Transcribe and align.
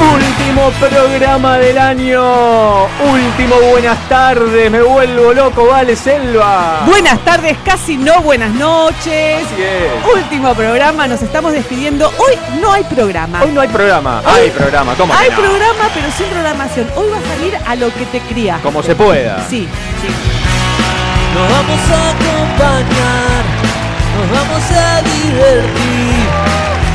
Último 0.00 0.70
programa 0.78 1.58
del 1.58 1.76
año. 1.76 2.84
Último 2.84 3.56
buenas 3.70 3.98
tardes. 4.08 4.70
Me 4.70 4.80
vuelvo 4.82 5.32
loco, 5.34 5.66
vale, 5.66 5.96
Selva. 5.96 6.82
Buenas 6.86 7.18
tardes, 7.24 7.56
casi 7.64 7.96
no 7.96 8.20
buenas 8.22 8.50
noches. 8.50 9.44
Así 9.44 9.62
es. 9.62 10.14
Último 10.14 10.54
programa, 10.54 11.06
nos 11.08 11.20
estamos 11.22 11.52
despidiendo. 11.52 12.08
Hoy 12.18 12.38
no 12.60 12.72
hay 12.72 12.84
programa. 12.84 13.42
Hoy 13.42 13.50
no 13.52 13.60
hay 13.60 13.68
programa. 13.68 14.22
Hoy- 14.24 14.40
hay 14.42 14.50
programa, 14.50 14.94
¿cómo 14.96 15.12
que 15.12 15.18
Hay 15.18 15.30
no? 15.30 15.36
programa, 15.36 15.88
pero 15.92 16.06
sin 16.16 16.26
programación. 16.26 16.86
Hoy 16.96 17.08
va 17.10 17.18
a 17.18 17.36
salir 17.36 17.58
a 17.66 17.74
lo 17.74 17.92
que 17.92 18.06
te 18.06 18.20
cría. 18.20 18.58
Como 18.62 18.82
se 18.82 18.94
pueda. 18.94 19.44
Sí, 19.50 19.66
sí. 20.00 20.08
Nos 21.34 21.50
vamos 21.50 21.80
a 21.90 22.10
acompañar, 22.10 23.44
nos 24.16 24.30
vamos 24.38 24.62
a 24.70 25.02
divertir. 25.02 26.27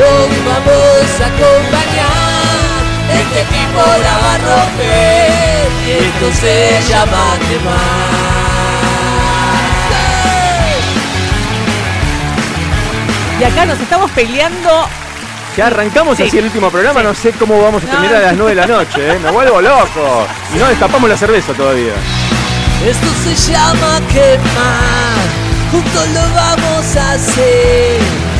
Los 0.00 0.28
vamos 0.46 1.20
a 1.20 1.26
acompañar, 1.26 2.80
este 3.20 3.40
equipo 3.42 3.80
la 4.02 4.18
va 4.18 4.34
a 4.34 4.38
romper 4.38 5.68
y 5.86 5.90
esto 5.90 6.40
se 6.40 6.80
llama 6.90 7.22
quemar. 7.48 8.30
Y 13.40 13.44
acá 13.44 13.64
nos 13.66 13.80
estamos 13.80 14.10
peleando. 14.12 14.86
Ya 15.56 15.66
arrancamos 15.66 16.16
Sí. 16.16 16.24
así 16.24 16.38
el 16.38 16.44
último 16.44 16.70
programa. 16.70 17.00
Sí. 17.00 17.06
No 17.06 17.14
sé 17.14 17.32
cómo 17.32 17.60
vamos 17.62 17.82
a 17.82 17.86
No. 17.86 17.92
terminar 17.92 18.16
a 18.16 18.26
las 18.26 18.36
9 18.36 18.50
de 18.54 18.60
la 18.60 18.66
noche. 18.66 19.12
¿eh? 19.14 19.18
Me 19.22 19.30
vuelvo 19.30 19.60
loco. 19.60 20.26
Y 20.54 20.58
no 20.58 20.66
destapamos 20.68 21.08
la 21.10 21.16
cerveza 21.16 21.52
todavía. 21.54 21.92
Esto 22.86 23.06
se 23.24 23.52
llama 23.52 24.00
quemar, 24.10 25.26
juntos 25.70 26.08
lo 26.14 26.34
vamos 26.34 26.96
a 26.96 27.12
hacer, 27.12 28.00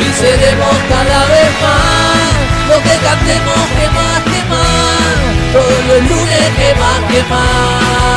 Y 0.00 0.12
seremos 0.14 0.76
cada 0.88 1.26
vez 1.26 1.50
más 1.62 2.40
lo 2.68 2.82
que 2.82 2.96
cantemos 3.04 3.66
que 3.76 3.88
más, 3.90 4.20
que 4.22 4.44
más. 4.48 5.52
Todos 5.52 5.84
los 5.88 6.10
lunes 6.10 6.50
que 6.56 6.74
más, 6.78 7.00
que 7.12 7.22
más. 7.24 8.10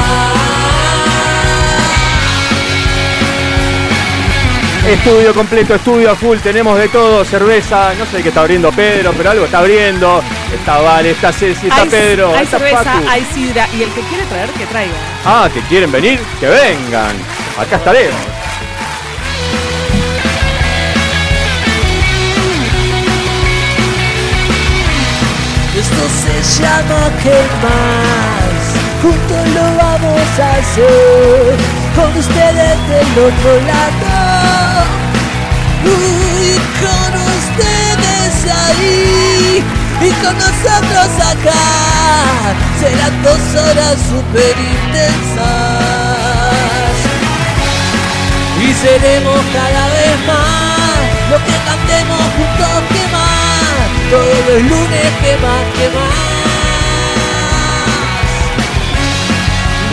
Estudio 4.87 5.33
completo, 5.33 5.75
estudio 5.75 6.11
a 6.11 6.15
full, 6.15 6.37
tenemos 6.39 6.77
de 6.77 6.89
todo, 6.89 7.23
cerveza, 7.23 7.93
no 7.97 8.05
sé 8.05 8.21
qué 8.21 8.27
está 8.27 8.41
abriendo 8.41 8.69
Pedro, 8.71 9.13
pero 9.15 9.31
algo 9.31 9.45
está 9.45 9.59
abriendo. 9.59 10.21
Está 10.53 10.79
Vale, 10.79 11.11
está 11.11 11.31
Ceci, 11.31 11.67
está 11.67 11.83
hay, 11.83 11.89
Pedro, 11.89 12.35
hay 12.35 12.43
está 12.43 12.59
cerveza, 12.59 13.01
hay 13.09 13.25
sidra. 13.33 13.67
Y 13.73 13.83
el 13.83 13.89
que 13.93 14.01
quiere 14.01 14.25
traer, 14.25 14.49
que 14.49 14.65
traiga. 14.65 14.93
Ah, 15.25 15.49
que 15.51 15.61
quieren 15.61 15.91
venir, 15.91 16.19
que 16.39 16.47
vengan. 16.47 17.15
Acá 17.57 17.77
estaremos. 17.77 18.19
Esto 25.83 26.05
se 26.23 26.35
llama 26.61 27.01
quemar, 27.21 28.51
juntos 29.01 29.43
lo 29.53 29.65
vamos 29.83 30.29
a 30.39 30.41
hacer, 30.55 31.55
con 31.93 32.09
ustedes 32.17 32.77
del 32.87 33.11
otro 33.27 33.51
lado, 33.67 34.15
y 35.83 35.87
con 36.79 37.11
ustedes 37.35 38.33
ahí, 38.65 39.61
y 40.01 40.09
con 40.23 40.35
nosotros 40.37 41.09
acá, 41.19 41.65
serán 42.79 43.15
dos 43.21 43.43
horas 43.61 43.95
super 44.09 44.55
intensas, 44.57 45.43
y 48.57 48.67
seremos 48.73 49.41
cada 49.51 49.83
vez 49.89 50.15
más, 50.27 51.03
lo 51.29 51.37
que 51.45 51.55
cantemos 51.65 52.23
juntos 52.37 52.77
que 52.87 53.01
más, 53.01 53.02
todos 54.09 54.39
los 54.47 54.61
lunes 54.63 55.09
que 55.21 55.37
más, 55.37 55.63
que 55.77 55.87
más. 55.89 56.33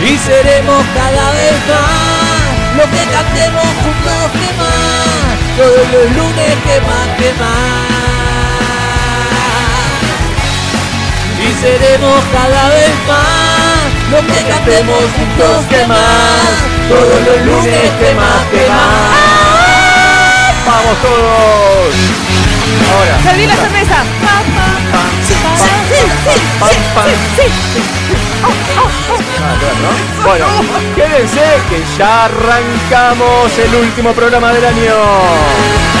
Y 0.03 0.17
seremos 0.17 0.83
cada 0.95 1.31
vez 1.31 1.57
más, 1.69 2.77
lo 2.77 2.83
que 2.89 3.03
cantemos 3.11 3.69
juntos 3.83 4.23
que 4.33 4.49
más, 4.57 5.37
todos 5.57 5.85
los 5.93 6.07
lunes 6.17 6.53
que 6.65 6.77
más, 6.81 7.07
que 7.17 7.29
más. 7.39 7.91
Y 11.37 11.49
seremos 11.61 12.19
cada 12.33 12.69
vez 12.69 12.93
más, 13.07 13.81
lo 14.11 14.19
que 14.27 14.39
cantemos 14.49 15.03
juntos 15.17 15.65
que 15.69 15.85
más, 15.87 16.53
todos 16.89 17.19
los 17.27 17.45
lunes 17.45 17.91
que 17.99 18.15
más, 18.15 18.41
que 18.51 18.67
más. 18.69 19.31
¡Vamos 20.65 20.97
todos! 21.01 22.30
Ahora. 22.93 23.19
Serví 23.23 23.47
la 23.47 23.55
cerveza. 23.55 24.03
Bueno, 30.23 30.45
quédense 30.95 31.41
que 31.69 31.83
ya 31.97 32.25
arrancamos 32.25 33.57
el 33.57 33.75
último 33.75 34.13
programa 34.13 34.53
del 34.53 34.65
año. 34.65 36.00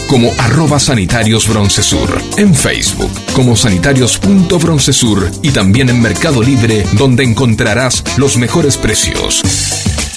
como 0.11 0.29
arroba 0.39 0.77
sanitarios 0.77 1.47
broncesur, 1.47 2.21
en 2.35 2.53
Facebook 2.53 3.09
como 3.33 3.55
sanitarios.broncesur 3.55 5.31
y 5.41 5.51
también 5.51 5.87
en 5.87 6.01
Mercado 6.01 6.43
Libre 6.43 6.83
donde 6.97 7.23
encontrarás 7.23 8.03
los 8.17 8.35
mejores 8.35 8.75
precios. 8.75 9.41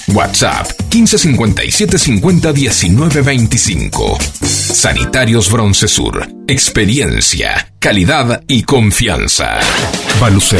WhatsApp 0.09 0.67
1557 0.93 1.97
50 1.97 2.51
19 2.51 3.21
25. 3.21 4.17
Sanitarios 4.41 5.49
Broncesur. 5.49 6.27
Experiencia, 6.45 7.73
calidad 7.79 8.43
y 8.49 8.63
confianza. 8.63 9.61
Balucel. 10.19 10.59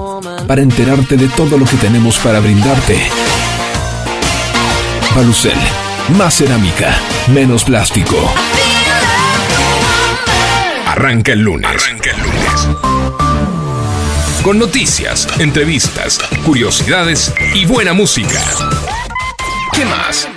para 0.51 0.63
enterarte 0.63 1.15
de 1.15 1.29
todo 1.29 1.57
lo 1.57 1.63
que 1.63 1.77
tenemos 1.77 2.17
para 2.17 2.41
brindarte. 2.41 2.99
Balucel, 5.15 5.57
más 6.17 6.33
cerámica, 6.33 6.93
menos 7.27 7.63
plástico. 7.63 8.17
Arranca 10.87 11.31
el 11.31 11.39
lunes. 11.39 11.71
Arranca 11.71 12.11
el 12.11 12.21
lunes. 12.21 12.67
Con 14.43 14.59
noticias, 14.59 15.25
entrevistas, 15.39 16.19
curiosidades 16.45 17.33
y 17.53 17.65
buena 17.65 17.93
música. 17.93 18.43
¿Qué 19.71 19.85
más? 19.85 20.27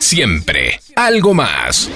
Siempre 0.00 0.80
algo 0.96 1.34
más. 1.34 1.88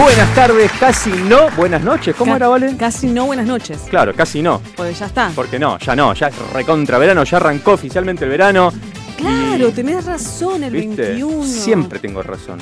Buenas 0.00 0.34
tardes, 0.34 0.70
casi 0.78 1.10
no. 1.10 1.50
Buenas 1.56 1.82
noches, 1.82 2.14
¿cómo 2.16 2.32
Ca- 2.32 2.36
era, 2.36 2.48
Vale? 2.48 2.76
Casi 2.76 3.06
no 3.08 3.26
buenas 3.26 3.46
noches. 3.46 3.86
Claro, 3.88 4.12
casi 4.14 4.42
no. 4.42 4.60
Pues 4.76 4.98
ya 4.98 5.06
está. 5.06 5.30
Porque 5.34 5.58
no, 5.58 5.78
ya 5.78 5.96
no, 5.96 6.12
ya 6.14 6.28
es 6.28 6.52
recontra 6.52 6.98
verano, 6.98 7.24
ya 7.24 7.36
arrancó 7.38 7.72
oficialmente 7.72 8.24
el 8.24 8.30
verano. 8.30 8.72
Claro, 9.16 9.70
tenés 9.72 10.04
razón, 10.04 10.64
el 10.64 10.72
¿Viste? 10.72 11.02
21. 11.10 11.44
Siempre 11.44 11.98
tengo 12.00 12.22
razón. 12.22 12.58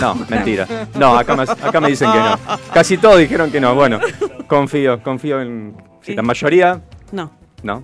No, 0.00 0.14
mentira. 0.28 0.66
No, 0.94 1.16
acá 1.16 1.34
me, 1.34 1.42
acá 1.44 1.80
me 1.80 1.88
dicen 1.88 2.10
que 2.12 2.18
no. 2.18 2.38
Casi 2.72 2.98
todos 2.98 3.18
dijeron 3.18 3.50
que 3.50 3.60
no. 3.60 3.74
Bueno, 3.74 3.98
confío, 4.46 5.02
confío 5.02 5.40
en. 5.40 5.74
Si 6.02 6.14
la 6.14 6.22
mayoría, 6.22 6.82
No, 7.12 7.32
no. 7.62 7.82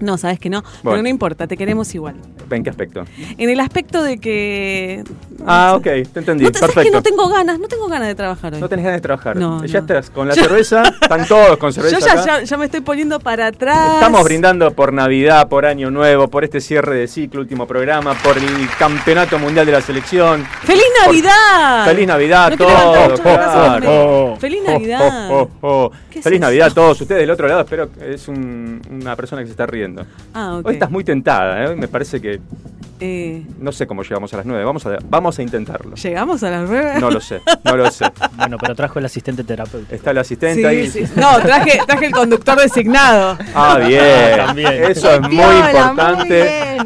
no, 0.00 0.18
sabes 0.18 0.40
que 0.40 0.50
no. 0.50 0.64
Pero 0.82 1.00
no 1.02 1.08
importa, 1.08 1.46
te 1.46 1.56
queremos 1.56 1.94
igual. 1.94 2.16
¿En 2.56 2.64
qué 2.64 2.70
aspecto? 2.70 3.04
En 3.38 3.48
el 3.50 3.60
aspecto 3.60 4.02
de 4.02 4.18
que. 4.18 5.04
Ah, 5.46 5.74
ok, 5.76 5.82
te 5.84 6.18
entendí. 6.20 6.44
No 6.44 6.52
te, 6.52 6.58
¿sabes 6.58 6.74
Perfecto. 6.74 6.82
que 6.82 6.90
no 6.90 7.02
tengo 7.02 7.28
ganas, 7.28 7.58
no 7.58 7.68
tengo 7.68 7.86
ganas 7.88 8.08
de 8.08 8.14
trabajar 8.14 8.54
hoy. 8.54 8.60
No 8.60 8.68
tenés 8.68 8.84
ganas 8.84 8.98
de 8.98 9.02
trabajar. 9.02 9.36
No, 9.36 9.64
ya 9.64 9.80
no. 9.80 9.86
estás 9.86 10.10
con 10.10 10.28
la 10.28 10.34
cerveza, 10.34 10.82
están 11.00 11.26
todos 11.26 11.56
con 11.58 11.72
cerveza. 11.72 11.98
Yo 11.98 12.06
ya, 12.06 12.12
acá. 12.12 12.24
ya, 12.40 12.42
ya 12.44 12.56
me 12.56 12.64
estoy 12.66 12.80
poniendo 12.80 13.20
para 13.20 13.46
atrás. 13.48 13.94
Estamos 13.94 14.24
brindando 14.24 14.70
por 14.72 14.92
Navidad, 14.92 15.48
por 15.48 15.64
Año 15.66 15.90
Nuevo, 15.90 16.28
por 16.28 16.44
este 16.44 16.60
cierre 16.60 16.96
de 16.96 17.08
ciclo, 17.08 17.40
último 17.40 17.66
programa, 17.66 18.14
por 18.22 18.36
el 18.36 18.44
Campeonato 18.78 19.38
Mundial 19.38 19.66
de 19.66 19.72
la 19.72 19.80
Selección. 19.80 20.44
¡Feliz 20.64 20.84
Navidad! 21.06 21.84
Feliz 21.86 22.06
Navidad 22.06 22.52
a 22.52 22.56
todos. 22.56 23.20
claro. 23.20 24.36
Feliz 24.38 24.62
Navidad. 24.64 25.28
oh, 25.30 25.42
oh, 25.42 25.68
oh. 25.86 25.90
¿Qué 26.10 26.18
es 26.18 26.24
Feliz? 26.24 26.40
Navidad 26.40 26.68
a 26.68 26.74
todos 26.74 27.00
ustedes 27.00 27.20
del 27.20 27.30
otro 27.30 27.46
lado. 27.48 27.60
Espero 27.60 27.90
que 27.92 28.14
es 28.14 28.28
un- 28.28 28.80
una 28.90 29.14
persona 29.16 29.42
que 29.42 29.46
se 29.46 29.52
está 29.52 29.66
riendo. 29.66 30.04
Ah, 30.34 30.56
ok. 30.58 30.66
Hoy 30.66 30.74
estás 30.74 30.90
muy 30.90 31.04
tentada, 31.04 31.64
¿eh? 31.64 31.76
Me 31.76 31.88
parece 31.88 32.20
que 32.20 32.39
good. 32.48 32.89
Eh, 33.00 33.42
no 33.58 33.72
sé 33.72 33.86
cómo 33.86 34.02
llegamos 34.02 34.32
a 34.34 34.36
las 34.38 34.46
9. 34.46 34.62
Vamos 34.64 34.84
a, 34.86 34.98
vamos 35.08 35.38
a 35.38 35.42
intentarlo. 35.42 35.94
¿Llegamos 35.96 36.42
a 36.42 36.50
las 36.50 36.68
nueve? 36.68 36.92
No 37.00 37.10
lo 37.10 37.20
sé, 37.20 37.40
no 37.64 37.76
lo 37.76 37.90
sé. 37.90 38.04
Bueno, 38.36 38.56
pero 38.58 38.74
trajo 38.74 38.98
el 38.98 39.04
asistente 39.04 39.44
terapeuta. 39.44 39.94
Está 39.94 40.10
el 40.12 40.18
asistente 40.18 40.60
Sí, 40.60 40.64
ahí. 40.66 40.88
sí. 40.90 41.04
No, 41.16 41.38
traje, 41.40 41.78
traje 41.86 42.06
el 42.06 42.12
conductor 42.12 42.58
designado. 42.58 43.36
Ah, 43.54 43.78
bien. 43.86 44.02
También. 44.46 44.84
Eso 44.84 45.12
es 45.12 45.20
muy 45.20 45.36
importante. 45.44 46.76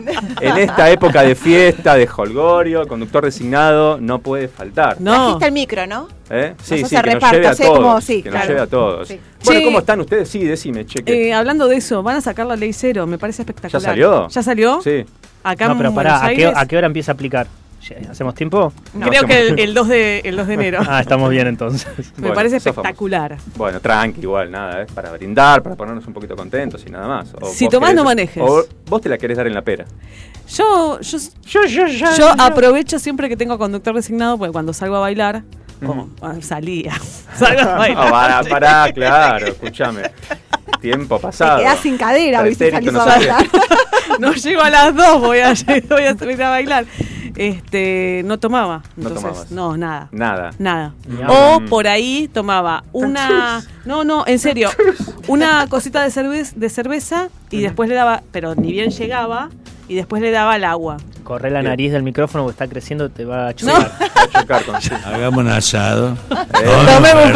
En 0.40 0.56
esta 0.58 0.90
época 0.90 1.22
de 1.22 1.34
fiesta, 1.34 1.94
de 1.94 2.08
holgorio, 2.16 2.82
el 2.82 2.88
conductor 2.88 3.24
designado 3.24 3.98
no 4.00 4.18
puede 4.18 4.48
faltar. 4.48 5.00
No. 5.00 5.12
Trajiste 5.14 5.46
el 5.46 5.52
micro, 5.52 5.86
¿no? 5.86 6.08
¿Eh? 6.30 6.54
Sí, 6.62 6.74
Eso 6.76 6.86
sí, 6.88 6.96
se 6.96 7.02
que 7.02 7.06
nos 7.06 7.14
reparte, 7.14 7.36
lleve 7.36 7.48
a 7.48 7.54
todos. 7.56 7.78
como- 7.78 8.00
sí, 8.00 8.22
que 8.22 8.30
nos 8.30 8.36
claro. 8.36 8.48
lleve 8.48 8.60
a 8.60 8.66
todos. 8.66 9.08
Sí. 9.08 9.20
Bueno. 9.44 9.60
¿cómo 9.66 9.78
están 9.80 10.00
ustedes? 10.00 10.28
Sí, 10.28 10.44
decime, 10.44 10.86
cheque. 10.86 11.28
Eh, 11.28 11.34
hablando 11.34 11.68
de 11.68 11.76
eso, 11.76 12.02
van 12.02 12.16
a 12.16 12.20
sacar 12.20 12.46
la 12.46 12.56
ley 12.56 12.72
cero, 12.72 13.06
me 13.06 13.18
parece 13.18 13.42
espectacular. 13.42 13.80
¿Ya 13.82 13.88
salió? 13.88 14.28
¿Ya 14.28 14.42
salió? 14.42 14.80
Sí. 14.82 15.04
Acá 15.46 15.68
No, 15.68 15.76
pero 15.76 15.92
pará, 16.04 16.18
Buenos 16.18 16.22
¿a 16.32 16.34
qué, 16.36 16.46
Aires. 16.46 16.62
a 16.62 16.66
qué 16.66 16.76
hora 16.76 16.86
empieza 16.86 17.12
a 17.12 17.14
aplicar? 17.14 17.46
¿Ya- 17.82 18.10
¿Hacemos 18.12 18.34
tiempo? 18.34 18.72
No, 18.94 19.08
Creo 19.08 19.24
que 19.24 19.48
el, 19.48 19.58
el 19.58 19.74
2 19.74 19.88
de, 19.88 20.20
el 20.20 20.36
2 20.36 20.46
de 20.46 20.54
enero. 20.54 20.78
Ah, 20.88 21.00
estamos 21.00 21.28
bien 21.28 21.46
entonces. 21.48 21.86
me 22.16 22.20
Bueno, 22.22 22.34
parece 22.34 22.56
espectacular. 22.56 23.36
Bueno, 23.56 23.78
tranqui, 23.80 24.22
igual, 24.22 24.50
nada, 24.50 24.82
es 24.82 24.92
para 24.92 25.10
brindar, 25.12 25.62
para 25.62 25.76
ponernos 25.76 26.06
un 26.06 26.14
poquito 26.14 26.34
contentos 26.34 26.82
y 26.86 26.90
nada 26.90 27.06
más. 27.08 27.34
O 27.40 27.46
Si 27.46 27.68
tomás, 27.68 27.90
querés- 27.90 27.96
no 27.96 28.04
manejes. 28.04 28.42
O 28.42 28.64
vos 28.86 29.00
te 29.02 29.08
la 29.10 29.18
querés 29.18 29.36
dar 29.36 29.46
en 29.46 29.52
la 29.54 29.60
pera. 29.62 29.84
Yo, 30.48 30.98
yo, 31.00 31.18
yo, 31.66 32.28
aprovecho 32.38 32.98
siempre 32.98 33.28
que 33.28 33.36
tengo 33.36 33.58
conductor 33.58 33.94
designado, 33.94 34.38
porque 34.38 34.52
cuando 34.52 34.72
salgo 34.72 34.96
a 34.96 35.00
bailar, 35.00 35.42
o 35.86 36.08
ah, 36.22 36.34
salía, 36.40 36.94
salgo 37.36 37.68
a 37.68 37.74
bailar. 37.76 38.08
Ah, 38.14 38.42
pará, 38.48 38.92
claro, 38.94 39.46
escuchame. 39.48 40.02
Tiempo 40.80 41.18
pasado. 41.18 41.58
Te 41.58 41.62
quedás 41.64 41.80
sin 41.80 41.96
cadera, 41.96 42.42
¿viste? 42.42 42.70
Salís 42.70 42.92
no 42.92 43.00
a 43.02 43.12
sé 43.14 43.20
qué. 43.20 43.26
bailar. 43.28 43.46
no 44.20 44.32
llego 44.32 44.62
a 44.62 44.70
las 44.70 44.94
2, 44.94 45.20
voy 45.20 45.38
a, 45.40 45.54
voy 45.88 46.02
a 46.04 46.16
salir 46.16 46.42
a 46.42 46.50
bailar. 46.50 46.84
Este, 47.36 48.22
no 48.24 48.38
tomaba. 48.38 48.82
No 48.96 49.08
Entonces, 49.08 49.50
no, 49.50 49.76
nada. 49.76 50.08
Nada. 50.12 50.52
Nada. 50.58 50.92
O 51.28 51.60
por 51.68 51.88
ahí 51.88 52.28
tomaba 52.32 52.84
una. 52.92 53.62
No, 53.84 54.04
no, 54.04 54.24
en 54.26 54.38
serio. 54.38 54.70
Una 55.26 55.66
cosita 55.68 56.02
de, 56.04 56.10
cerveza 56.10 56.52
de 56.54 56.68
cerveza 56.68 57.28
y 57.50 57.60
después 57.60 57.88
le 57.88 57.96
daba. 57.96 58.22
Pero 58.30 58.54
ni 58.54 58.70
bien 58.72 58.90
llegaba 58.90 59.48
y 59.88 59.94
después 59.96 60.22
le 60.22 60.30
daba 60.30 60.54
el 60.56 60.64
agua. 60.64 60.98
Corre 61.24 61.50
la 61.50 61.62
nariz 61.62 61.90
del 61.90 62.02
micrófono 62.02 62.44
porque 62.44 62.52
está 62.54 62.68
creciendo, 62.68 63.08
te 63.10 63.24
va 63.24 63.48
a 63.48 63.50
No. 63.50 63.54
chocar. 63.54 63.92
Va 64.00 64.22
a 64.22 64.40
chocar 64.40 64.64
con 64.64 64.80
sí. 64.82 64.90
Hagamos 65.04 65.40
un 65.40 65.48
asado. 65.48 66.16
Eh, 66.30 66.84
Tomemos 66.94 67.24
un. 67.24 67.32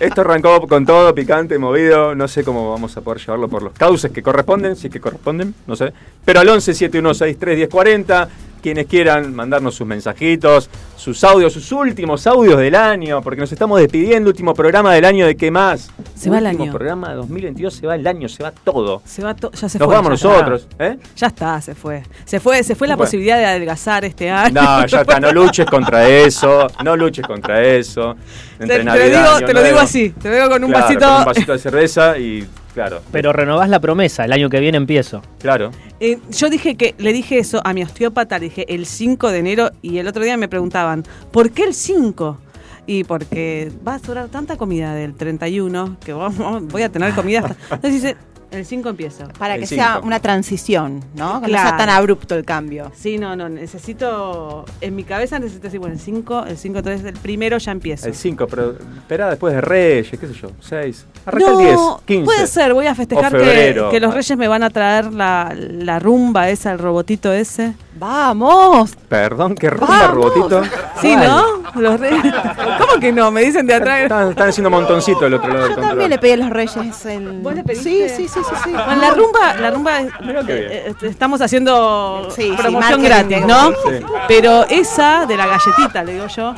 Esto 0.00 0.20
arrancó 0.22 0.66
con 0.66 0.84
todo 0.84 1.14
picante, 1.14 1.58
movido. 1.58 2.14
No 2.14 2.28
sé 2.28 2.44
cómo 2.44 2.70
vamos 2.70 2.96
a 2.96 3.00
poder 3.00 3.20
llevarlo 3.20 3.48
por 3.48 3.62
los 3.62 3.72
cauces 3.72 4.10
que 4.10 4.22
corresponden, 4.22 4.76
si 4.76 4.88
es 4.88 4.92
que 4.92 5.00
corresponden, 5.00 5.54
no 5.66 5.76
sé. 5.76 5.92
Pero 6.24 6.40
al 6.40 6.48
11 6.48 6.74
7163 6.74 7.56
1040, 7.56 8.28
quienes 8.62 8.86
quieran 8.86 9.34
mandarnos 9.34 9.74
sus 9.74 9.86
mensajitos, 9.86 10.68
sus 11.06 11.22
audios, 11.22 11.52
sus 11.52 11.70
últimos 11.70 12.26
audios 12.26 12.58
del 12.58 12.74
año, 12.74 13.22
porque 13.22 13.40
nos 13.40 13.52
estamos 13.52 13.78
despidiendo. 13.78 14.28
Último 14.28 14.52
programa 14.54 14.92
del 14.92 15.04
año 15.04 15.24
de 15.24 15.36
qué 15.36 15.52
más. 15.52 15.88
Se 16.16 16.28
va 16.28 16.38
el 16.38 16.46
último 16.46 16.64
año. 16.64 16.72
programa 16.72 17.10
de 17.10 17.14
2022, 17.14 17.74
se 17.74 17.86
va 17.86 17.94
el 17.94 18.04
año, 18.04 18.28
se 18.28 18.42
va 18.42 18.50
todo. 18.50 19.02
Se 19.04 19.22
va 19.22 19.32
to- 19.36 19.52
ya 19.52 19.68
se 19.68 19.78
Nos 19.78 19.86
fue. 19.86 19.94
vamos 19.94 20.20
ya 20.20 20.28
nosotros, 20.28 20.66
¿eh? 20.80 20.98
Ya 21.16 21.28
está, 21.28 21.60
se 21.60 21.76
fue. 21.76 22.02
Se 22.24 22.40
fue, 22.40 22.64
se 22.64 22.74
fue 22.74 22.88
la 22.88 22.96
Bueno. 22.96 23.06
posibilidad 23.06 23.38
de 23.38 23.44
adelgazar 23.46 24.04
este 24.04 24.28
año. 24.30 24.60
No, 24.60 24.84
ya 24.84 25.02
está, 25.02 25.20
no 25.20 25.30
luches 25.32 25.66
contra 25.66 26.08
eso, 26.08 26.66
no 26.84 26.96
luches 26.96 27.24
contra 27.24 27.62
eso. 27.62 28.16
Te, 28.58 28.64
Entre 28.64 28.78
te 28.78 28.84
lo 28.84 28.90
Navidad, 28.90 29.36
digo, 29.36 29.46
te 29.46 29.54
lo 29.54 29.62
digo 29.62 29.78
así. 29.78 30.10
Te 30.10 30.28
lo 30.28 30.34
digo 30.34 30.48
con 30.50 30.64
un 30.64 30.70
Claro, 30.70 30.84
vasito. 30.86 31.06
con 31.06 31.18
un 31.18 31.24
vasito 31.24 31.52
de 31.52 31.58
cerveza 31.60 32.18
y 32.18 32.44
claro. 32.74 33.00
Pero 33.12 33.32
renovás 33.32 33.68
la 33.70 33.78
promesa, 33.80 34.24
el 34.24 34.32
año 34.32 34.50
que 34.50 34.58
viene 34.58 34.76
empiezo. 34.76 35.22
Claro. 35.38 35.70
Eh, 36.00 36.18
yo 36.30 36.50
dije 36.50 36.76
que 36.76 36.94
le 36.98 37.12
dije 37.14 37.38
eso 37.38 37.62
a 37.64 37.72
mi 37.72 37.82
osteópata, 37.82 38.38
le 38.38 38.46
dije 38.46 38.66
el 38.74 38.84
5 38.84 39.30
de 39.30 39.38
enero 39.38 39.70
y 39.80 39.96
el 39.96 40.06
otro 40.08 40.22
día 40.24 40.36
me 40.36 40.46
preguntaban, 40.48 40.95
¿por 41.30 41.50
qué 41.50 41.64
el 41.64 41.74
5? 41.74 42.38
Y 42.86 43.04
porque 43.04 43.72
va 43.86 43.94
a 43.94 43.98
sobrar 43.98 44.28
tanta 44.28 44.56
comida 44.56 44.94
del 44.94 45.14
31 45.14 45.96
que 46.04 46.12
vamos- 46.12 46.68
voy 46.68 46.82
a 46.82 46.88
tener 46.90 47.14
comida 47.14 47.40
hasta... 47.40 47.56
Entonces 47.74 48.02
dice, 48.02 48.16
el 48.50 48.64
5 48.64 48.88
empieza. 48.88 49.28
Para 49.38 49.54
El 49.54 49.60
que 49.60 49.66
sea 49.66 49.98
una 50.02 50.20
transición, 50.20 51.02
¿no? 51.14 51.40
Que 51.40 51.50
no 51.50 51.58
sea 51.58 51.76
tan 51.76 51.88
abrupto 51.88 52.34
el 52.34 52.44
cambio. 52.44 52.92
Sí, 52.94 53.18
no, 53.18 53.34
no, 53.34 53.48
necesito, 53.48 54.64
en 54.80 54.94
mi 54.94 55.04
cabeza 55.04 55.38
necesito 55.38 55.64
decir, 55.64 55.80
bueno, 55.80 55.94
el 55.94 56.00
5, 56.00 56.44
el 56.46 56.56
5, 56.56 56.78
entonces 56.78 57.04
el 57.04 57.14
primero 57.14 57.58
ya 57.58 57.72
empiezo. 57.72 58.06
El 58.06 58.14
5, 58.14 58.46
pero 58.46 58.76
espera 58.96 59.30
después 59.30 59.54
de 59.54 59.60
Reyes, 59.60 60.18
qué 60.18 60.26
sé 60.26 60.34
yo, 60.34 60.50
6. 60.60 61.06
Arranca 61.26 61.50
no, 61.50 61.60
el 61.60 61.66
10, 61.66 61.78
15. 62.06 62.24
puede 62.24 62.46
ser, 62.46 62.72
voy 62.74 62.86
a 62.86 62.94
festejar 62.94 63.32
que, 63.32 64.00
los 64.00 64.14
reyes 64.14 64.38
me 64.38 64.46
van 64.48 64.62
a 64.62 64.70
traer 64.70 65.12
la, 65.12 65.52
la 65.56 65.98
rumba 65.98 66.48
esa, 66.48 66.72
el 66.72 66.78
robotito 66.78 67.32
ese. 67.32 67.74
¡Vamos! 67.98 68.94
Perdón, 69.08 69.54
qué 69.54 69.70
rumba, 69.70 70.08
robotito. 70.08 70.62
Sí, 71.00 71.16
¿no? 71.16 71.62
Los 71.74 71.98
reyes. 71.98 72.22
¿Cómo 72.78 73.00
que 73.00 73.12
no? 73.12 73.30
Me 73.30 73.42
dicen 73.42 73.66
de 73.66 73.74
atrás. 73.74 74.02
Están, 74.02 74.30
están 74.30 74.48
haciendo 74.50 74.70
montoncito 74.70 75.20
del 75.20 75.34
otro 75.34 75.48
lado 75.48 75.60
del 75.60 75.68
Yo 75.70 75.74
control. 75.76 75.88
también 75.90 76.10
le 76.10 76.18
pedí 76.18 76.32
a 76.32 76.36
los 76.36 76.50
reyes 76.50 77.06
el... 77.06 77.40
¿Vos 77.40 77.54
le 77.54 77.60
Sí, 77.62 77.66
pediste? 77.66 78.08
sí, 78.10 78.28
sí, 78.28 78.40
sí, 78.48 78.54
sí. 78.64 78.70
Bueno, 78.70 78.96
la 78.96 79.10
rumba, 79.10 79.54
la 79.54 79.70
rumba 79.70 80.00
eh, 80.02 80.08
eh, 80.48 80.94
estamos 81.02 81.40
haciendo 81.40 82.28
Sí, 82.30 82.42
sí, 82.50 82.56
promoción 82.56 83.02
marketing, 83.02 83.38
gratis, 83.38 83.46
¿no? 83.46 83.70
Sí. 83.70 84.06
Pero 84.28 84.64
esa 84.68 85.26
de 85.26 85.36
la 85.36 85.46
galletita, 85.46 86.04
le 86.04 86.12
digo 86.14 86.26
yo, 86.28 86.54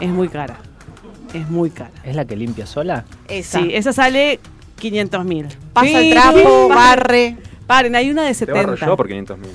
es 0.00 0.08
muy 0.08 0.28
cara. 0.28 0.56
es 1.34 1.48
muy 1.50 1.70
cara. 1.70 1.90
¿Es 2.04 2.16
la 2.16 2.24
que 2.24 2.36
limpia 2.36 2.66
sola? 2.66 3.04
Esa. 3.28 3.58
Sí, 3.60 3.70
esa 3.74 3.92
sale 3.92 4.40
500 4.78 5.24
mil. 5.24 5.48
Pasa 5.72 6.00
el 6.00 6.10
trapo, 6.12 6.68
barre. 6.68 7.36
Paren, 7.66 7.94
hay 7.96 8.10
una 8.10 8.22
de 8.24 8.34
Te 8.34 8.46
barro 8.52 8.72
70. 8.72 8.86
yo 8.86 8.96
por 8.96 9.06
500 9.06 9.38
mil. 9.38 9.50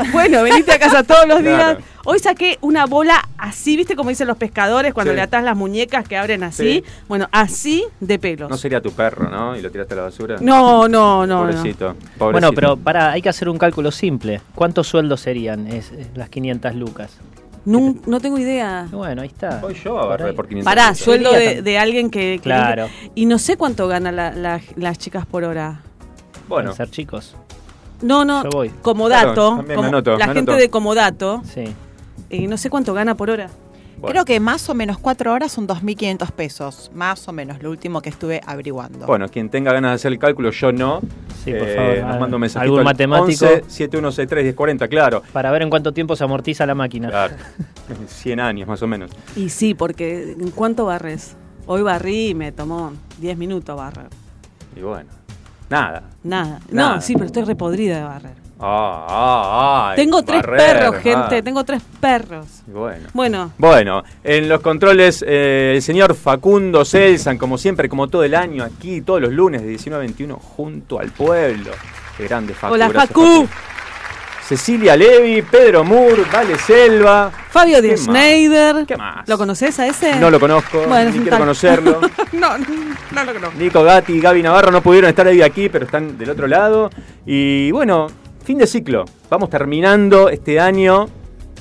Bueno, 0.12 0.42
venite 0.42 0.72
a 0.72 0.78
casa 0.78 1.02
todos 1.02 1.26
los 1.26 1.42
días. 1.42 1.54
Claro. 1.56 1.80
Hoy 2.04 2.18
saqué 2.18 2.58
una 2.62 2.86
bola 2.86 3.22
así, 3.38 3.76
¿viste 3.76 3.94
como 3.94 4.08
dicen 4.10 4.26
los 4.26 4.36
pescadores 4.36 4.92
cuando 4.92 5.12
Sí. 5.12 5.16
le 5.16 5.22
atás 5.22 5.44
las 5.44 5.56
muñecas 5.56 6.06
que 6.08 6.16
abren 6.16 6.42
así? 6.42 6.82
Sí. 6.82 6.84
Bueno, 7.08 7.28
así 7.30 7.84
de 8.00 8.18
pelos. 8.18 8.50
No 8.50 8.56
sería 8.56 8.80
tu 8.80 8.90
perro, 8.92 9.28
¿no? 9.30 9.56
Y 9.56 9.62
lo 9.62 9.70
tiraste 9.70 9.94
a 9.94 9.96
la 9.98 10.02
basura. 10.04 10.36
no, 10.40 10.88
no, 10.88 11.26
no. 11.26 11.26
no. 11.26 11.40
Pobrecito. 11.52 11.94
pobrecito. 12.18 12.32
Bueno, 12.32 12.52
pero 12.52 12.76
para, 12.76 13.12
hay 13.12 13.22
que 13.22 13.28
hacer 13.28 13.48
un 13.48 13.58
cálculo 13.58 13.90
simple. 13.92 14.40
¿Cuántos 14.54 14.88
sueldos 14.88 15.20
serían 15.20 15.66
es- 15.68 15.92
es 15.92 16.08
las 16.16 16.28
500 16.28 16.74
lucas? 16.74 17.16
No 17.64 18.18
tengo 18.20 18.38
idea. 18.38 18.88
Bueno, 18.90 19.22
ahí 19.22 19.28
está. 19.28 19.60
Voy 19.60 19.74
yo 19.74 19.96
a 20.00 20.14
ahí. 20.16 20.32
por 20.34 20.48
500 20.48 20.64
Pará, 20.64 20.94
sueldo 20.96 21.30
de, 21.30 21.78
alguien 21.78 22.10
que, 22.10 22.34
que 22.38 22.40
Claro. 22.42 22.88
Y 23.14 23.26
no 23.26 23.38
sé 23.38 23.56
cuánto 23.56 23.86
gana 23.86 24.10
la- 24.10 24.32
la- 24.32 24.60
las 24.74 24.98
chicas 24.98 25.24
por 25.26 25.44
hora. 25.44 25.80
Bueno, 26.48 26.74
ser 26.74 26.90
chicos. 26.90 27.36
No, 28.02 28.24
no, 28.24 28.42
Yo 28.44 28.50
voy. 28.50 28.68
comodato. 28.82 29.54
Claro, 29.64 29.74
como- 29.76 29.88
anoto, 29.88 30.16
la 30.18 30.26
gente 30.26 30.38
anoto. 30.40 30.56
de 30.56 30.70
comodato, 30.70 31.42
Sí. 31.44 31.64
eh, 32.30 32.46
no 32.48 32.56
sé 32.56 32.68
cuánto 32.70 32.92
gana 32.94 33.14
por 33.16 33.30
hora. 33.30 33.48
bueno. 33.98 34.12
Creo 34.14 34.24
que 34.24 34.40
más 34.40 34.68
o 34.68 34.74
menos 34.74 34.98
cuatro 34.98 35.32
horas 35.32 35.52
son 35.52 35.68
2.500 35.68 36.32
pesos. 36.32 36.90
Más 36.92 37.28
o 37.28 37.32
menos, 37.32 37.62
lo 37.62 37.70
último 37.70 38.00
que 38.02 38.08
estuve 38.08 38.40
averiguando. 38.44 39.06
Bueno, 39.06 39.28
quien 39.28 39.48
tenga 39.48 39.72
ganas 39.72 39.92
de 39.92 39.94
hacer 39.94 40.12
el 40.12 40.18
cálculo, 40.18 40.50
yo 40.50 40.72
no. 40.72 41.00
Sí, 41.44 41.52
por 41.52 41.68
Eh, 41.68 41.74
favor, 41.76 41.98
Nos 42.08 42.16
ah, 42.16 42.18
manda 42.18 42.36
un 42.36 42.40
mensajito 42.40 42.64
algún 42.64 42.78
al 42.80 42.84
matemático. 42.84 43.44
11 43.46 43.64
7163 43.68 44.42
1040, 44.44 44.88
claro. 44.88 45.22
Para 45.32 45.52
ver 45.52 45.62
en 45.62 45.70
cuánto 45.70 45.92
tiempo 45.92 46.16
se 46.16 46.24
amortiza 46.24 46.66
la 46.66 46.74
máquina. 46.74 47.10
Claro. 47.10 47.34
100 48.08 48.40
años 48.40 48.66
más 48.66 48.82
o 48.82 48.88
menos. 48.88 49.12
Y 49.36 49.50
sí, 49.50 49.74
porque 49.74 50.32
¿en 50.36 50.50
cuánto 50.50 50.84
barres? 50.86 51.36
Hoy 51.66 51.82
barrí 51.82 52.30
y 52.30 52.34
me 52.34 52.50
tomó 52.50 52.92
10 53.18 53.36
minutos 53.38 53.76
barrer. 53.76 54.08
Y 54.74 54.80
bueno. 54.80 55.10
Nada. 55.72 56.02
Nada. 56.22 56.60
Nada. 56.70 56.96
No, 56.96 57.00
sí, 57.00 57.14
pero 57.14 57.24
estoy 57.24 57.44
repodrida 57.44 57.96
de 57.96 58.02
barrer. 58.02 58.42
Ah, 58.60 59.06
ah, 59.08 59.90
ah. 59.90 59.92
tengo 59.96 60.22
tres 60.22 60.42
barrer, 60.42 60.58
perros, 60.58 60.96
gente, 60.96 61.36
ah. 61.38 61.42
tengo 61.42 61.64
tres 61.64 61.82
perros. 61.98 62.46
Bueno. 62.66 63.08
Bueno, 63.14 63.52
Bueno, 63.56 64.04
en 64.22 64.50
los 64.50 64.60
controles, 64.60 65.24
eh, 65.26 65.72
el 65.74 65.80
señor 65.82 66.14
Facundo 66.14 66.84
Celsan, 66.84 67.38
como 67.38 67.56
siempre, 67.56 67.88
como 67.88 68.08
todo 68.08 68.22
el 68.22 68.34
año, 68.34 68.62
aquí 68.64 69.00
todos 69.00 69.22
los 69.22 69.32
lunes 69.32 69.62
de 69.62 69.68
19 69.68 70.04
a 70.04 70.06
21, 70.06 70.36
junto 70.36 71.00
al 71.00 71.10
pueblo. 71.10 71.70
Qué 72.18 72.24
grande 72.28 72.52
Facu. 72.52 72.74
Hola, 72.74 72.88
gracias, 72.88 73.08
Facu. 73.08 73.48
Cecilia 74.56 74.94
Levi, 74.94 75.40
Pedro 75.40 75.82
Moore, 75.82 76.24
Vale 76.30 76.58
Selva. 76.58 77.30
Fabio 77.48 77.76
¿Qué 77.76 77.82
de 77.88 77.90
más? 77.92 78.00
Schneider. 78.00 78.84
¿Qué 78.86 78.98
más? 78.98 79.26
¿Lo 79.26 79.38
conoces 79.38 79.78
a 79.78 79.86
ese? 79.86 80.16
No 80.16 80.30
lo 80.30 80.38
conozco, 80.38 80.84
Bueno, 80.86 81.06
ni 81.10 81.12
quiero 81.20 81.30
tal. 81.30 81.38
conocerlo. 81.38 82.00
no, 82.32 82.58
no 82.58 83.24
lo 83.24 83.32
conozco. 83.32 83.58
Nico 83.58 83.82
Gatti 83.82 84.12
y 84.12 84.20
Gaby 84.20 84.42
Navarro 84.42 84.70
no 84.70 84.82
pudieron 84.82 85.08
estar 85.08 85.26
hoy 85.26 85.40
aquí, 85.40 85.70
pero 85.70 85.86
están 85.86 86.18
del 86.18 86.28
otro 86.28 86.46
lado. 86.46 86.90
Y 87.24 87.70
bueno, 87.70 88.08
fin 88.44 88.58
de 88.58 88.66
ciclo. 88.66 89.06
Vamos 89.30 89.48
terminando 89.48 90.28
este 90.28 90.60
año, 90.60 91.08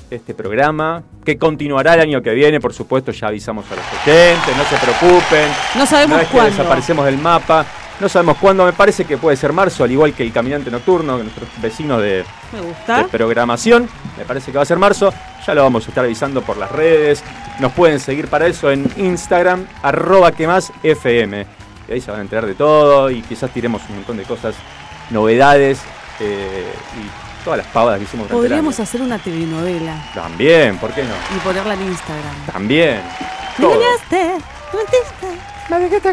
este 0.10 0.34
programa, 0.34 1.02
que 1.24 1.38
continuará 1.38 1.94
el 1.94 2.02
año 2.02 2.22
que 2.22 2.34
viene, 2.34 2.60
por 2.60 2.74
supuesto, 2.74 3.14
ya 3.14 3.28
avisamos 3.28 3.64
a 3.72 3.76
los 3.78 3.86
oyentes, 4.04 4.58
no 4.58 4.64
se 4.66 4.76
preocupen. 4.86 5.48
No 5.78 5.86
sabemos 5.86 6.18
no 6.18 6.22
es 6.24 6.28
que 6.28 6.34
cuándo. 6.34 6.52
desaparecemos 6.58 7.06
del 7.06 7.18
mapa. 7.20 7.66
No 8.02 8.10
sabemos 8.10 8.38
cuándo, 8.40 8.66
me 8.66 8.74
parece 8.74 9.06
que 9.06 9.16
puede 9.16 9.38
ser 9.38 9.54
marzo, 9.54 9.84
al 9.84 9.92
igual 9.92 10.16
que 10.16 10.24
el 10.24 10.34
caminante 10.34 10.72
nocturno, 10.72 11.18
que 11.18 11.24
nuestros 11.24 11.48
vecinos 11.62 12.02
de, 12.02 12.26
programación. 13.12 13.88
Me 14.18 14.26
parece 14.26 14.52
que 14.52 14.58
va 14.58 14.64
a 14.64 14.66
ser 14.66 14.80
marzo. 14.80 15.14
Ya 15.46 15.54
lo 15.54 15.62
vamos 15.62 15.86
a 15.86 15.90
estar 15.90 16.04
avisando 16.04 16.42
por 16.42 16.58
las 16.58 16.72
redes. 16.72 17.24
Nos 17.60 17.74
pueden 17.74 18.00
seguir 18.00 18.28
para 18.28 18.48
eso 18.48 18.72
en 18.72 18.92
Instagram, 18.98 19.68
arroba 19.84 20.32
que 20.32 20.48
más 20.48 20.74
FM. 20.82 21.46
Y 21.88 21.92
ahí 21.92 22.02
se 22.02 22.10
van 22.10 22.22
a 22.22 22.24
enterar 22.24 22.48
de 22.48 22.56
todo 22.56 23.12
y 23.12 23.22
quizás 23.22 23.52
tiremos 23.52 23.84
un 23.88 23.98
montón 23.98 24.18
de 24.18 24.24
cosas, 24.24 24.56
novedades 25.12 25.80
eh, 26.20 26.74
y 26.98 27.44
todas 27.44 27.58
las 27.58 27.68
pavadas 27.68 28.00
que 28.00 28.06
hicimos 28.06 28.28
Podríamos 28.30 28.80
hacer 28.80 29.04
una 29.04 29.20
telenovela. 29.20 30.12
También, 30.16 30.80
¿por 30.80 30.92
qué 30.92 31.04
no? 31.04 31.14
y 31.36 31.40
ponerla 31.42 31.76
en 31.76 31.84
Instagram. 31.84 32.46
También. 32.52 33.02
Me 33.60 33.64
Todo. 33.64 33.80
me 33.80 35.51
mentiste. 35.80 36.10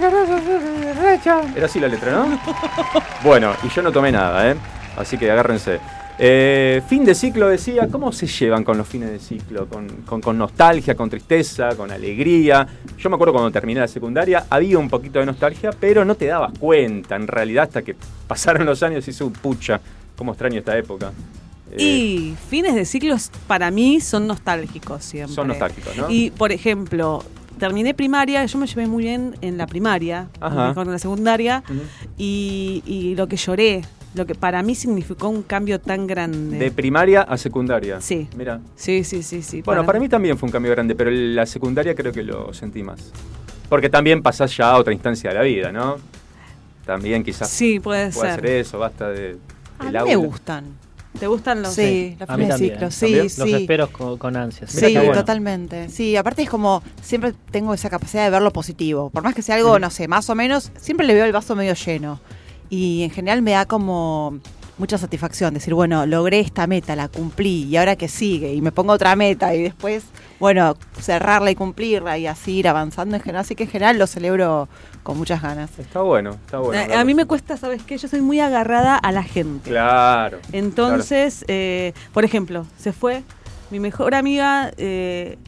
Era 1.56 1.66
así 1.66 1.80
la 1.80 1.88
letra, 1.88 2.12
¿no? 2.12 2.40
bueno, 3.24 3.52
y 3.64 3.68
yo 3.68 3.82
no 3.82 3.92
tomé 3.92 4.12
nada, 4.12 4.50
¿eh? 4.50 4.56
Así 4.96 5.16
que 5.18 5.30
agárrense. 5.30 5.78
Eh, 6.20 6.82
fin 6.88 7.04
de 7.04 7.14
ciclo 7.14 7.46
decía, 7.48 7.86
¿cómo 7.86 8.10
se 8.10 8.26
llevan 8.26 8.64
con 8.64 8.76
los 8.76 8.88
fines 8.88 9.10
de 9.10 9.20
ciclo? 9.20 9.68
¿Con, 9.68 9.86
con- 10.04 10.20
con 10.20 10.36
nostalgia, 10.36 10.96
con 10.96 11.08
tristeza, 11.08 11.76
con 11.76 11.92
alegría? 11.92 12.66
Yo 12.98 13.08
me 13.08 13.14
acuerdo 13.14 13.32
cuando 13.32 13.52
terminé 13.52 13.78
la 13.80 13.86
secundaria, 13.86 14.46
había 14.50 14.78
un 14.78 14.88
poquito 14.90 15.20
de 15.20 15.26
nostalgia, 15.26 15.70
pero 15.78 16.04
no 16.04 16.16
te 16.16 16.26
dabas 16.26 16.52
cuenta 16.58 17.14
en 17.14 17.28
realidad 17.28 17.64
hasta 17.64 17.82
que 17.82 17.94
pasaron 18.26 18.66
los 18.66 18.82
años 18.82 19.06
y 19.06 19.10
hice 19.12 19.22
un 19.22 19.32
pucha, 19.32 19.80
cómo 20.16 20.32
extraño 20.32 20.58
esta 20.58 20.76
época. 20.76 21.12
Eh, 21.70 21.76
Y 21.84 22.36
fines 22.50 22.74
de 22.74 22.84
ciclos 22.84 23.30
para 23.46 23.70
mí 23.70 24.00
son 24.00 24.26
nostálgicos 24.26 25.04
siempre. 25.04 25.32
Son 25.36 25.46
nostálgicos, 25.46 25.96
¿no? 25.96 26.10
Y 26.10 26.30
por 26.32 26.50
ejemplo, 26.50 27.22
terminé 27.58 27.94
primaria, 27.94 28.44
yo 28.46 28.58
me 28.58 28.66
llevé 28.66 28.86
muy 28.86 29.04
bien 29.04 29.36
en 29.40 29.58
la 29.58 29.66
primaria, 29.66 30.28
Ajá. 30.40 30.68
mejor 30.68 30.86
en 30.86 30.92
la 30.92 30.98
secundaria, 30.98 31.62
y, 32.16 32.82
y 32.86 33.14
lo 33.14 33.26
que 33.28 33.36
lloré, 33.36 33.82
lo 34.14 34.24
que 34.26 34.34
para 34.34 34.62
mí 34.62 34.74
significó 34.74 35.28
un 35.28 35.42
cambio 35.42 35.80
tan 35.80 36.06
grande. 36.06 36.58
De 36.58 36.70
primaria 36.70 37.22
a 37.22 37.36
secundaria. 37.36 38.00
Sí. 38.00 38.28
Mira. 38.36 38.60
sí, 38.76 39.04
sí, 39.04 39.22
sí, 39.22 39.42
sí. 39.42 39.62
Bueno, 39.62 39.84
para 39.84 40.00
mí 40.00 40.08
también 40.08 40.38
fue 40.38 40.46
un 40.46 40.52
cambio 40.52 40.72
grande, 40.72 40.94
pero 40.94 41.10
la 41.10 41.44
secundaria 41.46 41.94
creo 41.94 42.12
que 42.12 42.22
lo 42.22 42.52
sentí 42.54 42.82
más. 42.82 43.12
Porque 43.68 43.90
también 43.90 44.22
pasás 44.22 44.56
ya 44.56 44.70
a 44.70 44.78
otra 44.78 44.92
instancia 44.94 45.28
de 45.30 45.36
la 45.36 45.42
vida, 45.42 45.70
¿no? 45.72 45.96
También 46.86 47.22
quizás 47.22 47.50
Sí, 47.50 47.80
puede, 47.80 48.10
puede 48.10 48.30
ser. 48.32 48.40
ser 48.40 48.50
eso, 48.50 48.78
basta 48.78 49.10
de, 49.10 49.36
A 49.78 49.84
del 49.84 49.92
mí 49.92 49.98
aula. 49.98 50.04
me 50.06 50.16
gustan. 50.16 50.64
¿Te 51.18 51.26
gustan 51.26 51.62
los 51.62 51.74
Sí, 51.74 52.16
los 52.18 52.28
fines 52.28 52.48
de 52.48 52.58
ciclo. 52.58 52.90
Sí, 52.90 53.00
¿También? 53.06 53.22
Los 53.24 53.32
sí. 53.32 53.54
espero 53.54 53.92
con, 53.92 54.18
con 54.18 54.36
ansias. 54.36 54.70
Sí, 54.70 54.86
Mirá 54.86 55.00
bueno. 55.00 55.14
totalmente. 55.14 55.88
Sí, 55.88 56.16
aparte 56.16 56.42
es 56.42 56.50
como, 56.50 56.82
siempre 57.02 57.34
tengo 57.50 57.74
esa 57.74 57.90
capacidad 57.90 58.24
de 58.24 58.30
ver 58.30 58.42
lo 58.42 58.52
positivo. 58.52 59.10
Por 59.10 59.22
más 59.22 59.34
que 59.34 59.42
sea 59.42 59.56
algo, 59.56 59.78
no 59.78 59.90
sé, 59.90 60.06
más 60.08 60.28
o 60.30 60.34
menos, 60.34 60.70
siempre 60.78 61.06
le 61.06 61.14
veo 61.14 61.24
el 61.24 61.32
vaso 61.32 61.56
medio 61.56 61.74
lleno. 61.74 62.20
Y 62.70 63.02
en 63.02 63.10
general 63.10 63.42
me 63.42 63.52
da 63.52 63.66
como 63.66 64.38
mucha 64.78 64.96
satisfacción 64.98 65.54
decir, 65.54 65.74
bueno, 65.74 66.06
logré 66.06 66.40
esta 66.40 66.66
meta, 66.66 66.96
la 66.96 67.08
cumplí, 67.08 67.64
y 67.64 67.76
ahora 67.76 67.96
que 67.96 68.08
sigue, 68.08 68.54
y 68.54 68.62
me 68.62 68.72
pongo 68.72 68.92
otra 68.92 69.16
meta, 69.16 69.54
y 69.54 69.62
después, 69.62 70.04
bueno, 70.38 70.76
cerrarla 71.00 71.50
y 71.50 71.54
cumplirla, 71.54 72.16
y 72.18 72.26
así 72.26 72.58
ir 72.58 72.68
avanzando 72.68 73.16
en 73.16 73.22
general. 73.22 73.40
Así 73.40 73.54
que 73.54 73.64
en 73.64 73.70
general 73.70 73.98
lo 73.98 74.06
celebro 74.06 74.68
con 75.02 75.18
muchas 75.18 75.42
ganas. 75.42 75.78
Está 75.78 76.00
bueno, 76.00 76.30
está 76.30 76.58
bueno. 76.58 76.94
A 76.94 77.04
mí 77.04 77.14
me 77.14 77.26
cuesta, 77.26 77.56
¿sabes 77.56 77.82
qué? 77.82 77.98
Yo 77.98 78.08
soy 78.08 78.20
muy 78.20 78.40
agarrada 78.40 78.96
a 78.96 79.12
la 79.12 79.22
gente. 79.22 79.70
Claro. 79.70 80.38
Entonces, 80.52 81.44
eh, 81.48 81.92
por 82.12 82.24
ejemplo, 82.24 82.66
se 82.78 82.92
fue 82.92 83.22
mi 83.70 83.80
mejor 83.80 84.14
amiga 84.14 84.70
eh, 84.76 85.38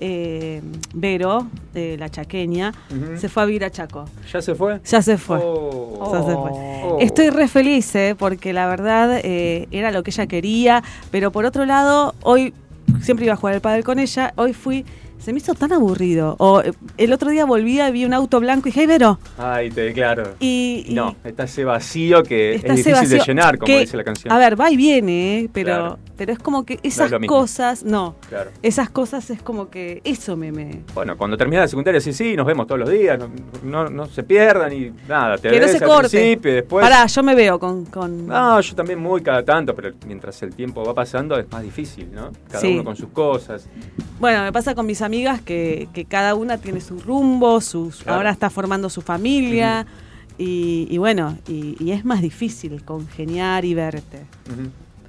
eh, 0.00 0.62
Vero, 0.94 1.46
eh, 1.74 1.96
la 1.98 2.08
chaqueña, 2.08 2.72
se 3.16 3.28
fue 3.28 3.42
a 3.42 3.46
vivir 3.46 3.64
a 3.64 3.70
Chaco. 3.70 4.06
¿Ya 4.32 4.42
se 4.42 4.54
fue? 4.54 4.80
Ya 4.84 5.02
se 5.02 5.18
fue. 5.18 5.38
Oh. 5.40 6.10
Ya 6.12 6.22
se 6.22 6.32
fue. 6.34 6.50
Oh. 6.84 6.98
Estoy 7.00 7.30
re 7.30 7.46
feliz, 7.46 7.94
eh, 7.94 8.16
porque 8.18 8.52
la 8.52 8.66
verdad 8.66 9.20
eh, 9.22 9.68
era 9.70 9.90
lo 9.90 10.02
que 10.02 10.10
ella 10.10 10.26
quería, 10.26 10.82
pero 11.10 11.30
por 11.30 11.44
otro 11.44 11.66
lado, 11.66 12.14
hoy 12.22 12.54
siempre 13.02 13.26
iba 13.26 13.34
a 13.34 13.36
jugar 13.36 13.54
al 13.54 13.60
pádel 13.60 13.84
con 13.84 13.98
ella, 13.98 14.32
hoy 14.36 14.52
fui, 14.54 14.84
se 15.20 15.32
me 15.32 15.38
hizo 15.38 15.54
tan 15.54 15.72
aburrido. 15.72 16.34
O 16.38 16.60
eh, 16.62 16.72
el 16.96 17.12
otro 17.12 17.30
día 17.30 17.44
volvía 17.44 17.88
y 17.88 17.92
vi 17.92 18.04
un 18.04 18.14
auto 18.14 18.40
blanco 18.40 18.68
y 18.68 18.70
dije, 18.70 18.80
"Ay, 18.80 18.86
Vero, 18.86 19.18
Ay, 19.38 19.70
te 19.70 19.92
claro. 19.92 20.34
y, 20.40 20.84
y 20.88 20.94
No, 20.94 21.14
está 21.24 21.44
ese 21.44 21.64
vacío 21.64 22.22
que 22.22 22.54
está 22.56 22.74
es 22.74 22.84
difícil 22.84 23.08
de 23.08 23.18
llenar, 23.20 23.58
como 23.58 23.66
que, 23.66 23.80
dice 23.80 23.96
la 23.96 24.04
canción. 24.04 24.32
A 24.32 24.38
ver, 24.38 24.60
va 24.60 24.70
y 24.70 24.76
viene, 24.76 25.40
eh, 25.40 25.50
pero, 25.52 25.66
Claro. 25.66 25.98
pero 26.16 26.32
es 26.32 26.38
como 26.38 26.64
que 26.64 26.78
esas 26.82 27.12
cosas, 27.26 27.84
no, 27.84 28.14
Claro. 28.28 28.50
esas 28.62 28.90
cosas 28.90 29.28
es 29.30 29.42
como 29.42 29.70
que 29.70 30.00
eso 30.04 30.36
me... 30.36 30.50
me 30.52 30.80
Bueno, 30.94 31.16
cuando 31.16 31.36
termina 31.36 31.62
la 31.62 31.68
secundaria, 31.68 32.00
sí, 32.00 32.12
sí, 32.12 32.34
nos 32.36 32.46
vemos 32.46 32.66
todos 32.66 32.80
los 32.80 32.90
días, 32.90 33.18
no, 33.18 33.30
no, 33.62 33.88
no 33.90 34.06
se 34.06 34.22
pierdan 34.22 34.72
y 34.72 34.90
nada, 35.08 35.36
te 35.38 35.50
que 35.50 35.60
no 35.60 35.68
se 35.68 35.76
al 35.78 35.84
corte. 35.84 36.08
principio 36.10 36.50
y 36.50 36.54
después... 36.54 36.82
Pará, 36.82 37.06
yo 37.06 37.22
me 37.22 37.34
veo 37.34 37.58
con... 37.58 37.84
con 37.86 38.26
No, 38.26 38.60
yo 38.60 38.74
también 38.74 38.98
muy 38.98 39.20
cada 39.22 39.44
tanto, 39.44 39.74
pero 39.74 39.92
mientras 40.06 40.42
el 40.42 40.54
tiempo 40.54 40.82
va 40.84 40.94
pasando 40.94 41.38
es 41.38 41.50
más 41.50 41.62
difícil, 41.62 42.08
¿no? 42.12 42.30
Cada 42.48 42.60
Sí. 42.60 42.74
uno 42.74 42.84
con 42.84 42.96
sus 42.96 43.10
cosas. 43.10 43.66
Bueno, 44.18 44.42
me 44.42 44.52
pasa 44.52 44.74
con 44.74 44.86
mis 44.86 45.00
amigas 45.10 45.40
que, 45.42 45.88
que 45.92 46.04
cada 46.04 46.36
una 46.36 46.58
tiene 46.58 46.80
su 46.80 47.00
rumbo, 47.00 47.60
sus, 47.60 47.96
Claro. 48.02 48.18
ahora 48.18 48.30
está 48.30 48.48
formando 48.48 48.88
su 48.88 49.00
familia 49.02 49.84
y, 50.38 50.86
y 50.88 50.98
bueno, 50.98 51.36
y, 51.48 51.74
y 51.82 51.90
es 51.90 52.04
más 52.04 52.22
difícil 52.22 52.84
congeniar 52.84 53.64
y 53.64 53.74
verte. 53.74 54.24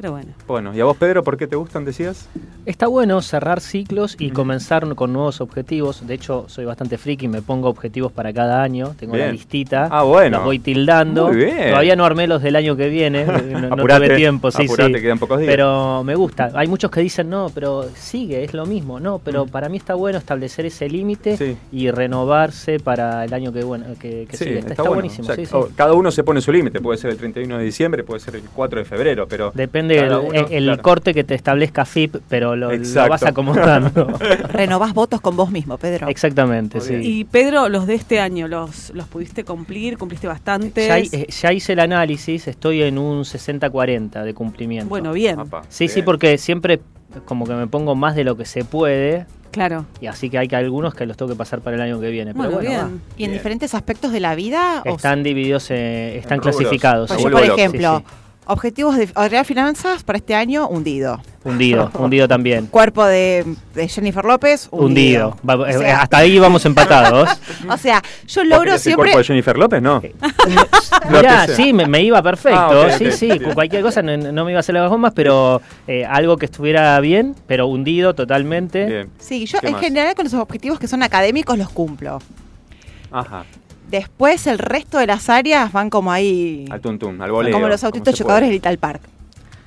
Pero 0.01 0.13
bueno. 0.13 0.29
Bueno, 0.47 0.73
¿y 0.75 0.79
a 0.79 0.85
vos, 0.85 0.97
Pedro, 0.97 1.23
por 1.23 1.37
qué 1.37 1.45
te 1.45 1.55
gustan, 1.55 1.85
decías? 1.85 2.27
Está 2.65 2.87
bueno 2.87 3.21
cerrar 3.21 3.61
ciclos 3.61 4.15
y 4.17 4.31
comenzar 4.31 4.95
con 4.95 5.13
nuevos 5.13 5.41
objetivos. 5.41 6.07
De 6.07 6.15
hecho, 6.15 6.45
soy 6.47 6.65
bastante 6.65 6.97
friki, 6.97 7.27
me 7.27 7.43
pongo 7.43 7.69
objetivos 7.69 8.11
para 8.11 8.33
cada 8.33 8.63
año. 8.63 8.95
Tengo 8.99 9.13
Bien. 9.13 9.27
la 9.27 9.31
listita. 9.33 9.89
Ah, 9.91 10.01
bueno. 10.01 10.37
Los 10.37 10.45
voy 10.45 10.57
tildando. 10.57 11.27
Muy 11.27 11.35
bien. 11.35 11.69
Todavía 11.69 11.95
no 11.95 12.03
armé 12.03 12.25
los 12.25 12.41
del 12.41 12.55
año 12.55 12.75
que 12.75 12.89
viene. 12.89 13.25
No, 13.25 13.59
no 13.61 13.67
Apurate, 13.75 14.07
tuve 14.07 14.15
tiempo, 14.15 14.49
sí, 14.49 14.63
apurate, 14.63 14.95
sí. 14.95 15.01
quedan 15.01 15.19
pocos 15.19 15.39
días. 15.39 15.51
Pero 15.51 16.03
me 16.03 16.15
gusta. 16.15 16.49
Hay 16.55 16.67
muchos 16.67 16.89
que 16.89 17.01
dicen, 17.01 17.29
no, 17.29 17.51
pero 17.53 17.85
sigue, 17.93 18.43
es 18.43 18.55
lo 18.55 18.65
mismo. 18.65 18.99
No, 18.99 19.19
pero 19.19 19.45
Mm. 19.45 19.49
para 19.49 19.69
mí 19.69 19.77
está 19.77 19.93
bueno 19.93 20.17
establecer 20.17 20.65
ese 20.65 20.89
límite 20.89 21.37
Sí. 21.37 21.55
y 21.71 21.91
renovarse 21.91 22.79
para 22.79 23.23
el 23.23 23.33
año 23.35 23.53
que, 23.53 23.63
bueno, 23.63 23.85
que, 23.99 24.25
que 24.27 24.35
Sí, 24.37 24.45
sigue. 24.45 24.59
Está, 24.59 24.59
está, 24.59 24.73
está 24.73 24.81
bueno. 24.83 24.95
buenísimo. 24.95 25.23
O 25.23 25.27
sea, 25.27 25.35
sí, 25.35 25.45
sí. 25.45 25.51
o- 25.55 25.69
Cada 25.75 25.93
uno 25.93 26.09
se 26.09 26.23
pone 26.23 26.41
su 26.41 26.51
límite, 26.51 26.81
puede 26.81 26.97
ser 26.97 27.11
el 27.11 27.17
31 27.17 27.59
de 27.59 27.63
diciembre, 27.65 28.03
puede 28.03 28.19
ser 28.19 28.35
el 28.35 28.41
4 28.43 28.79
de 28.79 28.85
febrero, 28.85 29.27
pero... 29.27 29.51
Depende 29.53 29.90
el 29.99 30.63
claro. 30.65 30.81
corte 30.81 31.13
que 31.13 31.23
te 31.23 31.35
establezca 31.35 31.85
FIP, 31.85 32.17
pero 32.27 32.55
lo, 32.55 32.69
vas 33.09 33.23
acomodando. 33.23 34.07
Renovás 34.49 34.93
votos 34.93 35.21
con 35.21 35.35
vos 35.35 35.51
mismo, 35.51 35.77
Pedro. 35.77 36.07
Exactamente, 36.07 36.77
Muy 36.79 36.87
sí. 36.87 36.95
bien. 36.95 37.03
Y 37.05 37.23
Pedro, 37.25 37.69
los 37.69 37.87
de 37.87 37.95
este 37.95 38.19
año, 38.19 38.47
¿los, 38.47 38.91
los 38.91 39.07
pudiste 39.07 39.43
cumplir? 39.43 39.97
¿Cumpliste 39.97 40.27
bastantes? 40.27 40.87
Ya, 40.87 40.99
eh, 40.99 41.27
ya 41.29 41.53
hice 41.53 41.73
el 41.73 41.79
análisis, 41.79 42.47
estoy 42.47 42.83
en 42.83 42.97
un 42.97 43.23
60-40 43.23 44.23
de 44.23 44.33
cumplimiento. 44.33 44.89
bueno, 44.89 45.13
bien. 45.13 45.37
Sí, 45.69 45.87
sí, 45.87 46.01
porque 46.01 46.37
siempre 46.37 46.79
como 47.25 47.45
que 47.45 47.53
me 47.53 47.67
pongo 47.67 47.95
más 47.95 48.15
de 48.15 48.23
lo 48.23 48.37
que 48.37 48.45
se 48.45 48.63
puede, 48.63 49.25
Claro. 49.51 49.85
y 49.99 50.07
así 50.07 50.29
que 50.29 50.37
hay 50.37 50.47
que 50.47 50.55
algunos 50.55 50.93
que 50.93 51.05
los 51.05 51.17
tengo 51.17 51.29
que 51.31 51.37
pasar 51.37 51.59
para 51.59 51.75
el 51.75 51.81
año 51.81 51.99
que 51.99 52.09
viene. 52.09 52.33
Pero 52.33 52.51
Bueno, 52.51 52.59
bien. 52.59 52.79
va. 52.79 52.87
¿Y 53.17 53.23
en 53.25 53.31
Bien. 53.31 53.33
diferentes 53.33 53.75
aspectos 53.75 54.13
de 54.13 54.21
la 54.21 54.33
vida? 54.33 54.81
o- 54.85 54.95
están 54.95 55.23
divididos, 55.23 55.69
eh, 55.71 56.17
están 56.17 56.35
En 56.37 56.41
clasificados. 56.41 57.09
Pues 57.09 57.21
yo, 57.21 57.29
por 57.31 57.43
ejemplo, 57.43 57.97
Sí, 57.97 58.13
objetivos 58.45 58.97
de 58.97 59.07
Real 59.29 59.45
Finanzas 59.45 60.03
para 60.03 60.17
este 60.17 60.35
año, 60.35 60.67
hundido. 60.67 61.21
Hundido, 61.43 61.89
hundido 61.97 62.27
también. 62.27 62.67
Cuerpo 62.67 63.05
de, 63.05 63.45
de 63.73 63.87
Jennifer 63.87 64.23
López, 64.25 64.67
hundido. 64.71 65.29
Hundido. 65.41 65.59
Va- 65.59 65.71
eh, 65.71 65.75
O 65.75 65.79
sea, 65.79 66.01
hasta 66.03 66.17
ahí 66.17 66.37
vamos 66.37 66.63
empatados. 66.65 67.29
o 67.69 67.77
sea, 67.77 68.01
yo 68.27 68.41
¿Vos 68.41 68.49
logro 68.49 68.63
querés 68.65 68.75
el 68.75 68.79
siempre... 68.81 69.03
cuerpo 69.11 69.17
de 69.19 69.23
Jennifer 69.23 69.57
López? 69.57 69.81
No. 69.81 70.01
Mirá, 71.09 71.45
sea. 71.47 71.55
sí, 71.55 71.73
me, 71.73 71.87
me 71.87 72.01
iba 72.03 72.21
perfecto. 72.21 72.59
Ah, 72.87 72.91
sí, 72.97 73.11
sí, 73.11 73.29
cualquier 73.53 73.81
cosa 73.81 74.01
no, 74.01 74.15
no 74.17 74.45
me 74.45 74.51
iba 74.51 74.59
a 74.59 74.61
hacer 74.61 74.75
las 74.75 74.89
gomas, 74.89 75.13
pero 75.15 75.61
eh, 75.87 76.05
algo 76.05 76.37
que 76.37 76.45
estuviera 76.45 76.99
bien, 76.99 77.35
pero 77.47 77.67
hundido 77.67 78.13
totalmente. 78.13 78.85
Bien. 78.85 79.09
Sí, 79.19 79.45
yo 79.45 79.59
¿Qué 79.59 79.67
en 79.67 79.73
más? 79.73 79.81
general 79.81 80.15
con 80.15 80.25
los 80.25 80.33
objetivos 80.35 80.79
que 80.79 80.87
son 80.87 81.01
académicos 81.03 81.57
los 81.57 81.69
cumplo. 81.69 82.19
Ajá. 83.11 83.45
Después 83.91 84.47
el 84.47 84.57
resto 84.57 84.97
de 84.99 85.05
las 85.07 85.29
áreas 85.29 85.71
van 85.73 85.89
como 85.89 86.11
ahí, 86.11 86.65
Al 86.71 86.79
tuntún, 86.81 87.21
al 87.21 87.29
voleo. 87.31 87.51
como 87.53 87.67
los 87.67 87.83
autitos 87.83 88.15
chocadores 88.15 88.47
puede. 88.47 88.59
de 88.59 88.69
Little 88.69 88.77
Park. 88.77 89.01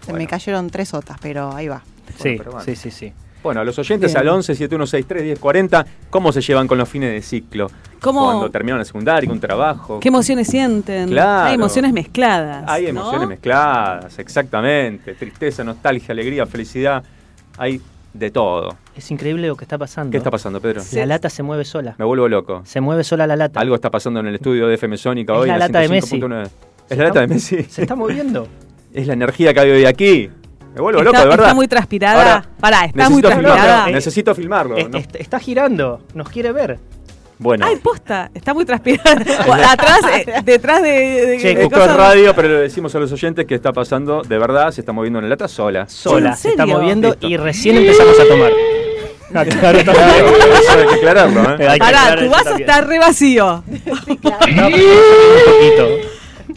Se 0.00 0.12
me 0.12 0.18
Bueno. 0.18 0.30
cayeron 0.30 0.70
tres 0.70 0.94
otras, 0.94 1.18
pero 1.20 1.54
ahí 1.54 1.68
va. 1.68 1.82
Sí, 2.18 2.34
pero 2.38 2.52
bueno. 2.52 2.64
sí, 2.64 2.74
sí, 2.74 2.90
sí. 2.90 3.12
Bueno, 3.42 3.60
a 3.60 3.64
los 3.64 3.78
oyentes 3.78 4.10
Bien. 4.12 4.22
al 4.22 4.28
11 4.30 4.54
7163 4.54 5.22
1040, 5.22 5.84
¿cómo 6.08 6.32
se 6.32 6.40
llevan 6.40 6.66
con 6.66 6.78
los 6.78 6.88
fines 6.88 7.12
de 7.12 7.20
ciclo? 7.20 7.70
¿Cómo- 8.00 8.24
Cuando 8.24 8.50
terminan 8.50 8.78
la 8.78 8.86
secundaria, 8.86 9.30
un 9.30 9.38
trabajo. 9.40 10.00
¿Qué 10.00 10.08
emociones 10.08 10.46
sienten? 10.48 11.08
Claro. 11.10 11.48
Hay 11.50 11.54
emociones 11.54 11.92
mezcladas. 11.92 12.64
Hay 12.66 12.84
¿no? 12.84 12.88
emociones 12.88 13.28
mezcladas, 13.28 14.18
exactamente. 14.18 15.12
Tristeza, 15.14 15.62
nostalgia, 15.62 16.12
alegría, 16.12 16.46
felicidad. 16.46 17.04
Hay 17.58 17.82
de 18.14 18.30
todo. 18.30 18.76
Es 18.96 19.10
increíble 19.10 19.46
lo 19.48 19.56
que 19.56 19.64
está 19.64 19.76
pasando. 19.76 20.10
¿Qué 20.12 20.16
está 20.16 20.30
pasando, 20.30 20.60
Pedro? 20.60 20.80
La 20.92 21.04
lata 21.06 21.28
se 21.28 21.42
mueve 21.42 21.64
sola. 21.64 21.94
Me 21.98 22.04
vuelvo 22.04 22.28
loco. 22.28 22.62
Se 22.64 22.80
mueve 22.80 23.04
sola 23.04 23.26
la 23.26 23.36
lata. 23.36 23.60
Algo 23.60 23.74
está 23.74 23.90
pasando 23.90 24.20
en 24.20 24.26
el 24.28 24.36
estudio 24.36 24.66
de 24.68 24.74
FM 24.76 24.96
Sónica 24.96 25.34
Es 25.34 25.38
hoy. 25.40 25.48
la 25.48 25.58
lata 25.58 25.80
de 25.80 25.88
Messi. 25.88 26.20
105.9. 26.20 26.44
Se 26.88 26.94
Es 26.94 26.98
la 26.98 27.04
lata 27.04 27.20
de 27.20 27.26
Messi. 27.26 27.62
Se 27.64 27.82
está 27.82 27.94
moviendo. 27.94 28.48
Es 28.94 29.08
la 29.08 29.14
energía 29.14 29.52
que 29.52 29.58
hay 29.58 29.70
hoy 29.72 29.84
aquí. 29.86 30.30
Me 30.72 30.80
vuelvo 30.80 31.00
Está- 31.00 31.10
loco, 31.10 31.18
de 31.18 31.28
verdad. 31.28 31.46
está 31.46 31.54
muy 31.56 31.66
transpirada. 31.68 32.44
Pará, 32.60 32.84
está 32.84 33.10
muy 33.10 33.20
necesito 33.22 33.28
transpirada. 33.28 33.56
filmarlo, 33.56 33.88
Eh, 33.88 33.92
Necesito 33.92 34.34
filmarlo. 34.36 34.76
Está 35.18 35.38
girando. 35.40 36.00
Nos 36.14 36.28
quiere 36.28 36.52
ver. 36.52 36.78
Bueno, 37.38 37.66
Ay, 37.68 37.76
posta, 37.76 38.30
está 38.32 38.54
muy 38.54 38.64
transpirada. 38.64 39.12
Atrás, 39.72 40.00
eh, 40.14 40.26
detrás 40.44 40.82
de, 40.82 40.88
de- 40.90 41.38
Che, 41.40 41.54
de 41.54 41.62
esto 41.64 41.70
cosas- 41.76 41.90
es 41.90 41.96
radio, 41.96 42.34
pero 42.34 42.48
le 42.48 42.54
decimos 42.60 42.94
a 42.94 43.00
los 43.00 43.10
oyentes 43.12 43.44
que 43.46 43.54
está 43.56 43.72
pasando 43.72 44.22
de 44.22 44.38
verdad, 44.38 44.70
se 44.70 44.80
está 44.82 44.92
moviendo 44.92 45.18
en 45.18 45.24
la 45.24 45.30
lata 45.30 45.48
sola. 45.48 45.88
Sola. 45.88 46.30
¿En 46.30 46.36
Se 46.36 46.50
está 46.50 46.64
moviendo 46.64 47.08
Listo. 47.10 47.26
y 47.28 47.36
recién 47.36 47.76
empezamos 47.76 48.18
a 48.20 48.24
tomar. 48.28 48.52
Ah, 49.34 49.44
claro, 49.44 49.80
Claro, 49.82 50.26
eso 50.28 50.72
hay 50.78 50.86
que 50.86 50.94
aclararlo, 50.94 51.40
¿eh? 51.42 51.66
Hay 51.68 51.78
que 51.78 51.84
Pará, 51.84 52.02
aclarar 52.02 52.18
tu 52.24 52.30
vaso 52.30 52.44
también. 52.44 52.70
está 52.70 52.80
re 52.82 52.98
vacío. 53.00 53.64
No, 54.24 54.36
pero 54.40 54.66
un 54.66 55.44
poquito. 55.44 55.88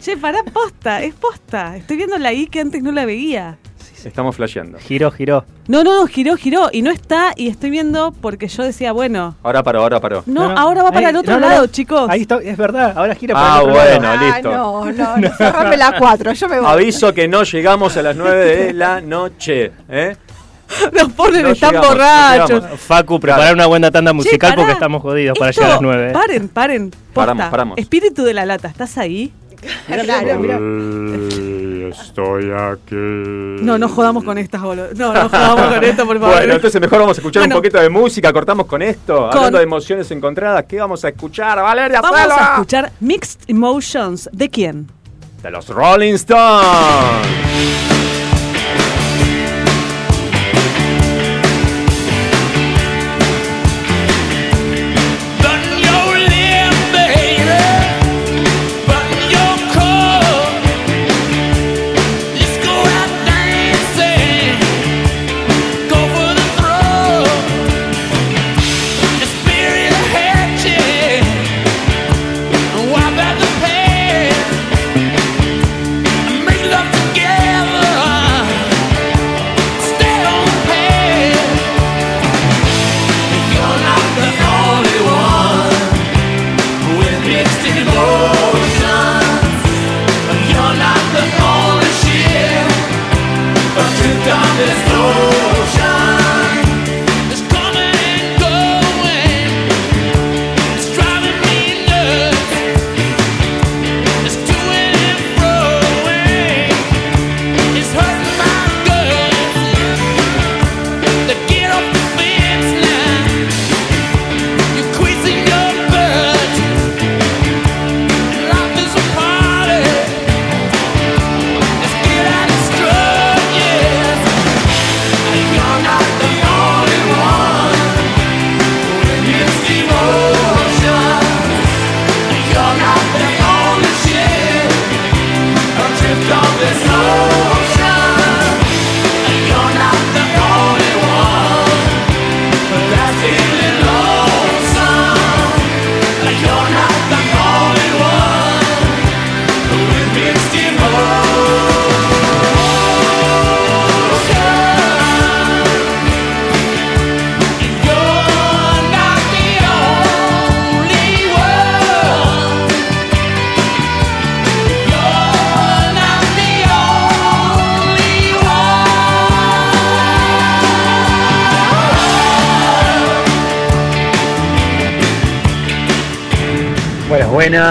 Che, 0.00 0.16
pará, 0.16 0.44
posta, 0.44 1.02
es 1.02 1.12
posta. 1.14 1.76
Estoy 1.76 1.96
viendo 1.96 2.16
la 2.18 2.32
I 2.32 2.46
que 2.46 2.60
antes 2.60 2.80
no 2.84 2.92
la 2.92 3.04
veía. 3.04 3.58
Estamos 4.04 4.36
flasheando. 4.36 4.78
Giró, 4.78 5.10
giró. 5.10 5.44
No, 5.66 5.82
no, 5.84 6.06
giró, 6.06 6.36
giró 6.36 6.68
y 6.72 6.82
no 6.82 6.90
está 6.90 7.32
y 7.36 7.48
estoy 7.48 7.70
viendo 7.70 8.12
porque 8.20 8.48
yo 8.48 8.62
decía, 8.62 8.92
bueno, 8.92 9.34
Ahora 9.42 9.62
paró, 9.62 9.80
ahora 9.82 10.00
paró. 10.00 10.22
no, 10.26 10.42
ahora 10.56 10.82
va 10.82 10.90
para 10.92 11.08
Ahí- 11.08 11.10
el 11.10 11.16
otro 11.16 11.34
no, 11.34 11.40
no, 11.40 11.48
lado, 11.48 11.60
no. 11.62 11.66
chicos. 11.68 12.08
Ahí 12.08 12.22
está, 12.22 12.36
es 12.42 12.56
verdad. 12.56 12.94
Ahora 12.96 13.14
gira 13.14 13.34
para 13.34 13.46
Ah, 13.54 13.56
el 13.56 13.62
otro 13.68 13.72
bueno. 13.74 14.00
lado. 14.02 14.18
Ah, 14.18 14.24
listo. 14.34 14.50
no, 14.50 14.84
no, 14.92 15.16
no, 15.18 15.28
cerrame 15.36 15.76
la 15.76 15.94
cuatro, 15.98 16.32
yo 16.32 16.48
me 16.48 16.60
voy. 16.60 16.70
Aviso 16.70 17.12
que 17.12 17.28
no 17.28 17.42
llegamos 17.42 17.96
a 17.96 18.02
las 18.02 18.16
9 18.16 18.44
de 18.66 18.72
la 18.72 19.00
noche. 19.00 19.72
¿eh? 19.88 20.16
Nos 20.92 21.12
ponen, 21.12 21.42
No 21.42 21.48
están 21.50 21.70
llegamos, 21.70 21.88
borrachos. 21.88 22.64
Facu, 22.80 23.18
preparar 23.18 23.54
una 23.54 23.66
buena 23.66 23.90
tanda 23.90 24.12
musical 24.12 24.50
Che, 24.50 24.56
porque 24.56 24.72
estamos 24.72 25.02
jodidos 25.02 25.38
para 25.38 25.50
llegar 25.50 25.70
a 25.70 25.72
las 25.74 25.82
9. 25.82 26.12
Paren, 26.12 26.48
paren. 26.48 26.90
Posta. 26.90 27.12
Paramos, 27.14 27.46
paramos. 27.46 27.78
Espíritu 27.78 28.22
de 28.24 28.34
la 28.34 28.44
lata, 28.46 28.68
¿estás 28.68 28.96
ahí? 28.98 29.32
Claro. 29.86 30.58
Estoy 31.90 32.50
aquí. 32.50 32.94
No, 33.64 33.78
no 33.78 33.88
jodamos 33.88 34.24
con 34.24 34.38
estas 34.38 34.60
boludas. 34.62 34.94
No, 34.96 35.12
no 35.12 35.28
jodamos 35.28 35.74
con 35.74 35.84
esto, 35.84 36.06
por 36.06 36.18
favor. 36.18 36.36
Bueno, 36.36 36.54
entonces 36.54 36.80
mejor 36.80 36.98
vamos 37.00 37.18
a 37.18 37.20
escuchar 37.20 37.42
Bueno. 37.42 37.56
un 37.56 37.62
poquito 37.62 37.80
de 37.80 37.88
música, 37.88 38.32
cortamos 38.32 38.66
con 38.66 38.82
esto. 38.82 39.16
Con- 39.28 39.36
Hablando 39.38 39.58
de 39.58 39.64
emociones 39.64 40.10
encontradas, 40.10 40.64
¿qué 40.66 40.78
vamos 40.78 41.04
a 41.04 41.08
escuchar? 41.08 41.58
Valeria 41.62 42.00
Vamos 42.00 42.20
a 42.20 42.52
escuchar 42.54 42.92
Mixed 43.00 43.40
Emotions. 43.48 44.28
¿De 44.32 44.48
quién? 44.48 44.86
De 45.42 45.50
los 45.50 45.68
Rolling 45.68 46.14
Stones. 46.14 48.07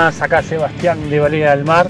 Buenas. 0.08 0.22
Acá 0.22 0.42
Sebastián 0.42 1.10
de 1.10 1.20
Valeria 1.20 1.54
del 1.54 1.66
Mar. 1.66 1.90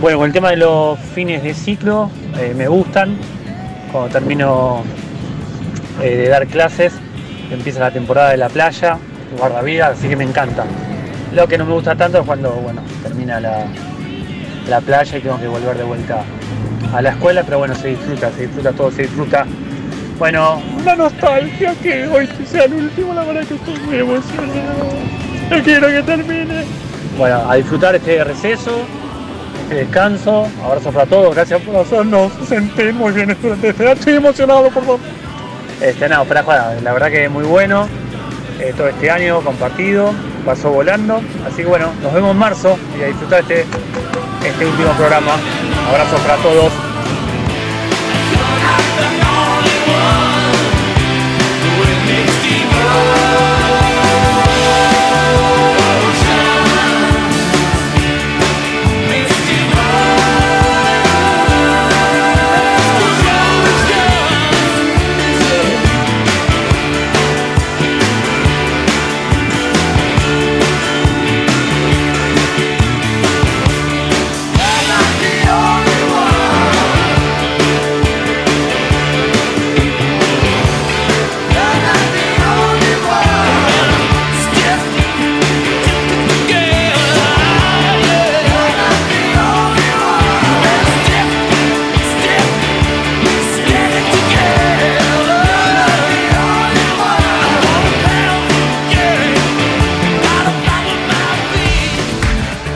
Bueno, 0.00 0.18
con 0.18 0.26
el 0.28 0.32
tema 0.32 0.50
de 0.50 0.58
los 0.58 0.96
fines 1.12 1.42
de 1.42 1.54
ciclo, 1.54 2.08
eh, 2.38 2.54
me 2.56 2.68
gustan. 2.68 3.18
Cuando 3.90 4.10
termino 4.10 4.84
eh, 6.00 6.14
de 6.14 6.28
dar 6.28 6.46
clases, 6.46 6.92
empieza 7.50 7.80
la 7.80 7.90
temporada 7.90 8.30
de 8.30 8.36
la 8.36 8.48
playa, 8.48 8.98
guardavidas, 9.36 9.98
así 9.98 10.08
que 10.08 10.14
me 10.14 10.22
encanta. 10.22 10.66
Lo 11.32 11.48
que 11.48 11.58
no 11.58 11.64
me 11.66 11.72
gusta 11.72 11.96
tanto 11.96 12.20
es 12.20 12.26
cuando, 12.26 12.52
bueno, 12.52 12.80
termina 13.02 13.40
la, 13.40 13.66
la 14.68 14.80
playa 14.80 15.18
y 15.18 15.20
tengo 15.20 15.40
que 15.40 15.48
volver 15.48 15.76
de 15.76 15.82
vuelta 15.82 16.22
a 16.94 17.02
la 17.02 17.10
escuela, 17.10 17.42
pero 17.42 17.58
bueno, 17.58 17.74
se 17.74 17.88
disfruta, 17.88 18.30
se 18.30 18.42
disfruta 18.42 18.70
todo, 18.70 18.92
se 18.92 19.02
disfruta. 19.02 19.44
Bueno, 20.20 20.62
una 20.80 20.94
nostalgia 20.94 21.74
que 21.82 22.06
hoy 22.06 22.28
sea 22.48 22.66
el 22.66 22.74
último, 22.74 23.14
la 23.14 23.24
verdad 23.24 23.44
que 23.48 23.54
estoy 23.54 23.80
muy 23.80 23.96
emocionado. 23.96 24.86
No 25.50 25.62
quiero 25.62 25.88
que 25.88 26.02
termine. 26.02 26.45
Bueno, 27.16 27.50
a 27.50 27.54
disfrutar 27.54 27.94
este 27.94 28.22
receso, 28.24 28.72
este 29.62 29.74
descanso. 29.76 30.46
Abrazo 30.62 30.92
para 30.92 31.06
todos, 31.06 31.34
gracias 31.34 31.60
por 31.62 31.76
hacernos 31.76 32.32
sentir 32.46 32.92
muy 32.92 33.12
bien 33.12 33.36
durante 33.40 33.68
este 33.70 33.92
Estoy 33.92 34.14
emocionado, 34.14 34.64
por 34.64 34.84
favor. 34.84 35.00
Este, 35.80 36.08
no, 36.08 36.24
para 36.24 36.42
jugar, 36.42 36.78
la 36.82 36.92
verdad 36.92 37.10
que 37.10 37.24
es 37.24 37.30
muy 37.30 37.44
bueno. 37.44 37.88
eh, 38.60 38.72
todo 38.76 38.88
este 38.88 39.10
año 39.10 39.40
compartido, 39.42 40.12
pasó 40.44 40.70
volando. 40.70 41.20
Así 41.46 41.62
que 41.62 41.66
bueno, 41.66 41.92
nos 42.02 42.12
vemos 42.12 42.32
en 42.32 42.38
marzo 42.38 42.78
y 42.98 43.02
a 43.02 43.06
disfrutar 43.06 43.40
este, 43.40 43.64
este 44.44 44.66
último 44.66 44.92
programa. 44.92 45.32
Abrazos 45.88 46.20
para 46.20 46.36
todos. 46.36 46.85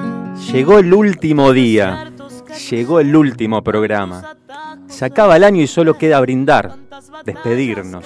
Llegó 0.51 0.79
el 0.79 0.93
último 0.93 1.53
día, 1.53 2.11
llegó 2.69 2.99
el 2.99 3.15
último 3.15 3.63
programa. 3.63 4.35
Se 4.87 5.05
acaba 5.05 5.37
el 5.37 5.45
año 5.45 5.61
y 5.61 5.67
solo 5.67 5.97
queda 5.97 6.19
brindar, 6.19 6.75
despedirnos. 7.23 8.05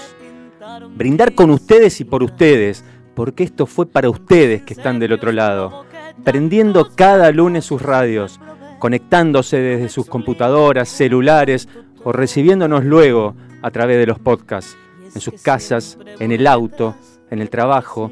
Brindar 0.95 1.33
con 1.33 1.49
ustedes 1.49 1.99
y 2.01 2.03
por 2.03 2.21
ustedes, 2.21 2.85
porque 3.15 3.43
esto 3.43 3.65
fue 3.65 3.87
para 3.87 4.11
ustedes 4.11 4.61
que 4.61 4.75
están 4.75 4.99
del 4.99 5.13
otro 5.13 5.31
lado, 5.31 5.85
prendiendo 6.23 6.91
cada 6.93 7.31
lunes 7.31 7.65
sus 7.65 7.81
radios, 7.81 8.39
conectándose 8.77 9.57
desde 9.57 9.89
sus 9.89 10.05
computadoras, 10.05 10.87
celulares 10.87 11.67
o 12.03 12.11
recibiéndonos 12.11 12.85
luego 12.85 13.35
a 13.63 13.71
través 13.71 13.97
de 13.97 14.05
los 14.05 14.19
podcasts, 14.19 14.77
en 15.15 15.19
sus 15.19 15.41
casas, 15.41 15.97
en 16.19 16.31
el 16.31 16.45
auto, 16.45 16.95
en 17.31 17.41
el 17.41 17.49
trabajo, 17.49 18.11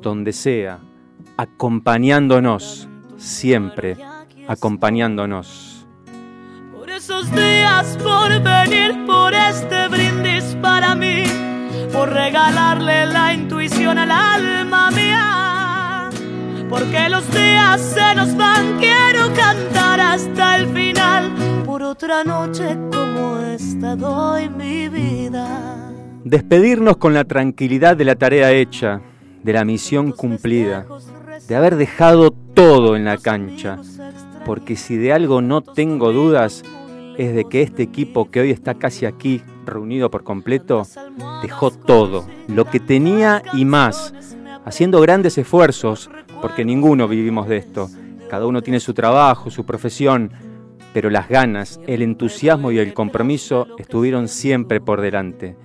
donde 0.00 0.32
sea, 0.32 0.78
acompañándonos, 1.36 2.88
siempre 3.16 3.96
acompañándonos. 4.48 5.86
Por 6.72 6.90
esos 6.90 7.30
días, 7.32 7.98
por 8.02 8.30
venir, 8.42 9.04
por 9.06 9.34
este 9.34 9.88
brindis 9.88 10.56
para 10.62 10.94
mí, 10.94 11.24
por 11.92 12.12
regalarle 12.12 13.06
la 13.06 13.34
intuición 13.34 13.98
al 13.98 14.10
alma 14.10 14.90
mía. 14.90 16.10
Porque 16.68 17.08
los 17.08 17.30
días 17.32 17.80
se 17.80 18.14
nos 18.14 18.36
van, 18.36 18.78
quiero 18.78 19.32
cantar 19.34 20.00
hasta 20.00 20.56
el 20.56 20.66
final. 20.68 21.32
Por 21.64 21.82
otra 21.82 22.24
noche 22.24 22.76
como 22.92 23.38
esta 23.38 23.96
doy 23.96 24.48
mi 24.48 24.88
vida. 24.88 25.92
Despedirnos 26.24 26.96
con 26.96 27.14
la 27.14 27.24
tranquilidad 27.24 27.96
de 27.96 28.04
la 28.04 28.16
tarea 28.16 28.50
hecha, 28.50 29.00
de 29.44 29.52
la 29.52 29.64
misión 29.64 30.10
cumplida, 30.10 30.84
de 31.48 31.56
haber 31.56 31.76
dejado 31.76 32.30
todo 32.30 32.96
en 32.96 33.04
la 33.04 33.18
cancha, 33.18 33.78
porque 34.44 34.76
si 34.76 34.96
de 34.96 35.12
algo 35.12 35.42
no 35.42 35.60
tengo 35.62 36.12
dudas 36.12 36.62
es 37.18 37.34
de 37.34 37.44
que 37.44 37.62
este 37.62 37.82
equipo 37.82 38.30
que 38.30 38.40
hoy 38.40 38.50
está 38.50 38.74
casi 38.74 39.06
aquí, 39.06 39.42
reunido 39.64 40.10
por 40.10 40.22
completo, 40.22 40.86
dejó 41.42 41.70
todo, 41.70 42.26
lo 42.48 42.64
que 42.66 42.80
tenía 42.80 43.42
y 43.52 43.64
más, 43.64 44.14
haciendo 44.64 45.00
grandes 45.00 45.38
esfuerzos, 45.38 46.10
porque 46.42 46.64
ninguno 46.64 47.08
vivimos 47.08 47.48
de 47.48 47.56
esto, 47.56 47.88
cada 48.28 48.46
uno 48.46 48.62
tiene 48.62 48.80
su 48.80 48.92
trabajo, 48.92 49.50
su 49.50 49.64
profesión, 49.64 50.32
pero 50.92 51.10
las 51.10 51.28
ganas, 51.28 51.80
el 51.86 52.02
entusiasmo 52.02 52.70
y 52.72 52.78
el 52.78 52.94
compromiso 52.94 53.66
estuvieron 53.78 54.28
siempre 54.28 54.80
por 54.80 55.00
delante. 55.00 55.56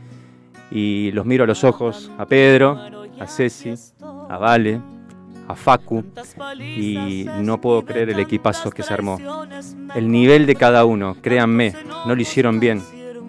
Y 0.71 1.11
los 1.11 1.25
miro 1.25 1.43
a 1.43 1.47
los 1.47 1.63
ojos, 1.63 2.11
a 2.17 2.25
Pedro, 2.25 2.77
a 3.19 3.27
Ceci, 3.27 3.73
a 4.01 4.37
Vale, 4.37 4.81
a 5.51 5.55
Facu, 5.55 6.03
y 6.59 7.25
no 7.39 7.61
puedo 7.61 7.83
creer 7.85 8.09
el 8.09 8.19
equipazo 8.19 8.71
que 8.71 8.83
se 8.83 8.93
armó. 8.93 9.17
El 9.95 10.11
nivel 10.11 10.45
de 10.45 10.55
cada 10.55 10.85
uno, 10.85 11.17
créanme, 11.21 11.73
no 12.05 12.15
lo 12.15 12.21
hicieron 12.21 12.59
bien, 12.59 12.81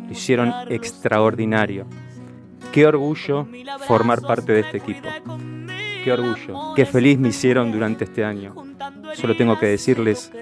lo 0.06 0.12
hicieron 0.12 0.52
extraordinario. 0.68 1.86
Qué 2.72 2.86
orgullo 2.86 3.46
formar 3.86 4.22
parte 4.22 4.52
de 4.52 4.60
este 4.60 4.78
equipo. 4.78 5.08
Qué 6.04 6.12
orgullo, 6.12 6.74
qué 6.74 6.86
feliz 6.86 7.18
me 7.18 7.28
hicieron 7.28 7.70
durante 7.70 8.04
este 8.04 8.24
año. 8.24 8.54
Solo 9.14 9.36
tengo 9.36 9.58
que 9.58 9.66
decirles 9.66 10.32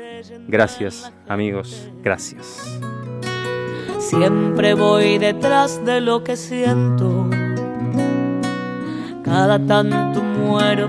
gracias, 0.49 1.13
amigos, 1.29 1.89
gracias. 2.03 2.79
Siempre 3.99 4.75
voy 4.75 5.19
detrás 5.19 5.85
de 5.85 6.01
lo 6.01 6.25
que 6.25 6.37
siento. 6.37 7.29
Cada 9.25 9.65
tanto 9.65 10.23
muero, 10.23 10.89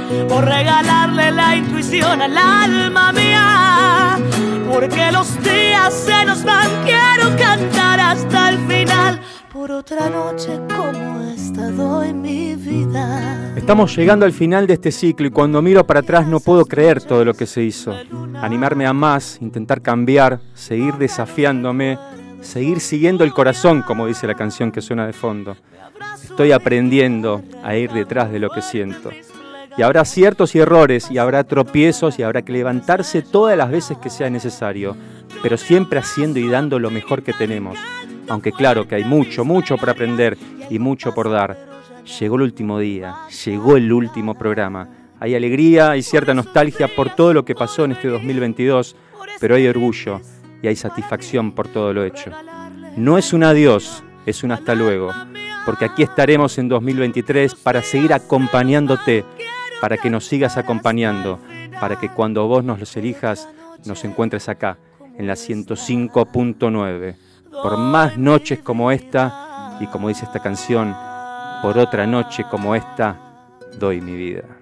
Por 0.27 0.45
regalarle 0.45 1.31
la 1.31 1.55
intuición 1.55 2.21
al 2.21 2.37
alma 2.37 3.11
mía. 3.11 4.17
Porque 4.71 5.11
los 5.11 5.41
días 5.43 5.93
se 5.93 6.25
nos 6.25 6.43
van, 6.43 6.69
quiero 6.83 7.35
cantar 7.37 7.99
hasta 7.99 8.49
el 8.49 8.57
final. 8.67 9.19
Por 9.51 9.71
otra 9.71 10.09
noche 10.09 10.59
como 10.73 11.21
esta 11.35 11.69
doy 11.71 12.13
mi 12.13 12.55
vida. 12.55 13.53
Estamos 13.55 13.95
llegando 13.95 14.25
al 14.25 14.31
final 14.31 14.65
de 14.65 14.75
este 14.75 14.91
ciclo 14.91 15.27
y 15.27 15.29
cuando 15.29 15.61
miro 15.61 15.85
para 15.85 15.99
atrás 15.99 16.25
no 16.25 16.39
puedo 16.39 16.65
creer 16.65 17.01
todo 17.01 17.25
lo 17.25 17.33
que 17.33 17.45
se 17.45 17.61
hizo. 17.61 17.93
Animarme 18.35 18.85
a 18.87 18.93
más, 18.93 19.39
intentar 19.41 19.81
cambiar, 19.81 20.39
seguir 20.53 20.95
desafiándome, 20.95 21.97
seguir 22.39 22.79
siguiendo 22.79 23.23
el 23.23 23.33
corazón, 23.33 23.81
como 23.81 24.07
dice 24.07 24.25
la 24.25 24.35
canción 24.35 24.71
que 24.71 24.81
suena 24.81 25.05
de 25.05 25.13
fondo. 25.13 25.57
Estoy 26.23 26.53
aprendiendo 26.53 27.43
a 27.63 27.75
ir 27.75 27.91
detrás 27.91 28.31
de 28.31 28.39
lo 28.39 28.49
que 28.49 28.61
siento. 28.61 29.11
Y 29.77 29.81
habrá 29.83 30.03
ciertos 30.05 30.53
y 30.55 30.59
errores, 30.59 31.09
y 31.09 31.17
habrá 31.17 31.43
tropiezos, 31.43 32.19
y 32.19 32.23
habrá 32.23 32.41
que 32.41 32.51
levantarse 32.51 33.21
todas 33.21 33.57
las 33.57 33.71
veces 33.71 33.97
que 33.97 34.09
sea 34.09 34.29
necesario, 34.29 34.95
pero 35.41 35.57
siempre 35.57 35.99
haciendo 35.99 36.39
y 36.39 36.49
dando 36.49 36.79
lo 36.79 36.91
mejor 36.91 37.23
que 37.23 37.33
tenemos. 37.33 37.77
Aunque 38.27 38.51
claro 38.51 38.87
que 38.87 38.95
hay 38.95 39.03
mucho, 39.03 39.45
mucho 39.45 39.77
por 39.77 39.89
aprender 39.89 40.37
y 40.69 40.79
mucho 40.79 41.13
por 41.13 41.29
dar. 41.29 41.57
Llegó 42.19 42.35
el 42.35 42.41
último 42.43 42.79
día, 42.79 43.15
llegó 43.45 43.77
el 43.77 43.91
último 43.91 44.35
programa. 44.35 44.87
Hay 45.19 45.35
alegría 45.35 45.95
y 45.95 46.01
cierta 46.01 46.33
nostalgia 46.33 46.87
por 46.95 47.15
todo 47.15 47.33
lo 47.33 47.45
que 47.45 47.55
pasó 47.55 47.85
en 47.85 47.91
este 47.91 48.07
2022, 48.07 48.95
pero 49.39 49.55
hay 49.55 49.67
orgullo 49.67 50.19
y 50.61 50.67
hay 50.67 50.75
satisfacción 50.75 51.51
por 51.53 51.67
todo 51.67 51.93
lo 51.93 52.03
hecho. 52.03 52.31
No 52.97 53.17
es 53.17 53.33
un 53.33 53.43
adiós, 53.43 54.03
es 54.25 54.43
un 54.43 54.51
hasta 54.51 54.75
luego, 54.75 55.11
porque 55.65 55.85
aquí 55.85 56.03
estaremos 56.03 56.57
en 56.57 56.69
2023 56.69 57.55
para 57.55 57.81
seguir 57.81 58.13
acompañándote, 58.13 59.23
para 59.81 59.97
que 59.97 60.09
nos 60.09 60.25
sigas 60.25 60.57
acompañando, 60.57 61.39
para 61.79 61.97
que 61.97 62.09
cuando 62.09 62.47
vos 62.47 62.63
nos 62.63 62.79
los 62.79 62.95
elijas, 62.95 63.49
nos 63.85 64.05
encuentres 64.05 64.47
acá, 64.47 64.77
en 65.17 65.27
la 65.27 65.33
105.9, 65.33 67.15
por 67.51 67.77
más 67.77 68.17
noches 68.17 68.59
como 68.59 68.91
esta, 68.91 69.77
y 69.81 69.87
como 69.87 70.07
dice 70.07 70.25
esta 70.25 70.39
canción, 70.39 70.95
por 71.63 71.77
otra 71.77 72.05
noche 72.05 72.45
como 72.49 72.75
esta, 72.75 73.57
doy 73.79 73.99
mi 73.99 74.15
vida. 74.15 74.60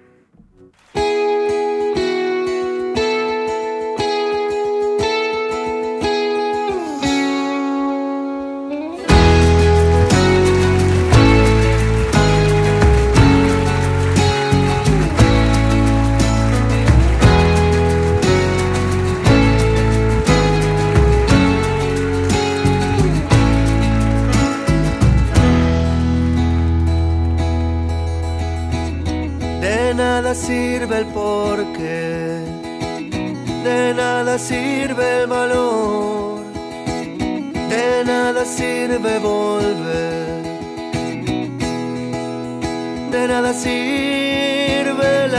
Nada 30.22 30.34
sirve 30.34 30.98
el 30.98 31.06
porqué, 31.06 32.44
de 33.64 33.94
nada 33.94 34.38
sirve 34.38 35.22
el 35.22 35.26
valor, 35.26 36.42
de 37.70 38.04
nada 38.04 38.44
sirve 38.44 39.18
volver, 39.18 40.42
de 43.10 43.28
nada 43.28 43.54
sirve 43.54 45.24
el 45.24 45.34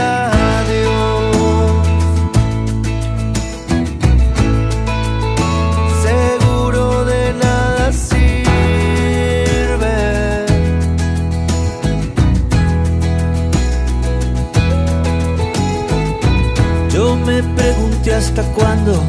hasta 18.14 18.42
cuándo 18.52 19.02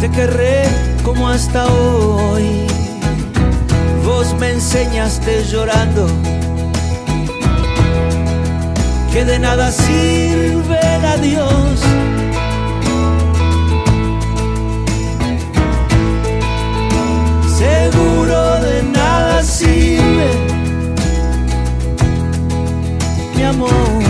te 0.00 0.08
querré 0.10 0.62
como 1.02 1.28
hasta 1.28 1.66
hoy. 1.66 2.66
Vos 4.04 4.34
me 4.38 4.52
enseñaste 4.52 5.44
llorando 5.44 6.06
que 9.12 9.24
de 9.24 9.38
nada 9.38 9.72
sirve 9.72 10.78
el 10.96 11.04
adiós. 11.04 11.80
Seguro 17.58 18.60
de 18.60 18.82
nada 18.84 19.42
sirve 19.42 20.30
mi 23.36 23.42
amor. 23.42 24.09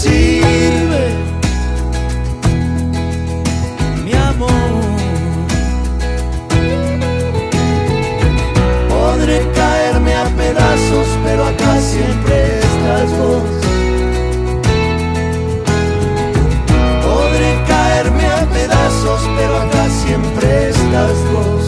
Sirve 0.00 1.04
mi 4.04 4.14
amor. 4.14 4.70
Podré 8.88 9.38
caerme 9.54 10.14
a 10.14 10.24
pedazos, 10.40 11.08
pero 11.24 11.44
acá 11.44 11.72
siempre 11.92 12.36
estás 12.68 13.10
vos. 13.18 13.50
Podré 17.06 17.50
caerme 17.72 18.26
a 18.26 18.42
pedazos, 18.56 19.20
pero 19.36 19.54
acá 19.64 19.84
siempre 20.02 20.70
estás 20.70 21.16
vos. 21.32 21.59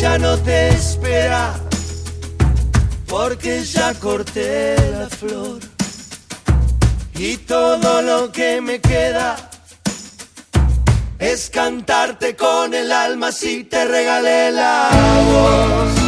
ya 0.00 0.16
no 0.18 0.36
te 0.38 0.68
espera, 0.68 1.54
porque 3.08 3.64
ya 3.64 3.94
corté 3.94 4.76
la 4.92 5.08
flor 5.08 5.58
y 7.14 7.36
todo 7.38 8.02
lo 8.02 8.30
que 8.30 8.60
me 8.60 8.80
queda 8.80 9.36
es 11.18 11.50
cantarte 11.50 12.36
con 12.36 12.74
el 12.74 12.92
alma 12.92 13.32
si 13.32 13.64
te 13.64 13.84
regalé 13.84 14.52
la 14.52 14.88
voz. 15.32 16.07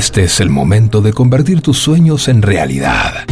Este 0.00 0.22
es 0.22 0.40
el 0.40 0.48
momento 0.48 1.02
de 1.02 1.12
convertir 1.12 1.60
tus 1.60 1.76
sueños 1.76 2.28
en 2.28 2.40
realidad. 2.40 3.29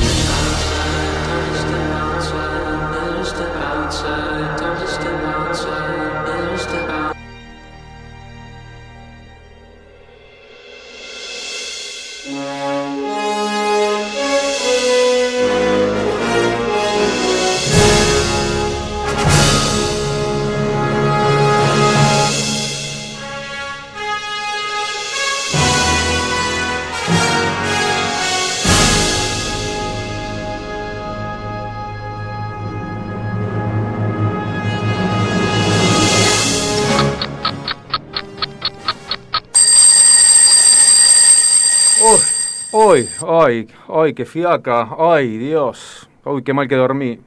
Ay, 43.41 43.69
ay, 43.89 44.15
qué 44.15 44.25
fiaca. 44.25 44.89
Ay, 44.99 45.39
Dios. 45.39 46.09
Uy, 46.25 46.43
qué 46.43 46.53
mal 46.53 46.69
que 46.69 46.77
dormí. 46.77 47.19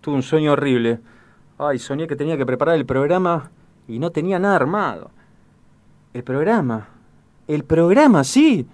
Tuve 0.00 0.16
un 0.16 0.22
sueño 0.22 0.52
horrible. 0.52 1.00
Ay, 1.58 1.78
soñé 1.78 2.06
que 2.06 2.16
tenía 2.16 2.36
que 2.36 2.46
preparar 2.46 2.76
el 2.76 2.86
programa 2.86 3.50
y 3.86 3.98
no 3.98 4.10
tenía 4.10 4.38
nada 4.38 4.56
armado. 4.56 5.10
El 6.14 6.22
programa. 6.22 6.88
El 7.46 7.64
programa, 7.64 8.24
sí. 8.24 8.66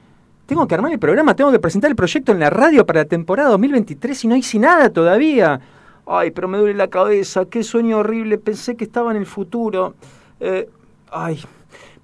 Tengo 0.46 0.66
que 0.66 0.74
armar 0.74 0.92
el 0.92 0.98
programa, 0.98 1.34
tengo 1.34 1.50
que 1.50 1.58
presentar 1.58 1.90
el 1.90 1.96
proyecto 1.96 2.32
en 2.32 2.40
la 2.40 2.50
radio 2.50 2.84
para 2.84 3.00
la 3.00 3.06
temporada 3.06 3.48
2023 3.50 4.24
y 4.24 4.28
no 4.28 4.36
hice 4.36 4.58
nada 4.58 4.90
todavía. 4.90 5.60
Ay, 6.06 6.32
pero 6.32 6.48
me 6.48 6.58
duele 6.58 6.74
la 6.74 6.88
cabeza, 6.88 7.46
qué 7.46 7.62
sueño 7.62 7.98
horrible, 7.98 8.36
pensé 8.36 8.76
que 8.76 8.84
estaba 8.84 9.10
en 9.10 9.16
el 9.16 9.26
futuro. 9.26 9.94
Eh, 10.40 10.68
ay, 11.10 11.40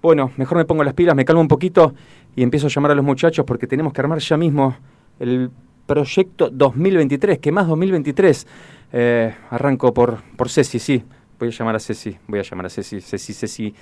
bueno, 0.01 0.31
mejor 0.39 0.57
me 0.57 0.65
pongo 0.65 0.83
las 0.83 0.95
pilas, 0.95 1.15
me 1.15 1.27
calmo 1.27 1.43
un 1.43 1.49
poquito 1.49 1.93
y 2.37 2.43
empiezo 2.43 2.67
a 2.67 2.71
llamar 2.71 2.93
a 2.93 2.95
los 2.95 3.05
muchachos 3.05 3.45
porque 3.45 3.67
tenemos 3.67 3.93
que 3.93 4.01
armar 4.01 4.19
ya 4.19 4.37
mismo 4.37 4.77
el 5.19 5.51
proyecto 5.87 6.51
2023, 6.51 7.39
que 7.39 7.53
más 7.53 7.67
2023. 7.67 8.47
Eh, 8.93 9.35
arranco 9.51 9.95
por, 9.95 10.23
por 10.37 10.49
Ceci, 10.49 10.79
sí. 10.79 11.03
Voy 11.39 11.49
a 11.49 11.53
llamar 11.53 11.77
a 11.77 11.81
Ceci, 11.81 12.17
voy 12.27 12.41
a 12.41 12.43
llamar 12.43 12.67
a 12.67 12.71
Ceci, 12.71 13.01
Ceci, 13.01 13.33
Ceci, 13.33 13.75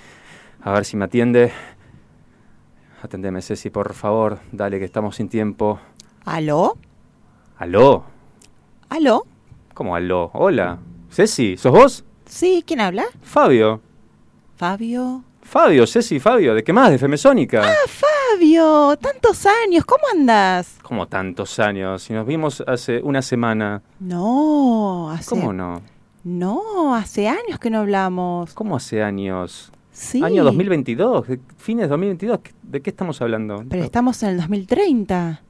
a 0.61 0.71
ver 0.71 0.85
si 0.85 0.97
me 0.97 1.05
atiende. 1.05 1.51
Atendeme, 3.01 3.41
Ceci, 3.41 3.69
por 3.69 3.93
favor, 3.93 4.39
dale 4.51 4.79
que 4.79 4.85
estamos 4.85 5.15
sin 5.15 5.29
tiempo. 5.29 5.79
¿Aló? 6.25 6.77
¿Aló? 7.57 8.05
¿Aló? 8.89 9.25
¿Cómo 9.73 9.95
aló? 9.95 10.31
Hola. 10.33 10.79
Ceci, 11.11 11.57
¿sos 11.57 11.71
vos? 11.71 12.05
Sí, 12.25 12.63
¿quién 12.65 12.81
habla? 12.81 13.05
Fabio. 13.21 13.81
Fabio. 14.55 15.23
Fabio, 15.41 15.87
Ceci, 15.87 16.19
Fabio. 16.19 16.53
¿De 16.53 16.63
qué 16.63 16.73
más? 16.73 16.91
¿De 16.91 16.97
Femesónica? 16.97 17.61
Ah, 17.63 17.87
Fabio, 17.87 18.18
tantos 18.99 19.45
años, 19.45 19.85
¿cómo 19.85 20.03
andas? 20.13 20.77
¿Cómo 20.83 21.07
tantos 21.07 21.59
años? 21.59 22.03
Si 22.03 22.13
nos 22.13 22.25
vimos 22.25 22.63
hace 22.67 23.01
una 23.01 23.21
semana. 23.21 23.81
No, 23.99 25.09
hace... 25.11 25.29
¿Cómo 25.29 25.53
no? 25.53 25.81
No, 26.23 26.95
hace 26.95 27.27
años 27.27 27.59
que 27.59 27.69
no 27.69 27.79
hablamos. 27.79 28.53
¿Cómo 28.53 28.75
hace 28.75 29.01
años? 29.01 29.71
Sí. 29.91 30.23
Año 30.23 30.43
2022, 30.43 31.27
de- 31.27 31.39
fines 31.57 31.83
de 31.83 31.87
2022. 31.89 32.39
¿De 32.63 32.81
qué 32.81 32.89
estamos 32.89 33.21
hablando? 33.21 33.63
Pero 33.69 33.83
estamos 33.83 34.21
en 34.23 34.29
el 34.29 34.37
2030. 34.37 35.41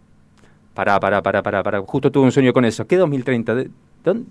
Pará, 0.73 0.99
pará, 0.99 1.21
pará, 1.21 1.43
pará, 1.43 1.63
pará. 1.63 1.81
Justo 1.81 2.11
tuve 2.11 2.25
un 2.25 2.31
sueño 2.31 2.53
con 2.53 2.65
eso. 2.65 2.85
¿Qué 2.87 2.95
2030? 2.97 3.55
¿De- 3.55 3.69
dónde? 4.03 4.25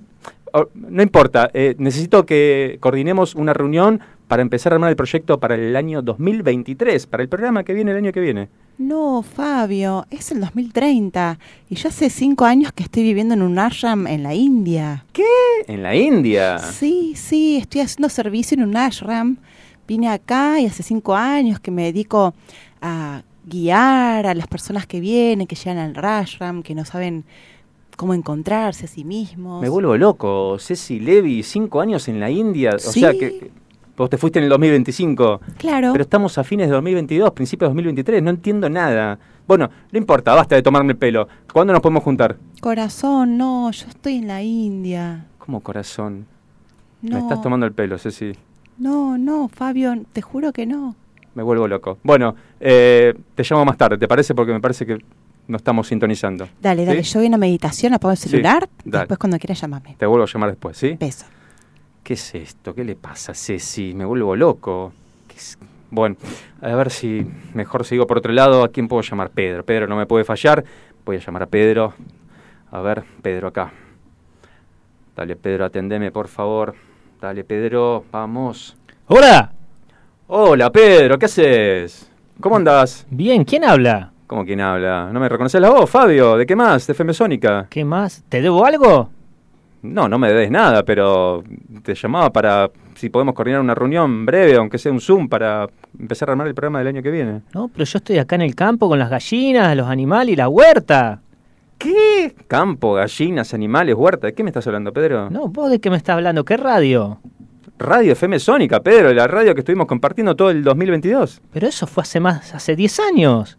Oh, 0.53 0.67
no 0.75 1.03
importa. 1.03 1.51
eh, 1.53 1.75
necesito 1.79 2.25
que 2.25 2.79
coordinemos 2.81 3.35
una 3.35 3.53
reunión 3.53 4.01
para 4.29 4.43
empezar 4.43 4.73
a 4.73 4.77
armar 4.77 4.91
el 4.91 4.97
proyecto 4.97 5.41
para 5.41 5.55
el 5.55 5.75
año 5.75 6.03
2023, 6.03 7.07
para 7.07 7.23
el 7.23 7.29
programa 7.29 7.64
que 7.64 7.73
viene 7.73 7.91
el 7.91 7.97
año 7.97 8.12
que 8.12 8.21
viene. 8.21 8.49
No, 8.77 9.23
Fabio, 9.23 10.07
es 10.11 10.31
el 10.31 10.41
2030. 10.41 11.38
Y 11.69 11.75
yo 11.75 11.88
hace 11.88 12.11
cinco 12.11 12.45
años 12.45 12.73
que 12.73 12.85
estoy 12.85 13.03
viviendo 13.03 13.35
en 13.35 13.43
un 13.43 13.59
ashram 13.59 14.07
en 14.07 14.23
la 14.23 14.35
India. 14.35 15.05
¿Qué? 15.12 15.25
En 15.67 15.83
la 15.83 15.97
India. 15.97 16.59
Sí, 16.59 17.14
sí, 17.17 17.57
estoy 17.57 17.81
haciendo 17.81 18.09
servicio 18.11 18.57
en 18.57 18.69
un 18.69 18.77
ashram. 18.77 19.38
Vine 19.88 20.11
acá 20.11 20.61
y 20.61 20.67
hace 20.67 20.83
cinco 20.83 21.17
años 21.17 21.59
que 21.59 21.71
me 21.71 21.85
dedico 21.85 22.35
a 22.83 23.23
guiar 23.47 24.27
a 24.27 24.35
las 24.35 24.47
personas 24.47 24.87
que 24.87 25.00
vienen, 25.00 25.46
que 25.46 25.57
llegan 25.57 25.79
al 25.79 26.05
ashram, 26.05 26.63
que 26.63 26.75
no 26.75 26.85
saben 26.85 27.25
cómo 27.96 28.13
encontrarse 28.15 28.85
a 28.85 28.88
sí 28.88 29.02
mismos. 29.02 29.63
Me 29.63 29.71
vuelvo 29.71 29.96
loco. 29.96 30.57
Ceci 30.61 31.00
Levi, 31.00 31.42
cinco 31.42 31.81
años 31.81 32.07
en 32.07 32.21
la 32.21 32.31
India. 32.31 32.77
O 32.77 32.79
sea 32.79 33.13
que 33.13 33.50
vos 33.99 34.11
te 34.11 34.17
fuiste 34.17 34.38
en 34.38 34.44
el 34.44 34.51
2025. 34.51 35.40
Claro. 35.59 35.92
Pero 35.92 36.03
estamos 36.03 36.38
a 36.38 36.44
fines 36.44 36.69
de 36.69 36.75
2022, 36.75 37.31
principios 37.33 37.69
de 37.69 37.75
2023. 37.75 38.23
No 38.23 38.31
entiendo 38.31 38.69
nada. 38.71 39.19
Bueno, 39.46 39.69
no 39.90 39.99
importa, 39.99 40.35
basta 40.35 40.55
de 40.55 40.63
tomarme 40.63 40.92
el 40.92 40.99
pelo. 40.99 41.29
¿Cuándo 41.53 41.73
nos 41.73 41.83
podemos 41.83 42.03
juntar? 42.03 42.37
Corazón, 42.61 43.37
no, 43.38 43.71
yo 43.71 43.87
estoy 43.88 44.17
en 44.17 44.29
la 44.29 44.42
India. 44.42 45.27
Como 45.38 45.61
corazón. 45.61 46.27
No, 47.03 47.17
Me 47.17 47.23
estás 47.23 47.40
tomando 47.42 47.65
el 47.67 47.73
pelo, 47.73 47.96
Ceci. 47.99 48.33
no, 48.79 49.17
no, 49.17 49.49
Fabio, 49.49 49.94
te 50.13 50.21
juro 50.21 50.53
que 50.53 50.67
no. 50.67 50.96
Me 51.35 51.42
vuelvo 51.42 51.69
loco. 51.69 51.99
Bueno, 52.03 52.35
eh, 52.59 53.15
te 53.35 53.44
llamo 53.49 53.65
más 53.65 53.77
tarde, 53.77 53.96
¿te 53.96 54.09
parece? 54.09 54.35
Porque 54.35 54.53
me 54.53 54.61
parece 54.61 54.85
que 54.85 54.99
no 55.46 55.57
estamos 55.57 55.87
sintonizando. 55.87 56.49
Dale, 56.61 56.85
dale, 56.85 57.05
¿Sí? 57.05 57.13
yo 57.13 57.21
voy 57.21 57.27
a 57.27 57.29
una 57.29 57.38
meditación, 57.38 57.94
apago 57.94 58.13
el 58.13 58.19
celular, 58.19 58.69
después 58.85 59.19
cuando 59.19 59.38
quieras 59.38 59.61
llamarme. 59.61 59.94
Te 59.96 60.07
vuelvo 60.07 60.25
a 60.25 60.29
llamar 60.29 60.51
después, 60.51 60.77
¿sí? 60.77 60.96
Beso. 60.99 61.27
¿Qué 62.09 62.15
es 62.15 62.35
esto? 62.35 62.75
¿Qué 62.75 62.85
le 62.85 62.96
pasa 62.96 63.33
a 63.33 63.35
Ceci? 63.35 63.92
Me 63.92 64.06
vuelvo 64.06 64.35
loco. 64.35 64.94
¿Qué 65.27 65.37
es? 65.37 65.59
Bueno, 65.90 66.17
a 66.63 66.75
ver 66.75 66.90
si 66.90 67.27
mejor 67.52 67.85
sigo 67.85 68.06
por 68.06 68.17
otro 68.17 68.33
lado. 68.33 68.65
¿A 68.65 68.69
quién 68.69 68.88
puedo 68.88 69.02
llamar? 69.02 69.29
Pedro. 69.29 69.63
Pedro 69.63 69.87
no 69.87 69.94
me 69.94 70.06
puede 70.06 70.25
fallar. 70.25 70.65
Voy 71.04 71.17
a 71.17 71.19
llamar 71.19 71.42
a 71.42 71.46
Pedro. 71.46 71.92
A 72.71 72.81
ver, 72.81 73.04
Pedro 73.21 73.48
acá. 73.48 73.71
Dale, 75.15 75.37
Pedro, 75.37 75.67
atendeme, 75.67 76.11
por 76.11 76.29
favor. 76.29 76.75
Dale, 77.21 77.44
Pedro, 77.44 78.06
vamos. 78.11 78.75
¡Hola! 79.09 79.52
Hola, 80.29 80.71
Pedro, 80.71 81.19
¿qué 81.19 81.27
haces? 81.27 82.11
¿Cómo 82.40 82.56
andás? 82.56 83.06
Bien, 83.11 83.44
¿quién 83.44 83.65
habla? 83.65 84.13
¿Cómo 84.27 84.46
quién 84.46 84.63
habla? 84.63 85.11
¿No 85.13 85.21
me 85.21 85.29
reconoces 85.29 85.61
la 85.61 85.69
voz, 85.69 85.90
Fabio? 85.90 86.38
¿De 86.38 86.46
qué 86.46 86.56
más? 86.56 86.87
¿De 86.87 86.94
FM 86.94 87.13
Sónica? 87.13 87.67
¿Qué 87.69 87.85
más? 87.85 88.25
¿Te 88.31 88.40
debo 88.40 88.65
algo? 88.65 89.11
No, 89.83 90.08
no 90.08 90.18
me 90.18 90.29
debes 90.29 90.50
nada, 90.50 90.83
pero 90.85 91.44
te 91.83 91.94
llamaba 91.94 92.31
para 92.31 92.70
si 92.96 93.10
podemos 93.10 93.35
coordinar 93.35 93.60
una 93.60 93.74
reunión 93.74 94.26
breve, 94.26 94.56
aunque 94.56 94.79
sea 94.79 94.90
un 94.90 95.00
Zoom, 95.00 95.29
para 95.29 95.68
empezar 95.98 96.29
a 96.29 96.33
armar 96.33 96.48
el 96.48 96.54
programa 96.54 96.81
del 96.81 96.88
año 96.88 97.02
que 97.02 97.10
viene. 97.10 97.42
No, 97.54 97.68
pero 97.68 97.85
yo 97.85 97.98
estoy 97.98 98.18
acá 98.18 98.35
en 98.35 98.42
el 98.42 98.54
campo 98.54 98.88
con 98.88 98.98
las 98.98 99.08
gallinas, 99.08 99.76
los 99.76 99.87
animales 99.87 100.33
y 100.33 100.37
la 100.37 100.48
huerta. 100.48 101.20
¿Qué? 101.79 102.35
Campo, 102.48 102.94
gallinas, 102.94 103.54
animales, 103.54 103.94
huerta. 103.94 104.26
¿De 104.26 104.35
qué 104.35 104.42
me 104.42 104.50
estás 104.50 104.66
hablando, 104.66 104.92
Pedro? 104.92 105.31
No, 105.31 105.46
¿vos 105.46 105.70
de 105.70 105.79
qué 105.81 105.90
me 105.90 105.96
estás 105.96 106.16
hablando? 106.16 106.44
¿Qué 106.44 106.56
radio? 106.56 107.20
Radio 107.79 108.12
FM 108.12 108.40
Sónica, 108.40 108.81
Pedro, 108.81 109.12
la 109.14 109.29
radio 109.29 109.54
que 109.54 109.60
estuvimos 109.60 109.87
compartiendo 109.87 110.35
todo 110.35 110.50
el 110.50 110.64
2022. 110.64 111.40
Pero 111.52 111.68
eso 111.68 111.87
fue 111.87 112.02
hace 112.02 112.18
más, 112.18 112.52
hace 112.52 112.74
10 112.74 112.98
años. 113.00 113.58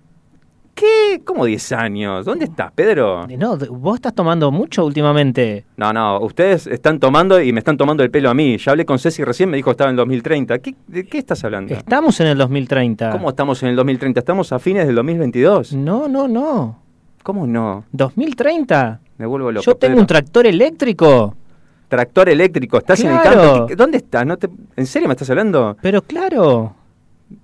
¿Qué? 0.79 1.21
¿Cómo 1.25 1.43
10 1.43 1.71
años? 1.73 2.25
¿Dónde 2.25 2.45
estás, 2.45 2.71
Pedro? 2.71 3.27
No, 3.37 3.57
de- 3.57 3.67
vos 3.67 3.95
estás 3.95 4.13
tomando 4.13 4.49
mucho 4.49 4.85
últimamente. 4.85 5.65
No, 5.75 5.91
no, 5.91 6.19
ustedes 6.21 6.67
están 6.67 6.99
tomando 6.99 7.41
y 7.41 7.51
me 7.51 7.59
están 7.59 7.75
tomando 7.75 8.01
el 8.01 8.09
pelo 8.09 8.29
a 8.29 8.33
mí. 8.33 8.57
Ya 8.57 8.71
hablé 8.71 8.85
con 8.85 8.97
Ceci 8.97 9.23
recién, 9.25 9.49
me 9.49 9.57
dijo 9.57 9.67
que 9.67 9.71
estaba 9.71 9.89
en 9.89 9.95
el 9.95 9.97
2030. 9.97 10.59
¿Qué, 10.59 10.75
¿De 10.87 11.05
qué 11.05 11.17
estás 11.17 11.43
hablando? 11.43 11.73
Estamos 11.73 12.19
en 12.21 12.27
el 12.27 12.37
2030. 12.37 13.09
¿Cómo 13.11 13.29
estamos 13.29 13.61
en 13.63 13.69
el 13.69 13.75
2030? 13.75 14.19
¿Estamos 14.21 14.53
a 14.53 14.59
fines 14.59 14.85
del 14.87 14.95
2022? 14.95 15.73
No, 15.73 16.07
no, 16.07 16.29
no. 16.29 16.79
¿Cómo 17.23 17.45
no? 17.45 17.83
2030. 17.91 19.01
Me 19.17 19.25
vuelvo 19.25 19.51
loco. 19.51 19.65
Yo 19.65 19.75
tengo 19.75 19.91
Pedro. 19.95 20.01
un 20.01 20.07
tractor 20.07 20.47
eléctrico. 20.47 21.35
tractor 21.89 22.29
eléctrico. 22.29 22.77
¿Estás 22.77 23.01
en 23.01 23.11
el 23.11 23.21
campo? 23.21 23.65
¿Qué- 23.65 23.75
¿Dónde 23.75 23.97
estás? 23.97 24.25
¿No 24.25 24.37
te- 24.37 24.47
¿En 24.77 24.85
serio 24.85 25.07
me 25.09 25.13
estás 25.13 25.29
hablando? 25.29 25.75
Pero 25.81 26.01
claro. 26.03 26.73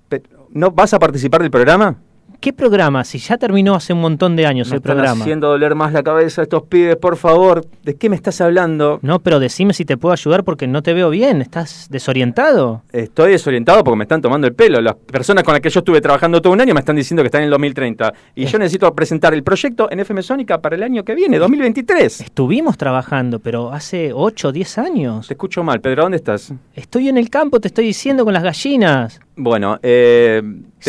Pe- 0.08 0.24
¿No 0.52 0.72
vas 0.72 0.94
a 0.94 1.00
participar 1.00 1.42
del 1.42 1.52
programa? 1.52 1.96
¿Qué 2.40 2.54
programa? 2.54 3.04
Si 3.04 3.18
ya 3.18 3.38
terminó 3.38 3.76
hace 3.76 3.94
un 3.94 4.02
montón 4.02 4.36
de 4.36 4.46
años 4.46 4.68
Me 4.70 4.76
el 4.76 4.78
están 4.78 4.96
programa. 4.96 5.22
haciendo 5.22 5.48
doler 5.50 5.76
más 5.76 5.94
la 5.94 6.04
cabeza 6.04 6.42
estos 6.42 6.64
pibes, 6.64 6.96
por 6.96 7.18
favor. 7.18 7.66
¿De 7.84 7.96
qué 7.96 8.10
me 8.10 8.16
estás 8.16 8.42
hablando? 8.42 9.00
No, 9.02 9.20
pero 9.20 9.40
decime 9.40 9.74
si 9.74 9.86
te 9.86 9.98
puedo 9.98 10.14
ayudar 10.14 10.44
porque 10.44 10.68
no 10.68 10.82
te 10.84 10.94
veo 10.94 11.10
bien. 11.10 11.42
¿Estás 11.42 11.88
desorientado? 11.90 12.84
Estoy 12.92 13.32
desorientado 13.32 13.84
porque 13.84 13.98
me 13.98 14.04
están 14.04 14.22
tomando 14.22 14.48
el 14.48 14.54
pelo. 14.54 14.82
Las 14.82 14.96
personas 14.96 15.44
con 15.44 15.54
las 15.54 15.62
que 15.62 15.70
yo 15.70 15.80
estuve 15.80 16.02
trabajando 16.02 16.42
todo 16.42 16.54
un 16.54 16.62
año 16.62 16.74
me 16.74 16.80
están 16.80 16.96
diciendo 16.96 17.24
que 17.24 17.28
están 17.28 17.42
en 17.42 17.46
el 17.46 17.52
2030. 17.52 18.14
Y 18.36 18.46
yo 18.46 18.60
necesito 18.60 18.94
presentar 18.94 19.34
el 19.34 19.44
proyecto 19.44 19.90
en 19.92 20.00
FM 20.00 20.22
Sónica 20.24 20.60
para 20.62 20.76
el 20.76 20.84
año 20.84 21.04
que 21.04 21.16
viene, 21.16 21.38
2023. 21.40 22.22
Estuvimos 22.22 22.78
trabajando, 22.78 23.40
pero 23.40 23.72
hace 23.72 24.12
8 24.14 24.48
o 24.50 24.52
10 24.52 24.78
años. 24.78 25.28
Te 25.28 25.34
escucho 25.34 25.64
mal, 25.64 25.82
Pedro. 25.82 26.04
¿Dónde 26.04 26.18
estás? 26.18 26.54
Estoy 26.74 27.10
en 27.10 27.18
el 27.18 27.30
campo, 27.30 27.60
te 27.60 27.68
estoy 27.68 27.86
diciendo, 27.86 28.24
con 28.24 28.34
las 28.34 28.44
gallinas. 28.44 29.20
Bueno, 29.36 29.80
eh... 29.82 30.42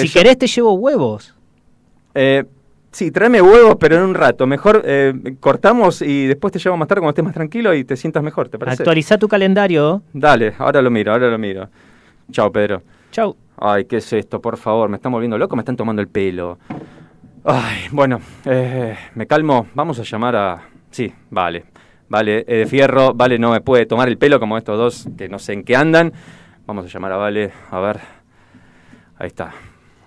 Si 0.03 0.09
querés 0.09 0.39
te 0.39 0.47
llevo 0.47 0.73
huevos. 0.75 1.35
Eh, 2.15 2.45
sí, 2.91 3.11
tráeme 3.11 3.41
huevos, 3.41 3.77
pero 3.79 3.97
en 3.97 4.03
un 4.03 4.15
rato. 4.15 4.47
Mejor 4.47 4.83
eh, 4.85 5.13
cortamos 5.41 6.03
y 6.03 6.27
después 6.27 6.53
te 6.53 6.59
llamo 6.59 6.77
más 6.79 6.89
tarde 6.89 7.01
cuando 7.01 7.11
estés 7.11 7.25
más 7.25 7.35
tranquilo 7.35 7.75
y 7.75 7.85
te 7.85 7.97
sientas 7.97 8.23
mejor, 8.23 8.49
¿te 8.49 8.59
parece? 8.59 8.83
Actualiza 8.83 9.19
tu 9.19 9.29
calendario. 9.29 10.03
Dale, 10.13 10.55
ahora 10.59 10.83
lo 10.83 10.91
miro, 10.91 11.13
ahora 11.13 11.31
lo 11.31 11.39
miro. 11.39 11.69
Chao, 12.31 12.51
Pedro. 12.51 12.83
Chau. 13.11 13.37
Ay, 13.59 13.85
¿qué 13.87 13.99
es 13.99 14.13
esto? 14.13 14.41
Por 14.41 14.57
favor, 14.57 14.89
me 14.89 14.97
están 14.97 15.13
volviendo 15.13 15.39
loco, 15.39 15.57
me 15.57 15.61
están 15.61 15.77
tomando 15.77 16.03
el 16.03 16.09
pelo. 16.09 16.59
Ay, 17.45 17.85
bueno, 17.93 18.21
eh, 18.45 18.97
me 19.15 19.27
calmo. 19.27 19.69
Vamos 19.75 19.99
a 19.99 20.03
llamar 20.03 20.37
a... 20.37 20.63
Sí, 20.91 21.13
vale. 21.31 21.65
Vale, 22.09 22.45
eh, 22.47 22.59
de 22.59 22.67
Fierro, 22.67 23.15
Vale 23.15 23.39
no 23.39 23.53
me 23.53 23.61
puede 23.61 23.87
tomar 23.87 24.09
el 24.09 24.19
pelo 24.19 24.39
como 24.39 24.59
estos 24.59 24.79
dos 24.79 25.09
que 25.17 25.29
no 25.29 25.39
sé 25.39 25.53
en 25.53 25.65
qué 25.65 25.77
andan. 25.77 26.13
Vamos 26.67 26.85
a 26.85 26.89
llamar 26.89 27.13
a 27.13 27.17
Vale, 27.17 27.53
a 27.71 27.81
ver. 27.81 28.01
Ahí 29.19 29.29
está. 29.29 29.53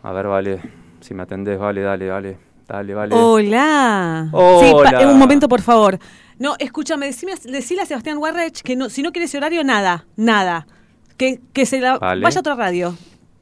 A 0.04 0.12
ver, 0.12 0.28
Vale, 0.28 0.62
si 1.02 1.14
me 1.14 1.24
atendés, 1.24 1.58
Vale, 1.60 1.82
dale, 1.82 2.06
dale, 2.06 2.38
dale, 2.68 2.94
Vale. 2.94 3.16
Hola. 3.16 4.30
Hola. 4.32 5.00
Sí, 5.00 5.06
un 5.06 5.18
momento, 5.20 5.48
por 5.50 5.62
favor. 5.62 6.00
No, 6.38 6.56
escúchame, 6.58 7.08
decime, 7.08 7.34
decile 7.44 7.82
a 7.82 7.86
Sebastián 7.86 8.18
Warrech 8.18 8.62
que 8.62 8.76
no, 8.76 8.90
si 8.90 9.02
no 9.02 9.12
quiere 9.12 9.26
ese 9.26 9.38
horario, 9.38 9.64
nada, 9.64 10.06
nada. 10.16 10.68
Que, 11.18 11.42
que 11.52 11.66
se 11.66 11.82
la 11.82 11.98
Vale. 11.98 12.24
vaya 12.24 12.38
a 12.38 12.40
otra 12.40 12.56
radio. 12.56 12.96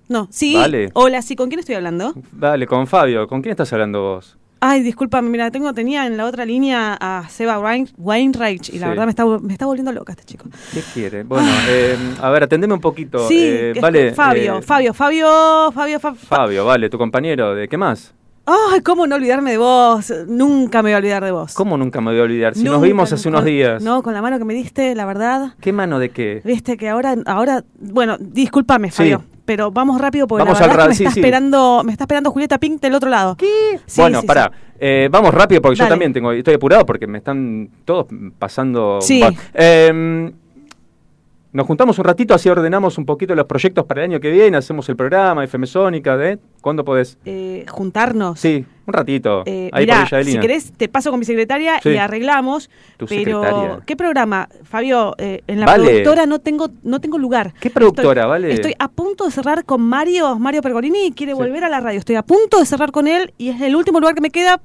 No, 0.10 0.28
sí. 0.32 0.56
Vale. 0.56 0.90
Hola, 0.94 1.22
sí, 1.22 1.36
¿con 1.36 1.50
quién 1.50 1.60
estoy 1.60 1.76
hablando? 1.76 2.14
Dale, 2.32 2.66
con 2.66 2.88
Fabio. 2.88 3.28
¿Con 3.28 3.42
quién 3.42 3.52
estás 3.52 3.72
hablando 3.74 4.02
vos? 4.02 4.38
Ay, 4.60 4.82
discúlpame, 4.82 5.30
mira, 5.30 5.52
tengo, 5.52 5.72
tenía 5.74 6.08
en 6.08 6.18
la 6.18 6.26
otra 6.26 6.44
línea 6.46 6.98
a 7.00 7.30
Seba 7.30 7.60
Wain- 7.60 7.92
Wainwright 7.98 8.70
y 8.74 8.80
la 8.80 8.90
verdad 8.90 9.06
me 9.06 9.12
está, 9.12 9.26
me 9.26 9.54
está 9.54 9.66
volviendo 9.68 9.92
loca 9.92 10.14
este 10.14 10.24
chico. 10.26 10.46
¿Qué 10.74 10.82
quiere? 10.94 11.24
Bueno, 11.24 11.48
eh, 11.70 11.96
a 12.22 12.30
ver, 12.32 12.44
atendeme 12.44 12.74
un 12.74 12.82
poquito. 12.82 13.28
Sí, 13.28 13.40
eh, 13.40 13.74
vale, 13.80 14.14
Fabio, 14.14 14.58
eh, 14.58 14.62
Fabio, 14.64 14.94
Fabio, 14.96 15.72
Fabio, 15.74 16.00
Fa- 16.00 16.16
Fabio, 16.16 16.66
vale, 16.66 16.90
tu 16.90 16.98
compañero. 16.98 17.54
¿De 17.54 17.68
qué 17.68 17.78
más? 17.78 18.14
Ay, 18.46 18.80
cómo 18.82 19.06
no 19.06 19.16
olvidarme 19.18 19.52
de 19.52 19.58
vos. 19.58 20.12
Nunca 20.28 20.82
me 20.82 20.90
voy 20.90 20.94
a 20.94 20.98
olvidar 20.98 21.24
de 21.24 21.32
vos. 21.32 21.54
¿Cómo 21.54 21.78
nunca 21.78 22.00
me 22.02 22.12
voy 22.12 22.20
a 22.22 22.24
olvidar? 22.24 22.56
Si 22.56 22.64
nos 22.64 22.82
vimos 22.82 23.12
hace 23.14 23.28
unos 23.30 23.42
con- 23.42 23.46
días. 23.46 23.84
No, 23.84 24.02
con 24.02 24.14
la 24.14 24.22
mano 24.22 24.40
que 24.40 24.46
me 24.46 24.54
diste, 24.54 24.96
la 24.96 25.06
verdad. 25.06 25.54
¿Qué 25.60 25.72
mano 25.74 26.00
de 26.00 26.10
qué? 26.10 26.42
Viste 26.46 26.78
que 26.78 26.90
ahora, 26.90 27.16
ahora, 27.26 27.64
bueno, 27.80 28.16
discúlpame, 28.20 28.90
Sí. 28.90 29.14
Pero 29.48 29.72
vamos 29.72 30.00
rápido 30.00 30.28
porque 30.28 30.44
Vamos 30.44 30.60
la 30.60 30.66
al 30.66 30.72
verdad 30.72 30.86
es 30.86 30.88
ra- 30.88 30.88
que 30.88 30.90
me 30.90 30.96
sí, 30.98 31.04
está 31.06 31.14
sí. 31.14 31.20
esperando, 31.22 31.82
me 31.86 31.92
está 31.94 32.04
esperando 32.04 32.32
Julieta 32.32 32.58
Pink 32.60 32.82
del 32.82 32.94
otro 32.94 33.10
lado. 33.10 33.36
¿Qué? 33.38 33.80
bueno, 33.96 34.22
pará. 34.24 34.52
Eh, 34.80 35.08
vamos 35.10 35.34
rápido 35.34 35.62
porque 35.62 35.78
yo 35.80 35.88
también 35.88 36.12
tengo, 36.14 36.32
estoy 36.34 36.54
apurado 36.56 36.86
porque 36.86 37.08
me 37.08 37.18
están 37.18 37.70
todos 37.86 38.06
pasando. 38.38 39.00
Sí. 39.02 39.24
Eh, 39.56 40.32
nos 41.58 41.66
juntamos 41.66 41.98
un 41.98 42.06
ratito, 42.06 42.36
así 42.36 42.48
ordenamos 42.50 43.00
un 43.00 43.06
poquito 43.08 43.34
los 43.34 43.48
proyectos 43.48 43.84
para 43.86 44.02
el 44.04 44.12
año 44.12 44.20
que 44.20 44.30
viene, 44.30 44.56
hacemos 44.58 44.88
el 44.90 44.96
programa, 44.96 45.44
FM 45.44 45.66
Sónica, 45.66 46.16
¿de? 46.16 46.38
¿Cuándo 46.62 46.86
podés? 46.86 47.18
Eh, 47.26 47.66
juntarnos. 47.68 48.40
Sí, 48.40 48.64
un 48.86 48.94
ratito. 48.94 49.42
Eh, 49.48 49.70
ahí 49.74 49.86
mirá, 49.86 50.06
por 50.08 50.24
si 50.24 50.38
querés 50.40 50.72
te 50.74 50.88
paso 50.88 51.10
con 51.10 51.20
mi 51.20 51.26
secretaria 51.26 51.80
Sí. 51.82 51.90
y 51.90 51.98
arreglamos. 51.98 52.70
Tu 52.98 53.08
pero 53.08 53.42
secretaria. 53.44 53.80
¿qué 53.88 53.96
programa, 53.96 54.48
Fabio? 54.66 55.16
Eh, 55.18 55.42
en 55.48 55.60
la 55.62 55.66
Vale. 55.66 55.86
productora 55.86 56.28
no 56.28 56.38
tengo 56.40 56.70
no 56.84 57.02
tengo 57.02 57.18
lugar. 57.18 57.54
¿Qué 57.60 57.72
productora, 57.72 58.22
Estoy- 58.22 58.30
vale? 58.30 58.54
Estoy 58.54 58.74
a 58.78 58.88
punto 58.88 59.26
de 59.26 59.32
cerrar 59.32 59.66
con 59.66 59.82
Mario, 59.82 60.38
Mario 60.38 60.62
Pergolini 60.62 61.12
quiere 61.12 61.34
volver 61.34 61.64
a 61.64 61.70
la 61.70 61.80
radio. 61.80 61.98
Estoy 61.98 62.18
a 62.18 62.22
punto 62.24 62.60
de 62.60 62.66
cerrar 62.68 62.92
con 62.92 63.08
él 63.08 63.34
y 63.40 63.50
es 63.50 63.60
el 63.62 63.76
último 63.76 64.00
lugar 64.00 64.14
que 64.14 64.22
me 64.22 64.30
queda 64.30 64.62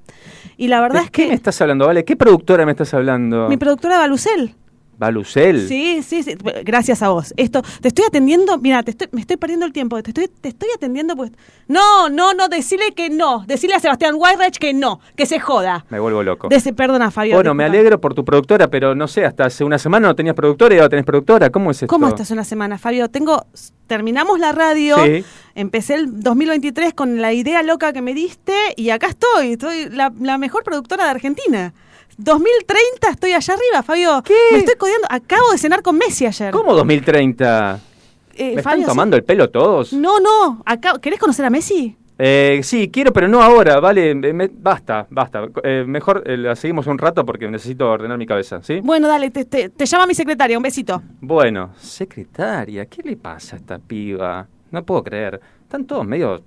y 0.58 0.68
la 0.68 0.82
verdad 0.82 1.00
¿De 1.00 1.04
es 1.06 1.10
qué 1.10 1.22
que 1.22 1.28
me 1.30 1.34
estás 1.34 1.58
hablando, 1.62 1.86
vale? 1.86 2.04
¿Qué 2.04 2.16
productora 2.16 2.66
me 2.66 2.72
estás 2.72 2.92
hablando? 2.92 3.48
mi 3.48 3.56
productora 3.56 3.96
Balucel. 3.98 4.54
Balucel. 4.98 5.66
Sí, 5.68 6.02
sí, 6.02 6.22
sí, 6.22 6.36
gracias 6.64 7.02
a 7.02 7.08
vos. 7.08 7.34
Esto, 7.36 7.62
te 7.80 7.88
estoy 7.88 8.04
atendiendo, 8.06 8.58
mira, 8.58 8.82
te 8.82 8.92
estoy, 8.92 9.08
me 9.12 9.20
estoy 9.20 9.36
perdiendo 9.36 9.66
el 9.66 9.72
tiempo, 9.72 10.00
te 10.02 10.10
estoy, 10.10 10.28
te 10.28 10.48
estoy 10.48 10.68
atendiendo 10.74 11.16
pues. 11.16 11.32
No, 11.68 12.08
no, 12.08 12.34
no, 12.34 12.48
decile 12.48 12.92
que 12.94 13.10
no, 13.10 13.44
decile 13.46 13.74
a 13.74 13.80
Sebastián 13.80 14.14
Weinreich 14.16 14.58
que 14.58 14.72
no, 14.74 15.00
que 15.16 15.26
se 15.26 15.40
joda. 15.40 15.84
Me 15.90 15.98
vuelvo 15.98 16.22
loco. 16.22 16.48
Dese, 16.48 16.72
perdona, 16.72 17.10
Fabio. 17.10 17.34
Bueno, 17.34 17.54
me 17.54 17.64
alegro 17.64 18.00
por 18.00 18.14
tu 18.14 18.24
productora, 18.24 18.68
pero 18.68 18.94
no 18.94 19.08
sé, 19.08 19.24
hasta 19.24 19.46
hace 19.46 19.64
una 19.64 19.78
semana 19.78 20.08
no 20.08 20.14
tenías 20.14 20.34
productora 20.36 20.74
y 20.74 20.78
ahora 20.78 20.90
tenés 20.90 21.04
productora. 21.04 21.50
¿Cómo 21.50 21.70
es 21.70 21.78
esto? 21.82 21.86
¿Cómo 21.88 22.08
estás 22.08 22.30
una 22.30 22.44
semana, 22.44 22.78
Fabio? 22.78 23.08
Tengo, 23.08 23.46
terminamos 23.86 24.38
la 24.38 24.52
radio, 24.52 24.96
Sí. 25.04 25.24
empecé 25.54 25.94
el 25.94 26.20
2023 26.20 26.94
con 26.94 27.20
la 27.20 27.32
idea 27.32 27.62
loca 27.62 27.92
que 27.92 28.02
me 28.02 28.14
diste 28.14 28.54
y 28.76 28.90
acá 28.90 29.08
estoy, 29.08 29.52
estoy 29.52 29.88
la, 29.90 30.12
la 30.20 30.38
mejor 30.38 30.62
productora 30.64 31.04
de 31.04 31.10
Argentina. 31.10 31.74
2030 32.24 33.08
estoy 33.10 33.32
allá 33.32 33.54
arriba, 33.54 33.82
Fabio. 33.82 34.22
¿Qué? 34.24 34.34
Me 34.52 34.58
estoy 34.58 34.76
codiando. 34.76 35.06
Acabo 35.10 35.50
de 35.52 35.58
cenar 35.58 35.82
con 35.82 35.96
Messi 35.98 36.26
ayer. 36.26 36.52
¿Cómo 36.52 36.74
2030? 36.74 37.80
Eh, 38.34 38.56
¿Me 38.56 38.62
Fabio, 38.62 38.80
están 38.80 38.92
tomando 38.94 39.16
el 39.16 39.24
pelo 39.24 39.50
todos? 39.50 39.92
No, 39.92 40.18
no. 40.20 40.62
Acá, 40.64 40.98
¿Querés 41.00 41.18
conocer 41.18 41.44
a 41.44 41.50
Messi? 41.50 41.96
Eh, 42.18 42.60
sí, 42.62 42.88
quiero, 42.92 43.12
pero 43.12 43.26
no 43.26 43.42
ahora, 43.42 43.80
vale. 43.80 44.14
me- 44.14 44.48
basta, 44.52 45.06
basta. 45.10 45.44
Eh, 45.64 45.84
mejor 45.86 46.22
eh, 46.26 46.36
la 46.36 46.54
seguimos 46.54 46.86
un 46.86 46.96
rato 46.98 47.24
porque 47.26 47.48
necesito 47.48 47.90
ordenar 47.90 48.16
mi 48.16 48.26
cabeza, 48.26 48.62
¿sí? 48.62 48.80
Bueno, 48.80 49.08
dale, 49.08 49.30
te, 49.30 49.44
te, 49.44 49.70
te 49.70 49.86
llama 49.86 50.06
mi 50.06 50.14
secretaria. 50.14 50.56
Un 50.56 50.62
besito. 50.62 51.02
Bueno, 51.20 51.70
secretaria, 51.78 52.86
¿qué 52.86 53.02
le 53.02 53.16
pasa 53.16 53.56
a 53.56 53.58
esta 53.58 53.78
piba? 53.78 54.46
No 54.70 54.84
puedo 54.84 55.02
creer. 55.02 55.40
Están 55.62 55.84
todos 55.84 56.06
medio... 56.06 56.42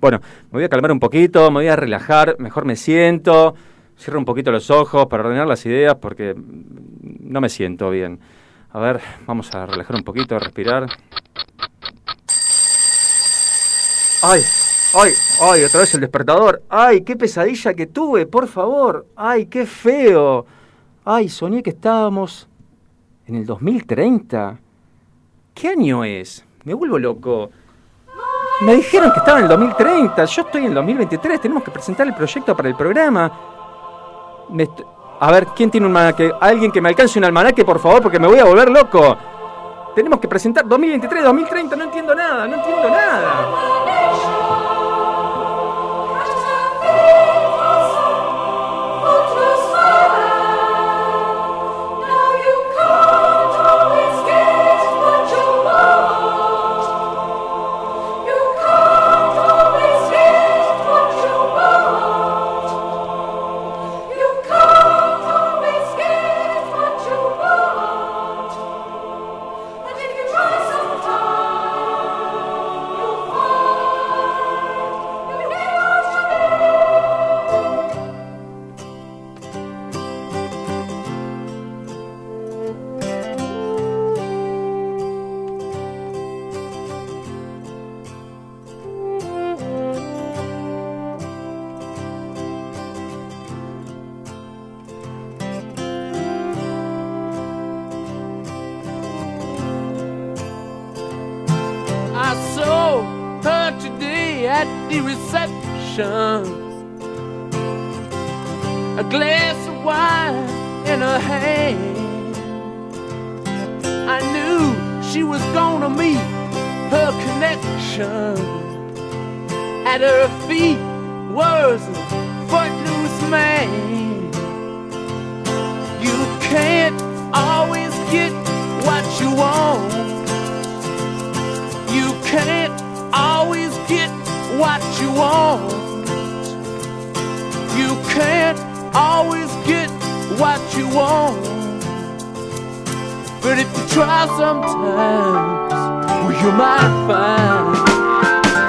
Bueno, 0.00 0.20
me 0.50 0.58
voy 0.58 0.64
a 0.64 0.68
calmar 0.68 0.92
un 0.92 1.00
poquito, 1.00 1.50
me 1.50 1.58
voy 1.58 1.68
a 1.68 1.76
relajar, 1.76 2.36
mejor 2.38 2.64
me 2.64 2.76
siento, 2.76 3.54
cierro 3.98 4.18
un 4.18 4.24
poquito 4.24 4.50
los 4.50 4.70
ojos 4.70 5.06
para 5.06 5.24
ordenar 5.24 5.46
las 5.46 5.64
ideas 5.66 5.96
porque 5.96 6.34
no 6.36 7.40
me 7.40 7.48
siento 7.48 7.90
bien. 7.90 8.20
A 8.70 8.78
ver, 8.78 9.00
vamos 9.26 9.54
a 9.54 9.66
relajar 9.66 9.96
un 9.96 10.04
poquito, 10.04 10.36
a 10.36 10.38
respirar. 10.38 10.86
¡Ay! 14.22 14.42
¡Ay! 14.94 15.12
¡Ay! 15.40 15.64
Otra 15.64 15.80
vez 15.80 15.94
el 15.94 16.00
despertador. 16.00 16.62
¡Ay! 16.68 17.02
¡Qué 17.02 17.16
pesadilla 17.16 17.74
que 17.74 17.86
tuve! 17.86 18.26
Por 18.26 18.46
favor. 18.46 19.06
¡Ay! 19.16 19.46
¡Qué 19.46 19.64
feo! 19.64 20.44
¡Ay! 21.04 21.28
Soñé 21.28 21.62
que 21.62 21.70
estábamos 21.70 22.48
en 23.26 23.36
el 23.36 23.46
2030. 23.46 24.58
¿Qué 25.54 25.68
año 25.68 26.04
es? 26.04 26.44
Me 26.64 26.74
vuelvo 26.74 26.98
loco. 26.98 27.50
Me 28.62 28.76
dijeron 28.76 29.12
que 29.12 29.20
estaba 29.20 29.38
en 29.38 29.44
el 29.44 29.50
2030. 29.50 30.24
Yo 30.24 30.42
estoy 30.42 30.62
en 30.62 30.68
el 30.68 30.74
2023. 30.74 31.40
Tenemos 31.40 31.62
que 31.62 31.70
presentar 31.70 32.06
el 32.06 32.14
proyecto 32.14 32.56
para 32.56 32.68
el 32.68 32.74
programa. 32.74 33.57
A 35.20 35.32
ver, 35.32 35.46
¿quién 35.48 35.70
tiene 35.70 35.86
un 35.86 35.96
almanaque? 35.96 36.32
Alguien 36.40 36.70
que 36.70 36.80
me 36.80 36.88
alcance 36.88 37.18
un 37.18 37.24
almanaque, 37.24 37.64
por 37.64 37.80
favor, 37.80 38.02
porque 38.02 38.18
me 38.18 38.28
voy 38.28 38.38
a 38.38 38.44
volver 38.44 38.70
loco. 38.70 39.16
Tenemos 39.94 40.20
que 40.20 40.28
presentar 40.28 40.66
2023, 40.66 41.24
2030, 41.24 41.76
no 41.76 41.84
entiendo 41.84 42.14
nada, 42.14 42.46
no 42.46 42.54
entiendo 42.54 42.88
nada. 42.88 43.87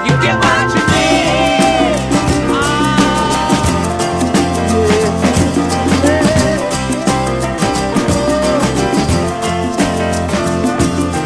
You 0.07 0.15
get 0.21 0.35
what 0.43 0.67
you 0.75 0.83
need. 0.91 1.95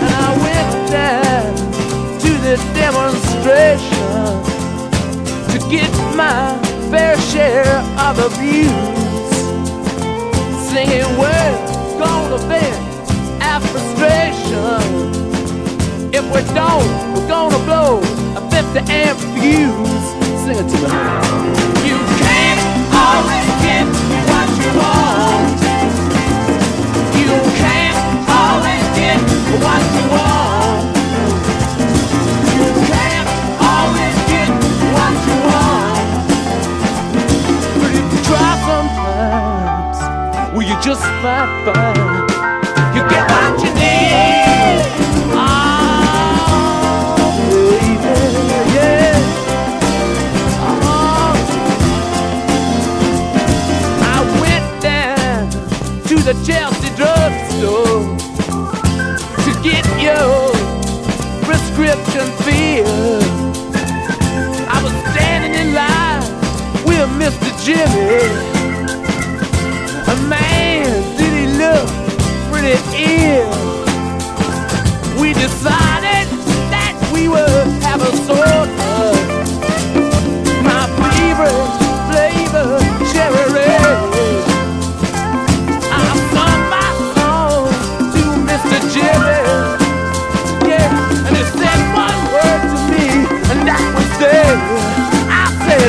And 0.02 0.12
I 0.14 0.30
went 0.46 0.74
down 0.92 1.56
to 2.20 2.32
the 2.46 2.56
demonstration 2.76 4.24
to 5.50 5.58
get 5.72 5.92
my 6.16 6.38
fair 6.92 7.18
share 7.32 7.82
of 7.98 8.20
abuse. 8.20 8.72
Singing, 10.70 11.18
we're 11.18 11.58
gonna 11.98 12.38
vent 12.48 12.78
our 13.42 13.60
frustration. 13.60 15.23
If 16.24 16.36
we 16.36 16.42
don't, 16.54 16.88
we're 17.14 17.28
gonna 17.28 17.60
blow 17.66 18.00
a 18.38 18.42
50 18.50 18.80
amp 18.92 19.20
fuse. 19.36 20.06
Sing 20.44 20.58
it 20.58 20.68
to 20.72 20.78
me. 20.84 20.90
You 21.88 21.98
can't 22.24 22.62
always 22.96 23.48
get 23.66 23.86
what 24.30 24.50
you 24.60 24.70
want. 24.80 25.60
You 27.20 27.34
can't 27.60 27.98
always 28.42 28.86
get 28.96 29.20
what 29.64 29.84
you 29.96 30.06
want. 30.16 30.84
You 32.56 32.66
can't 32.92 33.30
always 33.72 34.16
get 34.32 34.50
what 34.96 35.16
you 35.28 35.38
want. 35.50 36.08
But 37.80 37.92
if 38.00 38.06
you 38.14 38.20
try 38.30 38.52
sometimes, 38.70 39.98
well, 40.56 40.66
you 40.70 40.76
just 40.82 41.04
might 41.24 41.52
find 41.66 42.32
you 42.96 43.02
get 43.10 43.24
what 43.32 43.64
you 43.64 43.73
the 56.24 56.34
Chelsea 56.46 56.88
drugstore 56.96 58.16
to 59.44 59.52
get 59.62 59.84
your 60.00 60.54
prescription 61.44 62.26
filled. 62.44 63.24
I 64.72 64.80
was 64.82 64.94
standing 65.12 65.54
in 65.60 65.74
line 65.74 66.24
with 66.86 67.10
Mr. 67.20 67.52
Jimmy. 67.66 68.24
A 70.08 70.16
man, 70.30 70.88
did 71.18 71.34
he 71.40 71.46
look 71.58 71.90
pretty 72.50 72.80
ill? 73.04 73.50
We 75.20 75.34
decided 75.34 76.28
that 76.72 76.96
we 77.14 77.28
would 77.28 77.68
have 77.84 78.02
a 78.02 78.16
sword 78.24 78.73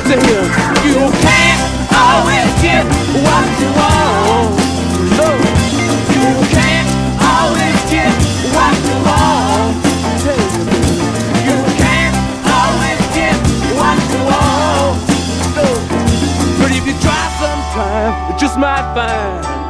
to 0.05 0.17
him. 0.21 0.45
You 0.85 1.01
can't 1.25 1.63
always 1.97 2.51
get 2.61 2.85
what 3.25 3.47
you 3.61 3.71
want. 3.73 4.53
No, 5.17 5.29
you 6.13 6.29
can't 6.53 6.89
always 7.25 7.79
get 7.89 8.13
what 8.53 8.75
you 8.85 8.97
want. 9.09 9.77
You 11.49 11.57
can't 11.81 12.17
always 12.61 13.01
get 13.17 13.37
what 13.81 13.99
you 14.13 14.21
want. 14.29 14.97
No, 15.57 15.67
but 16.59 16.71
if 16.71 16.85
you 16.87 16.95
try 17.01 17.25
sometime, 17.41 18.31
you 18.31 18.39
just 18.39 18.59
might 18.59 18.85
find. 18.95 19.64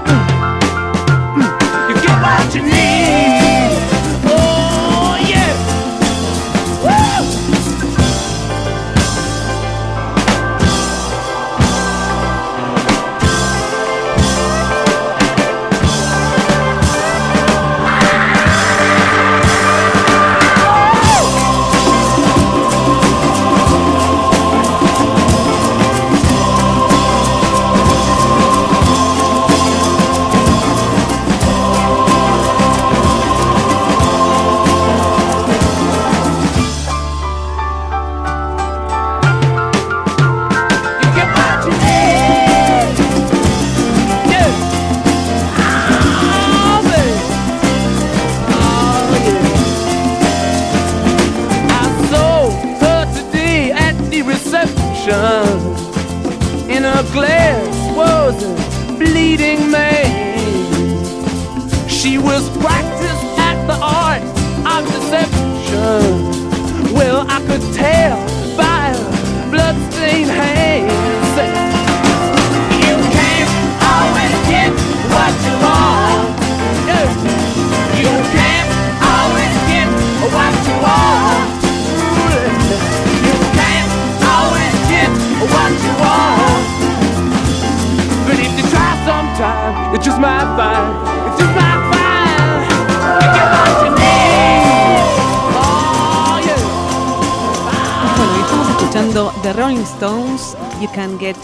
Rolling 98.98 99.84
Stones, 99.84 100.54
you 100.80 100.88
can 100.88 101.18
get 101.18 101.36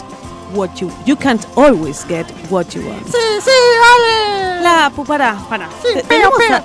what 0.54 0.80
you 0.80 0.90
you 1.04 1.16
can't 1.16 1.44
always 1.56 2.04
get 2.06 2.26
what 2.48 2.74
you 2.74 2.82
want. 2.86 3.06
Sí, 3.06 3.40
sí, 3.40 3.50
vale. 3.80 4.62
La, 4.62 4.90
pu- 4.94 5.04
pará, 5.04 5.36
pará. 5.48 5.68
Sí, 5.82 6.00
pero, 6.08 6.30
pero. 6.38 6.58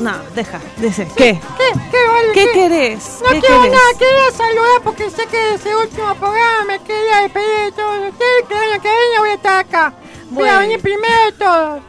No, 0.00 0.12
deja, 0.34 0.58
dice. 0.78 1.06
¿Qué? 1.16 1.38
¿Qué? 1.58 1.80
¿Qué 1.90 2.06
vale? 2.08 2.32
¿Qué 2.32 2.46
querés? 2.52 3.18
No 3.22 3.28
¿Qué 3.30 3.40
quiero 3.40 3.62
querés? 3.62 3.72
nada, 3.72 3.92
quería 3.98 4.30
saludar 4.36 4.82
porque 4.82 5.10
sé 5.10 5.26
que 5.26 5.54
ese 5.54 5.76
último 5.76 6.14
programa 6.14 6.64
me 6.66 6.78
quería 6.80 7.20
despedir 7.22 7.64
de 7.66 7.72
todos 7.72 8.10
ustedes, 8.10 8.48
que 8.48 8.54
el 8.54 8.60
año 8.72 8.82
que 8.82 8.88
viene 8.88 9.18
voy 9.18 9.28
a 9.28 9.34
estar 9.34 9.58
acá. 9.60 9.92
Voy 10.30 10.48
a 10.48 10.58
venir 10.60 10.80
primero 10.80 11.24
de 11.26 11.32
todos. 11.32 11.82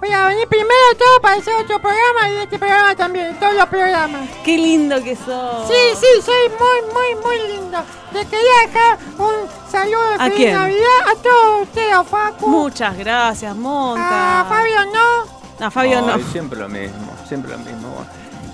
Voy 0.00 0.12
a 0.12 0.26
venir 0.28 0.46
primero 0.46 0.74
de 0.92 0.98
todo 0.98 1.20
para 1.22 1.36
hacer 1.36 1.54
otro 1.54 1.80
programa 1.80 2.28
y 2.28 2.34
de 2.34 2.42
este 2.42 2.58
programa 2.58 2.94
también, 2.94 3.34
todos 3.40 3.54
los 3.54 3.66
programas. 3.66 4.28
Qué 4.44 4.56
lindo 4.58 5.02
que 5.02 5.16
sos. 5.16 5.66
Sí, 5.68 5.74
sí, 5.98 6.22
soy 6.22 6.50
muy, 6.50 6.92
muy, 6.92 7.22
muy 7.24 7.48
lindo. 7.56 7.78
Le 8.12 8.24
quería 8.26 8.66
dejar 8.66 8.98
un 9.18 9.70
saludo 9.70 10.08
de 10.10 10.14
¿A 10.16 10.18
feliz 10.18 10.36
quién? 10.36 10.54
Navidad 10.54 11.08
a 11.10 11.14
todos 11.22 11.62
ustedes, 11.62 11.92
a 11.94 12.04
Facu, 12.04 12.46
Muchas 12.46 12.96
gracias, 12.96 13.56
Monta. 13.56 14.40
a 14.40 14.44
Fabio 14.44 14.76
no. 14.92 15.66
A 15.66 15.70
Fabio 15.70 15.98
Ay, 15.98 16.04
no. 16.06 16.32
Siempre 16.32 16.58
lo 16.58 16.68
mismo, 16.68 17.12
siempre 17.26 17.52
lo 17.52 17.58
mismo. 17.58 18.06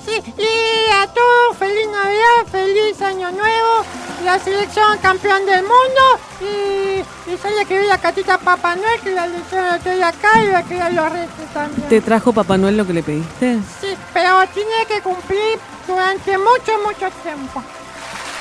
Sí, 0.04 0.34
y 0.36 0.90
a 0.92 1.06
todos, 1.06 1.56
feliz 1.58 1.86
Navidad, 1.86 2.46
feliz 2.50 3.00
Año 3.02 3.30
Nuevo, 3.30 3.84
la 4.24 4.38
selección 4.38 4.98
campeón 4.98 5.46
del 5.46 5.62
mundo 5.62 6.18
y, 6.40 7.30
y 7.30 7.38
soy 7.38 7.52
la 7.56 7.64
que 7.64 7.78
vi 7.80 7.86
la 7.86 7.98
catita 7.98 8.38
Papá 8.38 8.74
Noel 8.74 9.00
que 9.00 9.10
la 9.10 9.26
elección 9.26 9.64
estoy 9.74 10.02
acá 10.02 10.42
y 10.42 10.46
la 10.48 10.62
que 10.64 10.74
los 10.90 11.12
reyes 11.12 11.30
también. 11.54 11.88
¿Te 11.88 12.00
trajo 12.00 12.32
Papá 12.32 12.58
Noel 12.58 12.76
lo 12.76 12.86
que 12.86 12.92
le 12.92 13.02
pediste? 13.02 13.58
Sí, 13.80 13.96
pero 14.12 14.44
tiene 14.52 14.86
que 14.88 15.00
cumplir 15.02 15.58
durante 15.86 16.36
mucho, 16.38 16.72
mucho 16.84 17.08
tiempo. 17.22 17.62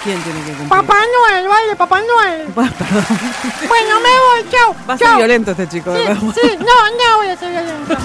¿Quién 0.03 0.19
tiene 0.23 0.39
que 0.41 0.51
cumplir? 0.53 0.69
Papá 0.69 0.95
Noel, 0.95 1.47
vale, 1.47 1.75
Papá 1.75 2.01
Noel. 2.01 2.47
Bueno, 2.55 2.71
perdón. 2.77 3.05
Bueno, 3.67 3.95
me 3.99 4.09
voy, 4.09 4.49
chao. 4.51 4.75
Va 4.89 4.93
a 4.93 4.97
ser 4.97 5.07
chao. 5.07 5.17
violento 5.17 5.51
este 5.51 5.67
chico. 5.69 5.91
Sí, 5.93 5.99
de 5.99 6.07
verdad. 6.07 6.21
sí, 6.41 6.57
no, 6.59 6.65
no 6.65 7.17
voy 7.17 7.27
a 7.27 7.37
ser 7.37 7.51
violento. 7.51 7.95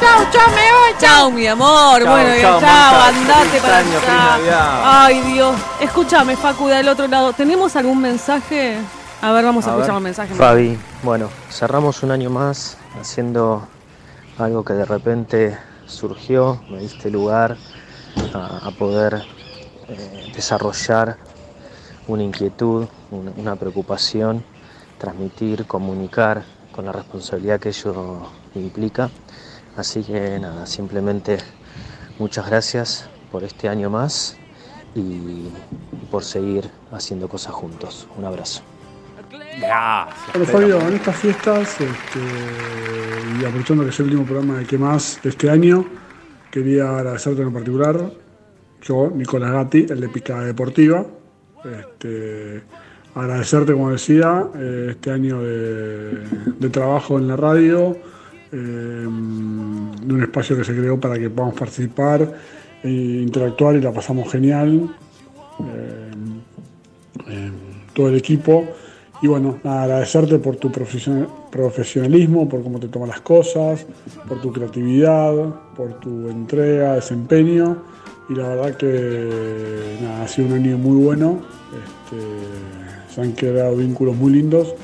chao, 0.00 0.26
chao, 0.32 0.48
me 0.50 0.72
voy, 0.72 0.90
chao. 0.98 1.00
Chao, 1.00 1.30
mi 1.30 1.46
amor. 1.46 2.02
Chao, 2.02 2.12
bueno, 2.12 2.34
chao, 2.40 2.60
chao, 2.60 3.02
andate 3.02 3.60
para 3.60 3.78
año, 3.78 3.98
allá. 4.34 5.04
Ay, 5.06 5.20
Dios. 5.22 5.56
Escúchame, 5.80 6.36
Facu, 6.36 6.66
del 6.68 6.88
otro 6.88 7.06
lado. 7.06 7.32
¿Tenemos 7.32 7.76
algún 7.76 8.00
mensaje? 8.00 8.76
A 9.22 9.32
ver, 9.32 9.44
vamos 9.44 9.64
a, 9.66 9.70
A 9.70 9.72
escuchar 9.74 9.90
ver. 9.92 9.96
un 9.98 10.02
mensaje. 10.02 10.34
Fabi, 10.34 10.78
bueno, 11.02 11.30
cerramos 11.50 12.02
un 12.02 12.10
año 12.10 12.30
más 12.30 12.76
haciendo 13.00 13.66
algo 14.38 14.64
que 14.64 14.72
de 14.74 14.84
repente 14.84 15.56
surgió, 15.86 16.60
me 16.68 16.78
diste 16.78 17.10
lugar 17.10 17.56
a, 18.34 18.66
a 18.68 18.70
poder 18.72 19.22
eh, 19.88 20.32
desarrollar 20.34 21.16
una 22.08 22.22
inquietud, 22.22 22.86
una, 23.10 23.32
una 23.36 23.56
preocupación, 23.56 24.44
transmitir, 24.98 25.66
comunicar 25.66 26.44
con 26.72 26.86
la 26.86 26.92
responsabilidad 26.92 27.60
que 27.60 27.68
ello 27.70 28.22
implica. 28.54 29.10
Así 29.76 30.02
que 30.02 30.38
nada, 30.38 30.66
simplemente 30.66 31.38
muchas 32.18 32.46
gracias 32.46 33.08
por 33.30 33.44
este 33.44 33.68
año 33.68 33.90
más 33.90 34.36
y 34.94 35.48
por 36.10 36.24
seguir 36.24 36.70
haciendo 36.92 37.28
cosas 37.28 37.52
juntos. 37.52 38.06
Un 38.16 38.24
abrazo. 38.24 38.62
Gracias. 39.58 40.32
Bueno, 40.32 40.46
Fabio, 40.46 40.80
en 40.88 40.94
estas 40.94 41.16
fiestas, 41.16 41.80
este, 41.80 42.20
y 43.40 43.44
aprovechando 43.44 43.84
que 43.84 43.90
es 43.90 43.98
el 44.00 44.06
último 44.06 44.24
programa 44.24 44.58
de 44.58 44.66
¿Qué 44.66 44.78
más? 44.78 45.20
de 45.22 45.30
este 45.30 45.50
año, 45.50 45.84
quería 46.50 46.96
agradecerte 46.96 47.42
en 47.42 47.52
particular, 47.52 48.12
yo, 48.82 49.10
Nicolás 49.14 49.52
Gatti, 49.52 49.86
el 49.88 50.00
de 50.00 50.08
Picada 50.08 50.44
Deportiva, 50.44 51.06
este, 51.64 52.62
agradecerte, 53.14 53.72
como 53.72 53.90
decía, 53.90 54.46
eh, 54.56 54.88
este 54.90 55.10
año 55.10 55.40
de, 55.42 56.68
trabajo 56.70 57.18
en 57.18 57.28
la 57.28 57.36
radio, 57.36 57.96
eh, 58.52 58.56
de 58.56 59.06
un 59.06 60.22
espacio 60.22 60.56
que 60.56 60.64
se 60.64 60.74
creó 60.74 60.98
para 60.98 61.18
que 61.18 61.30
podamos 61.30 61.58
participar 61.58 62.32
e 62.82 62.90
interactuar 62.90 63.76
y 63.76 63.80
la 63.80 63.92
pasamos 63.92 64.30
genial. 64.30 64.88
Eh, 65.60 67.50
todo 67.94 68.08
el 68.08 68.16
equipo. 68.16 68.64
Y 69.22 69.28
bueno, 69.28 69.58
nada, 69.62 69.84
agradecerte 69.84 70.38
por 70.38 70.56
tu 70.56 70.70
profesion- 70.70 71.28
profesionalismo, 71.50 72.48
por 72.48 72.62
cómo 72.62 72.78
te 72.80 72.88
tomas 72.88 73.08
las 73.08 73.20
cosas, 73.20 73.86
por 74.28 74.40
tu 74.42 74.52
creatividad, 74.52 75.32
por 75.76 75.94
tu 76.00 76.28
entrega, 76.28 76.94
desempeño. 76.94 77.78
Y 78.28 78.34
la 78.34 78.48
verdad 78.48 78.76
que 78.76 79.98
ha 80.20 80.28
sido 80.28 80.48
un 80.48 80.54
año 80.54 80.78
muy 80.78 81.02
bueno. 81.02 81.42
Este, 81.72 83.14
se 83.14 83.20
han 83.20 83.32
creado 83.32 83.76
vínculos 83.76 84.16
muy 84.16 84.32
lindos 84.32 84.74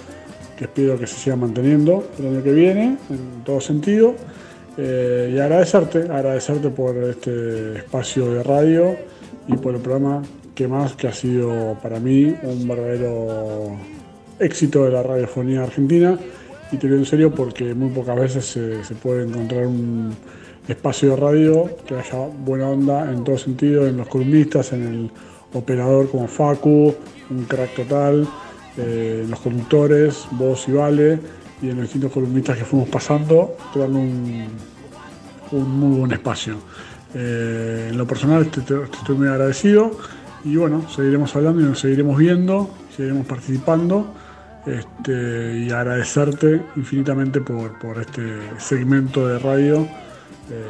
que 0.60 0.64
espero 0.64 0.98
que 0.98 1.06
se 1.06 1.16
sigan 1.16 1.40
manteniendo 1.40 2.06
el 2.18 2.26
año 2.26 2.42
que 2.42 2.52
viene, 2.52 2.98
en 3.08 3.44
todo 3.44 3.62
sentido. 3.62 4.14
Eh, 4.76 5.32
y 5.34 5.38
agradecerte, 5.38 6.00
agradecerte 6.02 6.68
por 6.68 6.94
este 6.98 7.78
espacio 7.78 8.30
de 8.30 8.42
radio 8.42 8.94
y 9.48 9.54
por 9.54 9.74
el 9.74 9.80
programa 9.80 10.22
que 10.54 10.68
más 10.68 10.94
que 10.96 11.08
ha 11.08 11.14
sido 11.14 11.78
para 11.82 11.98
mí 11.98 12.34
un 12.42 12.68
verdadero 12.68 13.74
éxito 14.38 14.84
de 14.84 14.90
la 14.90 15.02
radiofonía 15.02 15.62
argentina 15.62 16.18
y 16.72 16.76
te 16.76 16.86
digo 16.86 16.98
en 16.98 17.06
serio 17.06 17.34
porque 17.34 17.74
muy 17.74 17.88
pocas 17.90 18.20
veces 18.20 18.44
se 18.86 18.94
puede 18.96 19.24
encontrar 19.24 19.66
un 19.66 20.14
espacio 20.68 21.10
de 21.10 21.16
radio 21.16 21.70
que 21.86 21.96
haya 21.96 22.18
buena 22.44 22.68
onda 22.68 23.10
en 23.10 23.24
todo 23.24 23.38
sentido, 23.38 23.86
en 23.86 23.96
los 23.96 24.08
columnistas, 24.08 24.72
en 24.72 24.86
el 24.86 25.10
operador 25.52 26.10
como 26.10 26.28
Facu, 26.28 26.94
un 27.30 27.44
crack 27.44 27.74
total, 27.74 28.28
eh, 28.76 29.22
en 29.24 29.30
los 29.30 29.40
conductores, 29.40 30.26
vos 30.32 30.68
y 30.68 30.72
Vale, 30.72 31.18
y 31.62 31.70
en 31.70 31.76
los 31.76 31.84
distintos 31.84 32.12
columnistas 32.12 32.56
que 32.56 32.64
fuimos 32.64 32.88
pasando, 32.88 33.56
dan 33.74 33.94
un, 33.94 34.46
un 35.52 35.80
muy 35.80 35.98
buen 35.98 36.12
espacio. 36.12 36.56
Eh, 37.14 37.88
en 37.90 37.98
lo 37.98 38.06
personal 38.06 38.48
te 38.50 38.60
estoy 38.60 39.16
muy 39.16 39.26
agradecido 39.26 39.90
y 40.44 40.54
bueno, 40.54 40.88
seguiremos 40.88 41.34
hablando 41.34 41.60
y 41.60 41.64
nos 41.64 41.80
seguiremos 41.80 42.16
viendo, 42.16 42.70
seguiremos 42.96 43.26
participando 43.26 44.14
este, 44.64 45.58
y 45.58 45.70
agradecerte 45.70 46.62
infinitamente 46.76 47.40
por, 47.40 47.78
por 47.80 47.98
este 47.98 48.22
segmento 48.58 49.26
de 49.26 49.38
radio 49.40 49.88
eh, 50.50 50.66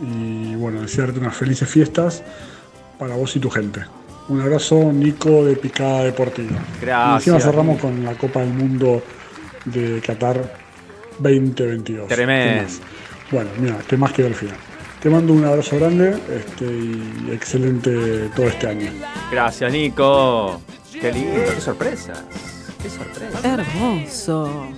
y 0.00 0.54
bueno, 0.56 0.82
desearte 0.82 1.18
unas 1.18 1.36
felices 1.36 1.68
fiestas 1.68 2.22
para 2.98 3.14
vos 3.16 3.34
y 3.36 3.40
tu 3.40 3.50
gente. 3.50 3.84
Un 4.28 4.40
abrazo, 4.40 4.92
Nico 4.92 5.44
de 5.44 5.56
Picada 5.56 6.04
Deportiva. 6.04 6.58
Gracias. 6.80 7.26
Y 7.26 7.30
encima 7.30 7.40
cerramos 7.40 7.80
con 7.80 8.04
la 8.04 8.14
Copa 8.14 8.40
del 8.40 8.52
Mundo 8.52 9.02
de 9.64 10.00
Qatar 10.04 10.52
2022. 11.18 12.08
Tremendo. 12.08 12.72
Bueno, 13.30 13.50
mira, 13.58 13.78
que 13.86 13.96
más 13.96 14.12
quedó 14.12 14.26
al 14.28 14.34
final. 14.34 14.56
Te 15.00 15.10
mando 15.10 15.32
un 15.32 15.44
abrazo 15.44 15.76
grande 15.76 16.18
este, 16.34 16.64
y 16.64 17.30
excelente 17.32 18.30
todo 18.34 18.46
este 18.46 18.66
año. 18.66 18.90
Gracias, 19.30 19.70
Nico. 19.70 20.60
Qué 20.92 21.12
lindo, 21.12 21.40
qué 21.54 21.60
sorpresa. 21.60 22.12
Qué 22.82 22.90
sorpresa. 22.90 23.40
Hermoso. 23.44 24.68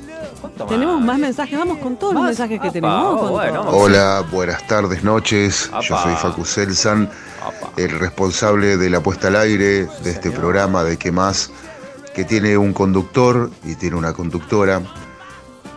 Tenemos 0.69 1.01
más 1.01 1.19
mensajes. 1.19 1.59
Vamos 1.59 1.79
con 1.79 1.97
todos 1.97 2.15
los 2.15 2.23
mensajes 2.25 2.61
que 2.61 2.69
Apa, 2.69 2.73
tenemos. 2.73 3.21
Oh, 3.23 3.29
bueno. 3.31 3.63
Hola, 3.71 4.25
buenas 4.31 4.67
tardes, 4.67 5.03
noches. 5.05 5.71
Yo 5.83 5.99
soy 5.99 6.15
Facu 6.17 6.45
Selsan, 6.45 7.11
Apa. 7.43 7.73
el 7.77 7.91
responsable 7.99 8.77
de 8.77 8.91
la 8.91 9.01
puesta 9.01 9.29
al 9.29 9.37
aire 9.37 9.87
de 10.05 10.11
este 10.11 10.31
programa 10.31 10.85
de 10.85 10.97
¿Qué 10.97 11.11
más? 11.13 11.51
Que 12.15 12.25
tiene 12.25 12.57
un 12.59 12.73
conductor 12.73 13.51
y 13.65 13.75
tiene 13.77 13.97
una 13.97 14.13
conductora 14.13 14.83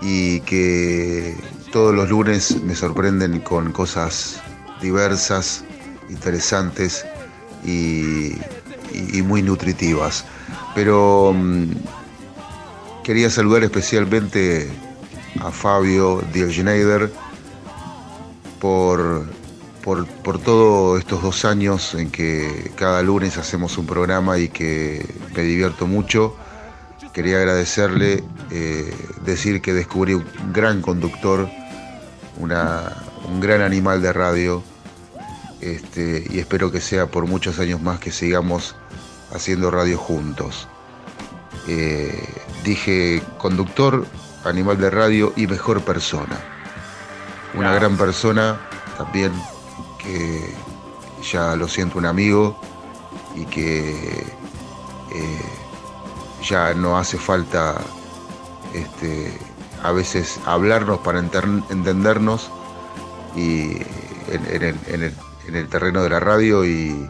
y 0.01 0.39
que 0.41 1.35
todos 1.71 1.93
los 1.93 2.09
lunes 2.09 2.61
me 2.63 2.75
sorprenden 2.75 3.39
con 3.41 3.71
cosas 3.71 4.41
diversas, 4.81 5.63
interesantes 6.09 7.05
y, 7.63 8.33
y- 8.93 9.19
y 9.19 9.21
muy 9.21 9.41
nutritivas. 9.43 10.25
Pero 10.73 11.33
mm, 11.35 11.65
quería 13.03 13.29
saludar 13.29 13.63
especialmente 13.63 14.69
a 15.39 15.51
Fabio 15.51 16.21
Dielgeneider 16.33 17.11
por, 18.59 19.25
por, 19.83 20.05
por 20.07 20.39
todos 20.39 20.99
estos 20.99 21.21
dos 21.21 21.45
años 21.45 21.93
en 21.95 22.11
que 22.11 22.71
cada 22.75 23.01
lunes 23.01 23.37
hacemos 23.37 23.77
un 23.77 23.85
programa 23.85 24.37
y 24.37 24.49
que 24.49 25.05
me 25.35 25.43
divierto 25.43 25.87
mucho. 25.87 26.35
Quería 27.13 27.37
agradecerle, 27.37 28.23
eh, 28.51 28.93
decir 29.25 29.61
que 29.61 29.73
descubrí 29.73 30.13
un 30.13 30.25
gran 30.53 30.81
conductor, 30.81 31.49
una- 32.37 32.95
un 33.27 33.39
gran 33.41 33.61
animal 33.61 34.01
de 34.01 34.13
radio, 34.13 34.63
este, 35.59 36.25
y 36.29 36.39
espero 36.39 36.71
que 36.71 36.79
sea 36.81 37.07
por 37.07 37.27
muchos 37.27 37.59
años 37.59 37.81
más 37.81 37.99
que 37.99 38.11
sigamos 38.11 38.75
haciendo 39.33 39.71
radio 39.71 39.97
juntos. 39.97 40.67
Eh, 41.67 42.27
dije 42.63 43.21
conductor, 43.37 44.05
animal 44.45 44.77
de 44.79 44.89
radio 44.89 45.33
y 45.35 45.47
mejor 45.47 45.81
persona. 45.81 46.37
Una 47.53 47.73
gran 47.73 47.97
persona 47.97 48.57
también 48.97 49.31
que 49.99 50.55
ya 51.31 51.55
lo 51.55 51.67
siento 51.67 51.97
un 51.99 52.05
amigo 52.05 52.59
y 53.35 53.45
que 53.45 53.91
eh, 55.13 55.41
ya 56.43 56.73
no 56.73 56.97
hace 56.97 57.17
falta 57.17 57.75
este, 58.73 59.37
a 59.83 59.91
veces 59.91 60.39
hablarnos 60.45 60.99
para 60.99 61.19
enter- 61.19 61.63
entendernos 61.69 62.49
y 63.35 63.73
en, 64.29 64.45
en 64.49 64.63
el, 64.63 64.75
en 64.87 65.03
el- 65.03 65.15
en 65.47 65.55
el 65.55 65.67
terreno 65.67 66.03
de 66.03 66.09
la 66.09 66.19
radio 66.19 66.63
y, 66.63 67.09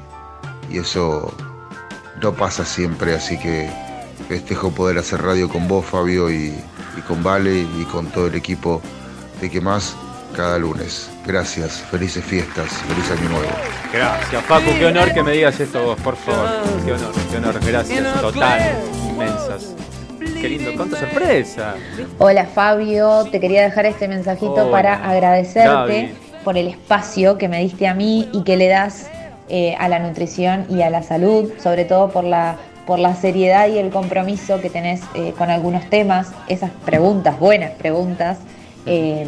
y 0.70 0.78
eso 0.78 1.34
no 2.22 2.34
pasa 2.34 2.66
siempre, 2.66 3.14
así 3.14 3.38
que 3.38 3.70
festejo 4.32 4.72
poder 4.72 4.98
hacer 4.98 5.22
radio 5.22 5.50
con 5.50 5.68
vos, 5.68 5.86
Fabio, 5.86 6.32
y, 6.32 6.56
y 6.98 7.02
con 7.06 7.22
Vale 7.22 7.54
y 7.54 7.84
con 7.92 8.06
todo 8.12 8.28
el 8.28 8.36
equipo 8.36 8.82
de 9.42 9.50
que 9.50 9.60
más 9.60 9.94
cada 10.34 10.58
lunes. 10.58 11.12
Gracias, 11.26 11.82
felices 11.92 12.24
fiestas, 12.24 12.70
feliz 12.88 13.12
año 13.12 13.30
nuevo. 13.30 13.50
Gracias, 13.92 14.46
Facu, 14.46 14.72
qué 14.80 14.86
honor 14.86 15.14
que 15.14 15.22
me 15.22 15.34
digas 15.34 15.60
esto 15.60 15.84
vos, 15.84 16.00
por 16.00 16.16
favor. 16.16 16.48
Qué 16.86 16.94
honor, 16.94 17.12
qué 17.30 17.38
honor, 17.38 17.60
gracias, 17.60 18.22
total, 18.22 18.62
inmensas. 19.10 19.76
Qué 20.18 20.48
lindo, 20.48 20.72
cuánta 20.78 20.98
sorpresa. 20.98 21.76
Hola 22.18 22.46
Fabio, 22.46 23.28
te 23.30 23.42
quería 23.42 23.64
dejar 23.64 23.86
este 23.86 24.08
mensajito 24.08 24.54
Hola, 24.54 24.72
para 24.72 25.10
agradecerte 25.10 25.68
Gaby. 25.68 26.14
por 26.46 26.58
el 26.58 26.70
espacio 26.70 27.38
que 27.38 27.50
me 27.50 27.60
diste 27.60 27.86
a 27.86 27.94
mí 27.94 28.30
y 28.32 28.46
que 28.46 28.56
le 28.56 28.70
das 28.70 29.10
eh, 29.50 29.76
a 29.78 29.90
la 29.90 30.00
nutrición 30.00 30.68
y 30.70 30.84
a 30.84 30.90
la 30.90 31.04
salud, 31.04 31.52
sobre 31.62 31.84
todo 31.84 32.10
por 32.10 32.24
la, 32.24 32.58
por 32.86 33.00
la 33.00 33.16
seriedad 33.16 33.68
y 33.68 33.78
el 33.78 33.90
compromiso 33.90 34.60
que 34.60 34.70
tenés 34.70 35.02
eh, 35.14 35.34
con 35.38 35.50
algunos 35.50 35.90
temas, 35.90 36.32
esas 36.48 36.72
preguntas, 36.86 37.40
buenas 37.40 37.72
preguntas 37.72 38.38
eh, 38.86 39.28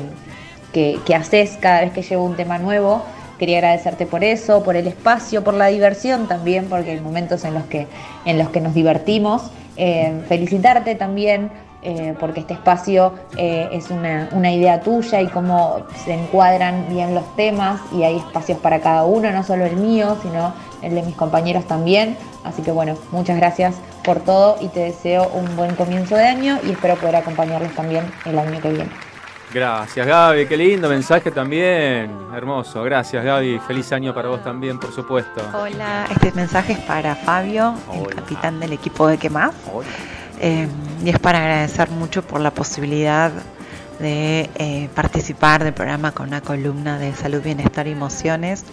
que, 0.72 0.99
haces 1.16 1.58
cada 1.60 1.82
vez 1.82 1.91
que 1.91 2.01
llevo 2.01 2.26
un 2.26 2.36
tema 2.36 2.58
nuevo. 2.58 3.04
Quería 3.38 3.58
agradecerte 3.58 4.06
por 4.06 4.24
eso, 4.24 4.64
por 4.64 4.76
el 4.76 4.88
espacio, 4.88 5.43
por 5.43 5.54
la 5.54 5.68
diversión 5.68 6.28
también, 6.28 6.66
porque 6.66 6.91
hay 6.91 7.01
momentos 7.01 7.43
en 7.45 7.54
los 7.54 7.64
que, 7.66 7.88
en 8.26 8.38
los 8.38 8.49
que 8.49 8.62
nos 8.62 8.74
divertimos. 8.74 9.51
Eh, 9.76 10.22
felicitarte 10.28 10.95
también 10.95 11.51
porque 12.18 12.39
este 12.39 12.54
espacio 12.54 13.14
es 13.38 13.89
una, 13.89 14.30
una 14.32 14.54
idea 14.54 14.80
tuya 14.80 15.20
y 15.20 15.28
cómo 15.28 15.80
se 16.06 16.14
encuadran 16.14 16.86
bien 16.88 17.14
los 17.14 17.36
temas 17.36 17.82
y 17.91 18.04
hay 18.04 18.16
espacios 18.16 18.58
para 18.60 18.80
cada 18.80 19.04
uno, 19.04 19.30
no 19.32 19.43
solo 19.43 19.66
el 19.66 19.76
mío, 19.76 20.16
sino 20.22 20.54
el 20.82 20.95
de 20.95 21.01
mis 21.01 21.16
compañeros 21.16 21.66
también. 21.68 22.16
Así 22.44 22.62
que 22.62 22.72
bueno, 22.72 22.98
muchas 23.12 23.38
gracias 23.38 23.76
por 24.04 24.20
todo 24.20 24.58
y 24.60 24.68
te 24.70 24.82
deseo 24.82 25.30
un 25.30 25.56
buen 25.56 25.76
comienzo 25.76 26.16
de 26.16 26.28
año 26.28 26.60
y 26.64 26.72
espero 26.72 26.96
poder 26.96 27.18
acompañarlos 27.18 27.74
también 27.74 28.06
el 28.26 28.38
año 28.38 28.60
que 28.62 28.70
viene. 28.70 28.89
Gracias, 29.54 30.08
Gaby, 30.08 30.48
qué 30.48 30.58
lindo 30.58 30.89
mensaje 30.89 31.30
también. 31.30 32.12
Hermoso, 32.36 32.84
gracias, 32.84 33.24
Gaby. 33.24 33.60
Feliz 33.68 33.91
año 33.91 34.12
para 34.12 34.30
vos 34.30 34.44
también, 34.44 34.80
por 34.80 34.91
supuesto. 34.91 35.41
Hola, 35.54 36.08
este 36.10 36.32
mensaje 36.32 36.74
es 36.74 36.80
para 36.80 37.16
Fabio, 37.16 37.76
el 37.94 38.16
capitán 38.16 38.60
del 38.60 38.74
equipo 38.74 39.08
de 39.08 39.20
¿Qué 39.20 39.30
más? 39.30 39.54
Eh, 40.41 40.68
y 41.06 41.10
es 41.10 41.20
para 41.20 41.39
agradecer 41.39 41.91
mucho 41.91 42.24
por 42.24 42.41
la 42.41 42.50
posibilidad 42.50 43.32
de 44.00 44.50
eh, 44.56 44.89
participar 44.96 45.64
del 45.64 45.74
programa 45.74 46.12
con 46.14 46.30
una 46.30 46.41
columna 46.41 46.98
de 46.98 47.14
salud, 47.14 47.41
bienestar 47.44 47.88
y 47.88 47.91
emociones, 47.91 48.66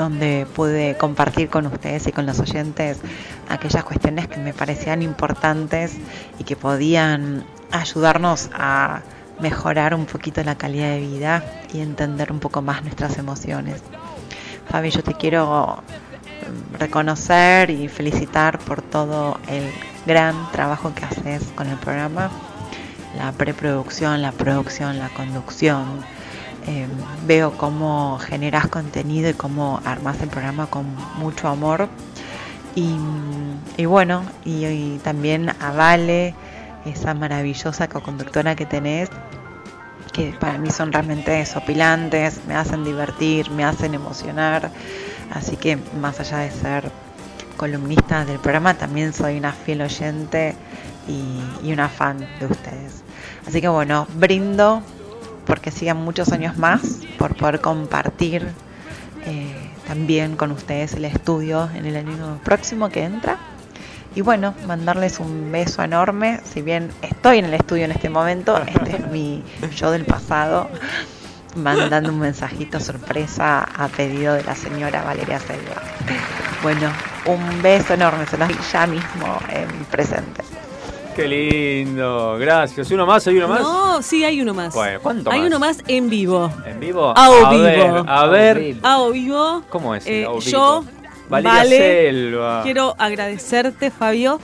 donde 0.00 0.46
pude 0.54 0.96
compartir 0.96 1.50
con 1.50 1.66
ustedes 1.66 2.06
y 2.06 2.12
con 2.12 2.24
los 2.24 2.40
oyentes 2.40 2.98
aquellas 3.50 3.84
cuestiones 3.84 4.28
que 4.28 4.38
me 4.38 4.54
parecían 4.54 5.02
importantes 5.02 5.94
y 6.38 6.44
que 6.44 6.56
podían 6.56 7.44
ayudarnos 7.70 8.48
a 8.54 9.02
mejorar 9.40 9.94
un 9.94 10.06
poquito 10.06 10.42
la 10.42 10.56
calidad 10.56 10.88
de 10.88 11.00
vida 11.00 11.44
y 11.74 11.80
entender 11.80 12.32
un 12.32 12.40
poco 12.40 12.62
más 12.62 12.82
nuestras 12.82 13.18
emociones. 13.18 13.82
Fabi, 14.70 14.90
yo 14.90 15.02
te 15.02 15.12
quiero 15.12 15.82
mm, 15.82 16.76
reconocer 16.78 17.68
y 17.68 17.88
felicitar 17.88 18.58
por 18.58 18.80
todo 18.80 19.38
el 19.48 19.70
gran 20.06 20.50
trabajo 20.50 20.94
que 20.94 21.04
haces 21.04 21.42
con 21.54 21.68
el 21.68 21.76
programa, 21.76 22.30
la 23.18 23.32
preproducción, 23.32 24.22
la 24.22 24.32
producción, 24.32 24.98
la 24.98 25.10
conducción. 25.10 26.02
Eh, 26.66 26.86
veo 27.26 27.52
cómo 27.56 28.18
generas 28.18 28.68
contenido 28.68 29.30
y 29.30 29.34
cómo 29.34 29.80
armas 29.84 30.20
el 30.20 30.28
programa 30.28 30.66
con 30.66 30.86
mucho 31.16 31.48
amor. 31.48 31.88
Y, 32.74 33.84
bueno, 33.84 34.22
y, 34.44 34.98
también 34.98 35.50
a 35.50 35.98
esa 36.84 37.14
maravillosa 37.14 37.88
co-conductora 37.88 38.54
que 38.54 38.64
tenés, 38.64 39.10
que 40.12 40.32
para 40.38 40.58
mí 40.58 40.70
son 40.70 40.92
realmente 40.92 41.30
desopilantes, 41.32 42.40
me 42.46 42.54
hacen 42.54 42.84
divertir, 42.84 43.50
me 43.50 43.64
hacen 43.64 43.94
emocionar. 43.94 44.70
Así 45.32 45.56
que 45.56 45.78
más 46.00 46.20
allá 46.20 46.38
de 46.38 46.50
ser 46.50 46.90
columnista 47.56 48.24
del 48.24 48.38
programa, 48.38 48.74
también 48.74 49.12
soy 49.12 49.36
una 49.36 49.52
fiel 49.52 49.82
oyente 49.82 50.54
y, 51.06 51.66
y 51.66 51.72
una 51.72 51.88
fan 51.88 52.26
de 52.38 52.46
ustedes. 52.46 53.02
Así 53.46 53.60
que 53.60 53.68
bueno, 53.68 54.06
brindo 54.14 54.82
porque 55.46 55.70
sigan 55.70 55.98
muchos 55.98 56.32
años 56.32 56.56
más, 56.56 57.00
por 57.18 57.36
poder 57.36 57.60
compartir 57.60 58.48
eh, 59.24 59.70
también 59.86 60.36
con 60.36 60.52
ustedes 60.52 60.94
el 60.94 61.04
estudio 61.04 61.68
en 61.74 61.86
el 61.86 61.96
año 61.96 62.40
próximo 62.44 62.88
que 62.90 63.02
entra. 63.02 63.38
Y 64.14 64.22
bueno, 64.22 64.54
mandarles 64.66 65.20
un 65.20 65.52
beso 65.52 65.82
enorme. 65.82 66.40
Si 66.44 66.62
bien 66.62 66.90
estoy 67.02 67.38
en 67.38 67.44
el 67.46 67.54
estudio 67.54 67.84
en 67.84 67.92
este 67.92 68.08
momento, 68.08 68.60
este 68.66 68.96
es 68.96 69.06
mi 69.08 69.44
yo 69.76 69.90
del 69.92 70.04
pasado, 70.04 70.68
mandando 71.56 72.10
un 72.10 72.18
mensajito 72.18 72.80
sorpresa 72.80 73.62
a 73.62 73.88
pedido 73.88 74.34
de 74.34 74.42
la 74.42 74.56
señora 74.56 75.04
Valeria 75.04 75.38
Selva. 75.38 75.82
Bueno, 76.62 76.90
un 77.26 77.62
beso 77.62 77.94
enorme, 77.94 78.26
se 78.26 78.36
los 78.36 78.72
ya 78.72 78.86
mismo 78.86 79.38
en 79.48 79.68
presente. 79.86 80.42
Qué 81.14 81.26
lindo, 81.28 82.36
gracias. 82.38 82.90
¿Uno 82.90 83.04
más? 83.04 83.26
¿Hay 83.26 83.36
uno 83.36 83.48
más? 83.48 83.60
No, 83.62 84.02
sí, 84.02 84.24
hay 84.24 84.40
uno 84.40 84.54
más. 84.54 84.74
Bueno, 84.74 85.00
¿cuánto 85.02 85.30
Hay 85.30 85.40
más? 85.40 85.46
uno 85.48 85.58
más 85.58 85.78
en 85.88 86.08
vivo. 86.08 86.50
¿En 86.64 86.78
vivo? 86.80 87.12
A 87.16 87.30
o 87.30 87.46
a 87.46 87.50
vivo. 87.50 87.62
Ver, 87.64 88.04
a 88.06 88.26
ver. 88.26 88.76
A 88.82 89.00
o 89.00 89.10
vivo. 89.10 89.62
¿Cómo 89.70 89.94
es? 89.94 90.06
Eh, 90.06 90.20
vivo? 90.20 90.38
yo, 90.40 90.84
Valeria 91.28 91.58
Vale, 91.58 91.78
Selva. 91.78 92.60
quiero 92.62 92.94
agradecerte, 92.98 93.90
Fabio, 93.90 94.40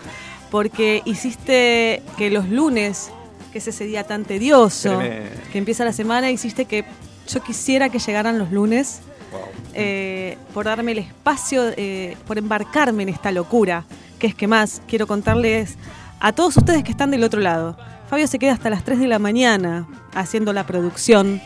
porque 0.50 1.02
hiciste 1.04 2.02
que 2.18 2.30
los 2.30 2.48
lunes, 2.48 3.10
que 3.52 3.58
es 3.58 3.68
ese 3.68 3.84
día 3.84 4.04
tan 4.04 4.24
tedioso, 4.24 4.98
que 4.98 5.58
empieza 5.58 5.84
la 5.84 5.92
semana, 5.92 6.30
hiciste 6.30 6.64
que 6.64 6.84
yo 7.28 7.42
quisiera 7.42 7.88
que 7.88 7.98
llegaran 8.00 8.38
los 8.38 8.50
lunes, 8.50 9.00
eh, 9.74 10.36
por 10.52 10.64
darme 10.64 10.92
el 10.92 10.98
espacio, 10.98 11.62
eh, 11.76 12.16
por 12.26 12.38
embarcarme 12.38 13.04
en 13.04 13.08
esta 13.10 13.30
locura, 13.30 13.84
que 14.18 14.26
es 14.26 14.34
que 14.34 14.46
más 14.46 14.82
quiero 14.88 15.06
contarles 15.06 15.76
a 16.20 16.32
todos 16.32 16.56
ustedes 16.56 16.82
que 16.84 16.90
están 16.90 17.10
del 17.10 17.24
otro 17.24 17.40
lado. 17.40 17.76
Fabio 18.08 18.26
se 18.26 18.38
queda 18.38 18.52
hasta 18.52 18.70
las 18.70 18.84
3 18.84 19.00
de 19.00 19.08
la 19.08 19.18
mañana 19.18 19.86
haciendo 20.14 20.52
la 20.52 20.64
producción 20.66 21.40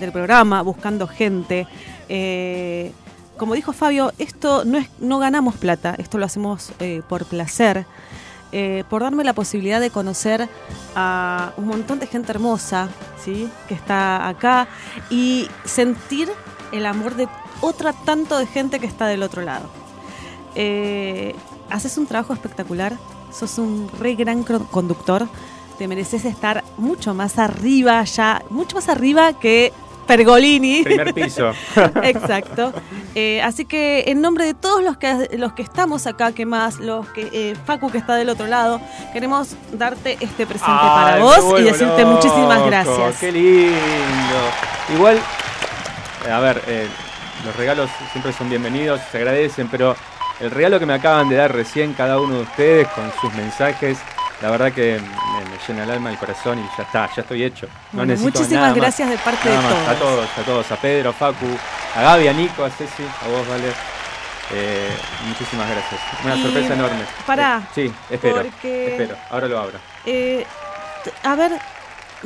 del 0.00 0.12
programa, 0.12 0.62
buscando 0.62 1.06
gente. 1.06 1.66
Eh, 2.08 2.92
como 3.36 3.54
dijo 3.54 3.72
Fabio, 3.72 4.12
esto 4.18 4.64
no 4.64 4.78
es, 4.78 4.88
no 4.98 5.18
ganamos 5.18 5.56
plata, 5.56 5.94
esto 5.98 6.18
lo 6.18 6.24
hacemos 6.24 6.72
eh, 6.78 7.02
por 7.08 7.26
placer, 7.26 7.86
eh, 8.52 8.84
por 8.88 9.02
darme 9.02 9.24
la 9.24 9.34
posibilidad 9.34 9.80
de 9.80 9.90
conocer 9.90 10.48
a 10.94 11.52
un 11.56 11.66
montón 11.66 11.98
de 11.98 12.06
gente 12.06 12.32
hermosa, 12.32 12.88
¿sí? 13.22 13.48
que 13.68 13.74
está 13.74 14.28
acá 14.28 14.68
y 15.10 15.48
sentir 15.64 16.30
el 16.72 16.86
amor 16.86 17.16
de 17.16 17.28
otra 17.60 17.92
tanto 17.92 18.38
de 18.38 18.46
gente 18.46 18.78
que 18.78 18.86
está 18.86 19.06
del 19.06 19.22
otro 19.22 19.42
lado. 19.42 19.68
Haces 21.68 21.98
un 21.98 22.06
trabajo 22.06 22.32
espectacular, 22.32 22.96
sos 23.36 23.58
un 23.58 23.90
re 24.00 24.14
gran 24.14 24.42
conductor, 24.42 25.28
te 25.78 25.88
mereces 25.88 26.24
estar 26.24 26.64
mucho 26.78 27.14
más 27.14 27.38
arriba 27.38 28.02
ya, 28.04 28.42
mucho 28.50 28.76
más 28.76 28.88
arriba 28.88 29.34
que 29.34 29.72
Pergolini. 30.06 30.82
Primer 30.84 31.12
piso. 31.14 31.52
Exacto. 32.02 32.72
Eh, 33.14 33.42
así 33.42 33.64
que 33.64 34.04
en 34.06 34.20
nombre 34.20 34.44
de 34.44 34.54
todos 34.54 34.82
los 34.82 34.96
que 34.96 35.30
los 35.36 35.52
que 35.52 35.62
estamos 35.62 36.06
acá, 36.06 36.32
que 36.32 36.46
más, 36.46 36.78
los 36.78 37.08
que 37.08 37.28
eh, 37.32 37.56
Facu 37.64 37.90
que 37.90 37.98
está 37.98 38.14
del 38.14 38.28
otro 38.28 38.46
lado, 38.46 38.80
queremos 39.12 39.56
darte 39.72 40.16
este 40.20 40.46
presente 40.46 40.70
para 40.70 41.14
Ay, 41.14 41.22
vos 41.22 41.60
y 41.60 41.64
decirte 41.64 42.02
loco, 42.02 42.14
muchísimas 42.14 42.66
gracias. 42.66 43.18
Qué 43.18 43.32
lindo. 43.32 43.76
Igual, 44.94 45.18
eh, 46.26 46.30
a 46.30 46.38
ver, 46.40 46.62
eh, 46.66 46.86
los 47.44 47.56
regalos 47.56 47.90
siempre 48.12 48.32
son 48.32 48.48
bienvenidos, 48.48 49.00
se 49.10 49.18
agradecen, 49.18 49.68
pero 49.68 49.96
el 50.40 50.50
regalo 50.50 50.78
que 50.78 50.86
me 50.86 50.94
acaban 50.94 51.28
de 51.28 51.36
dar 51.36 51.52
recién 51.54 51.92
cada 51.94 52.18
uno 52.20 52.34
de 52.36 52.42
ustedes 52.42 52.88
con 52.88 53.10
sus 53.20 53.32
mensajes, 53.34 53.98
la 54.42 54.50
verdad 54.50 54.72
que 54.72 55.00
me, 55.00 55.50
me 55.50 55.56
llena 55.66 55.84
el 55.84 55.90
alma, 55.90 56.10
el 56.10 56.18
corazón 56.18 56.58
y 56.58 56.76
ya 56.76 56.82
está, 56.82 57.08
ya 57.14 57.22
estoy 57.22 57.42
hecho. 57.44 57.66
No 57.92 57.98
Bueno, 57.98 58.12
necesito 58.12 58.38
muchísimas 58.40 58.62
nada 58.62 58.68
más. 58.74 58.76
gracias 58.82 59.10
de 59.10 59.18
parte 59.18 59.48
Nada 59.48 59.62
de 59.62 59.68
más, 59.74 59.88
A 59.88 59.94
todos. 59.94 60.14
todos, 60.14 60.28
a 60.38 60.42
todos, 60.42 60.72
a 60.72 60.76
Pedro, 60.76 61.10
a 61.10 61.12
Facu, 61.12 61.46
a 61.96 62.02
Gaby, 62.02 62.28
a 62.28 62.32
Nico, 62.34 62.64
a 62.64 62.70
Ceci, 62.70 63.02
a 63.02 63.28
vos, 63.28 63.48
Vale. 63.48 63.72
Eh, 64.52 64.88
muchísimas 65.26 65.68
gracias. 65.68 66.00
Una 66.24 66.36
Y, 66.36 66.42
sorpresa 66.42 66.74
enorme. 66.74 67.00
pará, 67.26 67.60
Eh, 67.64 67.68
sí, 67.74 67.94
espero. 68.10 68.36
porque- 68.42 68.92
Espero. 68.92 69.16
Ahora 69.30 69.48
lo 69.48 69.58
abro. 69.58 69.78
Eh, 70.04 70.46
a 71.24 71.34
ver, 71.34 71.52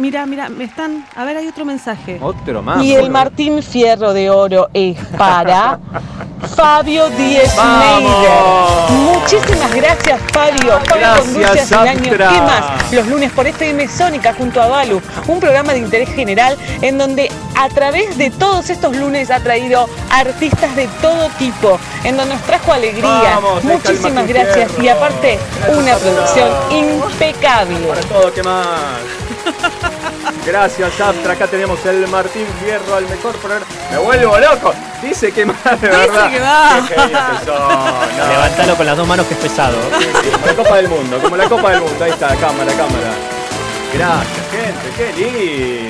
mira, 0.00 0.26
mira, 0.26 0.48
me 0.48 0.64
están. 0.64 1.06
A 1.16 1.24
ver, 1.24 1.36
hay 1.36 1.48
otro 1.48 1.64
mensaje. 1.64 2.18
Otro 2.20 2.62
más. 2.62 2.82
Y 2.82 2.94
el. 2.94 3.10
Martín 3.10 3.62
Fierro 3.62 4.12
de 4.12 4.30
Oro 4.30 4.68
es 4.72 4.96
para 5.18 5.78
Fabio 6.56 7.08
Diez 7.10 7.54
¡Vamos! 7.56 8.90
Muchísimas 8.90 9.74
gracias, 9.74 10.20
Fabio. 10.32 10.80
Fabio 10.86 11.00
Gracias, 11.00 11.20
conduce 11.26 11.60
hace 11.60 11.74
un 11.76 11.88
año. 11.88 12.10
¿Qué 12.12 12.40
más? 12.40 12.92
Los 12.92 13.06
lunes 13.08 13.32
por 13.32 13.46
FM 13.46 13.88
Sónica 13.88 14.32
junto 14.34 14.60
a 14.62 14.68
Balu, 14.68 15.00
un 15.26 15.40
programa 15.40 15.72
de 15.72 15.78
interés 15.80 16.08
general 16.10 16.56
en 16.80 16.98
donde 16.98 17.30
a 17.56 17.68
través 17.68 18.16
de 18.16 18.30
todos 18.30 18.70
estos 18.70 18.96
lunes 18.96 19.30
ha 19.30 19.40
traído 19.40 19.88
artistas 20.10 20.74
de 20.76 20.88
todo 21.00 21.28
tipo, 21.38 21.78
en 22.04 22.16
donde 22.16 22.34
nos 22.34 22.42
trajo 22.44 22.72
alegría. 22.72 23.38
Vamos, 23.40 23.64
Muchísimas 23.64 24.26
gracias 24.26 24.70
Fierro. 24.72 24.84
y 24.84 24.88
aparte 24.88 25.38
Gracias, 25.60 25.78
una 25.78 25.96
producción 25.96 26.48
impecable. 26.70 27.86
Para 27.88 28.00
todo, 28.02 28.32
¿qué 28.32 28.42
más? 28.42 28.66
Gracias, 30.46 31.00
Astra. 31.00 31.32
Acá 31.32 31.46
tenemos 31.46 31.84
el 31.86 32.06
Martín 32.08 32.46
Fierro, 32.62 32.94
al 32.96 33.08
mejor 33.08 33.34
programa. 33.36 33.66
Me 33.90 33.98
vuelvo 33.98 34.38
loco. 34.38 34.74
Dice 35.02 35.32
que 35.32 35.46
más, 35.46 35.80
de 35.80 35.88
verdad. 35.88 36.30
que 36.30 36.40
va. 36.40 36.86
Qué 36.88 36.94
genios 36.94 37.20
que 37.40 37.46
son. 37.46 37.58
No. 37.58 38.28
Levántalo 38.28 38.76
con 38.76 38.86
las 38.86 38.96
dos 38.96 39.06
manos 39.08 39.26
que 39.26 39.34
es 39.34 39.40
pesado. 39.40 39.76
Como 40.32 40.46
la 40.46 40.54
Copa 40.54 40.76
del 40.76 40.88
Mundo, 40.88 41.18
como 41.22 41.36
la 41.36 41.48
Copa 41.48 41.70
del 41.70 41.80
Mundo. 41.80 42.04
Ahí 42.04 42.10
está, 42.10 42.28
cámara, 42.36 42.72
cámara. 42.72 43.12
Gracias, 43.92 44.46
gente. 44.50 44.90
Qué 44.96 45.12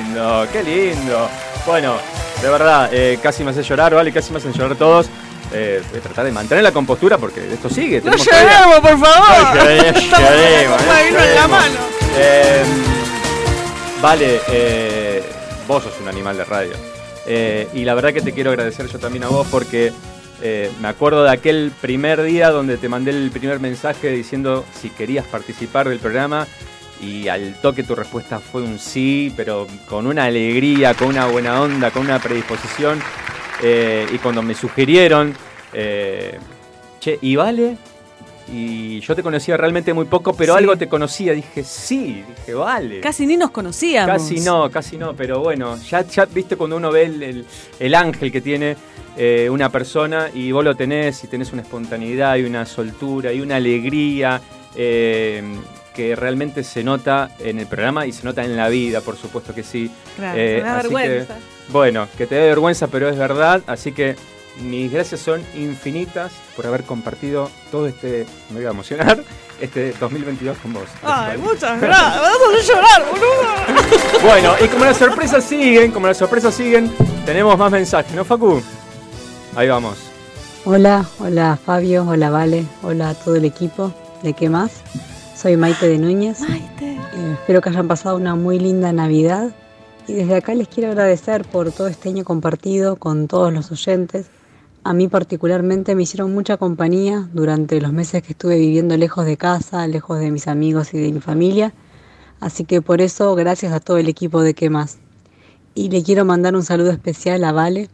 lindo, 0.03 0.47
qué 0.51 0.63
lindo. 0.63 1.29
Bueno, 1.65 1.95
de 2.41 2.49
verdad, 2.49 2.89
eh, 2.91 3.19
casi 3.21 3.43
me 3.43 3.51
hace 3.51 3.63
llorar, 3.63 3.93
¿vale? 3.93 4.11
Casi 4.11 4.31
me 4.31 4.37
hacen 4.37 4.53
llorar 4.53 4.75
todos. 4.75 5.07
Eh, 5.53 5.83
voy 5.89 5.99
a 5.99 6.01
tratar 6.01 6.25
de 6.25 6.31
mantener 6.31 6.63
la 6.63 6.71
compostura 6.71 7.17
porque 7.17 7.53
esto 7.53 7.69
sigue. 7.69 8.01
No 8.01 8.15
lloremos, 8.15 8.79
por 8.79 8.99
favor. 8.99 9.55
No 9.55 9.65
lloremos, 9.65 10.81
en 10.81 11.35
la 11.35 11.47
mano. 11.47 11.75
Eh, 12.17 12.63
vale, 14.01 14.41
eh, 14.49 15.23
vos 15.67 15.83
sos 15.83 15.93
un 16.01 16.07
animal 16.07 16.37
de 16.37 16.45
radio. 16.45 16.73
Eh, 17.27 17.67
y 17.73 17.85
la 17.85 17.93
verdad 17.93 18.13
que 18.13 18.21
te 18.21 18.33
quiero 18.33 18.49
agradecer 18.49 18.87
yo 18.87 18.97
también 18.99 19.23
a 19.23 19.27
vos 19.27 19.47
porque 19.51 19.91
eh, 20.41 20.71
me 20.81 20.87
acuerdo 20.87 21.23
de 21.23 21.29
aquel 21.29 21.71
primer 21.79 22.23
día 22.23 22.49
donde 22.49 22.77
te 22.77 22.89
mandé 22.89 23.11
el 23.11 23.29
primer 23.29 23.59
mensaje 23.59 24.09
diciendo 24.09 24.65
si 24.73 24.89
querías 24.89 25.25
participar 25.27 25.87
del 25.87 25.99
programa 25.99 26.47
y 26.99 27.27
al 27.27 27.53
toque 27.61 27.83
tu 27.83 27.93
respuesta 27.93 28.39
fue 28.39 28.63
un 28.63 28.79
sí, 28.79 29.31
pero 29.37 29.67
con 29.87 30.07
una 30.07 30.25
alegría, 30.25 30.93
con 30.95 31.09
una 31.09 31.27
buena 31.27 31.61
onda, 31.61 31.91
con 31.91 32.03
una 32.03 32.19
predisposición. 32.19 32.99
Y 33.63 34.17
cuando 34.17 34.41
me 34.41 34.55
sugirieron, 34.55 35.35
che, 35.71 37.19
¿y 37.21 37.35
vale? 37.35 37.77
Y 38.53 38.99
yo 38.99 39.15
te 39.15 39.23
conocía 39.23 39.55
realmente 39.55 39.93
muy 39.93 40.05
poco, 40.05 40.33
pero 40.33 40.53
Sí. 40.53 40.59
algo 40.59 40.75
te 40.77 40.89
conocía. 40.89 41.31
Dije, 41.33 41.63
sí, 41.63 42.23
dije, 42.37 42.53
vale. 42.53 42.99
Casi 42.99 43.25
ni 43.25 43.37
nos 43.37 43.51
conocíamos. 43.51 44.11
Casi 44.21 44.39
no, 44.41 44.69
casi 44.69 44.97
no, 44.97 45.15
pero 45.15 45.39
bueno, 45.39 45.77
ya, 45.89 46.01
ya 46.05 46.25
viste 46.25 46.57
cuando 46.57 46.75
uno 46.75 46.91
ve 46.91 47.03
el, 47.03 47.23
el- 47.23 47.45
el 47.79 47.95
ángel 47.95 48.31
que 48.31 48.41
tiene 48.41 48.75
eh, 49.17 49.49
una 49.49 49.69
persona 49.69 50.29
y 50.33 50.51
vos 50.51 50.63
lo 50.63 50.75
tenés 50.75 51.23
y 51.23 51.27
tenés 51.27 51.51
una 51.53 51.61
espontaneidad 51.61 52.35
y 52.37 52.43
una 52.43 52.65
soltura 52.65 53.31
y 53.33 53.41
una 53.41 53.55
alegría 53.57 54.41
eh, 54.75 55.43
que 55.93 56.15
realmente 56.15 56.63
se 56.63 56.83
nota 56.83 57.31
en 57.39 57.59
el 57.59 57.67
programa 57.67 58.05
y 58.05 58.11
se 58.13 58.23
nota 58.23 58.43
en 58.45 58.55
la 58.55 58.69
vida, 58.69 59.01
por 59.01 59.17
supuesto 59.17 59.53
que 59.53 59.63
sí. 59.63 59.91
Claro, 60.15 60.37
Eh, 60.39 60.55
me 60.57 60.69
da 60.69 60.81
que, 60.81 60.87
vergüenza. 60.87 61.35
bueno, 61.69 62.07
que 62.17 62.25
te 62.27 62.35
dé 62.35 62.47
vergüenza, 62.47 62.87
pero 62.87 63.09
es 63.09 63.17
verdad, 63.17 63.61
así 63.67 63.91
que 63.91 64.15
mis 64.59 64.91
gracias 64.91 65.21
son 65.21 65.43
infinitas 65.55 66.31
por 66.55 66.67
haber 66.67 66.83
compartido 66.83 67.49
todo 67.71 67.87
este, 67.87 68.25
me 68.49 68.57
voy 68.57 68.65
a 68.65 68.69
emocionar, 68.71 69.23
este 69.61 69.93
2022 69.99 70.57
con 70.57 70.73
vos. 70.73 70.83
Ay, 71.03 71.37
muchas 71.37 71.79
gracias. 71.81 72.15
Me 72.15 72.21
vas 72.21 72.31
a 72.31 72.49
hacer 72.49 72.75
llorar, 72.75 73.05
boludo. 73.11 74.21
Bueno, 74.23 74.53
y 74.63 74.67
como 74.67 74.85
las 74.85 74.97
sorpresas 74.97 75.43
siguen, 75.43 75.91
como 75.91 76.07
las 76.07 76.17
sorpresas 76.17 76.53
siguen, 76.53 76.91
tenemos 77.25 77.57
más 77.57 77.71
mensajes, 77.71 78.13
¿no, 78.13 78.23
Facu? 78.23 78.61
Ahí 79.55 79.67
vamos. 79.67 79.97
Hola, 80.63 81.05
hola 81.19 81.57
Fabio, 81.63 82.05
hola 82.07 82.29
Vale, 82.29 82.65
hola 82.83 83.09
a 83.09 83.13
todo 83.15 83.35
el 83.35 83.45
equipo 83.45 83.91
de 84.21 84.33
¿Qué 84.33 84.47
más? 84.47 84.71
Soy 85.35 85.57
Maite 85.57 85.87
de 85.87 85.97
Núñez. 85.97 86.39
Eh, 86.41 86.97
espero 87.33 87.61
que 87.61 87.69
hayan 87.69 87.87
pasado 87.87 88.15
una 88.15 88.35
muy 88.35 88.59
linda 88.59 88.93
Navidad 88.93 89.49
y 90.07 90.13
desde 90.13 90.35
acá 90.35 90.53
les 90.53 90.67
quiero 90.67 90.91
agradecer 90.91 91.45
por 91.45 91.71
todo 91.71 91.87
este 91.87 92.09
año 92.09 92.23
compartido 92.23 92.95
con 92.95 93.27
todos 93.27 93.51
los 93.51 93.71
oyentes. 93.71 94.27
A 94.83 94.93
mí 94.95 95.07
particularmente 95.07 95.93
me 95.93 96.03
hicieron 96.03 96.33
mucha 96.33 96.57
compañía 96.57 97.29
durante 97.33 97.79
los 97.79 97.93
meses 97.93 98.23
que 98.23 98.31
estuve 98.31 98.57
viviendo 98.57 98.97
lejos 98.97 99.25
de 99.25 99.37
casa, 99.37 99.85
lejos 99.85 100.19
de 100.19 100.31
mis 100.31 100.47
amigos 100.47 100.95
y 100.95 100.97
de 100.97 101.11
mi 101.11 101.19
familia. 101.19 101.71
Así 102.39 102.65
que 102.65 102.81
por 102.81 102.99
eso, 102.99 103.35
gracias 103.35 103.73
a 103.73 103.79
todo 103.79 103.97
el 103.97 104.09
equipo 104.09 104.41
de 104.41 104.55
¿Qué 104.55 104.71
más? 104.71 104.97
Y 105.75 105.89
le 105.89 106.01
quiero 106.01 106.25
mandar 106.25 106.55
un 106.55 106.63
saludo 106.63 106.89
especial 106.89 107.43
a 107.43 107.51
Vale, 107.51 107.89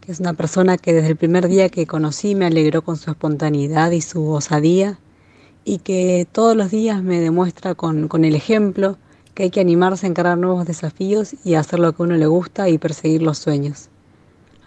que 0.00 0.10
es 0.10 0.20
una 0.20 0.32
persona 0.32 0.78
que 0.78 0.94
desde 0.94 1.08
el 1.08 1.16
primer 1.16 1.48
día 1.48 1.68
que 1.68 1.86
conocí 1.86 2.34
me 2.34 2.46
alegró 2.46 2.80
con 2.80 2.96
su 2.96 3.10
espontaneidad 3.10 3.90
y 3.90 4.00
su 4.00 4.30
osadía 4.30 4.98
y 5.66 5.78
que 5.78 6.26
todos 6.32 6.56
los 6.56 6.70
días 6.70 7.02
me 7.02 7.20
demuestra 7.20 7.74
con, 7.74 8.08
el 8.24 8.34
ejemplo 8.34 8.96
que 9.34 9.44
hay 9.44 9.50
que 9.50 9.60
animarse 9.60 10.06
a 10.06 10.08
encarar 10.08 10.38
nuevos 10.38 10.64
desafíos 10.64 11.36
y 11.44 11.54
hacer 11.54 11.78
lo 11.78 11.92
que 11.92 12.02
a 12.02 12.06
uno 12.06 12.16
le 12.16 12.26
gusta 12.26 12.70
y 12.70 12.78
perseguir 12.78 13.22
los 13.22 13.36
sueños. 13.36 13.91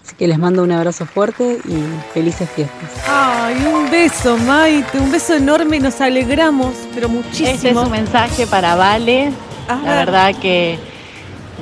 Así 0.06 0.16
que 0.18 0.28
les 0.28 0.38
mando 0.38 0.62
un 0.62 0.72
abrazo 0.72 1.08
fuerte 1.08 1.58
y 1.68 2.14
felices 2.14 2.48
fiestas. 2.52 2.92
Ay, 3.08 3.56
un 3.74 3.90
beso, 3.90 4.38
Maite. 4.38 5.00
Un 5.00 5.12
beso 5.12 5.34
enorme 5.34 5.80
nos 5.80 6.00
alegramos, 6.00 6.74
pero 6.94 7.10
muchísimo. 7.10 7.50
Este 7.50 7.70
es 7.72 7.76
un 7.76 7.90
mensaje 7.90 8.46
para 8.46 8.76
Vale. 8.76 9.32
A 9.68 9.76
La 9.78 9.96
ver. 9.96 10.06
verdad 10.06 10.36
que 10.40 10.78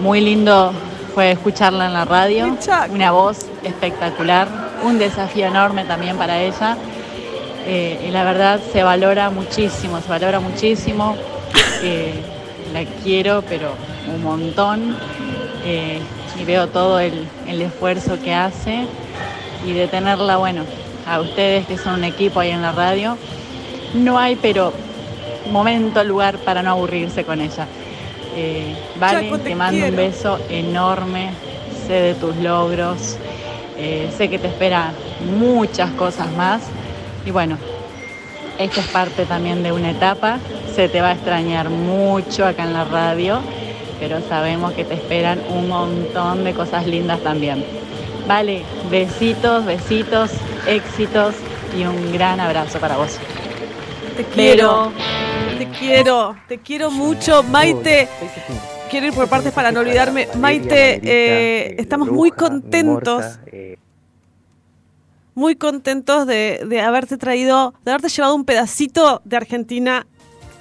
muy 0.02 0.20
lindo 0.20 0.74
fue 1.14 1.32
escucharla 1.32 1.86
en 1.86 1.94
la 1.94 2.04
radio. 2.04 2.58
Una 2.92 3.12
voz 3.12 3.46
espectacular. 3.64 4.48
Un 4.84 5.00
desafío 5.00 5.46
enorme 5.46 5.86
también 5.86 6.18
para 6.18 6.42
ella. 6.42 6.76
Eh, 7.66 8.08
y 8.10 8.12
la 8.12 8.26
verdad 8.26 8.60
se 8.74 8.84
valora 8.84 9.30
muchísimo, 9.30 10.02
se 10.02 10.10
valora 10.10 10.42
muchísimo. 10.42 11.16
Eh, 11.82 12.14
la 12.74 12.84
quiero, 13.04 13.42
pero 13.48 13.72
un 14.14 14.22
montón. 14.22 14.98
Eh, 15.64 16.00
y 16.40 16.46
veo 16.46 16.68
todo 16.68 17.00
el, 17.00 17.28
el 17.48 17.62
esfuerzo 17.62 18.22
que 18.22 18.34
hace. 18.34 18.86
Y 19.66 19.74
de 19.74 19.88
tenerla, 19.88 20.38
bueno, 20.38 20.64
a 21.08 21.22
ustedes 21.22 21.66
que 21.66 21.78
son 21.78 21.96
un 21.96 22.04
equipo 22.04 22.40
ahí 22.40 22.52
en 22.52 22.62
la 22.62 22.72
radio. 22.72 23.18
No 23.94 24.18
hay, 24.20 24.36
pero 24.36 24.74
momento, 25.52 26.04
lugar 26.04 26.38
para 26.40 26.64
no 26.64 26.72
aburrirse 26.72 27.24
con 27.24 27.42
ella. 27.42 27.68
Eh, 28.36 28.76
vale, 29.00 29.30
Chaco, 29.30 29.38
te, 29.38 29.50
te 29.50 29.56
mando 29.56 29.86
un 29.86 29.96
beso 29.96 30.40
enorme, 30.50 31.30
sé 31.86 31.94
de 31.94 32.14
tus 32.16 32.36
logros, 32.38 33.18
eh, 33.78 34.10
sé 34.18 34.30
que 34.30 34.40
te 34.40 34.48
esperan 34.48 34.94
muchas 35.38 35.92
cosas 35.92 36.32
más 36.32 36.64
y 37.26 37.32
bueno, 37.32 37.58
esta 38.58 38.82
es 38.82 38.88
parte 38.88 39.26
también 39.26 39.64
de 39.64 39.72
una 39.72 39.92
etapa, 39.92 40.40
se 40.76 40.90
te 40.90 41.02
va 41.02 41.10
a 41.10 41.14
extrañar 41.14 41.70
mucho 41.70 42.46
acá 42.46 42.64
en 42.64 42.74
la 42.74 42.86
radio, 42.86 43.40
pero 44.04 44.20
sabemos 44.28 44.74
que 44.74 44.84
te 44.84 44.96
esperan 44.96 45.40
un 45.50 45.70
montón 45.70 46.44
de 46.44 46.54
cosas 46.54 46.86
lindas 46.86 47.22
también. 47.22 47.64
Vale, 48.28 48.64
besitos, 48.92 49.64
besitos, 49.64 50.30
éxitos 50.68 51.36
y 51.74 51.86
un 51.86 52.12
gran 52.12 52.42
abrazo 52.42 52.80
para 52.80 52.98
vos. 52.98 53.18
Te 54.18 54.26
quiero. 54.26 54.92
Te 55.58 55.70
quiero. 55.70 56.36
Te 56.50 56.58
quiero 56.58 56.92
mucho, 56.92 57.44
Maite. 57.44 58.10
Quiero 58.92 59.08
ir 59.08 59.14
por 59.14 59.30
partes 59.30 59.54
para 59.54 59.72
no 59.72 59.80
olvidarme. 59.80 60.28
Maite, 60.38 61.00
eh, 61.02 61.76
estamos 61.80 62.12
muy 62.12 62.32
contentos. 62.32 63.40
Muy 65.34 65.56
contentos 65.56 66.28
de, 66.28 66.66
de 66.68 66.82
haberte 66.82 67.16
traído, 67.16 67.74
de 67.86 67.92
haberte 67.92 68.10
llevado 68.10 68.36
un 68.36 68.44
pedacito 68.44 69.22
de 69.24 69.38
Argentina 69.38 70.06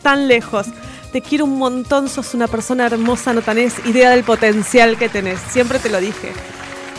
tan 0.00 0.28
lejos. 0.28 0.68
Te 1.12 1.20
quiero 1.20 1.44
un 1.44 1.58
montón, 1.58 2.08
sos 2.08 2.32
una 2.32 2.48
persona 2.48 2.86
hermosa, 2.86 3.34
no 3.34 3.42
tenés 3.42 3.74
idea 3.84 4.10
del 4.10 4.24
potencial 4.24 4.96
que 4.96 5.10
tenés. 5.10 5.38
Siempre 5.40 5.78
te 5.78 5.90
lo 5.90 6.00
dije. 6.00 6.32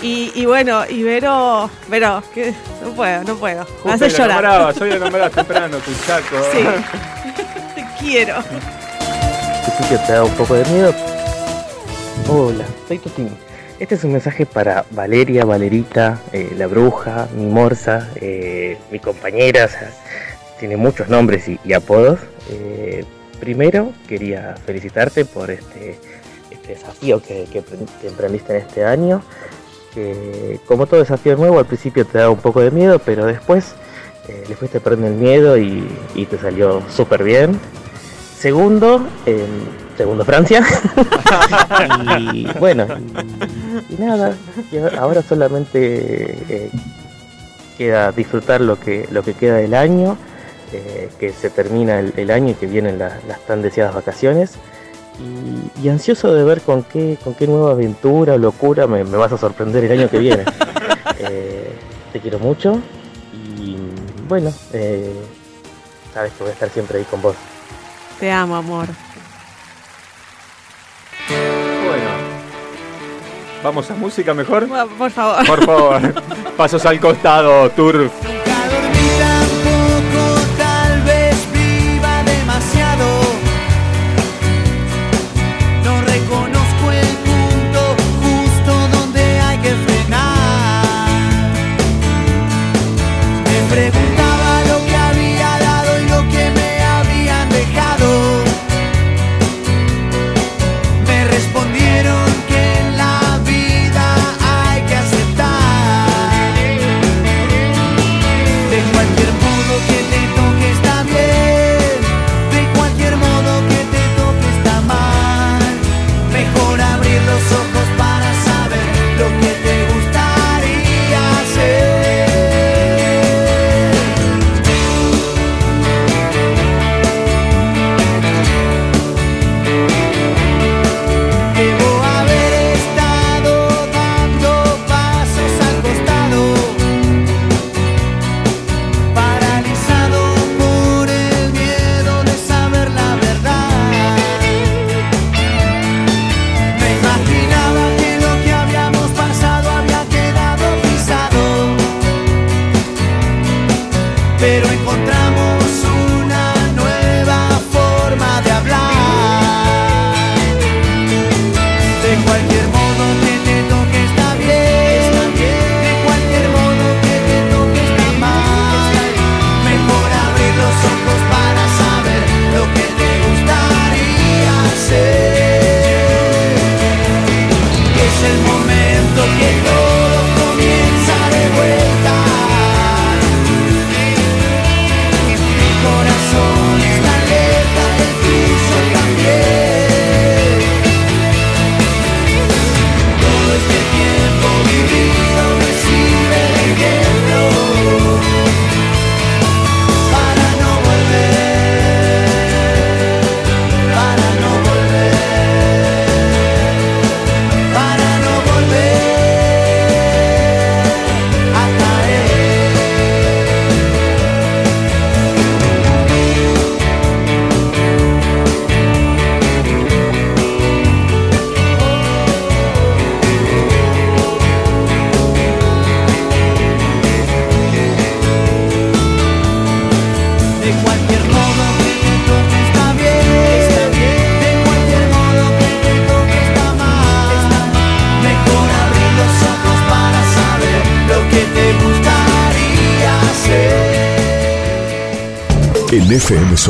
Y, 0.03 0.31
y 0.35 0.45
bueno, 0.45 0.83
y 0.87 1.01
Vero, 1.01 1.69
Vero, 1.87 2.21
que 2.33 2.53
no 2.83 2.91
puedo, 2.91 3.23
no 3.23 3.35
puedo. 3.37 3.61
Me 3.61 3.65
Justo 3.65 3.89
hace 3.91 4.09
lo 4.09 4.17
llorar. 4.17 4.43
nombraba, 4.43 4.73
soy 4.73 4.91
el 4.91 4.99
nombrado 4.99 5.29
temprano, 5.31 5.77
tu 5.85 5.91
chaco. 6.05 6.35
Sí. 6.51 6.59
Te 7.75 7.85
quiero. 7.99 8.35
Al 8.35 9.73
principio 9.77 10.05
te 10.05 10.13
da 10.13 10.23
un 10.23 10.31
poco 10.33 10.53
de 10.55 10.65
miedo. 10.65 10.93
Hola, 12.29 12.65
soy 12.87 12.99
Tutín. 12.99 13.29
Este 13.79 13.95
es 13.95 14.03
un 14.03 14.11
mensaje 14.11 14.45
para 14.45 14.85
Valeria, 14.91 15.45
Valerita, 15.45 16.19
eh, 16.31 16.53
la 16.55 16.67
bruja, 16.67 17.27
mi 17.35 17.45
morsa, 17.47 18.09
eh, 18.15 18.77
mi 18.91 18.99
compañera, 18.99 19.65
o 19.65 19.67
sea, 19.69 19.89
tiene 20.59 20.77
muchos 20.77 21.07
nombres 21.09 21.47
y, 21.47 21.59
y 21.65 21.73
apodos. 21.73 22.19
Eh, 22.51 23.03
primero, 23.43 23.91
quería 24.07 24.55
felicitarte 24.65 25.25
por 25.25 25.51
este, 25.51 25.99
este 26.49 26.69
desafío 26.69 27.21
que, 27.21 27.45
que 27.51 27.61
pre- 27.61 27.77
que 28.01 28.07
emprendiste 28.07 28.55
en 28.55 28.61
este 28.61 28.85
año. 28.85 29.21
Que 29.93 30.61
como 30.65 30.87
todo 30.87 31.01
desafío 31.01 31.35
nuevo, 31.35 31.59
al 31.59 31.65
principio 31.65 32.05
te 32.05 32.19
da 32.19 32.29
un 32.29 32.39
poco 32.39 32.61
de 32.61 32.71
miedo, 32.71 32.99
pero 32.99 33.25
después 33.25 33.75
eh, 34.29 34.45
le 34.47 34.55
fuiste 34.55 34.79
perdiendo 34.79 35.07
el 35.07 35.15
miedo 35.15 35.57
y, 35.57 36.25
te 36.25 36.37
salió 36.37 36.81
súper 36.89 37.23
bien. 37.23 37.59
Segundo, 38.39 39.05
eh, 39.25 39.45
segundo 39.97 40.23
Francia. 40.23 40.65
y 42.33 42.47
bueno, 42.59 42.87
y, 43.89 44.01
nada, 44.01 44.35
ahora 44.97 45.21
solamente 45.21 46.37
eh, 46.49 46.69
queda 47.77 48.11
disfrutar 48.13 48.61
lo 48.61 48.79
que, 48.79 49.05
lo 49.11 49.21
que 49.21 49.33
queda 49.33 49.57
del 49.57 49.73
año, 49.73 50.17
eh, 50.73 51.09
que 51.19 51.31
se 51.31 51.49
termina 51.49 51.99
el, 51.99 52.13
el 52.17 52.31
año 52.31 52.49
y 52.51 52.53
que 52.55 52.65
vienen 52.67 52.97
la- 52.99 53.19
las 53.27 53.39
tan 53.45 53.61
deseadas 53.61 53.93
vacaciones. 53.95 54.53
Y, 55.19 55.85
y 55.85 55.89
ansioso 55.89 56.33
de 56.33 56.43
ver 56.43 56.61
con 56.61 56.83
qué, 56.83 57.17
con 57.23 57.35
qué 57.35 57.45
nueva 57.47 57.71
aventura 57.71 58.33
o 58.33 58.37
locura 58.39 58.87
me, 58.87 59.03
me 59.03 59.15
vas 59.17 59.31
a 59.31 59.37
sorprender 59.37 59.83
el 59.83 59.99
año 59.99 60.09
que 60.09 60.17
viene. 60.19 60.45
Eh, 61.19 61.71
te 62.11 62.19
quiero 62.19 62.37
mucho 62.39 62.81
y 63.33 63.77
bueno, 64.27 64.51
eh, 64.73 65.13
sabes 66.13 66.33
que 66.33 66.43
voy 66.43 66.49
a 66.49 66.53
estar 66.53 66.69
siempre 66.69 66.97
ahí 66.97 67.05
con 67.05 67.21
vos. 67.21 67.35
Te 68.19 68.29
amo, 68.29 68.55
amor. 68.57 68.87
Bueno. 71.29 72.09
¿Vamos 73.63 73.89
a 73.89 73.95
música 73.95 74.33
mejor? 74.33 74.67
Por 74.97 75.11
favor. 75.11 75.45
Por 75.47 75.65
favor. 75.65 76.13
Pasos 76.57 76.85
al 76.85 76.99
costado, 76.99 77.69
Turf. 77.69 78.11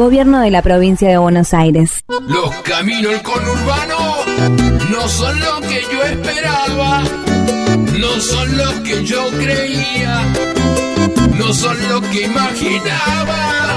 Gobierno 0.00 0.40
de 0.40 0.50
la 0.50 0.62
Provincia 0.62 1.10
de 1.10 1.18
Buenos 1.18 1.52
Aires. 1.52 2.04
Los 2.26 2.54
caminos 2.62 3.12
del 3.12 3.20
conurbano 3.20 3.98
no 4.90 5.06
son 5.06 5.38
lo 5.38 5.60
que 5.60 5.82
yo 5.92 6.02
esperaba, 6.04 7.02
no 7.98 8.18
son 8.18 8.56
lo 8.56 8.82
que 8.82 9.04
yo 9.04 9.28
creía, 9.32 10.24
no 11.36 11.52
son 11.52 11.76
lo 11.90 12.00
que 12.00 12.22
imaginaba. 12.22 13.76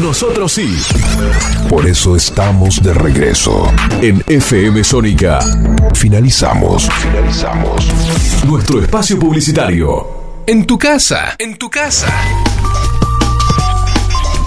Nosotros 0.00 0.52
sí. 0.52 0.76
Por 1.68 1.86
eso 1.86 2.16
estamos 2.16 2.82
de 2.82 2.94
regreso. 2.94 3.72
En 4.00 4.22
FM 4.26 4.84
Sónica 4.84 5.40
Finalizamos. 5.94 6.88
Finalizamos. 7.02 7.88
nuestro 8.44 8.80
espacio 8.80 9.18
publicitario. 9.18 10.06
En 10.46 10.64
tu 10.66 10.78
casa. 10.78 11.34
En 11.38 11.56
tu 11.56 11.68
casa. 11.68 12.06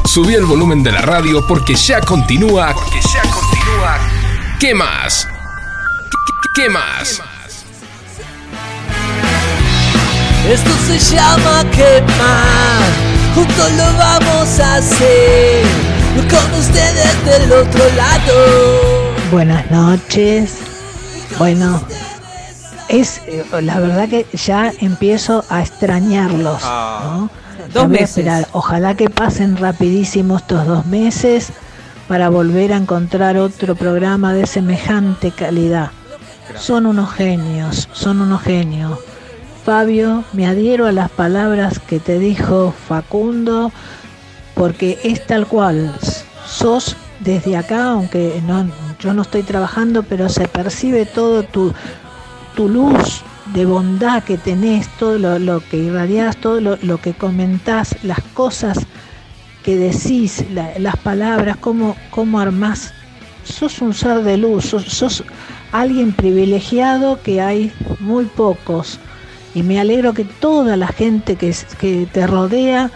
Subí 0.05 0.33
el 0.33 0.45
volumen 0.45 0.81
de 0.83 0.91
la 0.91 1.01
radio 1.01 1.45
porque 1.45 1.75
ya 1.75 1.99
continúa. 2.01 2.73
Porque 2.73 2.99
ya 3.13 3.21
continúa. 3.29 3.97
¿Qué 4.59 4.73
más? 4.73 5.27
¿Qué, 6.55 6.63
qué 6.63 6.69
más? 6.69 7.21
Esto 10.49 10.71
se 10.87 11.15
llama 11.15 11.63
quemar, 11.71 12.89
juntos 13.35 13.71
lo 13.77 13.97
vamos 13.97 14.59
a 14.59 14.75
hacer, 14.75 15.63
con 16.29 16.59
ustedes 16.59 17.25
del 17.25 17.51
otro 17.53 17.83
lado. 17.95 19.13
Buenas 19.31 19.69
noches. 19.71 20.57
Bueno, 21.37 21.81
es 22.89 23.21
la 23.61 23.79
verdad 23.79 24.09
que 24.09 24.25
ya 24.33 24.71
empiezo 24.79 25.45
a 25.49 25.61
extrañarlos. 25.61 26.61
¿no? 26.63 27.29
Dos 27.73 27.73
Ya 27.73 27.87
voy 27.87 27.97
a 27.97 28.01
meses. 28.01 28.17
esperar. 28.17 28.47
Ojalá 28.51 28.95
que 28.95 29.09
pasen 29.09 29.55
rapidísimo 29.57 30.37
estos 30.37 30.65
dos 30.67 30.85
meses 30.85 31.49
para 32.07 32.27
volver 32.29 32.73
a 32.73 32.77
encontrar 32.77 33.37
otro 33.37 33.75
programa 33.75 34.33
de 34.33 34.45
semejante 34.45 35.31
calidad. 35.31 35.91
Son 36.59 36.85
unos 36.85 37.13
genios, 37.13 37.87
son 37.93 38.19
unos 38.21 38.41
genios. 38.41 38.99
Fabio, 39.63 40.23
me 40.33 40.47
adhiero 40.47 40.87
a 40.87 40.91
las 40.91 41.11
palabras 41.11 41.77
que 41.79 41.99
te 41.99 42.17
dijo 42.17 42.73
Facundo, 42.87 43.71
porque 44.55 44.97
es 45.03 45.25
tal 45.27 45.45
cual. 45.45 45.95
Sos 46.47 46.95
desde 47.19 47.55
acá, 47.55 47.91
aunque 47.91 48.41
no, 48.47 48.67
yo 48.99 49.13
no 49.13 49.21
estoy 49.21 49.43
trabajando, 49.43 50.01
pero 50.01 50.29
se 50.29 50.47
percibe 50.47 51.05
todo 51.05 51.43
tu, 51.43 51.73
luz 52.57 53.21
de 53.53 53.65
bondad 53.65 54.23
que 54.23 54.37
tenés, 54.37 54.87
todo 54.97 55.39
lo, 55.39 55.61
que 55.69 55.77
irradiás, 55.77 56.37
todo 56.37 56.59
lo, 56.59 56.97
que 56.97 57.13
comentás, 57.13 57.95
las 58.03 58.21
cosas 58.33 58.79
que 59.63 59.77
decís, 59.77 60.43
la- 60.51 60.77
las 60.79 60.95
palabras, 60.97 61.57
cómo, 61.57 61.95
cómo 62.09 62.39
armás. 62.39 62.93
Sos 63.43 63.81
un 63.81 63.93
ser 63.93 64.23
de 64.23 64.37
luz, 64.37 64.65
sos 64.87 65.23
alguien 65.71 66.13
privilegiado 66.13 67.21
que 67.21 67.41
hay 67.41 67.71
muy 67.99 68.25
pocos. 68.25 68.99
Y 69.53 69.63
me 69.63 69.79
alegro 69.79 70.13
que 70.13 70.23
toda 70.23 70.77
la 70.77 70.87
gente 70.87 71.35
que, 71.35 72.07
te 72.11 72.27
rodea 72.27 72.89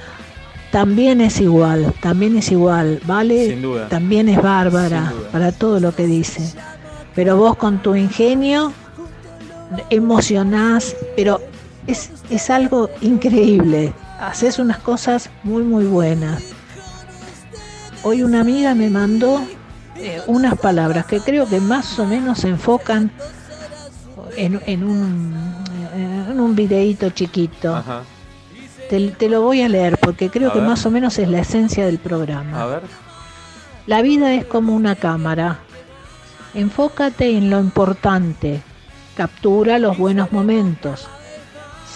también 0.72 1.22
es 1.22 1.40
igual, 1.42 1.94
también 2.02 2.38
es 2.38 2.52
igual, 2.52 3.02
¿vale? 3.06 3.50
Sin 3.50 3.62
duda. 3.62 3.90
También 3.90 4.30
es 4.30 4.42
bárbara 4.42 5.14
para 5.32 5.52
todo 5.52 5.80
lo 5.80 5.94
que 5.94 6.06
dice. 6.06 6.54
Pero 7.14 7.38
vos 7.38 7.56
con 7.58 7.82
tu 7.82 7.96
ingenio 7.96 8.74
emocionás, 9.90 10.96
pero 11.16 11.42
es, 11.88 12.12
es 12.30 12.50
algo 12.50 12.90
increíble. 13.02 13.94
Haces 14.20 14.60
unas 14.60 14.80
cosas 14.80 15.30
muy, 15.44 15.64
muy 15.64 15.86
buenas. 15.86 16.44
Hoy 18.04 18.24
una 18.24 18.42
amiga 18.42 18.76
me 18.76 18.90
mandó 18.90 19.42
eh, 19.98 20.22
unas 20.28 20.58
palabras 20.58 21.06
que 21.06 21.20
creo 21.20 21.48
que 21.48 21.60
más 21.60 21.98
o 22.00 22.06
menos 22.06 22.40
se 22.40 22.50
enfocan 22.50 23.12
en, 24.36 24.62
en 24.66 24.84
un, 24.84 25.55
un 26.40 26.56
videíto 26.56 27.10
chiquito. 27.10 27.76
Ajá. 27.76 28.04
Te, 28.90 29.10
te 29.12 29.30
lo 29.30 29.42
voy 29.42 29.62
a 29.62 29.70
leer 29.70 29.98
porque 29.98 30.30
creo 30.30 30.50
A 30.50 30.54
que 30.54 30.60
ver. 30.60 30.68
más 30.68 30.86
o 30.86 30.92
menos 30.92 31.18
es 31.18 31.28
la 31.28 31.40
esencia 31.40 31.86
del 31.86 31.98
programa. 31.98 32.62
A 32.62 32.66
ver. 32.68 32.82
La 33.88 34.02
vida 34.02 34.34
es 34.34 34.46
como 34.46 34.74
una 34.76 34.96
cámara. 34.96 35.60
Enfócate 36.54 37.38
en 37.38 37.50
lo 37.50 37.60
importante. 37.60 38.62
Captura 39.16 39.80
los 39.80 39.98
buenos 39.98 40.32
momentos. 40.32 41.08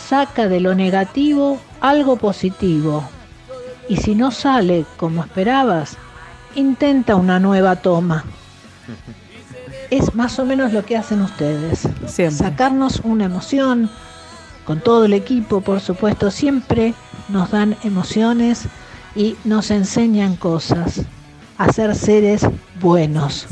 Saca 0.07 0.47
de 0.47 0.59
lo 0.59 0.73
negativo 0.75 1.59
algo 1.81 2.15
positivo. 2.17 3.07
Y 3.87 3.97
si 3.97 4.15
no 4.15 4.31
sale 4.31 4.85
como 4.97 5.23
esperabas, 5.23 5.97
intenta 6.55 7.15
una 7.15 7.39
nueva 7.39 7.75
toma. 7.77 8.23
Es 9.91 10.13
más 10.13 10.37
o 10.37 10.45
menos 10.45 10.71
lo 10.71 10.85
que 10.85 10.95
hacen 10.97 11.19
ustedes. 11.23 11.87
Sacarnos 12.29 13.01
una 13.03 13.25
emoción, 13.25 13.89
con 14.69 14.81
todo 14.81 15.05
el 15.05 15.13
equipo, 15.13 15.61
por 15.61 15.79
supuesto, 15.79 16.29
siempre 16.29 16.93
nos 17.27 17.49
dan 17.49 17.75
emociones 17.83 18.67
y 19.15 19.35
nos 19.43 19.71
enseñan 19.71 20.35
cosas, 20.35 21.01
a 21.57 21.73
ser 21.73 21.95
seres 21.95 22.45
buenos. 22.79 23.47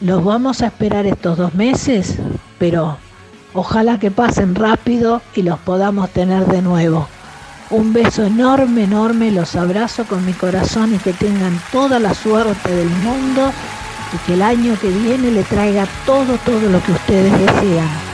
Los 0.00 0.22
vamos 0.22 0.62
a 0.62 0.68
esperar 0.68 1.04
estos 1.04 1.36
dos 1.36 1.52
meses, 1.56 2.14
pero 2.60 2.96
ojalá 3.52 3.98
que 3.98 4.12
pasen 4.12 4.54
rápido 4.54 5.20
y 5.34 5.42
los 5.42 5.58
podamos 5.58 6.10
tener 6.10 6.46
de 6.46 6.62
nuevo. 6.62 7.08
Un 7.70 7.92
beso 7.92 8.22
enorme, 8.22 8.84
enorme, 8.84 9.32
los 9.32 9.56
abrazo 9.56 10.04
con 10.04 10.24
mi 10.24 10.32
corazón 10.32 10.94
y 10.94 10.98
que 10.98 11.12
tengan 11.12 11.60
toda 11.72 11.98
la 11.98 12.14
suerte 12.14 12.72
del 12.72 12.88
mundo 12.88 13.50
y 14.14 14.26
que 14.28 14.34
el 14.34 14.42
año 14.42 14.78
que 14.80 14.90
viene 14.90 15.32
le 15.32 15.42
traiga 15.42 15.88
todo, 16.06 16.38
todo 16.46 16.70
lo 16.70 16.80
que 16.84 16.92
ustedes 16.92 17.32
desean. 17.32 18.09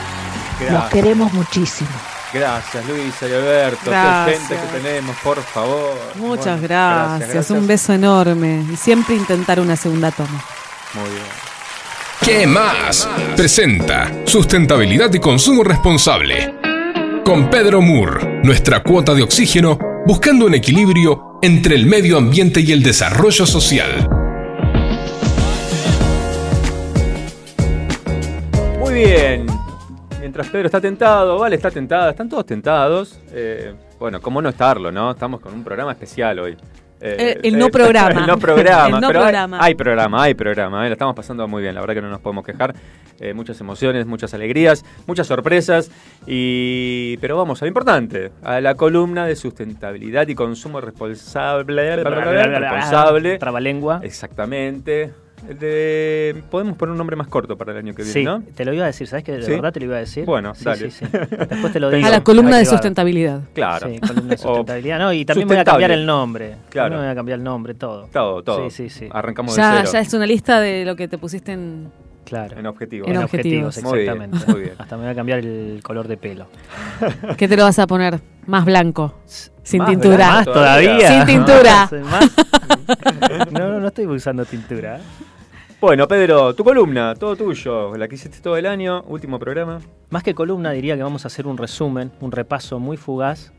Los 0.59 0.69
Gracias. 0.69 0.93
queremos 0.93 1.33
muchísimo. 1.33 1.89
Gracias, 2.33 2.85
Luisa 2.85 3.27
y 3.27 3.33
Alberto. 3.33 3.79
Qué 3.85 3.89
Gracias. 3.91 4.39
gente 4.39 4.55
que 4.55 4.77
tenemos, 4.79 5.15
por 5.23 5.41
favor. 5.41 5.97
Muchas 6.15 6.59
Bueno, 6.59 6.61
gracias, 6.67 7.49
un 7.51 7.65
beso 7.67 7.93
enorme. 7.93 8.65
Y 8.71 8.75
siempre 8.75 9.15
intentar 9.15 9.59
una 9.59 9.75
segunda 9.75 10.11
toma. 10.11 10.43
Muy 10.93 11.09
bien. 11.09 11.23
¿Qué 12.21 12.45
más? 12.47 13.07
Presenta 13.37 14.11
Sustentabilidad 14.25 15.13
y 15.13 15.19
Consumo 15.19 15.63
Responsable. 15.63 16.55
Con 17.23 17.49
Pedro 17.49 17.81
Moore, 17.81 18.41
nuestra 18.43 18.81
cuota 18.83 19.13
de 19.13 19.23
oxígeno, 19.23 19.77
buscando 20.05 20.45
un 20.47 20.53
equilibrio 20.55 21.39
entre 21.41 21.75
el 21.75 21.85
medio 21.85 22.17
ambiente 22.17 22.59
y 22.61 22.71
el 22.71 22.83
desarrollo 22.83 23.45
social. 23.45 24.09
Muy 28.79 28.93
bien. 28.93 29.45
Mientras 30.37 30.51
Pedro 30.51 30.65
está 30.67 30.79
tentado, 30.79 31.39
Vale 31.39 31.55
está 31.55 31.71
tentada, 31.71 32.11
están 32.11 32.29
todos 32.29 32.45
tentados. 32.45 33.19
Eh, 33.31 33.73
bueno, 33.97 34.21
cómo 34.21 34.39
no 34.39 34.49
estarlo, 34.49 34.91
¿no? 34.91 35.09
Estamos 35.09 35.39
con 35.41 35.51
un 35.51 35.63
programa 35.63 35.93
especial 35.93 36.37
hoy. 36.37 36.55
Eh, 37.01 37.39
el 37.41 37.57
no 37.57 37.69
programa. 37.69 38.21
el 38.21 38.27
no 38.27 38.37
programa. 38.37 38.85
El 38.97 39.01
no 39.01 39.07
pero 39.07 39.19
hay- 39.19 39.25
programa. 39.25 39.57
Hay, 39.59 39.73
programa, 39.73 40.21
hay 40.21 40.33
programa. 40.35 40.85
eh, 40.85 40.89
Lo 40.89 40.93
estamos 40.93 41.15
pasando 41.15 41.47
muy 41.47 41.63
bien, 41.63 41.73
la 41.73 41.81
verdad 41.81 41.95
que 41.95 42.01
no 42.03 42.09
nos 42.11 42.21
podemos 42.21 42.45
quejar. 42.45 42.75
Eh, 43.19 43.33
muchas 43.33 43.59
emociones, 43.61 44.05
muchas 44.05 44.31
alegrías, 44.35 44.85
muchas 45.07 45.25
sorpresas. 45.25 45.89
Y 46.27 47.17
pero 47.17 47.35
vamos 47.35 47.59
a 47.63 47.65
lo 47.65 47.69
importante, 47.69 48.29
a 48.43 48.61
la 48.61 48.75
columna 48.75 49.25
de 49.25 49.35
sustentabilidad 49.35 50.27
y 50.27 50.35
consumo 50.35 50.81
responsable. 50.81 51.95
responsable. 51.95 53.39
Trabalengua. 53.39 54.01
Exactamente. 54.03 55.13
De- 55.47 56.43
podemos 56.49 56.75
poner 56.77 56.91
un 56.91 56.97
nombre 56.97 57.15
más 57.15 57.27
corto 57.27 57.57
para 57.57 57.71
el 57.71 57.77
año 57.77 57.93
que 57.93 58.01
viene, 58.01 58.13
Sí, 58.13 58.23
¿no? 58.23 58.41
te 58.55 58.65
lo 58.65 58.73
iba 58.73 58.83
a 58.83 58.87
decir, 58.87 59.07
¿sabes 59.07 59.23
que 59.23 59.33
de 59.33 59.43
¿Sí? 59.43 59.51
verdad 59.51 59.71
te 59.71 59.79
lo 59.79 59.85
iba 59.85 59.95
a 59.97 59.99
decir? 59.99 60.25
Bueno, 60.25 60.55
Sí, 60.55 60.63
dale. 60.65 60.89
sí, 60.89 61.05
sí. 61.05 61.05
Después 61.11 61.71
te 61.71 61.79
lo 61.79 61.89
digo. 61.91 62.07
A 62.07 62.09
la 62.09 62.23
columna 62.23 62.57
de 62.57 62.65
sustentabilidad. 62.65 63.41
Claro. 63.53 63.87
Sí, 63.87 63.99
columna 63.99 64.31
de 64.31 64.37
sustentabilidad. 64.37 64.99
No, 64.99 65.13
y 65.13 65.25
también 65.25 65.47
voy 65.47 65.57
a 65.57 65.63
cambiar 65.63 65.91
el 65.91 66.05
nombre. 66.05 66.55
Claro. 66.69 66.89
También 66.89 67.01
voy 67.07 67.11
a 67.11 67.15
cambiar 67.15 67.37
el 67.39 67.43
nombre, 67.43 67.73
todo. 67.75 68.09
Todo, 68.11 68.43
todo. 68.43 68.69
Sí, 68.69 68.89
sí, 68.89 68.99
sí. 68.99 69.09
Arrancamos 69.11 69.55
de 69.55 69.61
Ya, 69.61 69.77
cero. 69.77 69.89
ya 69.93 69.99
es 69.99 70.13
una 70.13 70.25
lista 70.25 70.59
de 70.59 70.83
lo 70.85 70.95
que 70.95 71.07
te 71.07 71.17
pusiste 71.17 71.51
en. 71.53 71.91
Claro. 72.25 72.57
En 72.59 72.65
objetivos. 72.65 73.07
En 73.07 73.15
En 73.15 73.23
objetivos. 73.23 73.77
objetivos, 73.77 73.83
Muy 73.93 73.99
bien, 74.03 74.11
exactamente. 74.23 74.51
muy 74.51 74.61
bien. 74.61 74.73
Hasta 74.79 74.97
me 74.97 75.03
voy 75.03 75.11
a 75.11 75.15
cambiar 75.15 75.39
el 75.39 75.79
color 75.83 76.07
de 76.09 76.17
pelo. 76.17 76.47
¿Qué 77.37 77.47
te 77.47 77.55
lo 77.55 77.63
vas 77.63 77.79
a 77.79 77.87
poner? 77.87 78.19
Más 78.47 78.65
blanco. 78.65 79.13
Sin 79.63 79.79
Más 79.79 79.89
tintura. 79.89 80.15
blanco, 80.15 80.35
Más 80.35 80.45
todavía. 80.45 81.07
Sin 81.07 81.25
tintura. 81.25 81.89
No, 83.51 83.59
no, 83.59 83.79
no 83.79 83.87
estoy 83.87 84.07
usando 84.07 84.45
tintura. 84.45 84.99
Bueno, 85.79 86.07
Pedro, 86.07 86.55
tu 86.55 86.63
columna, 86.63 87.13
todo 87.13 87.35
tuyo, 87.35 87.95
la 87.95 88.07
que 88.07 88.15
hiciste 88.15 88.39
todo 88.39 88.57
el 88.57 88.65
año, 88.65 89.03
último 89.03 89.37
programa. 89.37 89.79
Más 90.09 90.23
que 90.23 90.33
columna, 90.33 90.71
diría 90.71 90.95
que 90.95 91.03
vamos 91.03 91.23
a 91.25 91.27
hacer 91.27 91.45
un 91.45 91.57
resumen, 91.57 92.11
un 92.19 92.31
repaso 92.31 92.79
muy 92.79 92.97
fugaz 92.97 93.51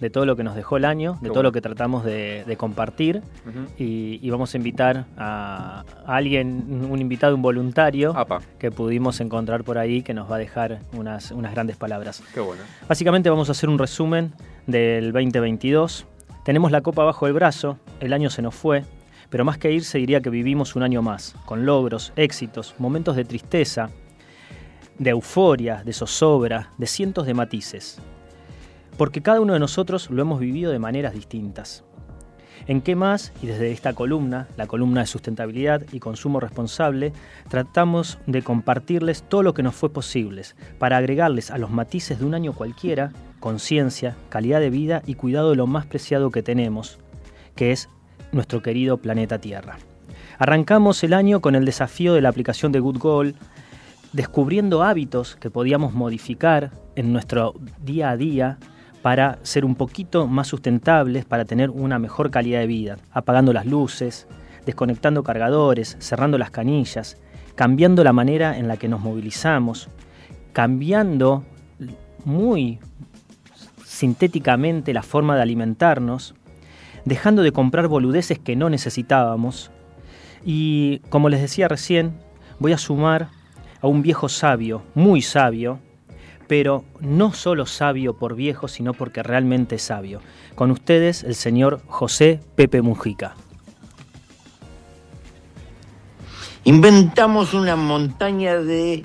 de 0.00 0.10
todo 0.10 0.26
lo 0.26 0.36
que 0.36 0.44
nos 0.44 0.54
dejó 0.54 0.76
el 0.76 0.84
año, 0.84 1.14
de 1.14 1.18
Qué 1.20 1.26
todo 1.26 1.34
bueno. 1.34 1.42
lo 1.48 1.52
que 1.52 1.60
tratamos 1.60 2.04
de, 2.04 2.44
de 2.46 2.56
compartir. 2.56 3.22
Y, 3.78 4.18
y 4.22 4.30
vamos 4.30 4.54
a 4.54 4.56
invitar 4.56 5.06
a, 5.16 5.84
a 6.06 6.16
alguien, 6.16 6.86
un 6.90 7.00
invitado, 7.00 7.34
un 7.34 7.42
voluntario, 7.42 8.14
que 8.58 8.70
pudimos 8.70 9.20
encontrar 9.20 9.64
por 9.64 9.78
ahí, 9.78 10.02
que 10.02 10.14
nos 10.14 10.30
va 10.30 10.36
a 10.36 10.38
dejar 10.38 10.80
unas, 10.92 11.30
unas 11.30 11.52
grandes 11.52 11.76
palabras. 11.76 12.22
Qué 12.32 12.40
bueno. 12.40 12.62
Básicamente 12.88 13.30
vamos 13.30 13.48
a 13.48 13.52
hacer 13.52 13.68
un 13.68 13.78
resumen 13.78 14.32
del 14.66 15.12
2022. 15.12 16.06
Tenemos 16.44 16.70
la 16.70 16.82
copa 16.82 17.04
bajo 17.04 17.26
el 17.26 17.32
brazo, 17.32 17.78
el 18.00 18.12
año 18.12 18.28
se 18.30 18.42
nos 18.42 18.54
fue, 18.54 18.84
pero 19.30 19.44
más 19.44 19.56
que 19.58 19.72
irse 19.72 19.98
diría 19.98 20.20
que 20.20 20.30
vivimos 20.30 20.76
un 20.76 20.82
año 20.82 21.00
más, 21.02 21.34
con 21.46 21.64
logros, 21.64 22.12
éxitos, 22.16 22.74
momentos 22.78 23.16
de 23.16 23.24
tristeza, 23.24 23.88
de 24.98 25.10
euforia, 25.10 25.82
de 25.84 25.92
zozobra, 25.92 26.70
de 26.78 26.86
cientos 26.86 27.26
de 27.26 27.34
matices. 27.34 27.98
Porque 28.96 29.22
cada 29.22 29.40
uno 29.40 29.52
de 29.52 29.60
nosotros 29.60 30.10
lo 30.10 30.22
hemos 30.22 30.40
vivido 30.40 30.70
de 30.70 30.78
maneras 30.78 31.14
distintas. 31.14 31.84
¿En 32.66 32.80
qué 32.80 32.96
más? 32.96 33.32
Y 33.42 33.46
desde 33.46 33.72
esta 33.72 33.92
columna, 33.92 34.48
la 34.56 34.66
columna 34.66 35.02
de 35.02 35.06
sustentabilidad 35.06 35.82
y 35.92 36.00
consumo 36.00 36.40
responsable, 36.40 37.12
tratamos 37.48 38.18
de 38.26 38.42
compartirles 38.42 39.22
todo 39.22 39.42
lo 39.42 39.52
que 39.52 39.62
nos 39.62 39.74
fue 39.74 39.90
posible, 39.90 40.42
para 40.78 40.96
agregarles 40.96 41.50
a 41.50 41.58
los 41.58 41.70
matices 41.70 42.18
de 42.20 42.24
un 42.24 42.34
año 42.34 42.54
cualquiera 42.54 43.12
conciencia, 43.40 44.16
calidad 44.30 44.60
de 44.60 44.70
vida 44.70 45.02
y 45.04 45.16
cuidado 45.16 45.50
de 45.50 45.56
lo 45.56 45.66
más 45.66 45.84
preciado 45.84 46.30
que 46.30 46.42
tenemos, 46.42 46.98
que 47.54 47.72
es 47.72 47.90
nuestro 48.32 48.62
querido 48.62 48.96
planeta 48.96 49.38
Tierra. 49.38 49.76
Arrancamos 50.38 51.04
el 51.04 51.12
año 51.12 51.40
con 51.40 51.54
el 51.54 51.66
desafío 51.66 52.14
de 52.14 52.22
la 52.22 52.30
aplicación 52.30 52.72
de 52.72 52.80
Good 52.80 52.98
Goal, 52.98 53.34
descubriendo 54.14 54.82
hábitos 54.82 55.36
que 55.36 55.50
podíamos 55.50 55.92
modificar 55.92 56.70
en 56.96 57.12
nuestro 57.12 57.54
día 57.82 58.10
a 58.10 58.16
día 58.16 58.58
para 59.04 59.38
ser 59.42 59.66
un 59.66 59.74
poquito 59.74 60.26
más 60.26 60.48
sustentables, 60.48 61.26
para 61.26 61.44
tener 61.44 61.68
una 61.68 61.98
mejor 61.98 62.30
calidad 62.30 62.60
de 62.60 62.66
vida, 62.66 62.96
apagando 63.12 63.52
las 63.52 63.66
luces, 63.66 64.26
desconectando 64.64 65.22
cargadores, 65.22 65.98
cerrando 66.00 66.38
las 66.38 66.50
canillas, 66.50 67.18
cambiando 67.54 68.02
la 68.02 68.14
manera 68.14 68.56
en 68.56 68.66
la 68.66 68.78
que 68.78 68.88
nos 68.88 69.02
movilizamos, 69.02 69.90
cambiando 70.54 71.44
muy 72.24 72.78
sintéticamente 73.84 74.94
la 74.94 75.02
forma 75.02 75.36
de 75.36 75.42
alimentarnos, 75.42 76.34
dejando 77.04 77.42
de 77.42 77.52
comprar 77.52 77.88
boludeces 77.88 78.38
que 78.38 78.56
no 78.56 78.70
necesitábamos. 78.70 79.70
Y, 80.46 81.00
como 81.10 81.28
les 81.28 81.42
decía 81.42 81.68
recién, 81.68 82.14
voy 82.58 82.72
a 82.72 82.78
sumar 82.78 83.28
a 83.82 83.86
un 83.86 84.00
viejo 84.00 84.30
sabio, 84.30 84.82
muy 84.94 85.20
sabio, 85.20 85.78
pero 86.46 86.84
no 87.00 87.32
solo 87.32 87.66
sabio 87.66 88.14
por 88.14 88.34
viejo, 88.34 88.68
sino 88.68 88.94
porque 88.94 89.22
realmente 89.22 89.76
es 89.76 89.82
sabio. 89.82 90.20
Con 90.54 90.70
ustedes, 90.70 91.24
el 91.24 91.34
señor 91.34 91.80
José 91.86 92.40
Pepe 92.54 92.82
Mujica. 92.82 93.34
Inventamos 96.64 97.52
una 97.54 97.76
montaña 97.76 98.56
de 98.58 99.04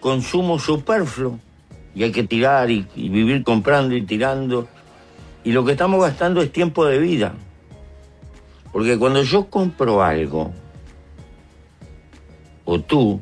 consumo 0.00 0.58
superfluo 0.58 1.38
y 1.94 2.04
hay 2.04 2.12
que 2.12 2.22
tirar 2.22 2.70
y, 2.70 2.86
y 2.94 3.08
vivir 3.08 3.42
comprando 3.42 3.96
y 3.96 4.02
tirando. 4.02 4.68
Y 5.42 5.52
lo 5.52 5.64
que 5.64 5.72
estamos 5.72 6.00
gastando 6.00 6.40
es 6.42 6.52
tiempo 6.52 6.84
de 6.84 6.98
vida. 6.98 7.34
Porque 8.72 8.98
cuando 8.98 9.22
yo 9.22 9.46
compro 9.46 10.02
algo, 10.02 10.52
o 12.64 12.80
tú, 12.80 13.20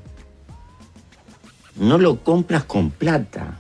no 1.79 1.99
lo 1.99 2.23
compras 2.23 2.65
con 2.65 2.91
plata, 2.91 3.59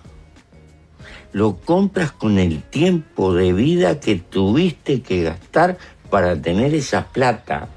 lo 1.33 1.57
compras 1.57 2.13
con 2.13 2.39
el 2.39 2.63
tiempo 2.63 3.35
de 3.35 3.53
vida 3.53 4.01
que 4.01 4.17
tuviste 4.17 5.03
que 5.03 5.23
gastar 5.23 5.79
para 6.11 6.41
tener 6.41 6.75
esa 6.75 7.07
plata. 7.07 7.69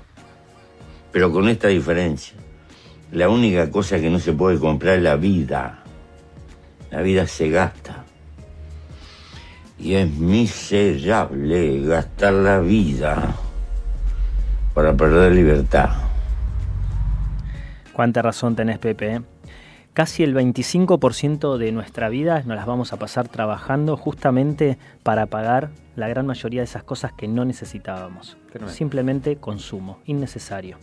Pero 1.12 1.32
con 1.32 1.50
esta 1.50 1.68
diferencia. 1.68 2.36
La 3.12 3.28
única 3.28 3.70
cosa 3.70 4.00
que 4.00 4.10
no 4.10 4.20
se 4.20 4.32
puede 4.32 4.58
comprar 4.58 4.98
es 4.98 5.04
la 5.04 5.18
vida. 5.18 5.84
La 6.90 7.02
vida 7.02 7.28
se 7.28 7.50
gasta. 7.50 8.06
Y 9.78 9.96
es 9.96 10.10
miserable 10.10 11.82
gastar 11.82 12.34
la 12.34 12.60
vida 12.60 13.36
para 14.74 14.96
perder 14.96 15.34
libertad. 15.34 15.90
Cuánta 17.92 18.22
razón 18.22 18.56
tenés, 18.56 18.78
Pepe. 18.80 19.22
Casi 19.94 20.24
el 20.24 20.34
25% 20.34 21.58
de 21.58 21.72
nuestra 21.74 22.08
vida 22.08 22.44
nos 22.46 22.56
las 22.56 22.66
vamos 22.66 22.94
a 22.94 22.98
pasar 22.98 23.28
trabajando 23.28 23.98
justamente 23.98 24.78
para 25.04 25.26
pagar 25.26 25.72
la 25.98 26.08
gran 26.08 26.26
mayoría 26.26 26.62
de 26.62 26.66
esas 26.66 26.84
cosas 26.84 27.12
que 27.12 27.28
no 27.28 27.44
necesitábamos. 27.44 28.38
Simplemente 28.68 29.36
consumo, 29.36 30.00
innecesario. 30.06 30.78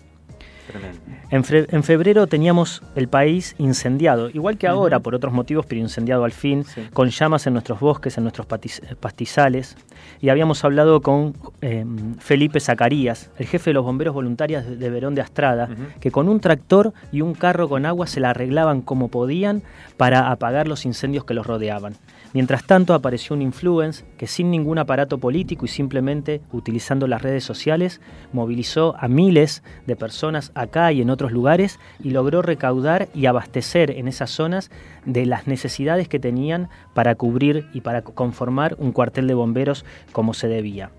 Tremendo. 0.69 0.99
En, 1.31 1.45
en 1.49 1.83
febrero 1.83 2.27
teníamos 2.27 2.83
el 2.95 3.09
país 3.09 3.55
incendiado, 3.59 4.31
igual 4.31 4.59
que 4.59 4.69
ahora 4.69 5.01
por 5.01 5.15
otros 5.15 5.33
motivos, 5.33 5.67
pero 5.67 5.81
incendiado 5.81 6.25
al 6.25 6.33
fin, 6.33 6.65
con 6.93 7.09
llamas 7.09 7.47
en 7.47 7.55
nuestros 7.55 7.81
bosques, 7.81 8.17
en 8.19 8.25
nuestros 8.25 8.47
pastizales. 8.47 9.77
Y 10.21 10.29
habíamos 10.29 10.65
hablado 10.65 11.01
con 11.01 11.35
eh, 11.63 11.85
Felipe 12.19 12.61
Zacarías, 12.61 13.31
el 13.39 13.47
jefe 13.47 13.71
de 13.71 13.75
los 13.75 13.85
bomberos 13.85 14.15
voluntarios 14.15 14.65
de, 14.65 14.77
de 14.77 14.91
Verón 14.91 15.15
de 15.15 15.23
Astrada, 15.23 15.69
que 16.01 16.11
con 16.11 16.29
un 16.29 16.41
tractor 16.41 16.93
y 17.13 17.23
un 17.23 17.35
carro 17.35 17.69
con 17.69 17.87
agua 17.87 18.07
se 18.07 18.21
la 18.21 18.31
arreglaban 18.31 18.83
como 18.83 19.09
podían 19.09 19.63
para 19.97 20.31
apagar 20.31 20.69
los 20.69 20.85
incendios 20.85 21.25
que 21.25 21.35
los 21.35 21.47
rodeaban. 21.47 21.95
Mientras 22.39 22.63
tanto 22.63 22.95
apareció 22.95 23.35
un 23.35 23.43
influencer 23.43 24.07
que 24.17 24.29
sin 24.29 24.53
ningún 24.53 24.79
aparato 24.79 25.19
político 25.19 25.65
y 25.65 25.69
simplemente 25.69 26.41
utilizando 26.53 27.09
las 27.09 27.21
redes 27.21 27.43
sociales 27.43 28.01
movilizó 28.33 28.95
a 28.97 29.09
miles 29.09 29.65
de 29.89 29.97
personas 29.97 30.53
acá 30.55 30.93
y 30.93 31.03
en 31.03 31.11
otros 31.11 31.33
lugares 31.33 31.81
y 31.99 32.11
logró 32.11 32.41
recaudar 32.41 33.09
y 33.13 33.27
abastecer 33.27 33.91
en 33.91 34.07
esas 34.07 34.31
zonas 34.31 34.71
de 35.05 35.27
las 35.27 35.49
necesidades 35.49 36.07
que 36.07 36.21
tenían 36.21 36.69
para 36.95 37.17
cubrir 37.17 37.67
y 37.73 37.81
para 37.81 38.03
conformar 38.03 38.77
un 38.79 38.93
cuartel 38.93 39.27
de 39.27 39.35
bomberos 39.35 39.85
como 40.13 40.33
se 40.33 40.47
debía. 40.47 40.93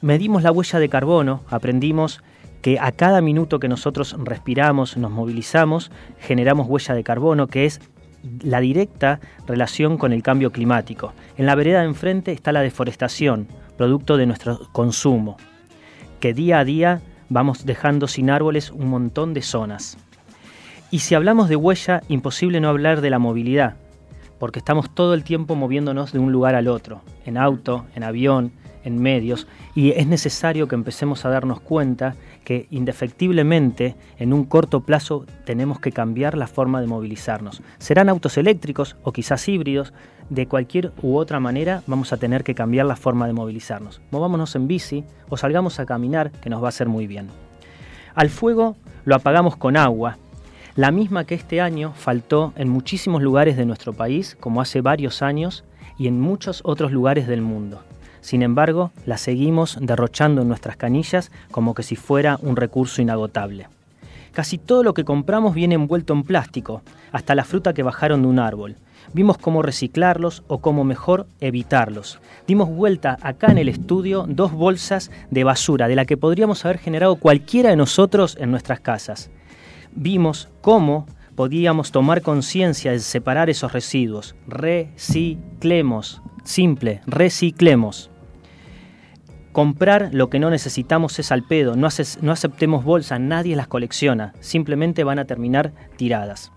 Medimos 0.00 0.42
la 0.42 0.50
huella 0.50 0.78
de 0.78 0.88
carbono, 0.88 1.42
aprendimos 1.50 2.22
que 2.62 2.78
a 2.78 2.90
cada 2.92 3.20
minuto 3.20 3.58
que 3.58 3.68
nosotros 3.68 4.16
respiramos, 4.18 4.96
nos 4.96 5.10
movilizamos, 5.10 5.90
generamos 6.18 6.68
huella 6.70 6.94
de 6.94 7.04
carbono, 7.04 7.48
que 7.48 7.66
es 7.66 7.82
la 8.42 8.60
directa 8.60 9.20
relación 9.46 9.98
con 9.98 10.12
el 10.12 10.22
cambio 10.22 10.52
climático. 10.52 11.12
En 11.36 11.46
la 11.46 11.54
vereda 11.54 11.80
de 11.80 11.86
enfrente 11.86 12.32
está 12.32 12.52
la 12.52 12.60
deforestación, 12.60 13.48
producto 13.76 14.16
de 14.16 14.26
nuestro 14.26 14.68
consumo, 14.72 15.36
que 16.20 16.34
día 16.34 16.58
a 16.58 16.64
día 16.64 17.02
vamos 17.28 17.64
dejando 17.64 18.08
sin 18.08 18.30
árboles 18.30 18.70
un 18.70 18.88
montón 18.88 19.34
de 19.34 19.42
zonas. 19.42 19.96
Y 20.90 21.00
si 21.00 21.14
hablamos 21.14 21.48
de 21.48 21.56
huella, 21.56 22.02
imposible 22.08 22.60
no 22.60 22.68
hablar 22.68 23.00
de 23.00 23.10
la 23.10 23.18
movilidad, 23.18 23.76
porque 24.38 24.58
estamos 24.58 24.92
todo 24.94 25.14
el 25.14 25.24
tiempo 25.24 25.54
moviéndonos 25.54 26.12
de 26.12 26.18
un 26.18 26.32
lugar 26.32 26.54
al 26.54 26.68
otro, 26.68 27.02
en 27.24 27.36
auto, 27.36 27.86
en 27.94 28.02
avión, 28.02 28.52
en 28.84 29.00
medios 29.00 29.46
y 29.74 29.90
es 29.92 30.06
necesario 30.06 30.68
que 30.68 30.74
empecemos 30.74 31.24
a 31.24 31.28
darnos 31.28 31.60
cuenta 31.60 32.16
que 32.44 32.66
indefectiblemente 32.70 33.96
en 34.18 34.32
un 34.32 34.44
corto 34.44 34.80
plazo 34.80 35.26
tenemos 35.44 35.80
que 35.80 35.92
cambiar 35.92 36.36
la 36.36 36.46
forma 36.46 36.80
de 36.80 36.86
movilizarnos. 36.86 37.62
Serán 37.78 38.08
autos 38.08 38.38
eléctricos 38.38 38.96
o 39.02 39.12
quizás 39.12 39.48
híbridos, 39.48 39.92
de 40.30 40.46
cualquier 40.46 40.92
u 41.02 41.16
otra 41.16 41.40
manera 41.40 41.82
vamos 41.86 42.12
a 42.12 42.16
tener 42.16 42.44
que 42.44 42.54
cambiar 42.54 42.86
la 42.86 42.96
forma 42.96 43.26
de 43.26 43.32
movilizarnos. 43.32 44.00
Movámonos 44.10 44.54
en 44.54 44.68
bici 44.68 45.04
o 45.28 45.36
salgamos 45.36 45.80
a 45.80 45.86
caminar, 45.86 46.30
que 46.30 46.50
nos 46.50 46.62
va 46.62 46.66
a 46.66 46.70
hacer 46.70 46.88
muy 46.88 47.06
bien. 47.06 47.28
Al 48.14 48.30
fuego 48.30 48.76
lo 49.04 49.16
apagamos 49.16 49.56
con 49.56 49.76
agua, 49.76 50.18
la 50.76 50.92
misma 50.92 51.24
que 51.24 51.34
este 51.34 51.60
año 51.60 51.92
faltó 51.96 52.52
en 52.56 52.68
muchísimos 52.68 53.22
lugares 53.22 53.56
de 53.56 53.66
nuestro 53.66 53.92
país, 53.92 54.36
como 54.38 54.60
hace 54.60 54.80
varios 54.80 55.20
años, 55.20 55.64
y 55.98 56.06
en 56.06 56.20
muchos 56.20 56.62
otros 56.64 56.92
lugares 56.92 57.26
del 57.26 57.42
mundo. 57.42 57.82
Sin 58.20 58.42
embargo, 58.42 58.90
la 59.06 59.18
seguimos 59.18 59.78
derrochando 59.80 60.42
en 60.42 60.48
nuestras 60.48 60.76
canillas 60.76 61.30
como 61.50 61.74
que 61.74 61.82
si 61.82 61.96
fuera 61.96 62.38
un 62.42 62.56
recurso 62.56 63.02
inagotable. 63.02 63.68
Casi 64.32 64.58
todo 64.58 64.82
lo 64.82 64.94
que 64.94 65.04
compramos 65.04 65.54
viene 65.54 65.74
envuelto 65.74 66.12
en 66.12 66.22
plástico, 66.22 66.82
hasta 67.12 67.34
la 67.34 67.44
fruta 67.44 67.72
que 67.72 67.82
bajaron 67.82 68.22
de 68.22 68.28
un 68.28 68.38
árbol. 68.38 68.76
Vimos 69.12 69.38
cómo 69.38 69.62
reciclarlos 69.62 70.44
o 70.46 70.58
cómo 70.58 70.84
mejor 70.84 71.26
evitarlos. 71.40 72.20
Dimos 72.46 72.68
vuelta 72.68 73.18
acá 73.22 73.50
en 73.50 73.58
el 73.58 73.68
estudio 73.68 74.26
dos 74.28 74.52
bolsas 74.52 75.10
de 75.30 75.42
basura 75.42 75.88
de 75.88 75.96
la 75.96 76.04
que 76.04 76.16
podríamos 76.16 76.64
haber 76.64 76.78
generado 76.78 77.16
cualquiera 77.16 77.70
de 77.70 77.76
nosotros 77.76 78.36
en 78.38 78.52
nuestras 78.52 78.80
casas. 78.80 79.30
Vimos 79.92 80.48
cómo 80.60 81.06
podíamos 81.34 81.90
tomar 81.90 82.22
conciencia 82.22 82.92
de 82.92 83.00
separar 83.00 83.50
esos 83.50 83.72
residuos. 83.72 84.36
Reciclemos. 84.46 86.22
Simple, 86.44 87.00
reciclemos. 87.06 88.09
Comprar 89.52 90.10
lo 90.12 90.30
que 90.30 90.38
no 90.38 90.48
necesitamos 90.48 91.18
es 91.18 91.32
al 91.32 91.42
pedo, 91.42 91.74
no, 91.74 91.86
ace- 91.88 92.18
no 92.22 92.30
aceptemos 92.32 92.84
bolsas, 92.84 93.18
nadie 93.20 93.56
las 93.56 93.66
colecciona, 93.66 94.32
simplemente 94.40 95.02
van 95.02 95.18
a 95.18 95.24
terminar 95.24 95.72
tiradas. 95.96 96.52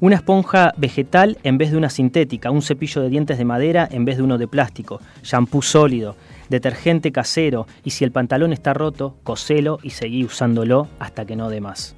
Una 0.00 0.16
esponja 0.16 0.72
vegetal 0.76 1.38
en 1.44 1.58
vez 1.58 1.70
de 1.70 1.76
una 1.76 1.88
sintética, 1.90 2.50
un 2.50 2.62
cepillo 2.62 3.00
de 3.02 3.08
dientes 3.10 3.38
de 3.38 3.44
madera 3.44 3.88
en 3.90 4.04
vez 4.04 4.16
de 4.16 4.24
uno 4.24 4.38
de 4.38 4.48
plástico, 4.48 5.00
shampoo 5.22 5.62
sólido, 5.62 6.16
detergente 6.48 7.12
casero 7.12 7.66
y 7.84 7.90
si 7.90 8.02
el 8.04 8.10
pantalón 8.10 8.52
está 8.52 8.74
roto, 8.74 9.16
coselo 9.22 9.78
y 9.82 9.90
seguí 9.90 10.24
usándolo 10.24 10.88
hasta 10.98 11.24
que 11.24 11.36
no 11.36 11.48
dé 11.48 11.60
más. 11.60 11.94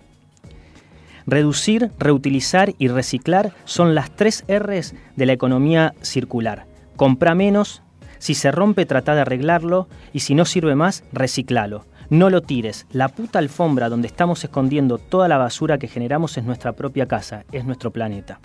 Reducir, 1.27 1.91
reutilizar 1.99 2.75
y 2.79 2.89
reciclar 2.89 3.53
son 3.65 3.95
las 3.95 4.11
tres 4.11 4.45
R's 4.47 4.95
de 5.17 5.27
la 5.27 5.33
economía 5.33 5.95
circular. 6.03 6.67
Compra 6.97 7.35
menos, 7.35 7.83
si 8.25 8.35
se 8.35 8.51
rompe 8.51 8.87
trata 8.87 9.15
de 9.15 9.21
arreglarlo 9.21 9.87
y 10.15 10.21
si 10.21 10.35
no 10.35 10.47
sirve 10.47 10.75
más, 10.75 11.05
reciclalo. 11.13 11.85
No 12.09 12.31
lo 12.31 12.41
tires. 12.41 12.87
La 12.91 13.09
puta 13.09 13.39
alfombra 13.39 13.91
donde 13.91 14.07
estamos 14.07 14.43
escondiendo 14.43 14.97
toda 14.97 15.29
la 15.29 15.37
basura 15.37 15.77
que 15.77 15.89
generamos 15.89 16.39
es 16.39 16.45
nuestra 16.45 16.73
propia 16.73 17.05
casa, 17.05 17.45
es 17.53 17.67
nuestro 17.67 17.91
planeta. 17.91 18.41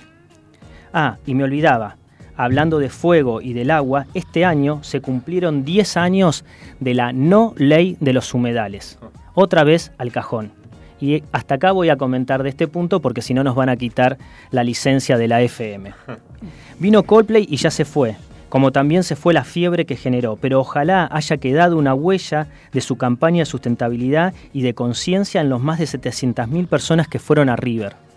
Ah, 0.91 1.15
y 1.25 1.33
me 1.33 1.45
olvidaba, 1.45 1.95
hablando 2.35 2.77
de 2.79 2.89
fuego 2.89 3.39
y 3.39 3.53
del 3.53 3.71
agua, 3.71 4.05
este 4.13 4.43
año 4.43 4.83
se 4.83 4.99
cumplieron 4.99 5.63
10 5.63 5.95
años 5.95 6.43
de 6.81 6.93
la 6.93 7.13
no 7.13 7.53
ley 7.55 7.95
de 8.01 8.11
los 8.11 8.33
humedales. 8.33 8.99
Otra 9.33 9.63
vez 9.63 9.93
al 9.97 10.11
cajón. 10.11 10.51
Y 10.99 11.23
hasta 11.31 11.55
acá 11.55 11.71
voy 11.71 11.87
a 11.87 11.95
comentar 11.95 12.43
de 12.43 12.49
este 12.49 12.67
punto 12.67 12.99
porque 12.99 13.21
si 13.21 13.33
no 13.33 13.45
nos 13.45 13.55
van 13.55 13.69
a 13.69 13.77
quitar 13.77 14.17
la 14.51 14.65
licencia 14.65 15.17
de 15.17 15.29
la 15.29 15.41
FM. 15.41 15.93
Vino 16.79 17.03
Coldplay 17.03 17.47
y 17.49 17.55
ya 17.55 17.71
se 17.71 17.85
fue, 17.85 18.17
como 18.49 18.71
también 18.71 19.03
se 19.03 19.15
fue 19.15 19.33
la 19.33 19.43
fiebre 19.43 19.85
que 19.85 19.95
generó, 19.95 20.35
pero 20.35 20.59
ojalá 20.59 21.07
haya 21.11 21.37
quedado 21.37 21.77
una 21.77 21.93
huella 21.93 22.47
de 22.71 22.81
su 22.81 22.97
campaña 22.97 23.39
de 23.39 23.45
sustentabilidad 23.45 24.33
y 24.53 24.63
de 24.63 24.73
conciencia 24.73 25.41
en 25.41 25.49
los 25.49 25.61
más 25.61 25.79
de 25.79 25.85
700.000 25.85 26.67
personas 26.67 27.07
que 27.07 27.19
fueron 27.19 27.49
a 27.49 27.55
River. 27.55 28.08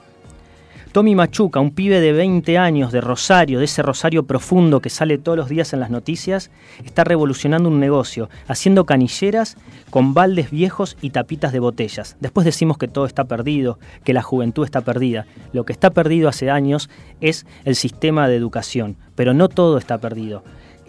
Tommy 0.92 1.14
Machuca, 1.14 1.58
un 1.58 1.70
pibe 1.70 2.00
de 2.00 2.12
20 2.12 2.58
años 2.58 2.92
de 2.92 3.00
Rosario, 3.00 3.60
de 3.60 3.64
ese 3.64 3.80
Rosario 3.80 4.24
profundo 4.24 4.80
que 4.80 4.90
sale 4.90 5.16
todos 5.16 5.38
los 5.38 5.48
días 5.48 5.72
en 5.72 5.80
las 5.80 5.88
noticias, 5.88 6.50
está 6.84 7.02
revolucionando 7.02 7.70
un 7.70 7.80
negocio, 7.80 8.28
haciendo 8.46 8.84
canilleras 8.84 9.56
con 9.88 10.12
baldes 10.12 10.50
viejos 10.50 10.98
y 11.00 11.08
tapitas 11.08 11.50
de 11.50 11.60
botellas. 11.60 12.18
Después 12.20 12.44
decimos 12.44 12.76
que 12.76 12.88
todo 12.88 13.06
está 13.06 13.24
perdido, 13.24 13.78
que 14.04 14.12
la 14.12 14.20
juventud 14.20 14.66
está 14.66 14.82
perdida. 14.82 15.24
Lo 15.54 15.64
que 15.64 15.72
está 15.72 15.88
perdido 15.88 16.28
hace 16.28 16.50
años 16.50 16.90
es 17.22 17.46
el 17.64 17.74
sistema 17.74 18.28
de 18.28 18.36
educación, 18.36 18.98
pero 19.14 19.32
no 19.32 19.48
todo 19.48 19.78
está 19.78 19.96
perdido. 19.96 20.44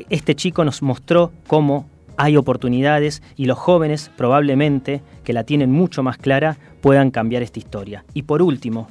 Este 0.09 0.35
chico 0.35 0.65
nos 0.65 0.81
mostró 0.81 1.31
cómo 1.47 1.87
hay 2.17 2.35
oportunidades 2.35 3.23
y 3.37 3.45
los 3.45 3.57
jóvenes 3.57 4.11
probablemente, 4.17 5.01
que 5.23 5.31
la 5.31 5.45
tienen 5.45 5.71
mucho 5.71 6.03
más 6.03 6.17
clara, 6.17 6.57
puedan 6.81 7.09
cambiar 7.09 7.41
esta 7.41 7.59
historia. 7.59 8.03
Y 8.13 8.23
por 8.23 8.41
último, 8.41 8.89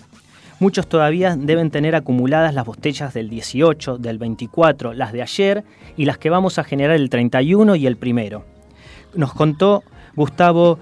Muchos 0.62 0.86
todavía 0.86 1.34
deben 1.36 1.72
tener 1.72 1.96
acumuladas 1.96 2.54
las 2.54 2.64
botellas 2.64 3.12
del 3.12 3.28
18, 3.28 3.98
del 3.98 4.18
24, 4.18 4.92
las 4.92 5.12
de 5.12 5.20
ayer 5.20 5.64
y 5.96 6.04
las 6.04 6.18
que 6.18 6.30
vamos 6.30 6.56
a 6.56 6.62
generar 6.62 6.94
el 6.94 7.10
31 7.10 7.74
y 7.74 7.84
el 7.84 7.96
primero. 7.96 8.44
Nos 9.12 9.34
contó 9.34 9.82
Gustavo 10.14 10.78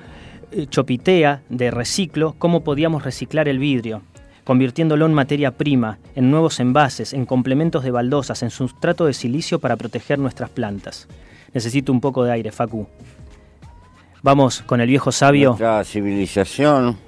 eh, 0.52 0.66
Chopitea 0.66 1.40
de 1.48 1.70
Reciclo 1.70 2.34
cómo 2.36 2.62
podíamos 2.62 3.04
reciclar 3.04 3.48
el 3.48 3.58
vidrio, 3.58 4.02
convirtiéndolo 4.44 5.06
en 5.06 5.14
materia 5.14 5.52
prima, 5.52 5.96
en 6.14 6.30
nuevos 6.30 6.60
envases, 6.60 7.14
en 7.14 7.24
complementos 7.24 7.82
de 7.82 7.90
baldosas, 7.90 8.42
en 8.42 8.50
sustrato 8.50 9.06
de 9.06 9.14
silicio 9.14 9.60
para 9.60 9.76
proteger 9.76 10.18
nuestras 10.18 10.50
plantas. 10.50 11.08
Necesito 11.54 11.90
un 11.90 12.02
poco 12.02 12.22
de 12.24 12.32
aire, 12.32 12.52
Facu. 12.52 12.86
Vamos 14.22 14.60
con 14.60 14.82
el 14.82 14.88
viejo 14.88 15.10
sabio. 15.10 15.48
Nuestra 15.52 15.82
civilización, 15.84 16.98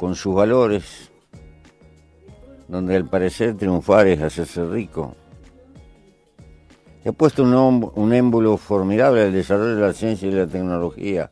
con 0.00 0.14
sus 0.14 0.34
valores, 0.34 1.10
donde 2.68 2.96
al 2.96 3.04
parecer 3.04 3.54
triunfar 3.54 4.06
es 4.06 4.22
hacerse 4.22 4.64
rico, 4.64 5.14
ha 7.04 7.12
puesto 7.12 7.42
un, 7.42 7.92
un 7.94 8.14
émbolo 8.14 8.56
formidable 8.56 9.24
al 9.24 9.32
desarrollo 9.34 9.76
de 9.76 9.82
la 9.82 9.92
ciencia 9.92 10.26
y 10.26 10.32
la 10.32 10.46
tecnología, 10.46 11.30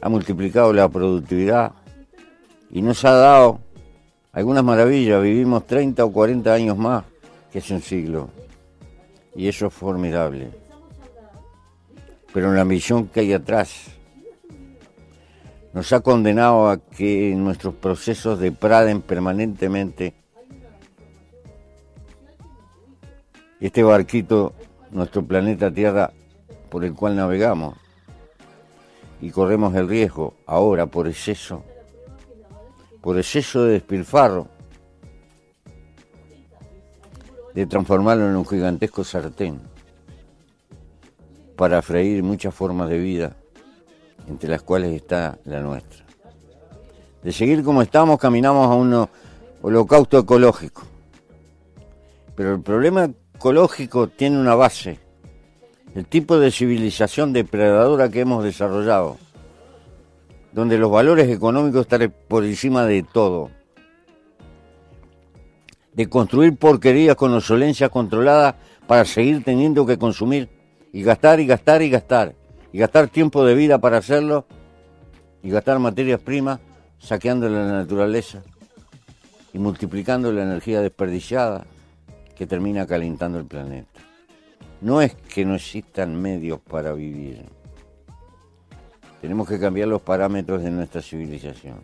ha 0.00 0.08
multiplicado 0.08 0.72
la 0.72 0.88
productividad 0.88 1.72
y 2.70 2.80
nos 2.80 3.04
ha 3.04 3.10
dado 3.10 3.58
algunas 4.30 4.62
maravillas. 4.62 5.20
Vivimos 5.20 5.66
30 5.66 6.04
o 6.04 6.12
40 6.12 6.54
años 6.54 6.78
más 6.78 7.02
que 7.50 7.58
hace 7.58 7.74
un 7.74 7.82
siglo 7.82 8.30
y 9.34 9.48
eso 9.48 9.66
es 9.66 9.74
formidable. 9.74 10.52
Pero 12.32 12.54
la 12.54 12.60
ambición 12.60 13.08
que 13.08 13.18
hay 13.18 13.32
atrás 13.32 13.99
nos 15.72 15.92
ha 15.92 16.00
condenado 16.00 16.68
a 16.68 16.78
que 16.78 17.34
nuestros 17.36 17.74
procesos 17.74 18.38
depraden 18.38 19.02
permanentemente 19.02 20.14
este 23.60 23.82
barquito, 23.82 24.54
nuestro 24.90 25.24
planeta 25.24 25.70
Tierra, 25.70 26.12
por 26.70 26.84
el 26.84 26.94
cual 26.94 27.16
navegamos. 27.16 27.76
Y 29.20 29.30
corremos 29.30 29.74
el 29.74 29.86
riesgo 29.86 30.34
ahora 30.46 30.86
por 30.86 31.06
exceso, 31.06 31.62
por 33.02 33.18
exceso 33.18 33.64
de 33.64 33.74
despilfarro, 33.74 34.48
de 37.54 37.66
transformarlo 37.66 38.28
en 38.28 38.36
un 38.36 38.46
gigantesco 38.46 39.04
sartén 39.04 39.60
para 41.56 41.82
freír 41.82 42.22
muchas 42.22 42.54
formas 42.54 42.88
de 42.88 42.98
vida, 42.98 43.36
entre 44.30 44.48
las 44.48 44.62
cuales 44.62 44.94
está 44.94 45.38
la 45.44 45.60
nuestra. 45.60 46.04
De 47.22 47.32
seguir 47.32 47.62
como 47.62 47.82
estamos, 47.82 48.18
caminamos 48.18 48.66
a 48.68 48.74
un 48.74 49.08
holocausto 49.60 50.18
ecológico. 50.18 50.82
Pero 52.36 52.54
el 52.54 52.62
problema 52.62 53.10
ecológico 53.34 54.08
tiene 54.08 54.40
una 54.40 54.54
base, 54.54 54.98
el 55.94 56.06
tipo 56.06 56.38
de 56.38 56.50
civilización 56.50 57.32
depredadora 57.32 58.08
que 58.08 58.20
hemos 58.20 58.44
desarrollado, 58.44 59.18
donde 60.52 60.78
los 60.78 60.90
valores 60.90 61.28
económicos 61.28 61.82
están 61.82 62.14
por 62.28 62.44
encima 62.44 62.86
de 62.86 63.02
todo, 63.02 63.50
de 65.92 66.08
construir 66.08 66.56
porquerías 66.56 67.16
con 67.16 67.34
obsolencia 67.34 67.88
controlada 67.88 68.56
para 68.86 69.04
seguir 69.04 69.42
teniendo 69.42 69.84
que 69.84 69.98
consumir 69.98 70.48
y 70.92 71.02
gastar 71.02 71.40
y 71.40 71.46
gastar 71.46 71.82
y 71.82 71.90
gastar, 71.90 72.34
y 72.72 72.78
gastar 72.78 73.08
tiempo 73.08 73.44
de 73.44 73.54
vida 73.54 73.78
para 73.78 73.98
hacerlo, 73.98 74.46
y 75.42 75.50
gastar 75.50 75.78
materias 75.78 76.20
primas 76.20 76.60
saqueando 76.98 77.48
la 77.48 77.66
naturaleza 77.66 78.42
y 79.52 79.58
multiplicando 79.58 80.30
la 80.32 80.42
energía 80.42 80.80
desperdiciada 80.80 81.66
que 82.36 82.46
termina 82.46 82.86
calentando 82.86 83.38
el 83.38 83.46
planeta. 83.46 84.00
No 84.80 85.02
es 85.02 85.14
que 85.14 85.44
no 85.44 85.54
existan 85.54 86.20
medios 86.20 86.60
para 86.60 86.92
vivir. 86.92 87.44
Tenemos 89.20 89.48
que 89.48 89.58
cambiar 89.58 89.88
los 89.88 90.00
parámetros 90.00 90.62
de 90.62 90.70
nuestra 90.70 91.02
civilización. 91.02 91.80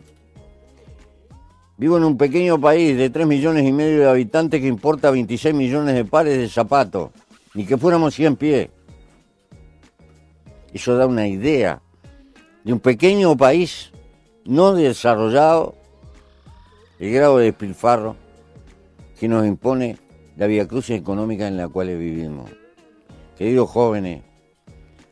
Vivo 1.77 1.97
en 1.97 2.05
un 2.05 2.17
pequeño 2.17 2.59
país 2.59 2.97
de 2.97 3.11
3 3.11 3.27
millones 3.27 3.63
y 3.67 3.71
medio 3.71 3.99
de 3.99 4.09
habitantes 4.09 4.59
que 4.59 4.67
importa 4.67 5.11
26 5.11 5.53
millones 5.53 5.93
de 5.93 6.05
pares 6.05 6.37
de 6.37 6.49
zapatos. 6.49 7.11
ni 7.53 7.65
que 7.65 7.77
fuéramos 7.77 8.13
100 8.13 8.35
pies. 8.35 8.69
Eso 10.73 10.95
da 10.97 11.07
una 11.07 11.27
idea 11.27 11.81
de 12.63 12.73
un 12.73 12.79
pequeño 12.79 13.35
país 13.37 13.91
no 14.45 14.73
desarrollado, 14.73 15.75
el 16.99 17.11
grado 17.13 17.37
de 17.37 17.45
despilfarro 17.45 18.15
que 19.19 19.27
nos 19.27 19.45
impone 19.45 19.97
la 20.35 20.47
vía 20.47 20.67
cruz 20.67 20.89
económica 20.89 21.47
en 21.47 21.57
la 21.57 21.67
cual 21.67 21.87
vivimos. 21.97 22.49
Queridos 23.37 23.69
jóvenes, 23.69 24.23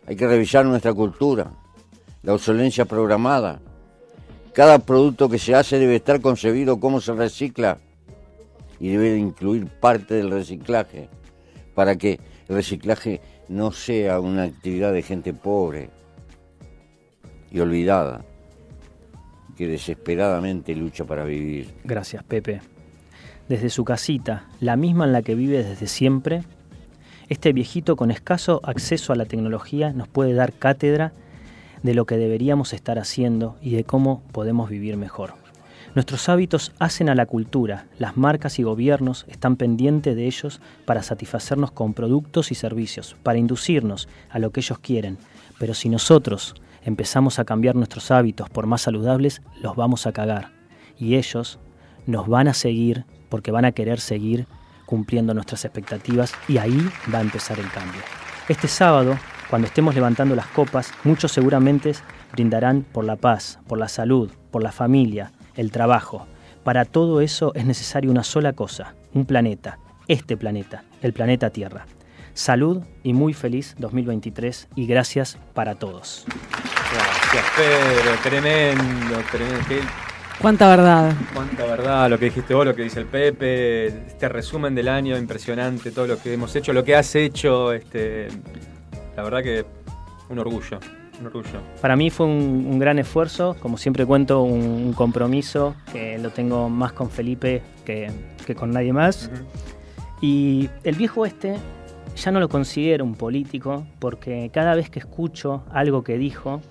hay 0.07 0.15
que 0.15 0.27
revisar 0.27 0.65
nuestra 0.65 0.94
cultura, 0.94 1.52
la 2.23 2.34
obsolencia 2.34 2.86
programada. 2.86 3.60
Cada 4.53 4.80
producto 4.80 5.30
que 5.30 5.40
se 5.40 5.56
hace 5.56 5.80
debe 5.80 5.95
estar 5.95 6.22
concebido 6.22 6.80
cómo 6.80 7.02
se 7.02 7.14
recicla 7.14 7.77
y 8.80 8.90
debe 8.90 9.18
incluir 9.18 9.68
parte 9.68 10.15
del 10.15 10.32
reciclaje 10.32 11.10
para 11.73 11.98
que 11.98 12.19
el 12.48 12.56
reciclaje 12.56 13.22
no 13.49 13.72
sea 13.72 14.19
una 14.19 14.43
actividad 14.43 14.93
de 14.93 15.01
gente 15.01 15.34
pobre 15.34 15.89
y 17.51 17.59
olvidada 17.59 18.26
que 19.55 19.67
desesperadamente 19.67 20.76
lucha 20.76 21.05
para 21.05 21.23
vivir. 21.23 21.73
Gracias, 21.84 22.23
Pepe. 22.23 22.61
Desde 23.47 23.69
su 23.69 23.85
casita, 23.85 24.47
la 24.59 24.76
misma 24.76 25.05
en 25.05 25.13
la 25.13 25.22
que 25.22 25.35
vive 25.35 25.63
desde 25.63 25.88
siempre, 25.88 26.43
este 27.30 27.53
viejito 27.53 27.95
con 27.95 28.11
escaso 28.11 28.59
acceso 28.63 29.13
a 29.13 29.15
la 29.15 29.26
tecnología 29.26 29.93
nos 29.93 30.07
puede 30.07 30.34
dar 30.34 30.53
cátedra 30.53 31.13
de 31.84 31.93
lo 31.93 32.05
que 32.05 32.17
deberíamos 32.17 32.73
estar 32.73 32.99
haciendo 32.99 33.57
y 33.61 33.76
de 33.76 33.84
cómo 33.84 34.23
podemos 34.31 34.69
vivir 34.69 34.97
mejor. 34.97 35.44
Nuestros 35.95 36.27
hábitos 36.27 36.73
hacen 36.77 37.07
a 37.07 37.15
la 37.15 37.26
cultura, 37.26 37.85
las 37.99 38.17
marcas 38.17 38.59
y 38.59 38.63
gobiernos 38.63 39.26
están 39.30 39.55
pendientes 39.55 40.13
de 40.13 40.26
ellos 40.26 40.59
para 40.84 41.01
satisfacernos 41.01 41.72
con 41.72 41.93
productos 41.93 42.51
y 42.51 42.55
servicios, 42.55 43.15
para 43.23 43.39
inducirnos 43.39 44.09
a 44.30 44.39
lo 44.39 44.51
que 44.51 44.59
ellos 44.59 44.77
quieren, 44.80 45.17
pero 45.57 45.73
si 45.73 45.88
nosotros 45.88 46.53
empezamos 46.84 47.39
a 47.39 47.45
cambiar 47.45 47.76
nuestros 47.76 48.11
hábitos 48.11 48.49
por 48.49 48.67
más 48.67 48.81
saludables, 48.81 49.41
los 49.61 49.77
vamos 49.77 50.05
a 50.05 50.11
cagar. 50.11 50.51
Y 50.99 51.15
ellos 51.15 51.59
nos 52.05 52.27
van 52.27 52.49
a 52.49 52.53
seguir 52.53 53.05
porque 53.30 53.51
van 53.51 53.63
a 53.63 53.72
querer 53.72 54.01
seguir 54.01 54.47
cumpliendo 54.85 55.34
nuestras 55.34 55.63
expectativas 55.63 56.34
y 56.49 56.57
ahí 56.57 56.89
va 57.13 57.19
a 57.19 57.22
empezar 57.22 57.57
el 57.57 57.72
cambio. 57.72 58.01
Este 58.49 58.67
sábado, 58.67 59.17
cuando 59.49 59.67
estemos 59.67 59.95
levantando 59.95 60.35
las 60.35 60.47
copas, 60.47 60.91
muchos 61.05 61.31
seguramente 61.31 61.93
brindarán 62.34 62.84
por 62.84 63.05
la 63.05 63.15
paz, 63.15 63.59
por 63.65 63.77
la 63.77 63.88
salud, 63.88 64.30
por 64.51 64.61
la 64.61 64.73
familia, 64.73 65.31
el 65.56 65.72
trabajo. 65.72 66.27
Para 66.64 66.86
todo 66.86 67.22
eso 67.22 67.52
es 67.56 67.65
necesario 67.65 68.10
una 68.11 68.23
sola 68.23 68.53
cosa, 68.53 68.95
un 69.14 69.26
planeta, 69.26 69.77
este 70.07 70.36
planeta, 70.38 70.84
el 71.02 71.14
planeta 71.14 71.49
Tierra. 71.52 71.86
Salud 72.34 72.82
y 73.03 73.14
muy 73.14 73.34
feliz 73.34 73.76
2023 73.77 74.68
y 74.76 74.88
gracias 74.88 75.38
para 75.53 75.76
todos. 75.76 76.26
Gracias, 76.94 77.45
Pedro. 77.56 78.11
Tremendo, 78.23 79.15
tremendo. 79.32 79.60
Qué- 79.68 79.82
Cuánta 80.41 80.68
verdad. 80.68 81.14
Cuánta 81.34 81.65
verdad, 81.65 82.10
lo 82.10 82.19
que 82.19 82.26
dijiste 82.26 82.53
vos, 82.53 82.65
lo 82.65 82.76
que 82.76 82.82
dice 82.84 82.99
el 82.99 83.06
Pepe, 83.06 83.88
este 83.88 84.27
resumen 84.27 84.76
del 84.76 84.90
año, 84.90 85.18
impresionante, 85.18 85.91
todo 85.91 86.07
lo 86.07 86.18
que 86.22 86.34
hemos 86.34 86.53
hecho, 86.57 86.73
lo 86.73 86.84
que 86.84 86.94
has 86.94 87.15
hecho, 87.15 87.72
este, 87.72 88.27
la 89.15 89.23
verdad 89.23 89.41
que 89.41 89.65
un 90.27 90.38
orgullo, 90.40 90.80
orgullo. 91.24 91.62
Para 91.82 91.96
mí 91.96 92.10
fue 92.10 92.26
un, 92.26 92.68
un 92.70 92.80
gran 92.80 93.00
esfuerzo, 93.00 93.56
como 93.60 93.78
siempre 93.78 94.06
cuento, 94.06 94.42
un, 94.42 94.62
un 94.62 94.94
compromiso 94.94 95.76
que 95.92 96.18
lo 96.18 96.32
tengo 96.32 96.70
más 96.70 96.94
con 96.94 97.10
Felipe 97.10 97.62
que, 97.86 98.12
que 98.46 98.56
con 98.56 98.72
nadie 98.72 98.94
más. 98.94 99.30
Y 100.22 100.70
el 100.84 100.96
viejo 100.96 101.26
este 101.26 101.58
ya 102.16 102.32
no 102.32 102.40
lo 102.40 102.50
considero 102.50 103.04
un 103.04 103.16
político 103.16 103.86
porque 104.00 104.50
cada 104.54 104.76
vez 104.76 104.90
que 104.90 105.00
escucho 105.00 105.64
algo 105.72 106.04
que 106.04 106.18
dijo, 106.18 106.62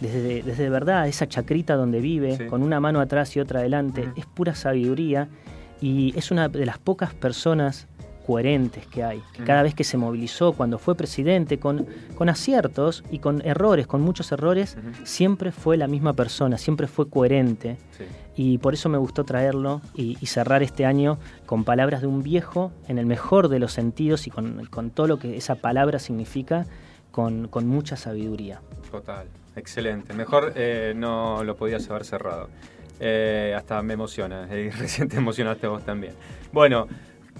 desde, 0.00 0.42
desde 0.42 0.64
de 0.64 0.70
verdad 0.70 1.08
esa 1.08 1.28
chacrita 1.28 1.76
donde 1.76 2.00
vive, 2.00 2.46
con 2.46 2.62
una 2.62 2.80
mano 2.80 3.00
atrás 3.00 3.34
y 3.36 3.40
otra 3.40 3.60
adelante, 3.60 4.08
es 4.16 4.26
pura 4.26 4.54
sabiduría. 4.54 5.28
Y 5.82 6.12
es 6.16 6.30
una 6.30 6.48
de 6.48 6.66
las 6.66 6.78
pocas 6.78 7.14
personas 7.14 7.88
coherentes 8.30 8.86
que 8.86 9.02
hay, 9.02 9.20
que 9.32 9.42
cada 9.42 9.64
vez 9.64 9.74
que 9.74 9.82
se 9.82 9.96
movilizó 9.96 10.52
cuando 10.52 10.78
fue 10.78 10.94
presidente, 10.94 11.58
con, 11.58 11.84
con 12.14 12.28
aciertos 12.28 13.02
y 13.10 13.18
con 13.18 13.44
errores, 13.44 13.88
con 13.88 14.02
muchos 14.02 14.30
errores, 14.30 14.76
siempre 15.02 15.50
fue 15.50 15.76
la 15.76 15.88
misma 15.88 16.12
persona, 16.12 16.56
siempre 16.56 16.86
fue 16.86 17.10
coherente. 17.10 17.76
Y 18.36 18.58
por 18.58 18.72
eso 18.74 18.88
me 18.88 18.98
gustó 18.98 19.24
traerlo 19.24 19.82
y, 19.96 20.16
y 20.20 20.26
cerrar 20.26 20.62
este 20.62 20.86
año 20.86 21.18
con 21.44 21.64
palabras 21.64 22.02
de 22.02 22.06
un 22.06 22.22
viejo 22.22 22.70
en 22.86 22.98
el 22.98 23.06
mejor 23.06 23.48
de 23.48 23.58
los 23.58 23.72
sentidos 23.72 24.28
y 24.28 24.30
con, 24.30 24.64
con 24.66 24.90
todo 24.90 25.08
lo 25.08 25.18
que 25.18 25.36
esa 25.36 25.56
palabra 25.56 25.98
significa, 25.98 26.66
con, 27.10 27.48
con 27.48 27.66
mucha 27.66 27.96
sabiduría. 27.96 28.60
Total, 28.92 29.26
excelente. 29.56 30.14
Mejor 30.14 30.52
eh, 30.54 30.92
no 30.96 31.42
lo 31.42 31.56
podías 31.56 31.90
haber 31.90 32.04
cerrado. 32.04 32.48
Eh, 33.00 33.54
hasta 33.56 33.82
me 33.82 33.94
emociona, 33.94 34.46
y 34.56 34.70
recién 34.70 35.08
te 35.08 35.16
emocionaste 35.16 35.66
vos 35.66 35.84
también. 35.84 36.14
Bueno, 36.52 36.86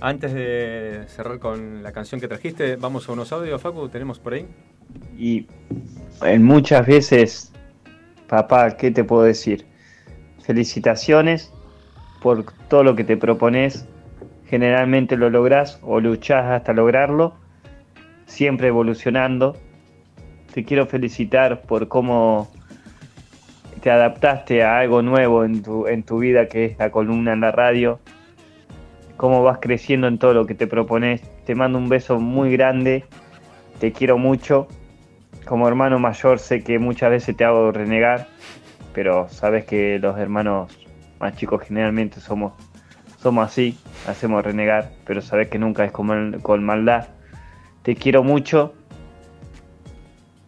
antes 0.01 0.33
de 0.33 1.05
cerrar 1.09 1.39
con 1.39 1.83
la 1.83 1.93
canción 1.93 2.21
que 2.21 2.29
trajiste, 2.29 2.77
vamos 2.77 3.09
a 3.09 3.13
unos 3.13 3.33
audios, 3.33 3.61
Facu, 3.61 3.89
¿tenemos 3.89 4.19
por 4.19 4.35
ahí? 4.35 4.47
Y 5.19 5.47
en 6.23 6.43
muchas 6.43 6.87
veces, 6.87 7.53
papá, 8.27 8.77
¿qué 8.77 8.91
te 8.91 9.05
puedo 9.05 9.23
decir? 9.23 9.67
Felicitaciones 10.43 11.53
por 12.23 12.45
todo 12.69 12.83
lo 12.83 12.97
que 12.97 13.05
te 13.05 13.17
propones. 13.17 13.87
Generalmente 14.47 15.17
lo 15.17 15.31
lográs 15.31 15.79
o 15.83 16.01
luchás 16.01 16.47
hasta 16.47 16.73
lograrlo, 16.73 17.35
siempre 18.27 18.69
evolucionando. 18.69 19.57
Te 20.53 20.65
quiero 20.65 20.87
felicitar 20.87 21.63
por 21.63 21.89
cómo 21.89 22.51
te 23.81 23.91
adaptaste 23.91 24.63
a 24.63 24.79
algo 24.79 25.03
nuevo 25.03 25.45
en 25.45 25.63
tu, 25.63 25.87
en 25.87 26.03
tu 26.03 26.19
vida, 26.19 26.47
que 26.47 26.65
es 26.65 26.79
la 26.79 26.91
columna 26.91 27.33
en 27.33 27.41
la 27.41 27.53
radio. 27.53 28.01
Cómo 29.21 29.43
vas 29.43 29.59
creciendo 29.61 30.07
en 30.07 30.17
todo 30.17 30.33
lo 30.33 30.47
que 30.47 30.55
te 30.55 30.67
propones. 30.67 31.21
Te 31.45 31.55
mando 31.55 31.77
un 31.77 31.91
beso 31.91 32.19
muy 32.19 32.51
grande. 32.53 33.05
Te 33.79 33.93
quiero 33.93 34.17
mucho. 34.17 34.67
Como 35.45 35.69
hermano 35.69 35.99
mayor 35.99 36.39
sé 36.39 36.65
que 36.65 36.79
muchas 36.79 37.11
veces 37.11 37.37
te 37.37 37.45
hago 37.45 37.71
renegar, 37.71 38.29
pero 38.95 39.29
sabes 39.29 39.67
que 39.67 39.99
los 39.99 40.19
hermanos 40.19 40.75
más 41.19 41.37
chicos 41.37 41.65
generalmente 41.65 42.19
somos, 42.19 42.55
somos 43.19 43.47
así, 43.47 43.77
hacemos 44.09 44.43
renegar, 44.43 44.91
pero 45.05 45.21
sabes 45.21 45.49
que 45.49 45.59
nunca 45.59 45.85
es 45.85 45.93
con, 45.93 46.41
con 46.41 46.65
maldad. 46.65 47.09
Te 47.83 47.97
quiero 47.97 48.25
mucho. 48.25 48.73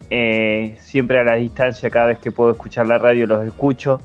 Eh, 0.09 0.79
siempre 0.81 1.19
a 1.19 1.25
la 1.25 1.35
distancia, 1.35 1.91
cada 1.91 2.07
vez 2.07 2.21
que 2.21 2.33
puedo 2.33 2.53
escuchar 2.53 2.87
la 2.87 2.97
radio, 2.97 3.27
los 3.27 3.47
escucho. 3.47 4.01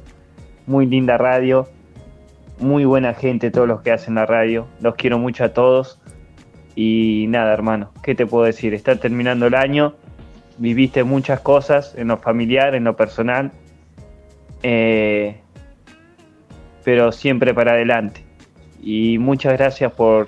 Muy 0.65 0.87
linda 0.87 1.17
radio, 1.17 1.69
muy 2.59 2.85
buena 2.85 3.13
gente, 3.13 3.51
todos 3.51 3.67
los 3.67 3.81
que 3.81 3.91
hacen 3.91 4.15
la 4.15 4.25
radio. 4.25 4.67
Los 4.81 4.95
quiero 4.95 5.17
mucho 5.19 5.43
a 5.43 5.49
todos. 5.49 5.99
Y 6.75 7.25
nada, 7.29 7.53
hermano, 7.53 7.91
¿qué 8.03 8.13
te 8.15 8.25
puedo 8.25 8.45
decir? 8.45 8.73
Está 8.73 8.95
terminando 8.97 9.47
el 9.47 9.55
año, 9.55 9.95
viviste 10.57 11.03
muchas 11.03 11.39
cosas 11.39 11.95
en 11.97 12.09
lo 12.09 12.17
familiar, 12.17 12.75
en 12.75 12.83
lo 12.83 12.95
personal, 12.95 13.51
eh, 14.63 15.41
pero 16.83 17.11
siempre 17.11 17.53
para 17.53 17.71
adelante. 17.73 18.23
Y 18.81 19.17
muchas 19.17 19.53
gracias 19.53 19.91
por, 19.91 20.27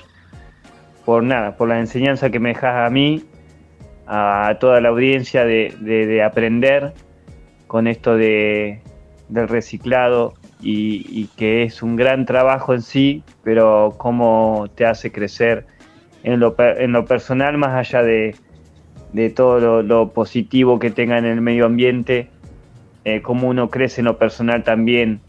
por 1.06 1.24
nada, 1.24 1.56
por 1.56 1.70
la 1.70 1.80
enseñanza 1.80 2.30
que 2.30 2.40
me 2.40 2.50
dejas 2.50 2.88
a 2.88 2.90
mí, 2.90 3.24
a 4.08 4.58
toda 4.60 4.82
la 4.82 4.90
audiencia 4.90 5.46
de, 5.46 5.76
de- 5.80 6.08
de 6.08 6.24
aprender 6.24 6.94
con 7.68 7.86
esto 7.86 8.16
de, 8.18 8.82
del 9.30 9.48
reciclado 9.48 10.34
y, 10.62 11.06
y 11.10 11.28
que 11.38 11.64
es 11.64 11.82
un 11.82 11.96
gran 11.96 12.26
trabajo 12.26 12.74
en 12.74 12.82
sí, 12.82 13.24
pero 13.44 13.96
cómo 13.98 14.68
te 14.76 14.86
hace 14.86 15.12
crecer 15.12 15.66
en 16.24 16.40
lo, 16.40 16.56
en 16.60 16.92
lo 16.92 17.06
personal, 17.06 17.58
más 17.58 17.76
allá 17.76 18.04
de, 18.04 18.36
de 19.14 19.30
todo 19.30 19.60
lo, 19.60 19.82
lo 19.82 20.10
positivo 20.10 20.80
que 20.80 20.92
tenga 20.92 21.18
en 21.18 21.26
el 21.26 21.42
medio 21.42 21.66
ambiente, 21.66 22.30
eh, 23.06 23.22
cómo 23.22 23.48
uno 23.48 23.70
crece 23.70 24.02
en 24.02 24.06
lo 24.06 24.18
personal 24.18 24.64
también, 24.64 25.22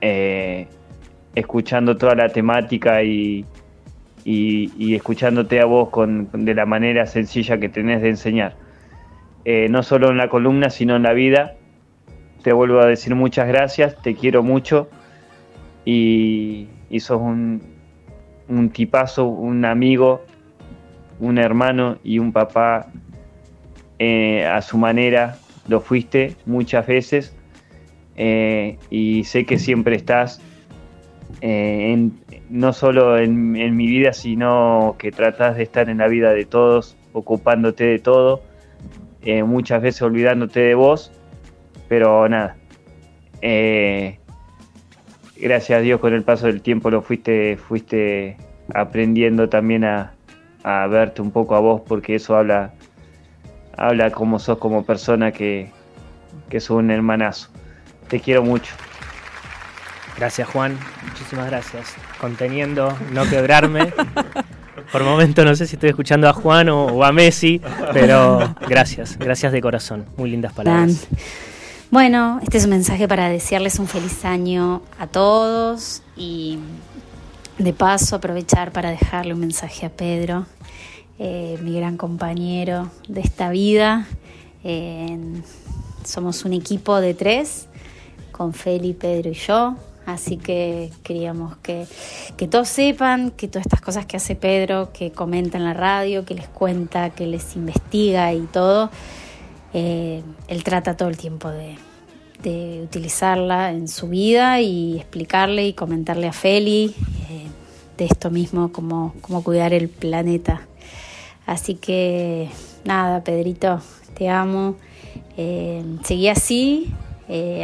eh, 0.00 0.66
escuchando 1.34 1.96
toda 1.96 2.14
la 2.14 2.28
temática 2.28 3.02
y, 3.02 3.44
y- 4.24 4.70
y 4.78 4.94
escuchándote 4.94 5.60
a 5.60 5.64
vos 5.64 5.88
con, 5.88 6.28
de 6.32 6.54
la 6.54 6.66
manera 6.66 7.06
sencilla 7.06 7.58
que 7.58 7.68
tenés 7.70 8.02
de 8.02 8.10
enseñar. 8.10 8.56
Eh, 9.46 9.68
no 9.70 9.82
solo 9.82 10.10
en 10.10 10.16
la 10.16 10.28
columna, 10.28 10.70
sino 10.70 10.96
en 10.96 11.02
la 11.02 11.12
vida. 11.12 11.54
Te 12.44 12.52
vuelvo 12.52 12.80
a 12.80 12.84
decir 12.84 13.14
muchas 13.14 13.48
gracias, 13.48 13.96
te 14.02 14.14
quiero 14.14 14.42
mucho 14.42 14.90
y, 15.86 16.68
y 16.90 17.00
sos 17.00 17.18
un, 17.18 17.62
un 18.48 18.68
tipazo, 18.68 19.24
un 19.24 19.64
amigo, 19.64 20.26
un 21.20 21.38
hermano 21.38 21.96
y 22.04 22.18
un 22.18 22.34
papá 22.34 22.88
eh, 23.98 24.44
a 24.44 24.60
su 24.60 24.76
manera. 24.76 25.38
Lo 25.68 25.80
fuiste 25.80 26.36
muchas 26.44 26.86
veces 26.86 27.34
eh, 28.14 28.76
y 28.90 29.24
sé 29.24 29.46
que 29.46 29.58
siempre 29.58 29.96
estás 29.96 30.42
eh, 31.40 32.10
no 32.50 32.74
solo 32.74 33.16
en, 33.16 33.56
en 33.56 33.74
mi 33.74 33.86
vida, 33.86 34.12
sino 34.12 34.96
que 34.98 35.12
tratás 35.12 35.56
de 35.56 35.62
estar 35.62 35.88
en 35.88 35.96
la 35.96 36.08
vida 36.08 36.34
de 36.34 36.44
todos, 36.44 36.94
ocupándote 37.14 37.84
de 37.84 37.98
todo, 38.00 38.42
muchas 39.46 39.80
veces 39.80 40.02
olvidándote 40.02 40.60
de 40.60 40.74
vos, 40.74 41.10
pero 41.88 42.28
nada. 42.28 42.56
eh, 43.42 44.18
gracias 45.36 45.78
a 45.78 45.82
Dios 45.82 46.00
con 46.00 46.14
el 46.14 46.22
paso 46.22 46.46
del 46.46 46.62
tiempo 46.62 46.90
lo 46.90 47.02
fuiste, 47.02 47.56
fuiste 47.56 48.36
aprendiendo 48.72 49.48
también 49.48 49.84
a, 49.84 50.12
a 50.62 50.86
verte 50.86 51.20
un 51.20 51.30
poco 51.30 51.54
a 51.54 51.60
vos, 51.60 51.82
porque 51.86 52.14
eso 52.14 52.36
habla, 52.36 52.72
habla 53.76 54.10
como 54.10 54.38
sos 54.38 54.58
como 54.58 54.84
persona 54.84 55.32
que, 55.32 55.70
que 56.48 56.60
sos 56.60 56.78
un 56.78 56.90
hermanazo. 56.90 57.50
Te 58.08 58.20
quiero 58.20 58.42
mucho. 58.42 58.74
Gracias, 60.16 60.48
Juan. 60.48 60.78
Muchísimas 61.08 61.46
gracias. 61.46 61.94
Conteniendo, 62.20 62.96
no 63.12 63.28
quebrarme. 63.28 63.92
Por 64.92 65.02
momento 65.02 65.44
no 65.44 65.54
sé 65.56 65.66
si 65.66 65.76
estoy 65.76 65.90
escuchando 65.90 66.28
a 66.28 66.32
Juan 66.32 66.68
o, 66.68 66.86
o 66.86 67.04
a 67.04 67.10
Messi, 67.10 67.60
pero 67.92 68.54
gracias, 68.68 69.18
gracias 69.18 69.52
de 69.52 69.60
corazón. 69.60 70.04
Muy 70.16 70.30
lindas 70.30 70.52
palabras. 70.52 71.08
Bueno, 71.94 72.40
este 72.42 72.58
es 72.58 72.64
un 72.64 72.70
mensaje 72.70 73.06
para 73.06 73.28
desearles 73.28 73.78
un 73.78 73.86
feliz 73.86 74.24
año 74.24 74.82
a 74.98 75.06
todos 75.06 76.02
y 76.16 76.58
de 77.58 77.72
paso 77.72 78.16
aprovechar 78.16 78.72
para 78.72 78.90
dejarle 78.90 79.32
un 79.32 79.38
mensaje 79.38 79.86
a 79.86 79.90
Pedro, 79.90 80.44
eh, 81.20 81.56
mi 81.62 81.72
gran 81.76 81.96
compañero 81.96 82.90
de 83.06 83.20
esta 83.20 83.48
vida. 83.50 84.08
Somos 86.04 86.44
un 86.44 86.54
equipo 86.54 87.00
de 87.00 87.14
tres, 87.14 87.68
con 88.32 88.54
Feli, 88.54 88.92
Pedro 88.94 89.30
y 89.30 89.34
yo, 89.34 89.76
así 90.04 90.36
que 90.36 90.90
queríamos 91.04 91.58
que, 91.58 91.86
que 92.36 92.48
todos 92.48 92.66
sepan 92.66 93.30
que 93.30 93.46
todas 93.46 93.66
estas 93.66 93.80
cosas 93.80 94.04
que 94.04 94.16
hace 94.16 94.34
Pedro, 94.34 94.90
que 94.92 95.12
comenta 95.12 95.58
en 95.58 95.64
la 95.64 95.74
radio, 95.74 96.24
que 96.24 96.34
les 96.34 96.48
cuenta, 96.48 97.10
que 97.10 97.28
les 97.28 97.54
investiga 97.54 98.32
y 98.32 98.40
todo, 98.46 98.90
eh, 99.74 100.22
él 100.46 100.62
trata 100.62 100.96
todo 100.96 101.08
el 101.08 101.16
tiempo 101.16 101.50
de, 101.50 101.76
utilizarla 102.82 103.70
en 103.70 103.88
su 103.88 104.08
vida 104.08 104.60
y 104.60 104.98
explicarle 104.98 105.66
y 105.66 105.72
comentarle 105.72 106.28
a 106.28 106.32
Feli 106.32 106.94
eh, 107.30 107.46
de 107.96 108.04
esto 108.04 108.30
mismo, 108.30 108.70
cómo, 108.70 109.14
cómo 109.22 109.42
cuidar 109.42 109.72
el 109.72 109.88
planeta. 109.88 110.60
Así 111.46 111.74
que 111.74 112.50
nada, 112.84 113.24
Pedrito, 113.24 113.80
te 114.14 114.28
amo. 114.28 114.76
Eh, 115.36 115.82
seguí 116.04 116.28
así. 116.28 116.92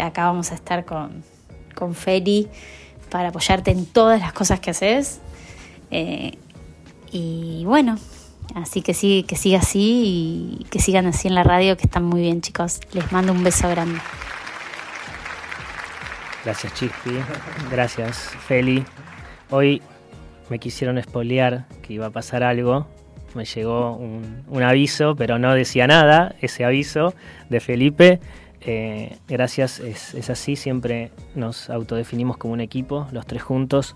Acá 0.02 0.24
vamos 0.24 0.50
a 0.50 0.54
estar 0.54 0.86
con, 0.86 1.22
con 1.74 1.94
Feli 1.94 2.48
para 3.10 3.28
apoyarte 3.28 3.70
en 3.70 3.84
todas 3.84 4.18
las 4.18 4.32
cosas 4.32 4.60
que 4.60 4.70
haces. 4.70 5.20
Y 7.12 7.64
bueno, 7.66 7.98
así 8.54 8.82
que 8.82 8.94
sí, 8.94 9.24
que 9.26 9.36
siga 9.36 9.58
así 9.58 10.58
y 10.60 10.64
que 10.70 10.80
sigan 10.80 11.06
así 11.06 11.28
en 11.28 11.34
la 11.34 11.42
radio, 11.42 11.76
que 11.76 11.84
están 11.84 12.04
muy 12.04 12.22
bien, 12.22 12.40
chicos. 12.40 12.80
Les 12.92 13.10
mando 13.12 13.32
un 13.32 13.44
beso 13.44 13.68
grande. 13.68 13.98
Gracias, 16.44 16.72
Chispi. 16.74 17.10
Gracias, 17.70 18.30
Feli. 18.46 18.82
Hoy 19.50 19.82
me 20.48 20.58
quisieron 20.58 20.96
espolear 20.96 21.66
que 21.82 21.92
iba 21.92 22.06
a 22.06 22.10
pasar 22.10 22.42
algo. 22.42 22.86
Me 23.34 23.44
llegó 23.44 23.96
un, 23.96 24.62
aviso, 24.62 25.14
pero 25.16 25.38
no 25.38 25.54
decía 25.54 25.86
nada, 25.86 26.34
ese 26.40 26.64
aviso 26.64 27.14
de 27.48 27.60
Felipe. 27.60 28.20
Eh, 28.62 29.18
gracias, 29.28 29.80
es, 29.80 30.14
es 30.14 30.30
así, 30.30 30.56
siempre 30.56 31.10
nos 31.34 31.70
autodefinimos 31.70 32.36
como 32.36 32.54
un 32.54 32.60
equipo, 32.60 33.06
los 33.12 33.26
tres 33.26 33.42
juntos, 33.42 33.94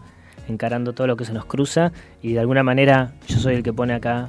encarando 0.48 0.92
todo 0.92 1.06
lo 1.06 1.16
que 1.16 1.24
se 1.24 1.32
nos 1.32 1.46
cruza. 1.46 1.92
Y 2.22 2.34
de 2.34 2.40
alguna 2.40 2.62
manera 2.62 3.14
yo 3.26 3.38
soy 3.38 3.54
el 3.56 3.62
que 3.62 3.72
pone 3.72 3.94
acá 3.94 4.28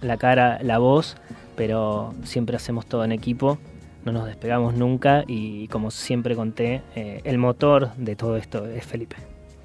la 0.00 0.16
cara, 0.16 0.58
la 0.62 0.78
voz, 0.78 1.16
pero 1.56 2.14
siempre 2.24 2.56
hacemos 2.56 2.86
todo 2.86 3.04
en 3.04 3.12
equipo, 3.12 3.58
no 4.04 4.12
nos 4.12 4.26
despegamos 4.26 4.74
nunca 4.74 5.24
y 5.26 5.68
como 5.68 5.90
siempre 5.90 6.36
conté, 6.36 6.82
eh, 6.94 7.20
el 7.24 7.38
motor 7.38 7.92
de 7.96 8.14
todo 8.16 8.36
esto 8.36 8.66
es 8.66 8.84
Felipe. 8.84 9.16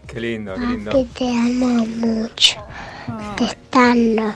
Qué 0.07 0.19
lindo, 0.19 0.53
qué 0.55 0.65
lindo. 0.65 0.91
Papi, 0.91 1.05
te 1.13 1.29
amo 1.29 1.85
mucho. 1.85 2.59
Te 3.37 3.45
estando. 3.45 4.33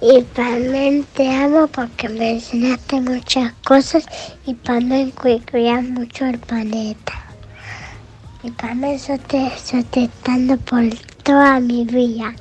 Y 0.00 0.22
también 0.22 1.04
te 1.14 1.30
amo 1.34 1.66
porque 1.68 2.08
me 2.08 2.32
enseñaste 2.32 3.00
muchas 3.00 3.52
cosas 3.64 4.06
y 4.44 4.54
también 4.54 5.10
cu- 5.12 5.40
cuidas 5.50 5.82
mucho 5.84 6.26
el 6.26 6.38
planeta. 6.38 7.12
Y 8.42 8.50
también 8.50 8.98
yo 8.98 9.18
te, 9.18 9.50
yo 9.72 9.82
te 9.84 10.04
estando 10.04 10.58
por 10.58 10.82
toda 11.22 11.58
mi 11.60 11.84
vida. 11.86 12.34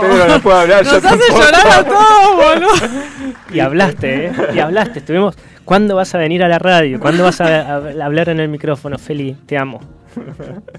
Pedro 0.00 0.28
no 0.28 0.40
puede 0.40 0.60
hablar, 0.60 0.84
yo 0.84 0.92
Nos 0.92 1.04
hace 1.04 1.18
tampoco. 1.18 1.40
llorar 1.40 1.66
a 1.68 1.84
todos, 1.84 2.36
boludo. 2.36 3.34
Y 3.52 3.60
hablaste, 3.60 4.26
¿eh? 4.26 4.32
Y 4.54 4.58
hablaste. 4.58 4.98
Estuvimos. 5.00 5.36
¿Cuándo 5.64 5.96
vas 5.96 6.14
a 6.14 6.18
venir 6.18 6.44
a 6.44 6.48
la 6.48 6.58
radio? 6.58 7.00
¿Cuándo 7.00 7.24
vas 7.24 7.40
a 7.40 7.76
hablar 7.76 8.28
en 8.28 8.40
el 8.40 8.48
micrófono? 8.48 8.98
Feli, 8.98 9.34
te 9.46 9.58
amo. 9.58 9.80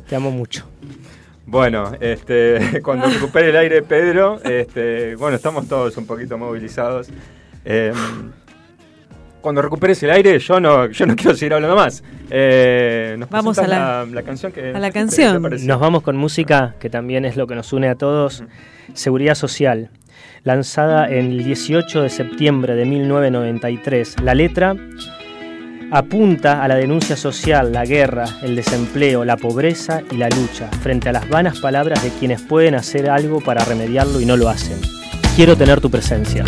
Te 0.07 0.15
amo 0.15 0.31
mucho. 0.31 0.65
Bueno, 1.45 1.91
este, 1.99 2.81
cuando 2.84 3.07
recupere 3.07 3.49
el 3.49 3.57
aire 3.57 3.81
Pedro, 3.81 4.39
este, 4.44 5.15
bueno, 5.15 5.35
estamos 5.35 5.68
todos 5.68 5.95
un 5.98 6.06
poquito 6.06 6.38
movilizados. 6.38 7.10
Eh, 7.65 7.91
cuando 9.41 9.61
recuperes 9.61 10.01
el 10.03 10.09
aire, 10.11 10.38
yo 10.39 10.59
no, 10.59 10.88
yo 10.88 11.05
no 11.05 11.15
quiero 11.18 11.35
seguir 11.35 11.53
hablando 11.53 11.76
más. 11.76 12.03
Eh, 12.30 13.15
nos 13.18 13.30
Vamos 13.30 13.57
a 13.57 13.61
presentas 13.64 14.07
la- 14.09 14.15
la, 14.15 14.23
canción 14.23 14.51
que 14.51 14.72
a 14.72 14.80
la 14.80 14.89
¿qué- 14.89 14.99
canción. 14.99 15.41
Nos 15.65 15.80
vamos 15.80 16.03
con 16.03 16.18
música 16.18 16.76
que 16.80 16.89
también 16.89 17.26
es 17.26 17.35
lo 17.38 17.47
que 17.47 17.55
nos 17.55 17.72
une 17.73 17.88
a 17.89 17.95
todos. 17.95 18.43
Seguridad 18.93 19.35
Social, 19.35 19.89
lanzada 20.43 21.05
el 21.07 21.43
18 21.43 22.01
de 22.03 22.09
septiembre 22.09 22.76
de 22.76 22.85
1993. 22.85 24.15
La 24.23 24.34
letra 24.34 24.76
apunta 25.91 26.64
a 26.64 26.68
la 26.68 26.76
denuncia 26.76 27.15
social, 27.15 27.72
la 27.72 27.85
guerra, 27.85 28.26
el 28.43 28.55
desempleo, 28.55 29.23
la 29.23 29.38
pobreza 29.38 30.01
y 30.11 30.18
la 30.18 30.27
lucha, 30.30 30.69
frente 30.81 31.09
a 31.09 31.14
las 31.14 31.30
vanas 31.30 31.59
palabras 31.59 32.03
de 32.03 32.09
quienes 32.09 32.41
pueden 32.41 32.76
hacer 32.76 33.09
algo 33.09 33.39
para 33.41 33.64
remediarlo 33.64 34.19
y 34.19 34.26
no 34.26 34.35
lo 34.35 34.49
hacen. 34.49 34.77
Quiero 35.35 35.55
tener 35.55 35.80
tu 35.80 35.89
presencia. 35.89 36.43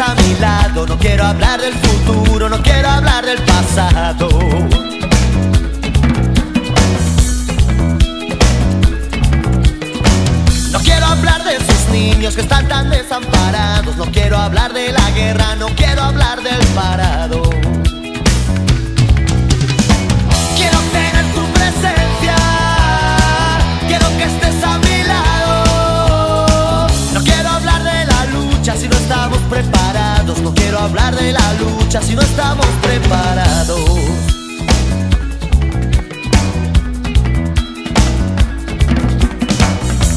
A 0.00 0.14
mi 0.14 0.34
lado. 0.40 0.86
No 0.86 0.98
quiero 0.98 1.24
hablar 1.24 1.60
del 1.60 1.74
futuro, 1.74 2.48
no 2.48 2.60
quiero 2.62 2.88
hablar 2.88 3.24
del 3.24 3.38
pasado. 3.42 4.28
No 10.72 10.78
quiero 10.80 11.06
hablar 11.06 11.44
de 11.44 11.56
esos 11.56 11.88
niños 11.90 12.34
que 12.34 12.40
están 12.40 12.66
tan 12.66 12.90
desamparados. 12.90 13.96
No 13.96 14.06
quiero 14.06 14.36
hablar 14.38 14.72
de 14.72 14.90
la 14.92 15.10
guerra, 15.10 15.54
no 15.56 15.66
quiero 15.76 16.02
hablar 16.02 16.42
del 16.42 16.66
parado. 16.74 17.42
Quiero 20.56 20.78
tener 20.92 21.24
tu 21.34 21.44
presencia, 21.52 22.36
quiero 23.86 24.08
que 24.16 24.24
estés 24.24 24.64
a 24.64 24.78
mi 24.78 25.02
lado. 25.04 26.86
No 27.12 27.22
quiero 27.22 27.48
hablar 27.48 27.82
de 27.84 28.04
la 28.06 28.24
lucha 28.26 28.76
si 28.76 28.88
no 28.88 28.96
estamos 28.96 29.38
preparados. 29.50 29.83
No 30.42 30.54
quiero 30.54 30.78
hablar 30.78 31.14
de 31.16 31.32
la 31.32 31.52
lucha 31.54 32.02
si 32.02 32.14
no 32.14 32.22
estamos 32.22 32.66
preparados. 32.82 33.80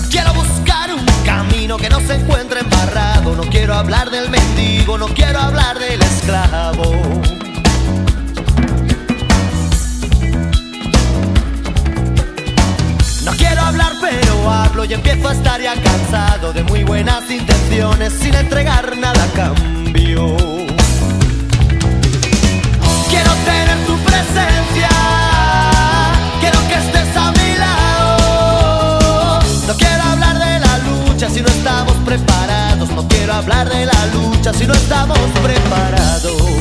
Quiero 0.09 0.33
buscar 0.33 0.93
un 0.93 1.05
camino 1.25 1.77
que 1.77 1.89
no 1.89 1.99
se 2.01 2.15
encuentre 2.15 2.61
embarrado. 2.61 3.35
No 3.35 3.43
quiero 3.43 3.75
hablar 3.75 4.09
del 4.09 4.29
mendigo, 4.29 4.97
no 4.97 5.07
quiero 5.07 5.39
hablar 5.39 5.79
del 5.79 6.01
esclavo. 6.01 7.36
Hablar 13.67 13.93
pero 13.99 14.49
hablo 14.49 14.85
y 14.85 14.93
empiezo 14.93 15.27
a 15.27 15.33
estar 15.33 15.61
ya 15.61 15.73
cansado 15.81 16.53
de 16.53 16.63
muy 16.63 16.83
buenas 16.83 17.29
intenciones 17.29 18.13
sin 18.13 18.33
entregar 18.33 18.97
nada 18.97 19.21
a 19.21 19.27
cambio. 19.33 20.37
Quiero 23.09 23.31
tener 23.45 23.77
tu 23.85 23.97
presencia, 24.05 24.89
quiero 26.39 26.59
que 26.67 26.75
estés 26.75 27.17
a 27.17 27.31
mi 27.31 27.57
lado. 27.57 29.39
No 29.67 29.73
quiero 29.75 30.03
hablar 30.03 30.37
de 30.39 30.59
la 30.59 30.77
lucha 30.77 31.29
si 31.29 31.41
no 31.41 31.47
estamos 31.47 31.93
preparados. 32.05 32.89
No 32.89 33.07
quiero 33.07 33.33
hablar 33.33 33.69
de 33.69 33.85
la 33.85 34.05
lucha 34.13 34.53
si 34.53 34.65
no 34.65 34.73
estamos 34.73 35.19
preparados. 35.43 36.56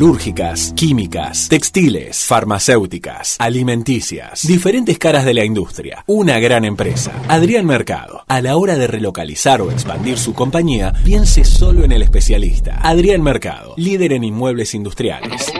Metalúrgicas, 0.00 0.72
químicas, 0.74 1.48
textiles, 1.50 2.24
farmacéuticas, 2.24 3.36
alimenticias, 3.38 4.46
diferentes 4.46 4.96
caras 4.96 5.26
de 5.26 5.34
la 5.34 5.44
industria, 5.44 6.04
una 6.06 6.38
gran 6.38 6.64
empresa. 6.64 7.12
Adrián 7.28 7.66
Mercado, 7.66 8.24
a 8.26 8.40
la 8.40 8.56
hora 8.56 8.78
de 8.78 8.86
relocalizar 8.86 9.60
o 9.60 9.70
expandir 9.70 10.16
su 10.16 10.32
compañía, 10.32 10.94
piense 11.04 11.44
solo 11.44 11.84
en 11.84 11.92
el 11.92 12.00
especialista. 12.00 12.80
Adrián 12.82 13.20
Mercado, 13.20 13.74
líder 13.76 14.14
en 14.14 14.24
inmuebles 14.24 14.72
industriales. 14.74 15.52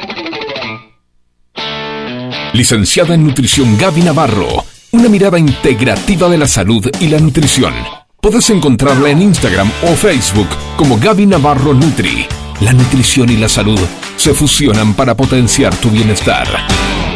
Licenciada 2.55 3.17
en 3.17 3.27
Nutrición 3.27 3.77
Gaby 3.77 4.01
Navarro. 4.01 4.65
Una 4.93 5.11
mirada 5.11 5.39
integrativa 5.39 6.31
de 6.31 6.39
la 6.39 6.49
salud 6.49 6.89
y 6.99 7.09
la 7.09 7.19
nutrición. 7.19 7.75
Podés 8.23 8.49
encontrarla 8.49 9.11
en 9.11 9.21
Instagram 9.21 9.71
o 9.83 9.95
Facebook 9.95 10.49
como 10.79 10.99
Gaby 10.99 11.27
Navarro 11.27 11.75
Nutri. 11.75 12.27
La 12.61 12.74
nutrición 12.74 13.31
y 13.31 13.39
la 13.39 13.49
salud 13.49 13.81
se 14.16 14.35
fusionan 14.35 14.93
para 14.93 15.16
potenciar 15.16 15.74
tu 15.77 15.89
bienestar. 15.89 16.47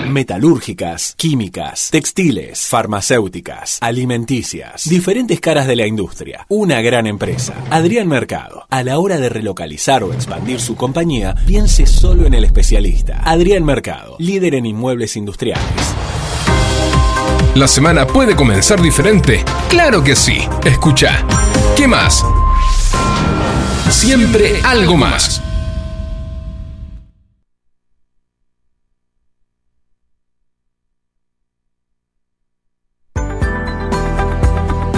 Metalúrgicas, 0.09 1.15
químicas, 1.19 1.91
textiles, 1.91 2.67
farmacéuticas, 2.67 3.77
alimenticias, 3.83 4.89
diferentes 4.89 5.41
caras 5.41 5.67
de 5.67 5.77
la 5.77 5.87
industria, 5.87 6.47
una 6.49 6.81
gran 6.81 7.07
empresa. 7.07 7.55
Adrián 7.71 8.09
Mercado, 8.09 8.67
a 8.71 8.83
la 8.83 8.99
hora 8.99 9.19
de 9.19 9.29
relocalizar 9.29 10.03
o 10.03 10.15
expandir 10.15 10.61
su 10.61 10.77
compañía, 10.77 11.35
piense 11.47 11.85
solo 11.85 12.27
en 12.27 12.33
el 12.33 12.45
especialista. 12.45 13.21
Adrián 13.23 13.65
Mercado, 13.65 14.17
líder 14.19 14.55
en 14.55 14.65
inmuebles 14.65 15.15
industriales. 15.15 15.63
¿La 17.55 17.69
semana 17.69 18.07
puede 18.07 18.35
comenzar 18.35 18.81
diferente? 18.81 19.45
Claro 19.69 20.03
que 20.03 20.17
sí. 20.17 20.39
Escucha. 20.65 21.25
¿Qué 21.77 21.87
más? 21.87 22.25
Siempre 23.91 24.61
algo 24.63 24.97
más. 24.97 25.41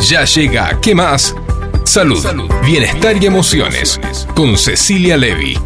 Ya 0.09 0.25
llega, 0.25 0.79
¿qué 0.81 0.95
más? 0.95 1.35
Salud, 1.85 2.25
bienestar 2.65 3.17
y 3.21 3.27
emociones, 3.27 3.99
con 4.35 4.57
Cecilia 4.57 5.17
Levy. 5.17 5.59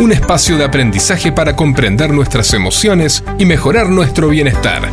Un 0.00 0.12
espacio 0.12 0.58
de 0.58 0.64
aprendizaje 0.64 1.32
para 1.32 1.56
comprender 1.56 2.10
nuestras 2.10 2.52
emociones 2.52 3.24
y 3.38 3.46
mejorar 3.46 3.88
nuestro 3.88 4.28
bienestar. 4.28 4.90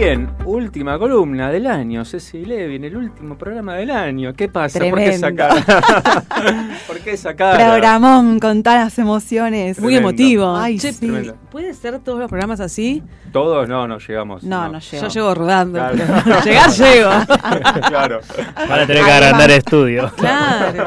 Bien, 0.00 0.30
última 0.46 0.98
columna 0.98 1.50
del 1.50 1.66
año, 1.66 2.06
Ceci 2.06 2.46
Levy, 2.46 2.76
en 2.76 2.84
el 2.84 2.96
último 2.96 3.36
programa 3.36 3.74
del 3.74 3.90
año. 3.90 4.32
¿Qué 4.32 4.48
pasa? 4.48 4.78
¿Por 4.78 4.98
qué 4.98 5.10
Tremendo. 5.10 5.36
cara? 5.36 6.24
¿Por 6.86 7.00
qué 7.00 7.12
esa 7.12 7.36
cara? 7.36 7.72
Programón 7.72 8.40
con 8.40 8.62
tantas 8.62 8.98
emociones. 8.98 9.78
Muy 9.78 9.92
Tremendo. 9.92 10.08
emotivo. 10.08 10.56
Ay, 10.56 10.78
Che, 10.78 10.94
sí. 10.94 11.00
Tremendo. 11.00 11.36
¿Puede 11.50 11.74
ser 11.74 11.98
todos 11.98 12.18
los 12.18 12.30
programas 12.30 12.60
así? 12.60 13.02
Todos 13.30 13.68
no, 13.68 13.86
no 13.86 13.98
llegamos. 13.98 14.42
No, 14.42 14.70
no 14.70 14.78
llego. 14.78 15.02
Yo 15.02 15.08
llego 15.10 15.34
rodando. 15.34 15.78
Claro. 15.78 15.98
pero 16.44 16.72
llego. 16.78 17.10
claro. 17.88 18.20
Van 18.56 18.80
a 18.80 18.86
tener 18.86 19.04
que 19.04 19.12
agrandar 19.12 19.50
estudio. 19.50 20.10
Claro. 20.16 20.84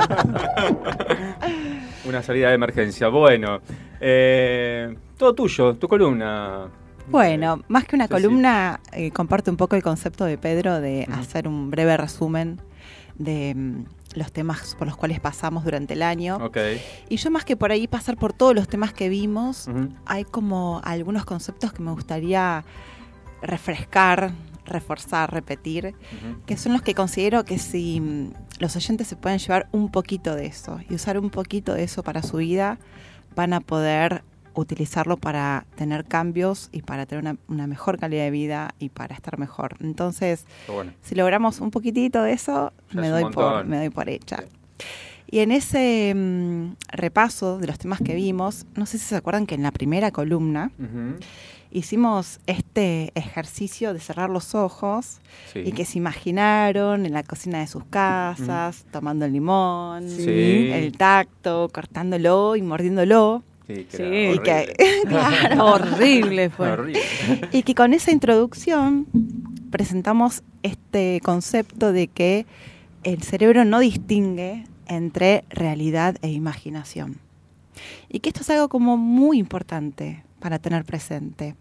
Una 2.06 2.24
salida 2.24 2.48
de 2.50 2.56
emergencia. 2.56 3.10
Bueno, 3.10 3.62
eh, 4.02 4.92
todo 5.16 5.36
tuyo, 5.36 5.76
tu 5.76 5.88
columna. 5.88 6.68
Bueno, 7.10 7.62
más 7.68 7.86
que 7.86 7.96
una 7.96 8.08
columna, 8.08 8.80
eh, 8.92 9.12
comparto 9.12 9.52
un 9.52 9.58
poco 9.58 9.76
el 9.76 9.84
concepto 9.84 10.26
de 10.26 10.38
Pedro 10.38 10.80
de 10.80 11.08
hacer 11.12 11.48
un 11.48 11.70
breve 11.70 11.98
resumen 11.98 12.62
de 13.16 13.54
mm, 13.56 13.86
los 14.16 14.32
temas 14.32 14.76
por 14.76 14.88
los 14.88 14.98
cuales 14.98 15.20
pasamos 15.20 15.64
durante 15.64 15.94
el 15.94 16.02
año. 16.02 16.40
Y 17.10 17.18
yo 17.18 17.32
más 17.32 17.46
que 17.46 17.58
por 17.58 17.72
ahí 17.72 17.88
pasar 17.88 18.18
por 18.18 18.34
todos 18.34 18.56
los 18.56 18.68
temas 18.68 18.94
que 18.94 19.10
vimos, 19.10 19.68
hay 20.06 20.24
como 20.24 20.82
algunos 20.84 21.26
conceptos 21.26 21.74
que 21.74 21.84
me 21.84 21.92
gustaría 21.92 22.64
refrescar, 23.42 24.32
reforzar, 24.66 25.32
repetir, 25.32 25.94
que 26.46 26.58
son 26.58 26.74
los 26.74 26.82
que 26.82 26.94
considero 26.96 27.44
que 27.44 27.60
si 27.60 28.00
mm, 28.00 28.34
los 28.60 28.76
oyentes 28.76 29.08
se 29.08 29.16
pueden 29.16 29.40
llevar 29.40 29.68
un 29.72 29.92
poquito 29.92 30.36
de 30.36 30.46
eso 30.46 30.80
y 30.90 30.96
usar 30.96 31.20
un 31.20 31.30
poquito 31.30 31.74
de 31.74 31.84
eso 31.84 32.04
para 32.04 32.24
su 32.24 32.38
vida, 32.38 32.80
van 33.36 33.54
a 33.54 33.60
poder 33.60 34.24
utilizarlo 34.56 35.18
para 35.18 35.66
tener 35.76 36.06
cambios 36.06 36.70
y 36.72 36.82
para 36.82 37.06
tener 37.06 37.24
una, 37.24 37.38
una 37.48 37.68
mejor 37.68 37.98
calidad 38.00 38.24
de 38.24 38.32
vida 38.32 38.76
y 38.80 38.90
para 38.90 39.16
estar 39.16 39.38
mejor. 39.40 39.76
Entonces, 39.82 40.46
bueno. 40.68 40.92
si 41.02 41.16
logramos 41.16 41.60
un 41.62 41.72
poquitito 41.72 42.22
de 42.24 42.34
eso, 42.34 42.72
Ya 42.92 43.02
me 43.02 43.08
es 43.08 43.14
doy, 43.14 43.32
por, 43.32 43.66
me 43.66 43.78
doy 43.78 43.90
por 43.90 44.10
hecha. 44.10 44.44
Y 45.30 45.40
en 45.40 45.52
ese 45.52 46.14
mm, 46.16 46.74
repaso 46.90 47.58
de 47.58 47.66
los 47.68 47.80
temas 47.80 48.00
que 48.02 48.14
vimos, 48.14 48.66
no 48.76 48.86
sé 48.86 49.00
si 49.00 49.06
se 49.06 49.16
acuerdan 49.16 49.48
que 49.48 49.56
en 49.56 49.64
la 49.64 49.72
primera 49.72 50.12
columna 50.12 50.72
hicimos 51.72 52.40
este 52.46 53.12
ejercicio 53.16 53.94
de 53.94 54.00
cerrar 54.00 54.30
los 54.30 54.54
ojos 54.54 55.20
Sí. 55.52 55.60
y 55.66 55.72
que 55.72 55.86
se 55.86 55.98
imaginaron 55.98 57.06
en 57.08 57.14
la 57.14 57.24
cocina 57.24 57.60
de 57.60 57.68
sus 57.68 57.84
casas, 57.86 58.86
tomando 58.92 59.26
el 59.26 59.34
limón, 59.34 60.08
Sí. 60.08 60.70
el 60.72 60.92
tacto, 60.98 61.70
cortándolo 61.74 62.56
y 62.56 62.62
mordiéndolo. 62.62 63.42
Sí, 63.68 63.86
que 63.90 63.98
Sí. 63.98 64.04
era 64.04 64.34
Y 64.34 64.40
que, 64.40 64.52
horrible. 64.52 65.02
claro. 65.08 65.66
Horrible 65.74 66.50
fue. 66.50 66.72
Horrible. 66.72 67.02
Y 67.52 67.64
que 67.64 67.76
con 67.76 67.94
esa 67.94 68.12
introducción 68.12 69.08
presentamos 69.72 70.44
este 70.64 71.20
concepto 71.24 71.92
de 71.94 72.08
que 72.08 72.46
el 73.04 73.24
cerebro 73.24 73.66
no 73.66 73.80
distingue 73.80 74.66
entre 74.88 75.44
realidad 75.50 76.18
e 76.22 76.30
imaginación. 76.30 77.18
Y 78.10 78.20
que 78.20 78.30
esto 78.30 78.42
es 78.42 78.50
algo 78.50 78.70
como 78.70 78.98
muy 78.98 79.40
importante 79.40 80.24
para 80.40 80.60
tener 80.60 80.86
presente. 80.86 81.56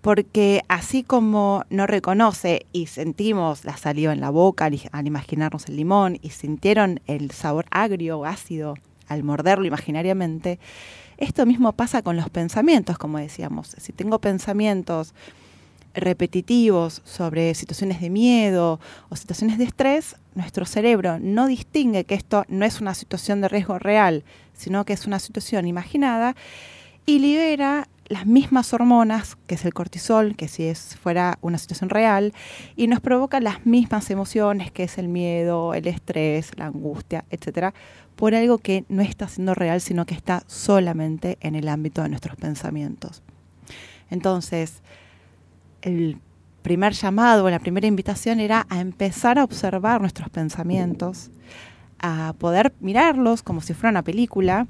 Porque 0.00 0.62
así 0.68 1.02
como 1.02 1.64
no 1.70 1.86
reconoce 1.86 2.66
y 2.72 2.86
sentimos 2.86 3.64
la 3.64 3.76
saliva 3.76 4.12
en 4.12 4.20
la 4.20 4.30
boca 4.30 4.66
al, 4.66 4.78
al 4.92 5.06
imaginarnos 5.06 5.68
el 5.68 5.76
limón 5.76 6.18
y 6.22 6.30
sintieron 6.30 7.00
el 7.06 7.30
sabor 7.32 7.66
agrio 7.70 8.18
o 8.20 8.24
ácido 8.24 8.74
al 9.08 9.24
morderlo 9.24 9.66
imaginariamente, 9.66 10.58
esto 11.18 11.44
mismo 11.46 11.72
pasa 11.72 12.02
con 12.02 12.16
los 12.16 12.30
pensamientos, 12.30 12.96
como 12.96 13.18
decíamos. 13.18 13.74
Si 13.78 13.92
tengo 13.92 14.20
pensamientos 14.20 15.14
repetitivos 15.94 17.02
sobre 17.04 17.54
situaciones 17.54 18.00
de 18.00 18.08
miedo 18.08 18.78
o 19.08 19.16
situaciones 19.16 19.58
de 19.58 19.64
estrés, 19.64 20.16
nuestro 20.34 20.64
cerebro 20.64 21.18
no 21.20 21.46
distingue 21.46 22.04
que 22.04 22.14
esto 22.14 22.44
no 22.48 22.64
es 22.64 22.80
una 22.80 22.94
situación 22.94 23.40
de 23.40 23.48
riesgo 23.48 23.78
real, 23.78 24.24
sino 24.52 24.84
que 24.84 24.92
es 24.92 25.06
una 25.06 25.18
situación 25.18 25.66
imaginada 25.66 26.36
y 27.04 27.18
libera 27.18 27.88
las 28.08 28.26
mismas 28.26 28.72
hormonas, 28.72 29.36
que 29.46 29.54
es 29.56 29.64
el 29.64 29.74
cortisol, 29.74 30.34
que 30.36 30.48
si 30.48 30.64
es 30.64 30.96
fuera 30.96 31.38
una 31.42 31.58
situación 31.58 31.90
real, 31.90 32.32
y 32.74 32.86
nos 32.86 33.00
provoca 33.00 33.40
las 33.40 33.66
mismas 33.66 34.10
emociones, 34.10 34.70
que 34.70 34.84
es 34.84 34.98
el 34.98 35.08
miedo, 35.08 35.74
el 35.74 35.86
estrés, 35.86 36.52
la 36.56 36.66
angustia, 36.66 37.24
etcétera, 37.30 37.74
por 38.18 38.34
algo 38.34 38.58
que 38.58 38.84
no 38.88 39.00
está 39.00 39.28
siendo 39.28 39.54
real, 39.54 39.80
sino 39.80 40.04
que 40.04 40.14
está 40.14 40.42
solamente 40.48 41.38
en 41.40 41.54
el 41.54 41.68
ámbito 41.68 42.02
de 42.02 42.08
nuestros 42.08 42.34
pensamientos. 42.34 43.22
Entonces, 44.10 44.82
el 45.82 46.18
primer 46.62 46.94
llamado, 46.94 47.48
la 47.48 47.60
primera 47.60 47.86
invitación 47.86 48.40
era 48.40 48.66
a 48.70 48.80
empezar 48.80 49.38
a 49.38 49.44
observar 49.44 50.00
nuestros 50.00 50.30
pensamientos, 50.30 51.30
a 52.00 52.34
poder 52.38 52.74
mirarlos 52.80 53.44
como 53.44 53.60
si 53.60 53.72
fuera 53.72 53.90
una 53.90 54.02
película 54.02 54.66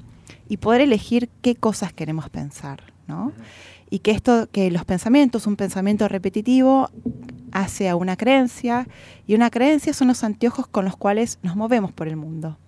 y 0.46 0.58
poder 0.58 0.82
elegir 0.82 1.30
qué 1.40 1.56
cosas 1.56 1.94
queremos 1.94 2.28
pensar. 2.28 2.82
¿no? 3.06 3.32
Y 3.88 4.00
que 4.00 4.10
esto, 4.10 4.50
que 4.52 4.70
los 4.70 4.84
pensamientos, 4.84 5.46
un 5.46 5.56
pensamiento 5.56 6.06
repetitivo 6.06 6.90
hace 7.52 7.88
a 7.88 7.96
una 7.96 8.18
creencia, 8.18 8.86
y 9.26 9.34
una 9.34 9.48
creencia 9.48 9.94
son 9.94 10.08
los 10.08 10.22
anteojos 10.22 10.66
con 10.66 10.84
los 10.84 10.98
cuales 10.98 11.38
nos 11.42 11.56
movemos 11.56 11.92
por 11.92 12.08
el 12.08 12.16
mundo. 12.16 12.58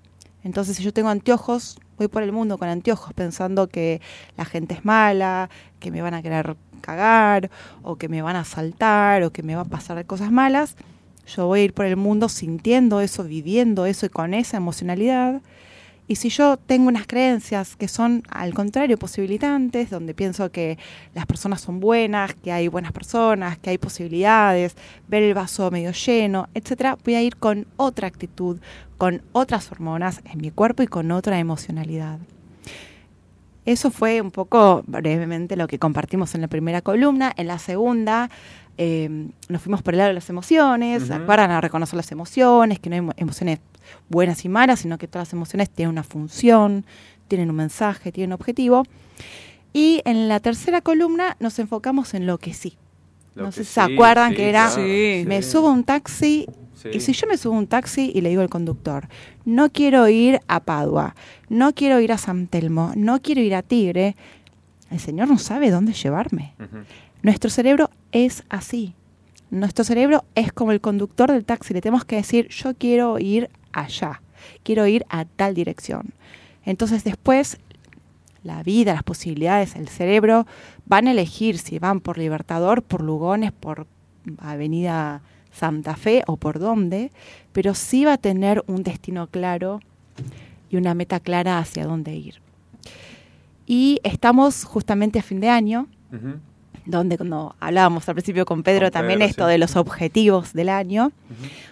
Entonces, 0.43 0.77
si 0.77 0.83
yo 0.83 0.93
tengo 0.93 1.09
anteojos, 1.09 1.79
voy 1.99 2.09
por 2.09 2.23
el 2.23 2.33
mundo 2.33 2.59
con 2.59 2.69
anteojos 2.69 3.13
pensando 3.13 3.69
que 3.69 4.01
la 4.37 4.45
gente 4.45 4.75
es 4.75 4.85
mala, 4.85 5.51
que 5.81 5.91
me 5.91 6.03
van 6.03 6.15
a 6.15 6.23
querer 6.23 6.57
cagar, 6.81 7.51
o 7.83 7.97
que 7.97 8.09
me 8.09 8.23
van 8.23 8.37
a 8.37 8.41
asaltar, 8.41 9.23
o 9.23 9.31
que 9.31 9.43
me 9.43 9.55
va 9.55 9.63
a 9.63 9.67
pasar 9.67 10.05
cosas 10.07 10.33
malas, 10.33 10.77
yo 11.27 11.47
voy 11.47 11.61
a 11.61 11.65
ir 11.65 11.75
por 11.75 11.87
el 11.87 11.97
mundo 11.97 12.29
sintiendo 12.29 13.01
eso, 13.01 13.25
viviendo 13.25 13.87
eso 13.87 14.07
y 14.07 14.09
con 14.09 14.35
esa 14.35 14.57
emocionalidad. 14.57 15.41
Y 16.11 16.17
si 16.17 16.29
yo 16.29 16.57
tengo 16.57 16.89
unas 16.89 17.07
creencias 17.07 17.77
que 17.77 17.87
son 17.87 18.25
al 18.31 18.53
contrario 18.53 18.99
posibilitantes, 18.99 19.91
donde 19.91 20.13
pienso 20.13 20.51
que 20.51 20.77
las 21.15 21.25
personas 21.25 21.61
son 21.61 21.79
buenas, 21.79 22.35
que 22.35 22.51
hay 22.51 22.67
buenas 22.67 22.91
personas, 22.91 23.59
que 23.59 23.71
hay 23.71 23.79
posibilidades, 23.79 24.75
ver 25.07 25.23
el 25.23 25.35
vaso 25.35 25.71
medio 25.71 25.93
lleno, 25.93 26.49
etcétera, 26.53 26.99
voy 27.05 27.15
a 27.15 27.23
ir 27.23 27.37
con 27.37 27.69
otra 27.77 28.09
actitud, 28.09 28.59
con 28.99 29.23
otras 29.31 29.71
hormonas 29.71 30.21
en 30.25 30.41
mi 30.41 30.51
cuerpo 30.51 30.83
y 30.83 30.89
con 30.89 31.13
otra 31.13 31.39
emocionalidad. 31.39 32.19
Eso 33.65 33.93
fue 33.93 34.21
un 34.21 34.33
poco 34.33 34.83
brevemente 34.89 35.55
lo 35.55 35.69
que 35.69 35.79
compartimos 35.79 36.35
en 36.35 36.41
la 36.41 36.49
primera 36.49 36.83
columna. 36.83 37.33
En 37.37 37.47
la 37.47 37.61
segunda 37.61 38.31
eh, 38.79 39.29
nos 39.49 39.63
fuimos 39.63 39.81
por 39.83 39.95
el 39.95 39.99
lado 39.99 40.09
de 40.09 40.15
las 40.15 40.29
emociones, 40.29 41.05
Ujú. 41.05 41.13
acuerdan 41.13 41.53
a 41.53 41.61
reconocer 41.61 41.97
las 41.97 42.11
emociones, 42.11 42.81
que 42.81 42.91
no 42.91 42.97
hay 42.97 43.01
emo- 43.03 43.15
emociones 43.17 43.61
buenas 44.09 44.45
y 44.45 44.49
malas, 44.49 44.81
sino 44.81 44.99
que 44.99 45.07
todas 45.09 45.29
las 45.29 45.33
emociones 45.33 45.71
tienen 45.71 45.91
una 45.91 46.03
función, 46.03 46.85
tienen 47.29 47.51
un 47.51 47.57
mensaje, 47.57 48.13
tienen 48.13 48.31
un 48.31 48.35
objetivo. 48.35 48.85
Y 49.73 50.03
en 50.05 50.29
la 50.29 50.41
tercera 50.41 50.81
columna 50.81 51.37
nos 51.41 51.59
enfocamos 51.59 52.15
en 52.15 52.27
lo 52.27 52.39
que 52.39 52.55
sí. 52.55 52.77
Lo 53.35 53.45
no 53.45 53.49
que 53.51 53.57
sé 53.57 53.65
si 53.65 53.73
se 53.75 53.81
acuerdan 53.81 54.31
sí, 54.31 54.37
que 54.37 54.49
era, 54.49 54.67
claro, 54.69 54.83
me 54.83 55.43
sí. 55.43 55.51
subo 55.51 55.69
a 55.69 55.73
un 55.73 55.85
taxi 55.85 56.47
Sí. 56.75 56.89
y 56.95 57.01
si 57.01 57.13
yo 57.13 57.27
me 57.27 57.37
subo 57.37 57.55
a 57.57 57.59
un 57.59 57.67
taxi 57.67 58.11
y 58.15 58.23
le 58.23 58.31
digo 58.31 58.41
al 58.41 58.49
conductor, 58.49 59.07
no 59.45 59.69
quiero 59.71 60.09
ir 60.09 60.41
a 60.49 60.61
Padua, 60.61 61.15
no 61.51 61.75
quiero 61.75 62.01
ir 62.01 62.11
a 62.11 62.17
San 62.17 62.47
Telmo, 62.47 62.93
no 62.97 63.21
quiero 63.21 63.43
ir 63.43 63.55
a 63.55 63.61
Tigre, 63.61 64.17
el 64.91 64.99
Señor 64.99 65.29
no 65.29 65.37
sabe 65.37 65.71
dónde 65.71 65.93
llevarme. 65.93 66.55
Nuestro 67.23 67.51
cerebro 67.51 67.91
es 68.13 68.45
así. 68.49 68.95
Nuestro 69.51 69.85
cerebro 69.85 70.25
es 70.35 70.55
como 70.55 70.73
el 70.73 70.81
conductor 70.81 71.31
del 71.31 71.45
taxi. 71.45 71.75
Le 71.75 71.83
tenemos 71.83 72.07
que 72.07 72.17
decir, 72.17 72.49
yo 72.49 72.73
quiero 72.75 73.19
ir 73.19 73.51
allá, 73.73 74.23
quiero 74.63 74.87
ir 74.87 75.05
a 75.09 75.25
tal 75.25 75.55
dirección. 75.55 76.13
Entonces 76.65 77.05
después, 77.05 77.59
la 78.43 78.63
vida, 78.63 78.95
las 78.95 79.03
posibilidades, 79.03 79.77
el 79.77 79.89
cerebro 79.89 80.47
van 80.87 81.09
a 81.09 81.13
elegir 81.13 81.59
si 81.59 81.79
van 81.79 82.01
por 82.01 82.19
Libertador, 82.19 82.83
por 82.83 83.03
Lugones, 83.03 83.53
por 83.53 83.87
Avenida 84.39 85.23
Santa 85.53 85.97
Fe 85.97 86.23
o 86.27 86.37
por 86.37 86.59
dónde, 86.59 87.11
pero 87.53 87.75
sí 87.75 88.05
va 88.05 88.15
a 88.15 88.19
tener 88.19 88.63
un 88.67 88.83
destino 88.83 89.27
claro 89.27 89.81
y 90.71 90.77
una 90.77 90.95
meta 90.95 91.21
clara 91.21 91.59
hacia 91.59 91.87
dónde 91.87 92.15
ir. 92.15 92.41
Y 93.67 94.01
estamos 94.03 94.65
justamente 94.65 95.19
a 95.19 95.23
fin 95.23 95.41
de 95.41 95.49
año, 95.49 95.87
donde 96.87 97.17
cuando 97.17 97.55
hablábamos 97.61 98.09
al 98.09 98.15
principio 98.15 98.45
con 98.45 98.63
Pedro 98.63 98.87
Con 98.87 98.93
también 98.93 99.23
esto 99.23 99.47
de 99.47 99.59
los 99.59 99.77
objetivos 99.77 100.53
del 100.53 100.69
año, 100.69 101.13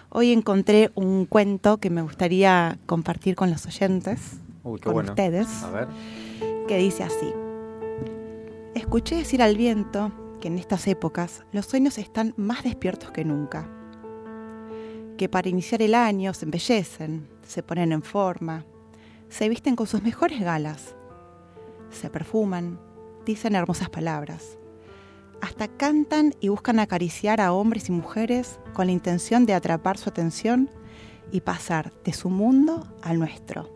hoy 0.09 0.31
encontré 0.31 0.91
un 0.95 1.25
cuento 1.25 1.77
que 1.77 1.89
me 1.89 2.01
gustaría 2.01 2.77
compartir 2.85 3.35
con 3.35 3.49
los 3.51 3.65
oyentes, 3.65 4.37
Uy, 4.63 4.79
con 4.79 4.93
bueno. 4.93 5.11
ustedes, 5.11 5.47
A 5.63 5.71
ver. 5.71 5.87
que 6.67 6.77
dice 6.77 7.03
así. 7.03 7.33
Escuché 8.75 9.15
decir 9.15 9.41
al 9.41 9.57
viento 9.57 10.11
que 10.41 10.47
en 10.47 10.57
estas 10.57 10.87
épocas 10.87 11.43
los 11.51 11.65
sueños 11.65 11.97
están 11.97 12.33
más 12.37 12.63
despiertos 12.63 13.11
que 13.11 13.25
nunca, 13.25 13.67
que 15.17 15.27
para 15.27 15.49
iniciar 15.49 15.81
el 15.81 15.95
año 15.95 16.33
se 16.33 16.45
embellecen, 16.45 17.27
se 17.45 17.61
ponen 17.63 17.91
en 17.91 18.03
forma, 18.03 18.63
se 19.27 19.49
visten 19.49 19.75
con 19.75 19.85
sus 19.87 20.01
mejores 20.01 20.39
galas, 20.39 20.95
se 21.89 22.09
perfuman, 22.09 22.79
dicen 23.25 23.55
hermosas 23.55 23.89
palabras, 23.89 24.57
hasta 25.41 25.67
cantan 25.67 26.33
y 26.39 26.49
buscan 26.49 26.79
acariciar 26.79 27.41
a 27.41 27.53
hombres 27.53 27.89
y 27.89 27.91
mujeres 27.91 28.59
con 28.73 28.87
la 28.87 28.91
intención 28.91 29.45
de 29.45 29.53
atrapar 29.53 29.97
su 29.97 30.09
atención 30.09 30.69
y 31.31 31.41
pasar 31.41 31.93
de 32.03 32.13
su 32.13 32.29
mundo 32.29 32.87
al 33.01 33.19
nuestro. 33.19 33.69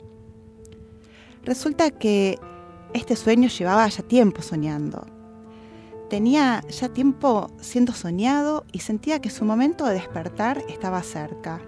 Resulta 1.43 1.91
que 1.91 2.39
este 2.93 3.15
sueño 3.15 3.49
llevaba 3.49 3.87
ya 3.87 4.03
tiempo 4.03 4.41
soñando. 4.41 5.05
Tenía 6.09 6.63
ya 6.69 6.89
tiempo 6.89 7.49
siendo 7.59 7.93
soñado 7.93 8.65
y 8.71 8.79
sentía 8.79 9.19
que 9.19 9.29
su 9.29 9.45
momento 9.45 9.85
de 9.85 9.95
despertar 9.95 10.63
estaba 10.69 11.01
cerca. 11.01 11.59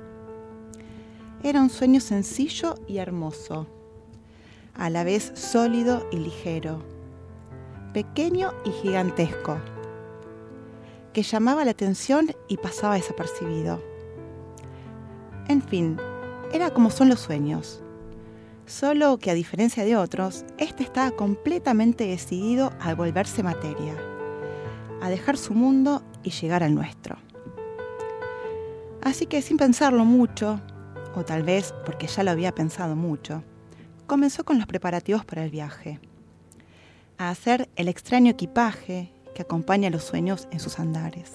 Era 1.44 1.62
un 1.62 1.70
sueño 1.70 2.00
sencillo 2.00 2.76
y 2.88 2.98
hermoso, 2.98 3.68
a 4.74 4.90
la 4.90 5.04
vez 5.04 5.32
sólido 5.36 6.08
y 6.12 6.18
ligero, 6.18 6.84
pequeño 7.94 8.52
y 8.66 8.72
gigantesco, 8.72 9.60
que 11.16 11.24
llamaba 11.24 11.64
la 11.64 11.72
atención 11.72 12.36
y 12.50 12.58
pasaba 12.58 12.96
desapercibido. 12.96 13.82
En 15.48 15.62
fin, 15.62 15.98
era 16.52 16.72
como 16.72 16.90
son 16.90 17.08
los 17.08 17.22
sueños. 17.22 17.82
Solo 18.66 19.18
que 19.18 19.32
a 19.32 19.34
diferencia 19.34 19.86
de 19.86 19.96
otros, 19.96 20.44
este 20.58 20.84
estaba 20.84 21.12
completamente 21.12 22.06
decidido 22.06 22.74
a 22.82 22.94
volverse 22.96 23.44
materia, 23.44 23.96
a 25.02 25.10
dejar 25.10 25.38
su 25.38 25.54
mundo 25.54 26.04
y 26.22 26.32
llegar 26.32 26.64
al 26.64 26.76
nuestro. 26.76 27.16
Así 29.02 29.26
que 29.26 29.42
sin 29.42 29.56
pensarlo 29.56 30.04
mucho, 30.04 30.60
o 31.16 31.24
tal 31.24 31.44
vez 31.44 31.74
porque 31.86 32.08
ya 32.08 32.24
lo 32.24 32.32
había 32.32 32.54
pensado 32.54 32.98
mucho, 32.98 33.42
comenzó 34.06 34.44
con 34.44 34.58
los 34.58 34.68
preparativos 34.68 35.24
para 35.24 35.46
el 35.46 35.50
viaje, 35.50 36.02
a 37.18 37.30
hacer 37.30 37.70
el 37.78 37.88
extraño 37.88 38.32
equipaje 38.32 39.15
que 39.36 39.44
acompaña 39.44 39.90
a 39.90 39.92
los 39.92 40.04
sueños 40.04 40.48
en 40.50 40.60
sus 40.60 40.80
andares. 40.80 41.34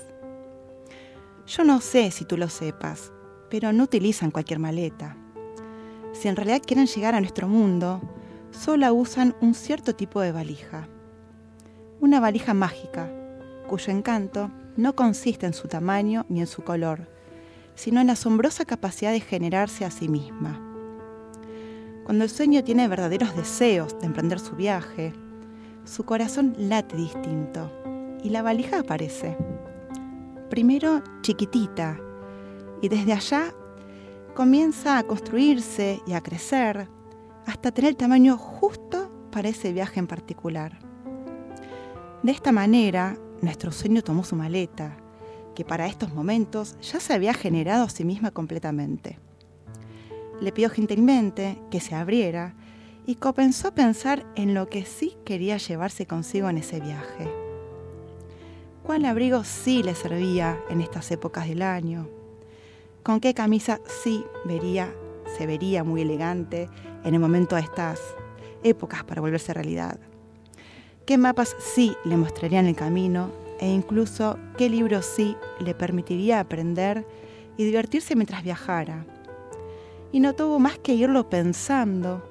Yo 1.47 1.63
no 1.63 1.81
sé 1.81 2.11
si 2.11 2.25
tú 2.25 2.37
lo 2.37 2.49
sepas, 2.49 3.13
pero 3.51 3.73
no 3.73 3.85
utilizan 3.85 4.33
cualquier 4.33 4.59
maleta. 4.59 5.17
Si 6.13 6.27
en 6.27 6.35
realidad 6.35 6.63
quieren 6.67 6.87
llegar 6.87 7.15
a 7.15 7.21
nuestro 7.21 7.47
mundo, 7.47 8.01
solo 8.51 8.93
usan 8.95 9.37
un 9.41 9.55
cierto 9.55 9.95
tipo 9.95 10.21
de 10.21 10.33
valija. 10.33 10.89
Una 12.01 12.19
valija 12.19 12.55
mágica, 12.55 13.11
cuyo 13.69 13.93
encanto 13.93 14.51
no 14.77 14.97
consiste 14.97 15.47
en 15.47 15.53
su 15.53 15.69
tamaño 15.69 16.25
ni 16.29 16.41
en 16.41 16.47
su 16.47 16.63
color, 16.63 17.09
sino 17.75 18.01
en 18.01 18.09
la 18.09 18.15
asombrosa 18.15 18.65
capacidad 18.65 19.13
de 19.13 19.21
generarse 19.21 19.85
a 19.85 19.91
sí 19.91 20.09
misma. 20.09 20.67
Cuando 22.05 22.25
el 22.25 22.31
sueño 22.31 22.65
tiene 22.65 22.89
verdaderos 22.89 23.37
deseos 23.37 23.99
de 24.01 24.07
emprender 24.07 24.41
su 24.41 24.57
viaje, 24.57 25.13
su 25.85 26.05
corazón 26.05 26.55
late 26.59 26.97
distinto 26.97 27.80
y 28.23 28.31
la 28.31 28.43
valija 28.43 28.81
aparece. 28.81 29.37
Primero 30.49 31.03
chiquitita 31.23 31.99
y 32.83 32.89
desde 32.89 33.13
allá 33.13 33.55
comienza 34.35 34.99
a 34.99 35.03
construirse 35.03 36.01
y 36.07 36.13
a 36.13 36.21
crecer 36.21 36.89
hasta 37.47 37.73
tener 37.73 37.91
el 37.91 37.97
tamaño 37.97 38.37
justo 38.37 39.11
para 39.31 39.49
ese 39.49 39.73
viaje 39.73 40.01
en 40.01 40.07
particular. 40.07 40.79
De 42.23 42.33
esta 42.33 42.53
manera, 42.53 43.17
nuestro 43.41 43.73
sueño 43.73 44.03
tomó 44.03 44.25
su 44.25 44.37
maleta, 44.37 44.97
que 45.55 45.65
para 45.65 45.87
estos 45.87 46.13
momentos 46.13 46.77
ya 46.81 47.01
se 47.01 47.15
había 47.15 47.35
generado 47.35 47.85
a 47.85 47.89
sí 47.89 48.05
misma 48.05 48.31
completamente. 48.31 49.19
Le 50.41 50.53
pidió 50.53 50.71
gentilmente 50.71 51.61
que 51.71 51.81
se 51.81 51.95
abriera 51.95 52.55
y 53.07 53.17
comenzó 53.17 53.69
a 53.69 53.75
pensar 53.75 54.27
en 54.37 54.55
lo 54.55 54.69
que 54.69 54.85
sí 54.85 55.17
quería 55.25 55.57
llevarse 55.57 56.07
consigo 56.07 56.49
en 56.49 56.59
ese 56.59 56.81
viaje. 56.81 57.50
¿Cuál 58.83 59.05
abrigo 59.05 59.45
sí 59.45 59.83
le 59.83 59.95
servía 59.95 60.59
en 60.71 60.81
estas 60.81 61.11
épocas 61.11 61.47
del 61.47 61.63
año? 61.63 62.09
¿Con 63.03 63.21
qué 63.21 63.35
camisa 63.35 63.81
sí 64.03 64.25
vería, 64.47 64.93
se 65.37 65.47
vería 65.47 65.85
muy 65.85 66.01
elegante 66.01 66.69
en 67.05 67.15
el 67.15 67.21
momento 67.21 67.57
de 67.57 67.63
estas 67.63 68.01
épocas 68.63 69.05
para 69.05 69.21
volverse 69.21 69.53
realidad? 69.53 70.01
¿Qué 71.05 71.19
mapas 71.19 71.55
sí 71.59 71.95
le 72.05 72.17
mostrarían 72.17 72.67
el 72.67 72.75
camino 72.75 73.31
e 73.61 73.69
incluso 73.69 74.39
qué 74.57 74.71
libros 74.71 75.05
sí 75.05 75.37
le 75.61 75.75
permitiría 75.75 76.41
aprender 76.41 77.07
y 77.59 77.65
divertirse 77.65 78.17
mientras 78.17 78.43
viajara? 78.43 79.05
Y 80.11 80.21
no 80.21 80.35
tuvo 80.35 80.59
más 80.59 80.79
que 80.79 80.95
irlo 80.95 81.29
pensando 81.29 82.30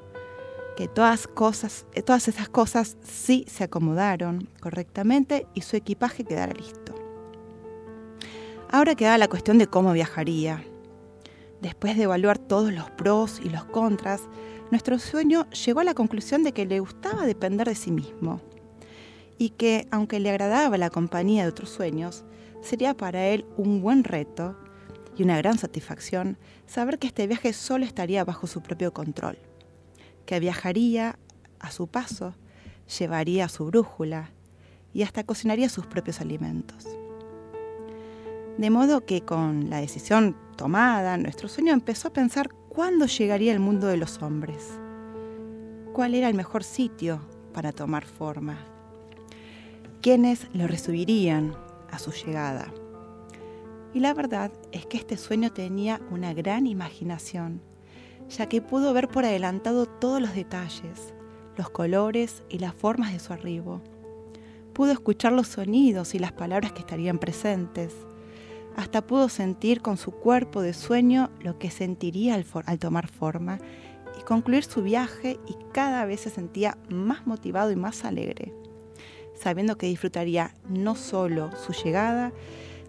que 0.80 0.88
todas, 0.88 1.28
cosas, 1.28 1.86
eh, 1.94 2.02
todas 2.02 2.30
esas 2.30 2.48
cosas 2.48 2.96
sí 3.04 3.44
se 3.50 3.66
acomodaron 3.66 4.48
correctamente 4.62 5.46
y 5.54 5.60
su 5.60 5.76
equipaje 5.76 6.24
quedara 6.24 6.54
listo. 6.54 6.96
Ahora 8.72 8.96
quedaba 8.96 9.18
la 9.18 9.28
cuestión 9.28 9.58
de 9.58 9.68
cómo 9.68 9.92
viajaría. 9.92 10.64
Después 11.60 11.98
de 11.98 12.04
evaluar 12.04 12.38
todos 12.38 12.72
los 12.72 12.90
pros 12.92 13.42
y 13.44 13.50
los 13.50 13.66
contras, 13.66 14.22
nuestro 14.72 15.00
sueño 15.00 15.50
llegó 15.50 15.82
a 15.82 15.84
la 15.84 15.96
conclusión 15.96 16.44
de 16.44 16.54
que 16.54 16.66
le 16.66 16.80
gustaba 16.80 17.26
depender 17.26 17.68
de 17.68 17.76
sí 17.76 17.92
mismo 17.92 18.40
y 19.38 19.50
que, 19.50 19.86
aunque 19.92 20.22
le 20.22 20.30
agradaba 20.30 20.78
la 20.78 20.90
compañía 20.90 21.44
de 21.44 21.50
otros 21.50 21.72
sueños, 21.72 22.24
sería 22.62 22.96
para 22.96 23.28
él 23.28 23.46
un 23.58 23.82
buen 23.82 24.06
reto 24.06 24.56
y 25.18 25.24
una 25.24 25.36
gran 25.40 25.58
satisfacción 25.58 26.38
saber 26.68 27.00
que 27.00 27.08
este 27.08 27.28
viaje 27.28 27.52
solo 27.52 27.84
estaría 27.84 28.24
bajo 28.24 28.48
su 28.48 28.62
propio 28.62 28.94
control, 28.94 29.38
que 30.30 30.40
viajaría 30.40 31.18
a 31.60 31.72
su 31.72 31.88
paso, 31.88 32.36
llevaría 33.00 33.50
su 33.50 33.66
brújula 33.66 34.30
y 34.94 35.02
hasta 35.02 35.24
cocinaría 35.24 35.70
sus 35.70 35.88
propios 35.88 36.22
alimentos. 36.22 36.88
De 38.60 38.70
modo 38.70 39.08
que 39.08 39.22
con 39.22 39.72
la 39.72 39.82
decisión 39.82 40.36
tomada, 40.56 41.18
nuestro 41.18 41.50
sueño 41.50 41.74
empezó 41.74 42.10
a 42.10 42.14
pensar 42.14 42.50
cuándo 42.70 43.08
llegaría 43.08 43.52
el 43.52 43.60
mundo 43.60 43.88
de 43.88 43.98
los 43.98 44.22
hombres, 44.22 44.68
cuál 45.94 46.14
era 46.14 46.30
el 46.30 46.36
mejor 46.36 46.64
sitio 46.64 47.22
para 47.52 47.72
tomar 47.72 48.06
forma, 48.06 48.60
quiénes 50.00 50.48
lo 50.54 50.68
recibirían 50.68 51.56
a 51.90 51.98
su 51.98 52.12
llegada. 52.12 52.72
Y 53.96 54.00
la 54.00 54.14
verdad 54.14 54.52
es 54.72 54.86
que 54.86 54.98
este 54.98 55.18
sueño 55.18 55.52
tenía 55.52 56.00
una 56.12 56.36
gran 56.36 56.68
imaginación, 56.68 57.64
ya 58.30 58.48
que 58.48 58.62
pudo 58.62 58.94
ver 58.94 59.08
por 59.08 59.26
adelantado 59.26 59.86
todos 59.86 60.22
los 60.22 60.36
detalles, 60.36 61.14
los 61.58 61.70
colores 61.70 62.44
y 62.50 62.60
las 62.60 62.74
formas 62.74 63.12
de 63.12 63.20
su 63.20 63.34
arribo. 63.34 63.82
Pudo 64.74 64.92
escuchar 64.92 65.34
los 65.34 65.48
sonidos 65.48 66.16
y 66.16 66.20
las 66.20 66.32
palabras 66.32 66.72
que 66.72 66.80
estarían 66.80 67.20
presentes. 67.20 67.94
Hasta 68.78 69.06
pudo 69.06 69.28
sentir 69.28 69.82
con 69.82 69.98
su 69.98 70.12
cuerpo 70.12 70.62
de 70.62 70.74
sueño 70.74 71.32
lo 71.42 71.58
que 71.58 71.72
sentiría 71.72 72.36
al, 72.36 72.80
tomar 72.80 73.08
forma 73.08 73.58
y 74.18 74.24
concluir 74.24 74.64
su 74.64 74.84
viaje 74.84 75.40
y 75.48 75.58
cada 75.74 76.06
vez 76.06 76.22
se 76.22 76.30
sentía 76.30 76.78
más 76.90 77.28
motivado 77.28 77.72
y 77.72 77.76
más 77.76 78.06
alegre, 78.06 78.54
sabiendo 79.34 79.78
que 79.78 79.88
disfrutaría 79.88 80.56
no 80.70 80.96
solo 80.96 81.50
su 81.58 81.74
llegada, 81.74 82.32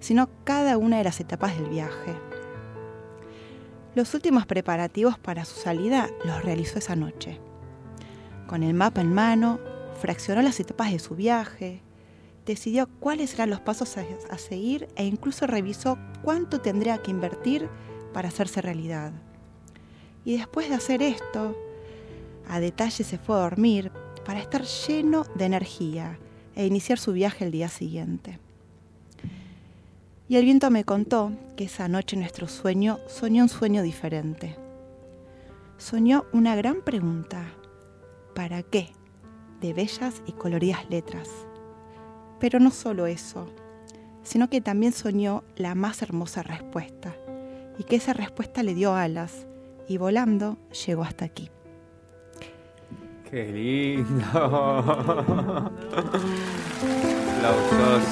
sino 0.00 0.28
cada 0.44 0.78
una 0.78 0.98
de 0.98 1.04
las 1.04 1.18
etapas 1.18 1.58
del 1.58 1.70
viaje. 1.70 2.29
Los 3.94 4.14
últimos 4.14 4.46
preparativos 4.46 5.18
para 5.18 5.44
su 5.44 5.58
salida 5.58 6.08
los 6.24 6.44
realizó 6.44 6.78
esa 6.78 6.94
noche. 6.94 7.40
Con 8.46 8.62
el 8.62 8.72
mapa 8.72 9.00
en 9.00 9.12
mano, 9.12 9.58
fraccionó 10.00 10.42
las 10.42 10.60
etapas 10.60 10.92
de 10.92 11.00
su 11.00 11.16
viaje, 11.16 11.82
decidió 12.46 12.88
cuáles 13.00 13.34
eran 13.34 13.50
los 13.50 13.60
pasos 13.60 13.96
a, 13.96 14.38
seguir 14.38 14.88
e 14.94 15.04
incluso 15.04 15.46
revisó 15.48 15.98
cuánto 16.22 16.60
tendría 16.60 16.98
que 16.98 17.10
invertir 17.10 17.68
para 18.12 18.28
hacerse 18.28 18.62
realidad. 18.62 19.12
Y 20.24 20.36
después 20.36 20.68
de 20.68 20.76
hacer 20.76 21.02
esto, 21.02 21.56
a 22.48 22.60
detalle 22.60 23.02
se 23.02 23.18
fue 23.18 23.36
a 23.36 23.40
dormir 23.40 23.90
para 24.24 24.40
estar 24.40 24.62
lleno 24.62 25.24
de 25.34 25.46
energía 25.46 26.18
e 26.54 26.64
iniciar 26.64 26.98
su 26.98 27.12
viaje 27.12 27.44
el 27.44 27.50
día 27.50 27.68
siguiente. 27.68 28.38
Y 30.30 30.36
el 30.36 30.44
viento 30.44 30.70
me 30.70 30.84
contó 30.84 31.32
que 31.56 31.64
esa 31.64 31.88
noche 31.88 32.16
nuestro 32.16 32.46
sueño 32.46 33.00
soñó 33.08 33.42
un 33.42 33.48
sueño 33.48 33.82
diferente. 33.82 34.56
Soñó 35.76 36.24
una 36.32 36.54
gran 36.54 36.82
pregunta. 36.82 37.46
¿Para 38.32 38.62
qué? 38.62 38.92
De 39.60 39.72
bellas 39.72 40.22
y 40.26 40.32
coloridas 40.34 40.88
letras. 40.88 41.28
Pero 42.38 42.60
no 42.60 42.70
solo 42.70 43.08
eso, 43.08 43.52
sino 44.22 44.48
que 44.48 44.60
también 44.60 44.92
soñó 44.92 45.42
la 45.56 45.74
más 45.74 46.00
hermosa 46.00 46.44
respuesta, 46.44 47.16
y 47.76 47.82
que 47.82 47.96
esa 47.96 48.12
respuesta 48.12 48.62
le 48.62 48.74
dio 48.74 48.94
alas, 48.94 49.48
y 49.88 49.96
volando 49.96 50.58
llegó 50.86 51.02
hasta 51.02 51.24
aquí. 51.24 51.50
Qué 53.28 53.50
lindo. 53.50 54.22
Aplausos. 57.40 58.02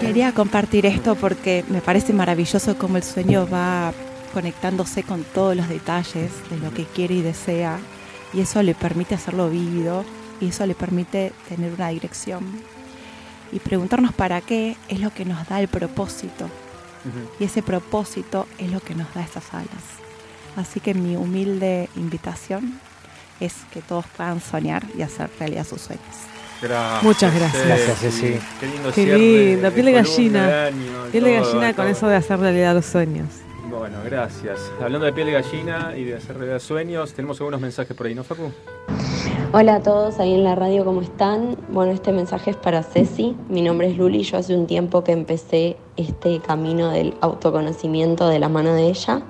Quería 0.00 0.32
compartir 0.32 0.86
esto 0.86 1.14
porque 1.14 1.64
me 1.68 1.80
parece 1.80 2.12
maravilloso 2.12 2.76
cómo 2.78 2.96
el 2.96 3.02
sueño 3.02 3.46
va 3.52 3.92
conectándose 4.32 5.02
con 5.02 5.22
todos 5.22 5.54
los 5.56 5.68
detalles 5.68 6.32
de 6.50 6.58
lo 6.58 6.72
que 6.72 6.84
quiere 6.84 7.14
y 7.14 7.22
desea, 7.22 7.78
y 8.32 8.40
eso 8.40 8.62
le 8.62 8.74
permite 8.74 9.14
hacerlo 9.14 9.48
vívido, 9.48 10.04
y 10.40 10.48
eso 10.48 10.66
le 10.66 10.74
permite 10.74 11.32
tener 11.48 11.72
una 11.72 11.88
dirección. 11.88 12.44
Y 13.52 13.60
preguntarnos 13.60 14.12
para 14.12 14.40
qué 14.40 14.76
es 14.88 15.00
lo 15.00 15.12
que 15.12 15.24
nos 15.24 15.46
da 15.48 15.60
el 15.60 15.68
propósito, 15.68 16.48
y 17.38 17.44
ese 17.44 17.62
propósito 17.62 18.46
es 18.58 18.72
lo 18.72 18.80
que 18.80 18.94
nos 18.94 19.12
da 19.14 19.22
esas 19.22 19.52
alas. 19.52 19.68
Así 20.56 20.80
que 20.80 20.94
mi 20.94 21.16
humilde 21.16 21.88
invitación 21.96 22.80
es 23.40 23.54
que 23.72 23.82
todos 23.82 24.06
puedan 24.16 24.40
soñar 24.40 24.84
y 24.96 25.02
hacer 25.02 25.30
realidad 25.38 25.66
sus 25.66 25.82
sueños. 25.82 26.33
Gracias, 26.64 27.02
Muchas 27.02 27.34
gracias. 27.34 27.66
Gracias, 27.66 27.98
Ceci. 28.00 28.38
Qué 28.58 28.66
lindo 28.66 28.88
Qué 28.88 29.04
cierre 29.04 29.18
lindo, 29.18 29.70
piel 29.70 29.86
de 29.86 29.92
gallina. 29.92 30.64
año, 30.66 30.84
Piel 31.12 31.24
de 31.24 31.38
todo, 31.38 31.44
gallina 31.44 31.74
con 31.74 31.86
eso 31.88 32.08
de 32.08 32.16
hacer 32.16 32.40
realidad 32.40 32.74
los 32.74 32.86
sueños. 32.86 33.26
Bueno, 33.70 33.98
gracias. 34.04 34.58
Hablando 34.80 35.04
de 35.04 35.12
piel 35.12 35.26
de 35.26 35.32
gallina 35.34 35.92
y 35.96 36.04
de 36.04 36.16
hacer 36.16 36.38
realidad 36.38 36.60
sueños, 36.60 37.12
tenemos 37.12 37.38
algunos 37.40 37.60
mensajes 37.60 37.94
por 37.94 38.06
ahí, 38.06 38.14
¿no, 38.14 38.24
Facu? 38.24 38.50
Hola 39.52 39.76
a 39.76 39.82
todos 39.82 40.18
ahí 40.20 40.32
en 40.32 40.42
la 40.42 40.54
radio, 40.54 40.84
¿cómo 40.84 41.02
están? 41.02 41.56
Bueno, 41.68 41.92
este 41.92 42.12
mensaje 42.12 42.50
es 42.52 42.56
para 42.56 42.82
Ceci. 42.82 43.36
Mi 43.48 43.60
nombre 43.62 43.90
es 43.90 43.98
Luli. 43.98 44.22
Yo 44.22 44.38
hace 44.38 44.56
un 44.56 44.66
tiempo 44.66 45.04
que 45.04 45.12
empecé 45.12 45.76
este 45.96 46.40
camino 46.40 46.90
del 46.90 47.14
autoconocimiento 47.20 48.28
de 48.28 48.38
la 48.38 48.48
mano 48.48 48.74
de 48.74 48.88
ella. 48.88 49.22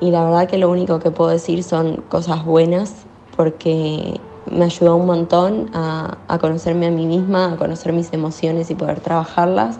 Y 0.00 0.10
la 0.10 0.24
verdad 0.24 0.48
que 0.48 0.58
lo 0.58 0.68
único 0.70 0.98
que 0.98 1.10
puedo 1.10 1.30
decir 1.30 1.62
son 1.62 1.98
cosas 2.08 2.44
buenas 2.44 3.06
porque 3.36 4.20
me 4.50 4.64
ayudó 4.64 4.96
un 4.96 5.06
montón 5.06 5.70
a, 5.74 6.18
a 6.28 6.38
conocerme 6.38 6.86
a 6.86 6.90
mí 6.90 7.06
misma, 7.06 7.52
a 7.52 7.56
conocer 7.56 7.92
mis 7.92 8.12
emociones 8.12 8.70
y 8.70 8.74
poder 8.74 9.00
trabajarlas. 9.00 9.78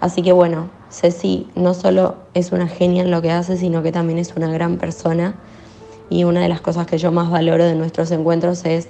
Así 0.00 0.22
que 0.22 0.32
bueno, 0.32 0.68
Ceci 0.90 1.46
no 1.54 1.74
solo 1.74 2.16
es 2.34 2.52
una 2.52 2.66
genia 2.66 3.02
en 3.02 3.10
lo 3.10 3.22
que 3.22 3.30
hace, 3.30 3.56
sino 3.56 3.82
que 3.82 3.92
también 3.92 4.18
es 4.18 4.34
una 4.36 4.50
gran 4.50 4.78
persona. 4.78 5.34
Y 6.08 6.24
una 6.24 6.40
de 6.40 6.48
las 6.48 6.60
cosas 6.60 6.86
que 6.86 6.98
yo 6.98 7.12
más 7.12 7.30
valoro 7.30 7.64
de 7.64 7.76
nuestros 7.76 8.10
encuentros 8.10 8.64
es 8.64 8.88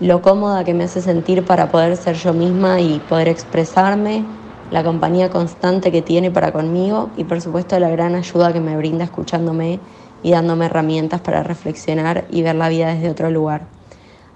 lo 0.00 0.22
cómoda 0.22 0.64
que 0.64 0.74
me 0.74 0.84
hace 0.84 1.02
sentir 1.02 1.44
para 1.44 1.70
poder 1.70 1.96
ser 1.96 2.16
yo 2.16 2.32
misma 2.32 2.80
y 2.80 3.00
poder 3.00 3.28
expresarme, 3.28 4.24
la 4.70 4.84
compañía 4.84 5.28
constante 5.28 5.90
que 5.90 6.02
tiene 6.02 6.30
para 6.30 6.52
conmigo 6.52 7.10
y 7.16 7.24
por 7.24 7.40
supuesto 7.40 7.78
la 7.80 7.88
gran 7.88 8.14
ayuda 8.14 8.52
que 8.52 8.60
me 8.60 8.76
brinda 8.76 9.04
escuchándome 9.04 9.80
y 10.22 10.30
dándome 10.30 10.66
herramientas 10.66 11.20
para 11.20 11.42
reflexionar 11.42 12.26
y 12.30 12.42
ver 12.42 12.54
la 12.54 12.68
vida 12.68 12.94
desde 12.94 13.10
otro 13.10 13.30
lugar. 13.30 13.77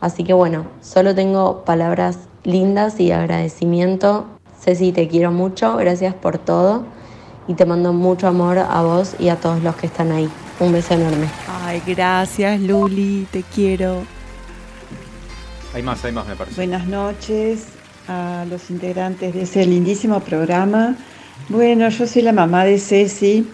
Así 0.03 0.25
que 0.25 0.33
bueno, 0.33 0.67
solo 0.81 1.15
tengo 1.15 1.65
palabras 1.65 2.19
lindas 2.43 2.99
y 2.99 3.13
agradecimiento. 3.13 4.27
Ceci, 4.61 4.91
te 4.91 5.07
quiero 5.07 5.31
mucho, 5.31 5.77
gracias 5.77 6.13
por 6.13 6.39
todo 6.39 6.85
y 7.47 7.55
te 7.55 7.65
mando 7.65 7.93
mucho 7.93 8.27
amor 8.27 8.59
a 8.59 8.83
vos 8.83 9.15
y 9.21 9.29
a 9.29 9.37
todos 9.37 9.63
los 9.63 9.77
que 9.77 9.87
están 9.87 10.11
ahí. 10.11 10.29
Un 10.59 10.73
beso 10.73 10.95
enorme. 10.95 11.29
Ay, 11.65 11.81
gracias 11.87 12.61
Luli, 12.61 13.29
te 13.31 13.45
quiero. 13.45 14.03
Hay 15.73 15.85
más, 15.85 16.05
hay 16.05 16.11
más, 16.11 16.27
me 16.27 16.35
parece. 16.35 16.57
Buenas 16.57 16.89
noches 16.89 17.67
a 18.09 18.45
los 18.51 18.71
integrantes 18.71 19.35
de 19.35 19.43
ese 19.43 19.65
lindísimo 19.65 20.19
programa. 20.19 20.97
Bueno, 21.49 21.89
yo 21.91 22.09
soy 22.09 22.23
la 22.23 22.33
mamá 22.33 22.65
de 22.65 22.81
Ceci, 22.81 23.49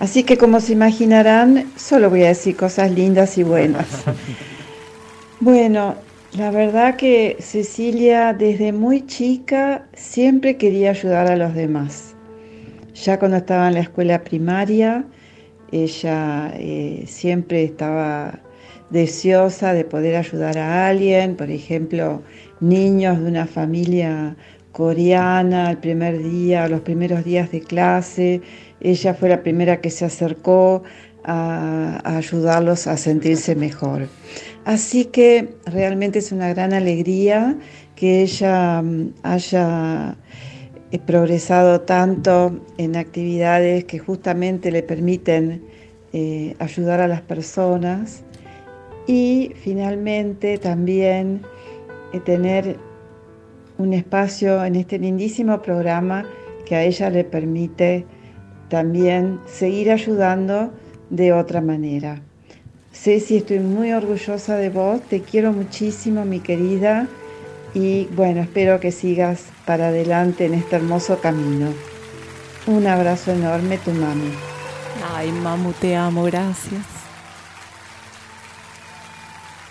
así 0.00 0.24
que 0.24 0.36
como 0.36 0.58
se 0.58 0.72
imaginarán, 0.72 1.70
solo 1.76 2.10
voy 2.10 2.24
a 2.24 2.28
decir 2.28 2.56
cosas 2.56 2.90
lindas 2.90 3.38
y 3.38 3.44
buenas. 3.44 3.86
Bueno, 5.44 5.96
la 6.38 6.52
verdad 6.52 6.94
que 6.94 7.36
Cecilia 7.40 8.32
desde 8.32 8.72
muy 8.72 9.04
chica 9.06 9.88
siempre 9.92 10.56
quería 10.56 10.90
ayudar 10.90 11.26
a 11.26 11.34
los 11.34 11.52
demás. 11.52 12.14
Ya 12.94 13.18
cuando 13.18 13.38
estaba 13.38 13.66
en 13.66 13.74
la 13.74 13.80
escuela 13.80 14.22
primaria, 14.22 15.04
ella 15.72 16.52
eh, 16.54 17.02
siempre 17.08 17.64
estaba 17.64 18.38
deseosa 18.90 19.72
de 19.72 19.84
poder 19.84 20.14
ayudar 20.14 20.58
a 20.58 20.86
alguien, 20.86 21.34
por 21.34 21.50
ejemplo, 21.50 22.22
niños 22.60 23.18
de 23.18 23.26
una 23.26 23.46
familia 23.46 24.36
coreana, 24.70 25.72
el 25.72 25.78
primer 25.78 26.22
día, 26.22 26.68
los 26.68 26.82
primeros 26.82 27.24
días 27.24 27.50
de 27.50 27.62
clase, 27.62 28.42
ella 28.80 29.12
fue 29.12 29.28
la 29.28 29.42
primera 29.42 29.80
que 29.80 29.90
se 29.90 30.04
acercó 30.04 30.84
a, 31.24 32.00
a 32.04 32.16
ayudarlos 32.16 32.86
a 32.86 32.96
sentirse 32.96 33.56
mejor. 33.56 34.06
Así 34.64 35.06
que 35.06 35.54
realmente 35.66 36.20
es 36.20 36.30
una 36.30 36.48
gran 36.48 36.72
alegría 36.72 37.56
que 37.96 38.22
ella 38.22 38.80
mm, 38.80 39.14
haya 39.22 40.16
eh, 40.92 40.98
progresado 40.98 41.80
tanto 41.80 42.60
en 42.78 42.96
actividades 42.96 43.84
que 43.84 43.98
justamente 43.98 44.70
le 44.70 44.82
permiten 44.82 45.64
eh, 46.12 46.54
ayudar 46.60 47.00
a 47.00 47.08
las 47.08 47.22
personas 47.22 48.22
y 49.06 49.52
finalmente 49.56 50.58
también 50.58 51.42
eh, 52.12 52.20
tener 52.20 52.76
un 53.78 53.94
espacio 53.94 54.64
en 54.64 54.76
este 54.76 54.98
lindísimo 54.98 55.60
programa 55.60 56.24
que 56.66 56.76
a 56.76 56.84
ella 56.84 57.10
le 57.10 57.24
permite 57.24 58.06
también 58.68 59.40
seguir 59.46 59.90
ayudando 59.90 60.72
de 61.10 61.32
otra 61.32 61.60
manera. 61.60 62.22
Ceci, 63.02 63.38
estoy 63.38 63.58
muy 63.58 63.92
orgullosa 63.92 64.54
de 64.54 64.70
vos, 64.70 65.00
te 65.02 65.22
quiero 65.22 65.50
muchísimo, 65.52 66.24
mi 66.24 66.38
querida, 66.38 67.08
y 67.74 68.04
bueno, 68.14 68.42
espero 68.42 68.78
que 68.78 68.92
sigas 68.92 69.46
para 69.66 69.88
adelante 69.88 70.46
en 70.46 70.54
este 70.54 70.76
hermoso 70.76 71.18
camino. 71.18 71.72
Un 72.68 72.86
abrazo 72.86 73.32
enorme, 73.32 73.78
tu 73.78 73.90
mami. 73.90 74.30
Ay, 75.16 75.32
mamu, 75.32 75.72
te 75.72 75.96
amo, 75.96 76.22
gracias. 76.22 76.86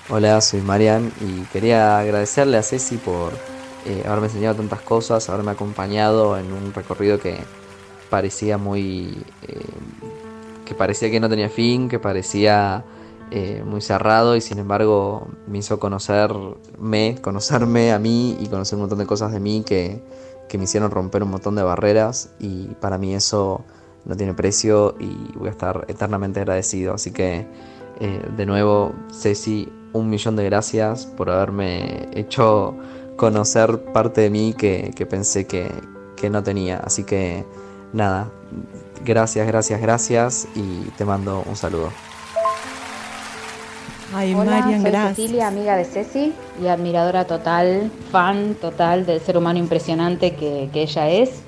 Hola, 0.10 0.42
soy 0.42 0.60
Marian 0.60 1.10
y 1.22 1.44
quería 1.54 2.00
agradecerle 2.00 2.58
a 2.58 2.64
Ceci 2.64 2.98
por 2.98 3.32
eh, 3.86 4.04
haberme 4.06 4.28
enseñado 4.28 4.56
tantas 4.56 4.82
cosas, 4.82 5.30
haberme 5.30 5.52
acompañado 5.52 6.38
en 6.38 6.52
un 6.52 6.74
recorrido 6.74 7.18
que 7.18 7.38
parecía 8.10 8.58
muy... 8.58 9.24
eh, 9.48 9.62
que 10.66 10.76
parecía 10.76 11.10
que 11.10 11.22
no 11.22 11.30
tenía 11.30 11.48
fin, 11.48 11.88
que 11.88 11.98
parecía 11.98 12.84
eh, 13.32 13.64
muy 13.66 13.80
cerrado 13.80 14.36
y 14.36 14.42
sin 14.42 14.60
embargo 14.60 15.28
me 15.48 15.60
hizo 15.60 15.80
conocerme, 15.80 17.16
conocerme 17.22 17.94
a 17.94 18.00
mí 18.00 18.38
y 18.40 18.48
conocer 18.48 18.76
un 18.76 18.82
montón 18.82 19.00
de 19.00 19.06
cosas 19.06 19.32
de 19.32 19.40
mí 19.40 19.64
que, 19.66 20.04
que 20.50 20.58
me 20.58 20.66
hicieron 20.66 20.92
romper 20.92 21.24
un 21.24 21.30
montón 21.32 21.56
de 21.56 21.64
barreras 21.64 22.32
y 22.40 22.66
para 22.82 22.98
mí 22.98 23.16
eso 23.16 23.64
no 24.04 24.18
tiene 24.18 24.34
precio 24.34 24.96
y 25.00 25.38
voy 25.38 25.48
a 25.48 25.52
estar 25.52 25.86
eternamente 25.88 26.42
agradecido. 26.42 26.94
Así 26.94 27.12
que 27.12 27.48
eh, 28.02 28.22
de 28.36 28.46
nuevo, 28.46 28.94
Ceci, 29.14 29.72
un 29.94 30.10
millón 30.10 30.36
de 30.36 30.44
gracias 30.44 31.06
por 31.06 31.30
haberme 31.30 32.10
hecho 32.14 32.76
conocer 33.16 33.80
parte 33.94 34.22
de 34.22 34.30
mí 34.30 34.54
que, 34.58 34.92
que 34.94 35.06
pensé 35.06 35.48
que, 35.48 35.72
que 36.18 36.30
no 36.30 36.44
tenía. 36.44 36.80
Así 36.80 37.06
que 37.06 37.46
nada, 37.94 38.30
gracias, 39.06 39.48
gracias, 39.48 39.80
gracias 39.82 40.48
y 40.54 40.90
te 40.98 41.06
mando 41.06 41.44
un 41.48 41.56
saludo. 41.56 42.11
Ay, 44.14 44.34
Hola, 44.34 44.52
Marian, 44.60 44.82
soy 44.82 44.92
gracias. 44.92 45.18
Cecilia, 45.18 45.48
amiga 45.48 45.76
de 45.76 45.86
Ceci 45.86 46.34
y 46.62 46.68
admiradora 46.68 47.26
total, 47.26 47.92
fan 48.12 48.56
total 48.56 49.06
del 49.06 49.22
ser 49.22 49.38
humano 49.38 49.60
impresionante 49.60 50.36
que, 50.36 50.70
que 50.74 50.82
ella 50.84 51.10
es. 51.10 51.44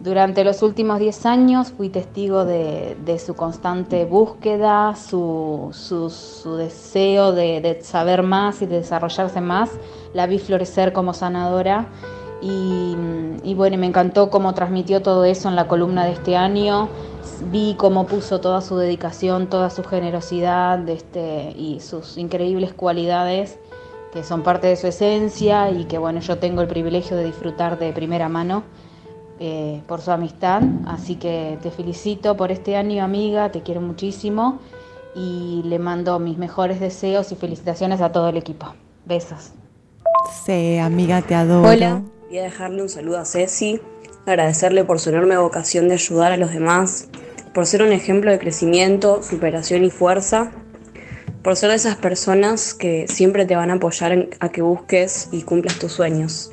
Durante 0.00 0.42
los 0.44 0.62
últimos 0.62 0.98
10 0.98 1.24
años 1.26 1.72
fui 1.76 1.88
testigo 1.88 2.44
de, 2.44 2.96
de 3.04 3.18
su 3.20 3.34
constante 3.34 4.04
búsqueda, 4.04 4.96
su, 4.96 5.68
su- 5.72 6.10
su 6.10 6.56
deseo 6.56 7.32
de, 7.32 7.60
de 7.60 7.82
saber 7.82 8.22
más 8.24 8.62
y 8.62 8.66
de 8.66 8.78
desarrollarse 8.78 9.40
más. 9.40 9.70
La 10.12 10.26
vi 10.26 10.38
florecer 10.40 10.92
como 10.92 11.14
sanadora 11.14 11.86
y, 12.42 12.96
y 13.44 13.54
bueno, 13.54 13.78
me 13.78 13.86
encantó 13.86 14.28
cómo 14.28 14.52
transmitió 14.54 15.02
todo 15.02 15.24
eso 15.24 15.48
en 15.48 15.54
la 15.54 15.68
columna 15.68 16.04
de 16.04 16.12
este 16.12 16.36
año. 16.36 16.88
Vi 17.50 17.74
cómo 17.76 18.06
puso 18.06 18.40
toda 18.40 18.60
su 18.60 18.76
dedicación, 18.76 19.48
toda 19.48 19.70
su 19.70 19.84
generosidad 19.84 20.88
este, 20.88 21.54
y 21.56 21.80
sus 21.80 22.18
increíbles 22.18 22.72
cualidades 22.72 23.58
que 24.12 24.22
son 24.22 24.42
parte 24.42 24.66
de 24.66 24.76
su 24.76 24.86
esencia 24.86 25.70
y 25.70 25.86
que 25.86 25.96
bueno, 25.98 26.20
yo 26.20 26.38
tengo 26.38 26.60
el 26.60 26.68
privilegio 26.68 27.16
de 27.16 27.24
disfrutar 27.24 27.78
de 27.78 27.92
primera 27.92 28.28
mano 28.28 28.62
eh, 29.40 29.82
por 29.88 30.02
su 30.02 30.10
amistad. 30.10 30.62
Así 30.86 31.16
que 31.16 31.58
te 31.62 31.70
felicito 31.70 32.36
por 32.36 32.52
este 32.52 32.76
año, 32.76 33.02
amiga, 33.02 33.50
te 33.50 33.62
quiero 33.62 33.80
muchísimo 33.80 34.60
y 35.14 35.62
le 35.64 35.78
mando 35.78 36.18
mis 36.18 36.36
mejores 36.36 36.78
deseos 36.78 37.32
y 37.32 37.36
felicitaciones 37.36 38.00
a 38.02 38.12
todo 38.12 38.28
el 38.28 38.36
equipo. 38.36 38.74
Besos. 39.06 39.52
Sí, 40.44 40.78
amiga, 40.78 41.22
te 41.22 41.34
adoro. 41.34 41.68
Hola, 41.68 42.02
voy 42.28 42.38
a 42.38 42.42
dejarle 42.44 42.82
un 42.82 42.88
saludo 42.88 43.18
a 43.18 43.24
Ceci, 43.24 43.80
agradecerle 44.26 44.84
por 44.84 45.00
su 45.00 45.10
enorme 45.10 45.36
vocación 45.36 45.88
de 45.88 45.94
ayudar 45.94 46.32
a 46.32 46.36
los 46.36 46.52
demás, 46.52 47.08
por 47.54 47.66
ser 47.66 47.82
un 47.82 47.92
ejemplo 47.92 48.30
de 48.30 48.38
crecimiento, 48.38 49.22
superación 49.22 49.84
y 49.84 49.90
fuerza, 49.90 50.52
por 51.42 51.56
ser 51.56 51.70
de 51.70 51.76
esas 51.76 51.96
personas 51.96 52.74
que 52.74 53.06
siempre 53.08 53.46
te 53.46 53.56
van 53.56 53.70
a 53.70 53.74
apoyar 53.74 54.28
a 54.40 54.48
que 54.50 54.62
busques 54.62 55.28
y 55.32 55.42
cumplas 55.42 55.78
tus 55.78 55.92
sueños. 55.92 56.52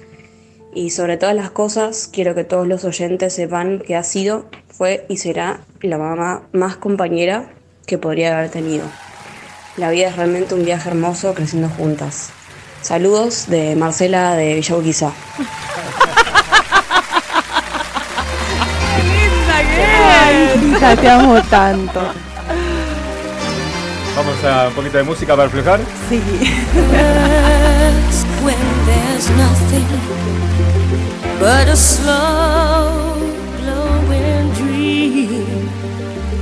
Y 0.73 0.91
sobre 0.91 1.17
todas 1.17 1.35
las 1.35 1.51
cosas, 1.51 2.09
quiero 2.11 2.35
que 2.35 2.43
todos 2.43 2.67
los 2.67 2.83
oyentes 2.85 3.33
sepan 3.33 3.79
que 3.79 3.95
ha 3.95 4.03
sido, 4.03 4.45
fue 4.67 5.05
y 5.09 5.17
será 5.17 5.61
la 5.81 5.97
mamá 5.97 6.47
más 6.53 6.77
compañera 6.77 7.51
que 7.85 7.97
podría 7.97 8.37
haber 8.37 8.51
tenido. 8.51 8.85
La 9.77 9.89
vida 9.91 10.09
es 10.09 10.15
realmente 10.15 10.55
un 10.55 10.65
viaje 10.65 10.89
hermoso 10.89 11.33
creciendo 11.33 11.69
juntas. 11.69 12.31
Saludos 12.81 13.47
de 13.47 13.75
Marcela 13.75 14.35
de 14.35 14.55
Villa 14.55 14.75
Ay, 20.29 20.71
hija, 20.75 20.95
te 20.95 21.09
amo 21.09 21.41
tanto. 21.49 21.99
Vamos 24.15 24.43
a 24.43 24.67
un 24.67 24.73
poquito 24.73 24.97
de 24.97 25.03
música 25.03 25.35
para 25.35 25.47
reflejar. 25.47 25.79
Sí. 26.09 26.21
Just 28.09 28.27
when 28.43 28.57
there's 28.85 29.29
nothing 29.31 29.87
but 31.39 31.67
a 31.67 31.75
slow 31.75 33.15
glowing 33.59 34.51
dream 34.53 35.69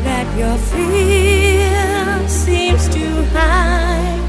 that 0.04 0.26
your 0.38 0.58
fear 0.58 2.28
seems 2.28 2.88
to 2.90 3.06
hide 3.34 4.22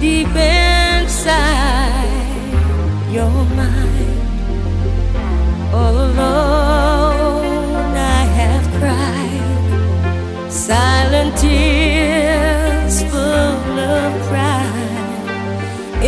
deep 0.00 0.28
inside 0.36 1.28
your 3.12 3.44
mind. 3.56 4.18
All 5.72 5.96
alone, 5.96 7.19
silent 10.70 11.36
tears 11.36 13.02
full 13.10 13.76
of 13.98 14.10
pride. 14.28 15.26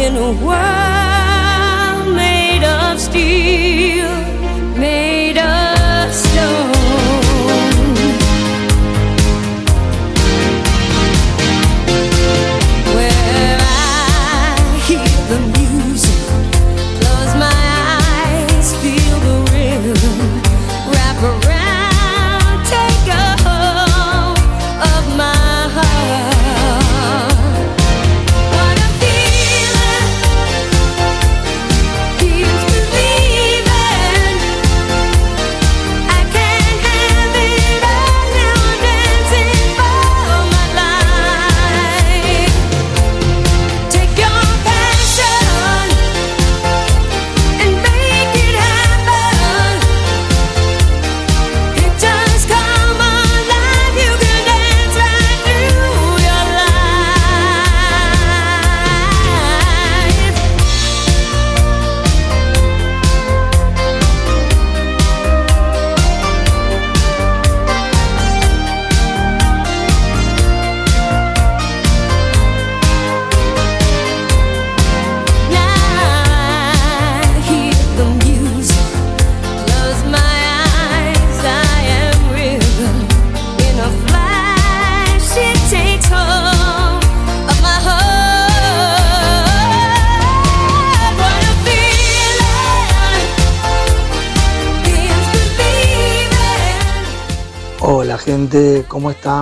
In 0.02 0.12
a 0.28 0.30
world 0.47 2.14
made 2.14 2.62
of 2.62 3.01
steel, 3.01 3.81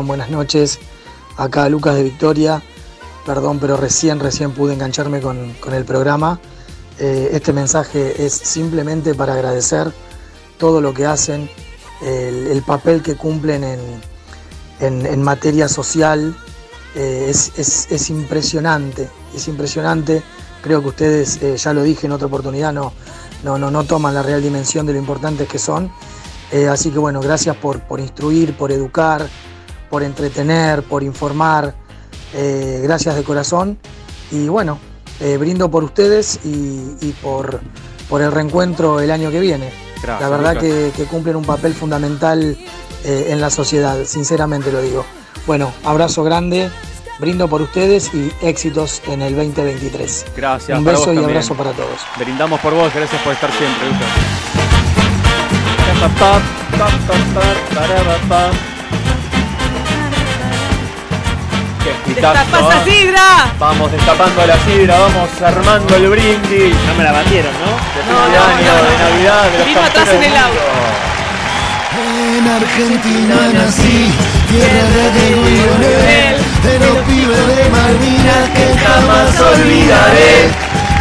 Buenas 0.07 0.31
noches. 0.31 0.79
Acá 1.37 1.69
Lucas 1.69 1.95
de 1.95 2.03
Victoria. 2.03 2.63
Perdón, 3.27 3.59
pero 3.61 3.77
recién, 3.77 4.19
recién 4.21 4.53
pude 4.53 4.75
engancharme 4.75 5.21
con, 5.21 5.55
el 5.73 5.85
programa. 5.85 6.41
Eh, 6.99 7.31
este 7.33 7.53
mensaje 7.53 8.25
es 8.25 8.33
simplemente 8.35 9.15
para 9.15 9.35
agradecer 9.35 9.93
todo 10.59 10.81
lo 10.81 10.93
que 10.93 11.07
hacen, 11.07 11.49
el, 12.03 12.47
el 12.49 12.63
papel 12.63 13.03
que 13.03 13.17
cumplen 13.17 13.65
en, 13.65 13.81
en- 14.81 15.07
materia 15.23 15.69
social. 15.69 16.37
Eh, 16.95 17.27
es, 17.29 17.53
es- 17.57 17.87
es 17.91 18.11
impresionante, 18.11 19.09
es 19.35 19.47
impresionante 19.49 20.23
creo 20.61 20.83
que 20.83 20.89
ustedes, 20.89 21.41
eh, 21.43 21.57
ya 21.57 21.73
lo 21.73 21.83
dije 21.83 22.07
en 22.07 22.13
otra 22.13 22.27
oportunidad, 22.27 22.71
no, 22.73 22.93
no, 23.45 23.57
no, 23.57 23.71
no 23.71 23.85
toman 23.85 24.13
la 24.13 24.23
real 24.23 24.43
dimensión 24.43 24.85
de 24.85 24.93
lo 24.93 24.99
importantes 24.99 25.49
que 25.49 25.59
son. 25.59 25.91
Así 26.71 26.91
que 26.91 26.99
bueno, 26.99 27.21
gracias 27.21 27.57
por, 27.57 27.81
por 27.81 28.01
instruir, 28.01 28.57
por 28.57 28.73
educar, 28.73 29.25
por 29.91 30.03
entretener, 30.03 30.83
por 30.83 31.03
informar. 31.03 31.75
Eh, 32.33 32.81
gracias 32.83 33.17
de 33.17 33.25
corazón. 33.25 33.79
Y 34.31 34.49
bueno, 34.49 34.79
eh, 35.21 35.37
brindo 35.37 35.71
por 35.71 35.85
ustedes 35.85 36.41
y, 36.45 36.97
y 37.01 37.15
por, 37.21 37.61
por 38.09 38.23
el 38.23 38.33
reencuentro 38.33 39.01
el 39.01 39.11
año 39.11 39.31
que 39.31 39.41
viene. 39.41 39.71
Gracias, 40.03 40.31
la 40.31 40.37
verdad 40.37 40.57
que, 40.59 40.93
que 40.97 41.05
cumplen 41.05 41.37
un 41.37 41.45
papel 41.45 41.75
fundamental 41.75 42.57
eh, 43.05 43.27
en 43.31 43.41
la 43.41 43.51
sociedad, 43.51 43.99
sinceramente 44.05 44.73
lo 44.73 44.81
digo. 44.81 45.05
Bueno, 45.47 45.73
abrazo 45.85 46.23
grande, 46.23 46.71
brindo 47.19 47.49
por 47.49 47.61
ustedes 47.63 48.13
y 48.15 48.31
éxitos 48.41 49.03
en 49.07 49.23
el 49.23 49.35
2023. 49.37 50.27
Gracias. 50.37 50.79
Un 50.79 50.85
beso 50.85 51.03
y 51.03 51.07
también. 51.07 51.25
abrazo 51.25 51.55
para 51.55 51.73
todos. 51.73 52.01
Brindamos 52.19 52.61
por 52.61 52.75
vos, 52.75 52.93
gracias 52.95 53.21
por 53.23 53.33
estar 53.33 53.51
siempre, 53.53 53.87
Lucas. 53.87 54.09
Qué 61.83 62.13
hitazo, 62.13 62.39
¡Destapás 62.39 62.75
la 62.75 62.83
¿eh? 62.83 62.85
sidra! 62.85 63.27
Vamos 63.59 63.93
destapando 63.93 64.47
la 64.47 64.57
sidra, 64.65 64.99
vamos 64.99 65.31
armando 65.43 65.97
el 65.97 66.09
brindis. 66.09 66.77
No 66.87 66.95
me 66.95 67.05
la 67.05 67.13
batieron, 67.13 67.53
¿no? 67.53 67.73
De 67.97 68.01
fin 68.05 68.21
de 68.33 68.39
año, 68.39 68.73
de 68.85 68.95
Navidad, 69.05 69.51
de 69.51 69.59
los 69.59 69.67
Vino 69.67 69.81
atrás 69.81 70.09
en 70.09 70.23
el 70.23 70.31
mundo. 70.31 70.61
En 72.37 72.49
Argentina 72.49 73.37
nací, 73.53 74.13
tierra 74.49 75.05
de 75.17 75.35
Diego 75.35 75.43
y 75.49 75.81
Leonel, 75.81 76.37
de 76.63 76.79
los 76.79 76.97
pibes 77.07 77.47
de 77.49 77.69
Malvinas 77.71 78.49
que 78.55 78.67
jamás 78.79 79.41
olvidaré. 79.41 80.51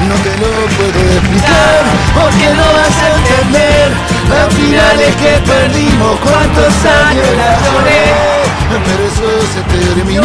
No 0.08 0.16
te 0.16 0.32
lo 0.40 0.50
puedo 0.80 1.00
explicar, 1.12 1.84
porque 2.16 2.48
no 2.56 2.68
vas 2.74 2.98
a 3.04 3.10
entender 3.20 3.92
las 4.30 4.54
finales 4.54 5.16
que 5.18 5.34
perdimos, 5.46 6.20
cuántos 6.20 6.74
años 6.86 7.28
la 7.38 7.52
lloré. 7.68 8.39
Pero 8.70 9.04
eso 9.04 9.26
se 9.54 9.62
terminó, 9.64 10.22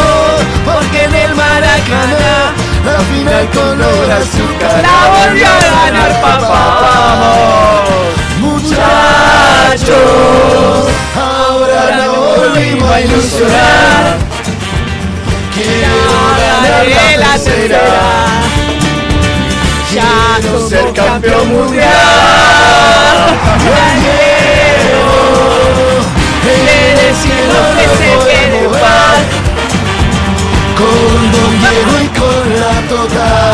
porque 0.66 1.04
en 1.04 1.14
el 1.14 1.34
Maracaná, 1.34 2.52
la 2.84 3.00
final 3.00 3.48
con 3.54 3.78
los 3.78 4.08
azúcar 4.10 4.82
La 4.82 4.98
volvió 5.26 5.46
a 5.46 5.48
ganar, 5.86 6.12
papá. 6.20 7.84
Muchachos, 8.40 9.96
ahora 11.16 11.96
nos 11.96 12.14
volvimos 12.36 12.90
a 12.90 13.00
ilusionar. 13.00 14.18
Quiero 15.54 15.96
ganar 16.38 16.86
la 17.18 17.32
tercera. 17.32 17.82
Ya 19.94 20.38
Quiero 20.40 20.68
ser 20.68 20.92
campeón 20.92 21.48
mundial. 21.48 21.88
En 26.46 26.98
el 26.98 27.14
cielo 27.14 27.54
que 27.76 27.86
se 27.96 28.28
quede 28.28 28.64
en 28.64 28.70
paz. 28.70 29.22
Con 30.76 31.32
Don 31.32 31.52
Diego 31.60 32.00
y 32.02 32.08
con 32.18 32.60
la 32.60 32.88
Tota. 32.88 33.52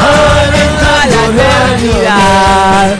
Alentando 0.00 1.32
la 1.36 1.66
realidad. 1.66 2.96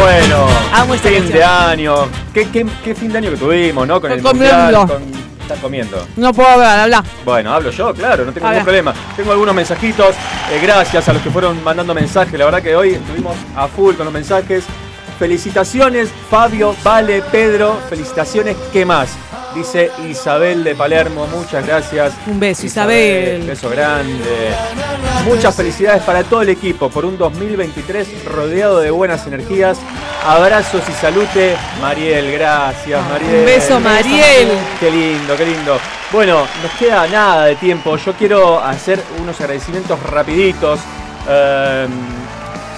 Bueno, 0.00 0.46
Amo 0.72 0.94
esta 0.94 1.08
fin 1.08 1.18
canción. 1.18 1.38
de 1.38 1.44
año. 1.44 1.94
¿Qué, 2.32 2.48
qué, 2.50 2.66
qué 2.84 2.94
fin 2.94 3.12
de 3.12 3.18
año 3.18 3.30
que 3.30 3.36
tuvimos, 3.36 3.86
¿no? 3.86 4.00
Con 4.00 4.10
el 4.12 4.18
Estoy 4.18 4.32
mundial, 4.34 4.74
comiendo. 4.74 4.86
con- 4.94 5.18
Estás 5.42 5.58
comiendo. 5.60 6.06
No 6.16 6.32
puedo 6.34 6.48
hablar, 6.48 6.80
habla. 6.80 7.02
Bueno, 7.24 7.54
hablo 7.54 7.70
yo, 7.70 7.94
claro, 7.94 8.24
no 8.26 8.32
tengo 8.32 8.46
A 8.46 8.50
ningún 8.50 8.64
problema. 8.64 8.92
Tengo 9.16 9.32
algunos 9.32 9.54
mensajitos. 9.54 10.14
eh, 10.52 10.60
gracias 10.62 11.08
a 11.08 11.12
los 11.14 11.22
que 11.22 11.30
fueron 11.30 11.62
mandando 11.64 11.94
mensajes. 11.94 12.38
La 12.38 12.44
verdad 12.44 12.60
que 12.62 12.76
hoy 12.76 12.90
estuvimos 12.94 13.34
a 13.56 13.66
full 13.66 13.94
con 13.94 14.04
los 14.04 14.12
mensajes. 14.12 14.64
Felicitaciones, 15.18 16.10
Fabio, 16.30 16.74
Vale, 16.84 17.22
Pedro. 17.32 17.76
Felicitaciones, 17.88 18.56
¿qué 18.72 18.84
más? 18.84 19.10
Dice 19.54 19.90
Isabel 20.08 20.62
de 20.62 20.76
Palermo, 20.76 21.26
muchas 21.26 21.66
gracias. 21.66 22.12
Un 22.26 22.38
beso, 22.38 22.66
Isabel. 22.66 23.42
Beso 23.44 23.68
grande. 23.70 24.52
Muchas 25.24 25.56
felicidades 25.56 26.02
para 26.02 26.22
todo 26.22 26.42
el 26.42 26.50
equipo 26.50 26.88
por 26.88 27.04
un 27.04 27.18
2023 27.18 28.24
rodeado 28.26 28.78
de 28.80 28.90
buenas 28.90 29.26
energías. 29.26 29.78
Abrazos 30.24 30.82
y 30.88 30.92
salute, 30.92 31.56
Mariel. 31.80 32.30
Gracias, 32.32 33.02
Mariel. 33.08 33.40
Un 33.40 33.44
beso, 33.46 33.80
Mariel. 33.80 34.48
Qué 34.78 34.90
lindo, 34.90 35.36
qué 35.36 35.46
lindo. 35.46 35.78
Bueno, 36.12 36.46
nos 36.62 36.72
queda 36.78 37.06
nada 37.08 37.46
de 37.46 37.56
tiempo. 37.56 37.96
Yo 37.96 38.12
quiero 38.12 38.62
hacer 38.62 39.02
unos 39.20 39.40
agradecimientos 39.40 40.00
rapiditos. 40.04 40.78
Eh, 41.28 41.88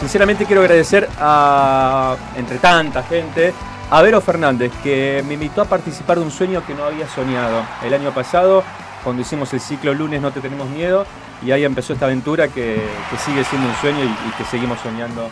sinceramente 0.00 0.46
quiero 0.46 0.62
agradecer 0.62 1.08
a, 1.18 2.16
entre 2.36 2.58
tanta 2.58 3.02
gente, 3.02 3.52
a 3.90 4.02
Vero 4.02 4.20
Fernández, 4.20 4.72
que 4.82 5.22
me 5.26 5.34
invitó 5.34 5.62
a 5.62 5.66
participar 5.66 6.18
de 6.18 6.24
un 6.24 6.30
sueño 6.30 6.64
que 6.66 6.74
no 6.74 6.84
había 6.84 7.08
soñado. 7.08 7.62
El 7.84 7.94
año 7.94 8.10
pasado, 8.12 8.64
cuando 9.04 9.22
hicimos 9.22 9.52
el 9.52 9.60
ciclo 9.60 9.94
lunes 9.94 10.20
No 10.20 10.32
Te 10.32 10.40
Tenemos 10.40 10.68
Miedo, 10.68 11.06
y 11.42 11.52
ahí 11.52 11.64
empezó 11.64 11.92
esta 11.92 12.06
aventura 12.06 12.48
que, 12.48 12.82
sigue 13.24 13.44
siendo 13.44 13.68
un 13.68 13.74
sueño 13.76 13.98
y, 14.00 14.28
y 14.28 14.32
que 14.36 14.44
seguimos 14.44 14.78
soñando 14.80 15.30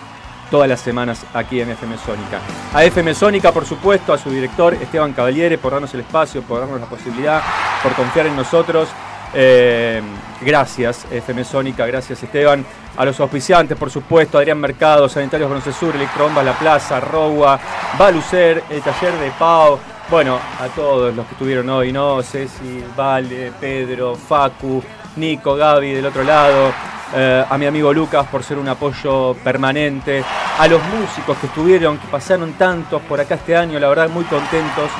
todas 0.50 0.68
las 0.68 0.80
semanas 0.80 1.24
aquí 1.34 1.60
en 1.60 1.70
FM 1.70 1.96
Sónica. 1.98 2.40
A 2.72 2.84
FM 2.84 3.14
Sónica, 3.14 3.52
por 3.52 3.66
supuesto, 3.66 4.12
a 4.12 4.18
su 4.18 4.30
director 4.30 4.74
Esteban 4.74 5.12
Cavaliere 5.12 5.58
por 5.58 5.72
darnos 5.72 5.92
el 5.94 6.00
espacio, 6.00 6.42
por 6.42 6.60
darnos 6.60 6.80
la 6.80 6.86
posibilidad, 6.86 7.42
por 7.82 7.92
confiar 7.94 8.26
en 8.26 8.36
nosotros. 8.36 8.88
Eh, 9.34 10.00
gracias 10.40 11.06
FM 11.10 11.44
Sónica, 11.44 11.86
gracias 11.86 12.22
Esteban. 12.22 12.64
A 12.96 13.04
los 13.04 13.20
auspiciantes, 13.20 13.76
por 13.78 13.90
supuesto, 13.90 14.38
Adrián 14.38 14.58
Mercado, 14.58 15.08
Sanitarios 15.08 15.48
Bronce 15.48 15.72
Sur, 15.72 15.94
Electrobombas 15.94 16.44
La 16.44 16.58
Plaza, 16.58 16.98
Roua, 16.98 17.58
Balucer, 17.96 18.64
el 18.70 18.82
taller 18.82 19.14
de 19.14 19.30
Pau. 19.38 19.78
Bueno, 20.10 20.36
a 20.36 20.66
todos 20.68 21.14
los 21.14 21.26
que 21.26 21.32
estuvieron 21.32 21.68
hoy, 21.68 21.92
¿no? 21.92 22.22
Ceci, 22.22 22.82
Vale, 22.96 23.52
Pedro, 23.60 24.16
Facu, 24.16 24.82
Nico, 25.16 25.54
Gaby 25.54 25.92
del 25.92 26.06
otro 26.06 26.24
lado, 26.24 26.72
eh, 27.14 27.44
a 27.48 27.56
mi 27.58 27.66
amigo 27.66 27.92
Lucas 27.92 28.26
por 28.26 28.42
ser 28.42 28.58
un 28.58 28.68
apoyo 28.68 29.34
permanente, 29.44 30.24
a 30.58 30.66
los 30.66 30.82
músicos 30.84 31.38
que 31.38 31.46
estuvieron, 31.46 31.98
que 31.98 32.08
pasaron 32.08 32.54
tantos 32.54 33.00
por 33.02 33.20
acá 33.20 33.36
este 33.36 33.56
año, 33.56 33.78
la 33.78 33.88
verdad 33.88 34.08
muy 34.08 34.24
contentos 34.24 34.90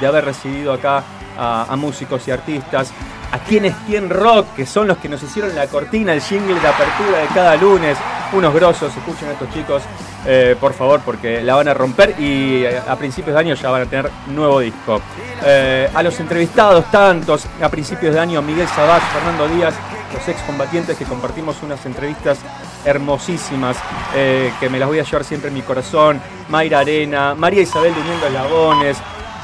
de, 0.00 0.06
haber 0.06 0.24
recibido 0.24 0.72
acá 0.72 1.02
a 1.36 1.74
músicos 1.76 2.26
y 2.28 2.30
artistas, 2.30 2.92
a 3.30 3.38
quienes 3.38 3.74
Quien 3.86 4.10
Rock, 4.10 4.54
que 4.54 4.66
son 4.66 4.88
los 4.88 4.98
que 4.98 5.08
nos 5.08 5.22
hicieron 5.22 5.54
la 5.54 5.66
cortina, 5.66 6.12
el 6.12 6.20
jingle 6.20 6.58
de 6.58 6.68
apertura 6.68 7.18
de 7.18 7.26
cada 7.34 7.56
lunes, 7.56 7.96
unos 8.32 8.54
grosos, 8.54 8.94
escuchen 8.96 9.28
a 9.28 9.32
estos 9.32 9.52
chicos, 9.52 9.82
eh, 10.26 10.56
por 10.60 10.74
favor, 10.74 11.00
porque 11.04 11.42
la 11.42 11.54
van 11.54 11.68
a 11.68 11.74
romper 11.74 12.14
y 12.20 12.64
a 12.66 12.96
principios 12.96 13.34
de 13.34 13.40
año 13.40 13.54
ya 13.54 13.70
van 13.70 13.82
a 13.82 13.86
tener 13.86 14.10
nuevo 14.28 14.60
disco. 14.60 15.00
Eh, 15.44 15.88
a 15.92 16.02
los 16.02 16.18
entrevistados, 16.20 16.90
tantos, 16.90 17.46
a 17.62 17.68
principios 17.68 18.14
de 18.14 18.20
año, 18.20 18.42
Miguel 18.42 18.68
Sabach, 18.68 19.02
Fernando 19.12 19.48
Díaz, 19.48 19.74
los 20.12 20.28
excombatientes 20.28 20.96
que 20.96 21.04
compartimos 21.04 21.62
unas 21.62 21.84
entrevistas 21.86 22.38
hermosísimas, 22.84 23.76
eh, 24.14 24.52
que 24.60 24.68
me 24.68 24.78
las 24.78 24.88
voy 24.88 24.98
a 24.98 25.04
llevar 25.04 25.24
siempre 25.24 25.48
en 25.48 25.54
mi 25.54 25.62
corazón, 25.62 26.20
Mayra 26.48 26.80
Arena, 26.80 27.34
María 27.34 27.62
Isabel 27.62 27.94
de 27.94 28.26
Eslabones, 28.26 28.96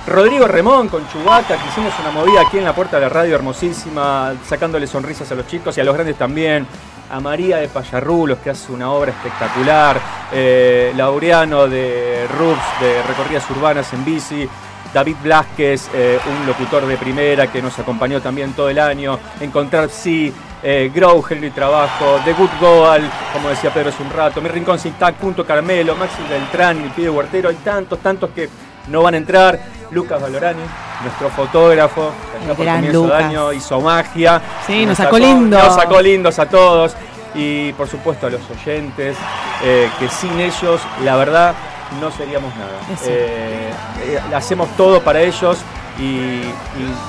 Rodrigo 0.06 0.46
Remón 0.46 0.88
con 0.88 1.08
Chubaca, 1.08 1.56
que 1.56 1.68
hicimos 1.68 1.94
una 1.98 2.10
movida 2.10 2.42
aquí 2.42 2.58
en 2.58 2.64
la 2.64 2.74
puerta 2.74 2.96
de 2.96 3.02
la 3.02 3.08
radio 3.08 3.36
hermosísima, 3.36 4.34
sacándole 4.46 4.86
sonrisas 4.86 5.32
a 5.32 5.34
los 5.34 5.46
chicos 5.46 5.78
y 5.78 5.80
a 5.80 5.84
los 5.84 5.94
grandes 5.94 6.16
también. 6.16 6.66
A 7.10 7.20
María 7.20 7.56
de 7.58 7.68
Payarrulos, 7.68 8.38
que 8.38 8.50
hace 8.50 8.70
una 8.70 8.90
obra 8.90 9.12
espectacular. 9.12 9.98
Eh, 10.30 10.92
Laureano 10.94 11.68
de 11.68 12.26
Rubs, 12.38 12.80
de 12.80 13.02
Recorridas 13.02 13.48
Urbanas 13.50 13.92
en 13.94 14.04
Bici. 14.04 14.48
David 14.92 15.16
Blasquez, 15.22 15.88
eh, 15.94 16.18
un 16.28 16.46
locutor 16.46 16.86
de 16.86 16.96
primera 16.96 17.50
que 17.50 17.60
nos 17.60 17.76
acompañó 17.78 18.20
también 18.20 18.52
todo 18.52 18.68
el 18.68 18.78
año. 18.78 19.18
Encontrar 19.40 19.88
Sí, 19.88 20.32
eh, 20.62 20.90
Grow, 20.94 21.24
Trabajo, 21.54 22.20
The 22.24 22.32
Good 22.34 22.50
Goal, 22.60 23.02
como 23.32 23.48
decía 23.48 23.72
Pedro 23.72 23.88
hace 23.88 24.02
un 24.02 24.10
rato. 24.10 24.40
Mi 24.40 24.48
Rincón 24.48 24.78
Sin 24.78 24.92
Tac, 24.92 25.16
Punto 25.16 25.44
Carmelo, 25.46 25.96
Maxi 25.96 26.22
Beltrán, 26.28 26.80
El 26.80 26.90
Pide 26.90 27.10
Huertero. 27.10 27.48
Hay 27.48 27.56
tantos, 27.56 27.98
tantos 28.00 28.30
que 28.30 28.48
no 28.88 29.02
van 29.02 29.14
a 29.14 29.16
entrar. 29.16 29.58
Lucas 29.94 30.20
Valorani, 30.20 30.62
nuestro 31.02 31.30
fotógrafo, 31.30 32.10
que 32.32 32.44
allá 32.44 32.54
por 32.54 32.66
comienzo 32.66 33.06
de 33.06 33.14
año 33.14 33.52
hizo 33.52 33.80
magia. 33.80 34.42
Sí, 34.66 34.84
nos 34.84 34.98
sacó 34.98 35.18
lindo. 35.18 35.56
Nos 35.56 35.74
sacó 35.74 36.00
lindos 36.00 36.38
a 36.38 36.48
todos. 36.48 36.96
Y 37.34 37.72
por 37.72 37.88
supuesto 37.88 38.26
a 38.26 38.30
los 38.30 38.42
oyentes, 38.50 39.16
eh, 39.62 39.90
que 39.98 40.08
sin 40.08 40.38
ellos, 40.38 40.80
la 41.02 41.16
verdad, 41.16 41.54
no 42.00 42.10
seríamos 42.12 42.54
nada. 42.56 42.78
Eh, 43.06 43.70
eh, 44.04 44.20
hacemos 44.34 44.68
todo 44.76 45.00
para 45.00 45.20
ellos 45.20 45.58
y, 45.98 46.04
y 46.04 46.52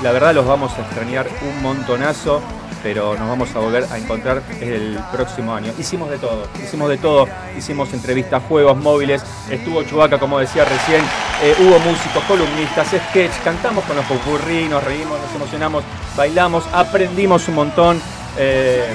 la 0.01 0.11
verdad 0.11 0.33
los 0.33 0.47
vamos 0.47 0.71
a 0.79 0.81
extrañar 0.81 1.27
un 1.43 1.61
montonazo, 1.61 2.41
pero 2.85 3.17
nos 3.17 3.27
vamos 3.27 3.49
a 3.55 3.57
volver 3.57 3.87
a 3.91 3.97
encontrar 3.97 4.43
el 4.61 4.99
próximo 5.11 5.55
año. 5.55 5.73
Hicimos 5.79 6.07
de 6.07 6.19
todo, 6.19 6.47
hicimos 6.63 6.87
de 6.87 6.99
todo, 6.99 7.27
hicimos 7.57 7.91
entrevistas, 7.93 8.43
juegos 8.47 8.77
móviles, 8.77 9.23
estuvo 9.49 9.81
Chubaca 9.81 10.19
como 10.19 10.37
decía 10.37 10.65
recién, 10.65 11.01
eh, 11.41 11.55
hubo 11.61 11.79
músicos, 11.79 12.23
columnistas, 12.27 12.89
sketch, 13.09 13.31
cantamos 13.43 13.83
con 13.85 13.95
los 13.95 14.05
popurrí, 14.05 14.67
nos 14.69 14.83
reímos, 14.83 15.19
nos 15.19 15.33
emocionamos, 15.33 15.83
bailamos, 16.15 16.63
aprendimos 16.71 17.47
un 17.47 17.55
montón. 17.55 17.99
Eh, 18.37 18.93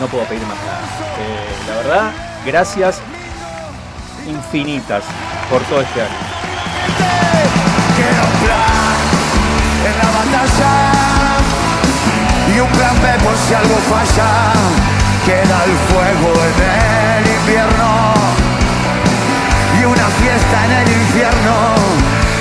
no 0.00 0.08
puedo 0.08 0.24
pedir 0.24 0.42
más 0.42 0.58
nada. 0.58 0.80
Eh, 1.20 1.68
la 1.68 1.76
verdad, 1.76 2.12
gracias 2.44 3.00
infinitas 4.26 5.04
por 5.48 5.62
todo 5.62 5.80
este 5.80 6.02
año. 6.02 6.10
Un 12.60 12.70
plan 12.70 12.94
B 13.00 13.24
por 13.24 13.36
si 13.36 13.54
algo 13.54 13.76
falla. 13.88 14.52
Queda 15.24 15.64
el 15.64 15.74
fuego 15.88 16.32
en 16.48 16.56
el 17.18 17.24
invierno 17.38 18.14
y 19.80 19.84
una 19.84 20.08
fiesta 20.20 20.56
en 20.66 20.72
el 20.82 20.88
infierno. 21.00 21.56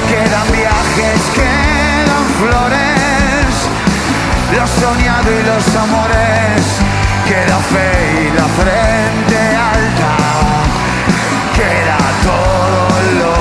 Quedan 0.09 0.47
viajes, 0.51 1.21
quedan 1.39 2.25
flores, 2.39 3.51
lo 4.55 4.65
soñado 4.81 5.29
y 5.31 5.43
los 5.43 5.75
amores. 5.75 6.61
Queda 7.27 7.57
fe 7.73 7.91
y 8.23 8.37
la 8.37 8.47
frente 8.59 9.39
alta. 9.75 10.13
Queda 11.55 11.97
todo 12.23 12.79
lo 13.19 13.38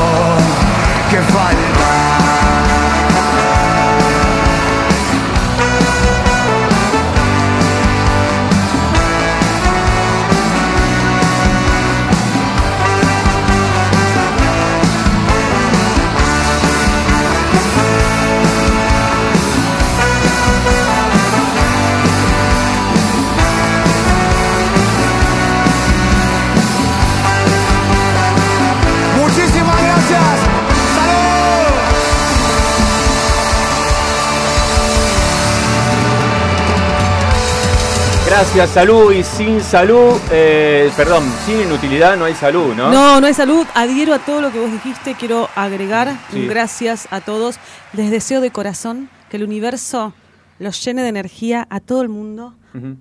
Gracias, 38.39 38.71
salud 38.71 39.13
y 39.13 39.25
sin 39.25 39.61
salud, 39.61 40.17
eh, 40.31 40.93
perdón, 40.97 41.25
sin 41.45 41.61
inutilidad 41.63 42.17
no 42.17 42.25
hay 42.25 42.35
salud, 42.35 42.73
¿no? 42.73 42.89
No, 42.89 43.21
no 43.21 43.27
hay 43.27 43.35
salud. 43.35 43.67
Adhiero 43.75 44.15
a 44.15 44.21
todo 44.21 44.41
lo 44.41 44.53
que 44.53 44.61
vos 44.61 44.71
dijiste. 44.71 45.17
Quiero 45.19 45.49
agregar 45.57 46.17
Sí. 46.31 46.43
un 46.43 46.47
gracias 46.47 47.09
a 47.11 47.21
todos. 47.21 47.59
Les 47.95 48.13
deseo 48.13 48.41
de 48.41 48.53
corazón 48.53 49.11
que 49.29 49.39
el 49.39 49.43
universo 49.43 50.13
los 50.61 50.85
llene 50.85 51.03
de 51.03 51.09
energía 51.09 51.67
a 51.69 51.81
todo 51.81 52.01
el 52.01 52.09
mundo, 52.09 52.55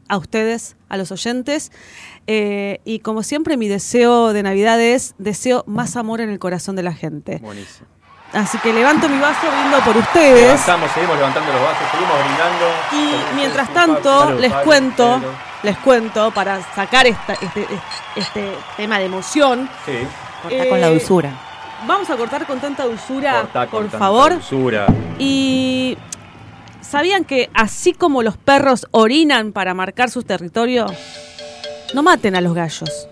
a 0.08 0.18
ustedes, 0.18 0.76
a 0.90 0.98
los 0.98 1.12
oyentes. 1.12 1.72
Eh, 2.26 2.82
y 2.84 3.00
como 3.00 3.22
siempre, 3.22 3.58
mi 3.58 3.68
deseo 3.68 4.34
de 4.34 4.42
Navidad 4.42 4.82
es 4.82 5.14
deseo 5.20 5.64
más 5.68 5.98
amor 5.98 6.20
en 6.20 6.32
el 6.32 6.40
corazón 6.40 6.76
de 6.76 6.82
la 6.82 6.94
gente. 6.94 7.38
Buenísimo. 7.44 7.88
Así 8.34 8.58
que 8.60 8.74
levanto 8.74 9.08
mi 9.08 9.20
vaso 9.20 9.48
brindo 9.50 9.80
por 9.86 9.98
ustedes. 9.98 10.42
Levantamos, 10.42 10.92
seguimos 10.92 11.16
levantando 11.18 11.54
los 11.54 11.62
vasos, 11.62 11.88
seguimos 11.92 12.16
brindando. 12.26 12.66
Y 12.92 13.36
mientras 13.36 13.74
tanto, 13.74 14.32
les 14.32 14.54
cuento, 14.54 15.22
les 15.64 15.78
cuento, 15.78 16.32
para 16.32 16.62
sacar 16.76 17.08
esta, 17.08 17.34
este, 17.34 17.66
este 18.16 18.54
tema 18.76 19.00
de 19.00 19.06
emoción, 19.06 19.70
Sí. 19.86 19.94
Corta 20.44 20.70
con 20.70 20.82
la 20.82 20.90
dulzura. 20.90 21.32
Vamos 21.88 22.10
a 22.10 22.16
cortar 22.18 22.46
con 22.46 22.60
tanta 22.60 22.86
dulzura, 22.86 23.48
con 23.54 23.68
por 23.70 23.82
tanta 23.84 23.98
favor. 23.98 24.34
dulzura. 24.34 24.88
Y 25.18 25.98
¿sabían 26.82 27.24
que 27.24 27.50
así 27.54 27.94
como 27.94 28.24
los 28.24 28.38
perros 28.38 28.88
orinan 28.92 29.52
para 29.52 29.74
marcar 29.74 30.10
su 30.12 30.22
territorio, 30.24 30.86
no 31.94 32.04
maten 32.04 32.36
a 32.36 32.42
los 32.42 32.54
gallos? 32.54 33.08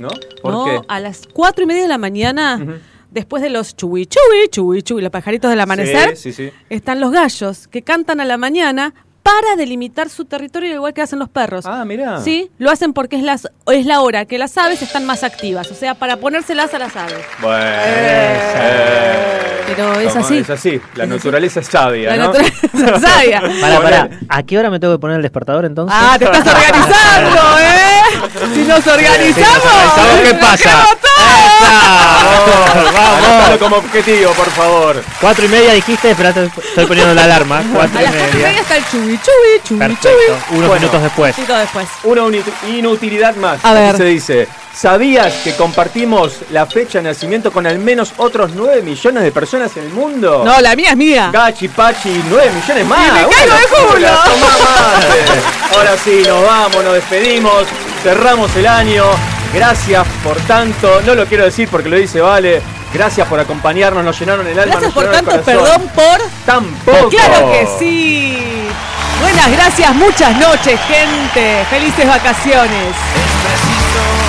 ¿No? 0.00 0.08
¿Por 0.42 0.52
no, 0.52 0.64
qué? 0.64 0.80
a 0.88 1.00
las 1.00 1.22
cuatro 1.32 1.64
y 1.64 1.66
media 1.66 1.82
de 1.82 1.88
la 1.88 1.98
mañana, 1.98 2.58
después 3.10 3.42
de 3.42 3.50
los 3.50 3.76
chui 3.76 4.06
chui, 4.06 4.48
chui 4.50 4.82
chui, 4.82 5.02
los 5.02 5.10
pajaritos 5.10 5.50
del 5.50 5.60
amanecer, 5.60 6.16
Sí, 6.16 6.32
sí, 6.32 6.48
sí. 6.50 6.52
están 6.68 7.00
los 7.00 7.10
gallos 7.12 7.68
que 7.68 7.82
cantan 7.82 8.20
a 8.20 8.24
la 8.24 8.36
mañana 8.38 8.94
para 9.22 9.54
delimitar 9.56 10.08
su 10.08 10.24
territorio 10.24 10.74
igual 10.74 10.94
que 10.94 11.02
hacen 11.02 11.18
los 11.18 11.28
perros. 11.28 11.66
Ah, 11.66 11.84
mirá. 11.84 12.20
Sí, 12.22 12.50
lo 12.58 12.70
hacen 12.70 12.92
porque 12.94 13.16
es, 13.16 13.22
las, 13.22 13.48
es 13.66 13.84
la 13.86 14.00
hora 14.00 14.24
que 14.24 14.38
las 14.38 14.56
aves 14.56 14.80
están 14.82 15.04
más 15.04 15.22
activas, 15.24 15.70
o 15.70 15.74
sea, 15.74 15.94
para 15.94 16.16
ponérselas 16.16 16.72
a 16.72 16.78
las 16.78 16.96
aves. 16.96 17.18
Bueno, 17.40 17.66
Pero 19.66 20.00
es 20.00 20.12
Como 20.12 20.24
así. 20.24 20.38
Es 20.38 20.50
así, 20.50 20.80
la 20.94 21.06
naturaleza 21.06 21.60
es 21.60 21.66
sabia, 21.66 22.16
La 22.16 22.16
¿no? 22.16 22.32
naturaleza 22.32 22.66
es 22.96 23.02
sabia. 23.02 23.42
Para, 23.60 23.80
para. 23.82 24.10
¿A 24.28 24.42
qué 24.42 24.58
hora 24.58 24.70
me 24.70 24.80
tengo 24.80 24.94
que 24.94 24.98
poner 25.00 25.16
el 25.16 25.22
despertador 25.22 25.64
entonces? 25.64 25.96
Ah, 25.98 26.16
te 26.18 26.24
estás 26.24 26.46
organizando, 26.46 27.58
¿eh? 27.60 28.54
Si 28.54 28.62
nos 28.64 28.86
organizamos. 28.86 29.62
¿Sabes 29.94 30.20
qué 30.22 30.32
nos 30.34 30.40
pasa? 30.42 30.84
Vamos, 32.92 33.18
Anótalo 33.18 33.58
como 33.58 33.76
objetivo, 33.76 34.32
por 34.32 34.50
favor. 34.50 35.02
Cuatro 35.20 35.44
y 35.44 35.48
media 35.48 35.72
dijiste, 35.74 36.10
espera, 36.10 36.30
estoy 36.30 36.86
poniendo 36.86 37.14
la 37.14 37.24
alarma. 37.24 37.62
Cuatro 37.72 37.98
A 37.98 38.02
y 38.02 38.04
las 38.04 38.14
cuatro 38.14 38.30
y 38.30 38.34
media. 38.34 38.48
media 38.48 38.60
está 38.62 38.76
el 38.76 38.84
chubi 38.90 39.18
chubi, 39.18 39.62
chubi 39.64 39.78
Perfecto. 39.78 40.08
chubi. 40.08 40.56
Unos 40.58 40.68
Bueno. 40.68 40.74
minutos 40.80 41.02
después. 41.02 41.34
Poquito 41.36 41.56
después. 41.56 41.88
Una 42.04 42.22
uni- 42.22 42.42
inutilidad 42.68 43.34
más. 43.36 43.64
A 43.64 43.72
ver. 43.72 43.96
Se 43.96 44.04
dice, 44.04 44.48
¿sabías 44.74 45.32
que 45.44 45.54
compartimos 45.54 46.38
la 46.50 46.66
fecha 46.66 46.98
de 46.98 47.04
nacimiento 47.04 47.52
con 47.52 47.66
al 47.66 47.78
menos 47.78 48.12
otros 48.16 48.52
9 48.54 48.82
millones 48.82 49.22
de 49.22 49.32
personas 49.32 49.76
en 49.76 49.84
el 49.84 49.90
mundo? 49.90 50.42
No, 50.44 50.60
la 50.60 50.74
mía 50.76 50.90
es 50.90 50.96
mía. 50.96 51.30
Gachi, 51.32 51.68
Pachi, 51.68 52.22
9 52.28 52.50
millones 52.52 52.86
más. 52.86 52.98
Y 52.98 53.12
me 53.12 53.26
Una 53.26 53.36
caigo 53.36 53.54
de 53.54 53.60
locura, 53.60 53.90
culo. 53.92 54.08
tomá 54.24 54.58
madre. 54.64 55.42
Ahora 55.76 55.96
sí, 56.02 56.22
nos 56.26 56.44
vamos, 56.46 56.84
nos 56.84 56.94
despedimos, 56.94 57.64
cerramos 58.02 58.54
el 58.56 58.66
año. 58.66 59.04
Gracias 59.52 60.06
por 60.22 60.36
tanto, 60.42 61.00
no 61.04 61.14
lo 61.14 61.26
quiero 61.26 61.44
decir 61.44 61.68
porque 61.68 61.88
lo 61.88 61.96
dice 61.96 62.20
Vale. 62.20 62.62
Gracias 62.92 63.26
por 63.28 63.38
acompañarnos, 63.38 64.04
nos 64.04 64.18
llenaron 64.18 64.46
el 64.48 64.58
alma, 64.58 64.72
Gracias 64.72 64.82
nos 64.82 64.94
por 64.94 65.04
el 65.04 65.12
tanto, 65.12 65.42
perdón 65.42 65.88
por. 65.94 66.20
Tampoco. 66.44 67.08
Claro 67.08 67.52
que 67.52 67.68
sí. 67.78 68.66
Buenas 69.20 69.50
gracias, 69.52 69.94
muchas 69.94 70.36
noches, 70.38 70.80
gente. 70.88 71.64
Felices 71.70 72.06
vacaciones. 72.06 72.88
Es 72.88 74.19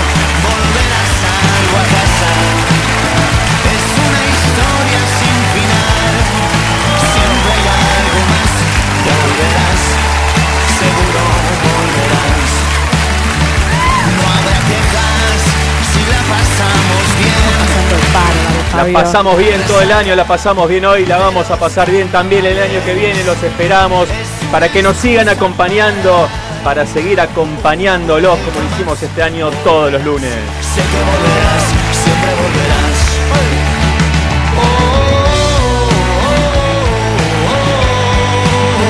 La 18.81 18.91
pasamos 19.03 19.37
bien 19.37 19.61
todo 19.67 19.79
el 19.79 19.91
año, 19.91 20.15
la 20.15 20.25
pasamos 20.25 20.67
bien 20.67 20.85
hoy, 20.85 21.05
la 21.05 21.17
vamos 21.19 21.51
a 21.51 21.57
pasar 21.57 21.91
bien 21.91 22.09
también 22.09 22.43
el 22.47 22.59
año 22.59 22.83
que 22.83 22.95
viene, 22.95 23.23
los 23.23 23.41
esperamos 23.43 24.07
para 24.51 24.69
que 24.69 24.81
nos 24.81 24.97
sigan 24.97 25.29
acompañando, 25.29 26.27
para 26.63 26.87
seguir 26.87 27.21
acompañándolos 27.21 28.39
como 28.39 28.59
lo 28.59 28.73
hicimos 28.73 29.03
este 29.03 29.21
año 29.21 29.51
todos 29.63 29.91
los 29.91 30.03
lunes. 30.03 30.33
Sé 30.73 30.81
que 30.81 30.97
volverás, 30.97 31.63
siempre 31.93 32.31
volverás. 32.41 32.81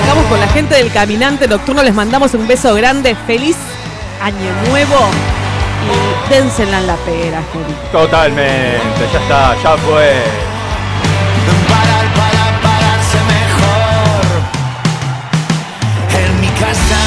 Estamos 0.03 0.25
con 0.27 0.39
la 0.39 0.47
gente 0.47 0.75
del 0.75 0.89
Caminante 0.93 1.49
Nocturno. 1.49 1.83
Les 1.83 1.93
mandamos 1.93 2.33
un 2.33 2.47
beso 2.47 2.73
grande. 2.75 3.13
Feliz 3.27 3.57
Año 4.21 4.69
Nuevo. 4.69 5.30
Y 5.87 6.29
dénsela 6.29 6.79
en 6.79 6.87
la 6.87 6.95
pera, 6.97 7.41
gente. 7.51 7.73
Totalmente, 7.91 9.09
ya 9.11 9.19
está, 9.19 9.55
ya 9.61 9.77
fue. 9.77 10.23
Para 11.67 11.97
pararse 12.61 13.17
mejor. 13.35 14.25
En 16.23 16.41
mi 16.41 16.47
casa 16.59 17.01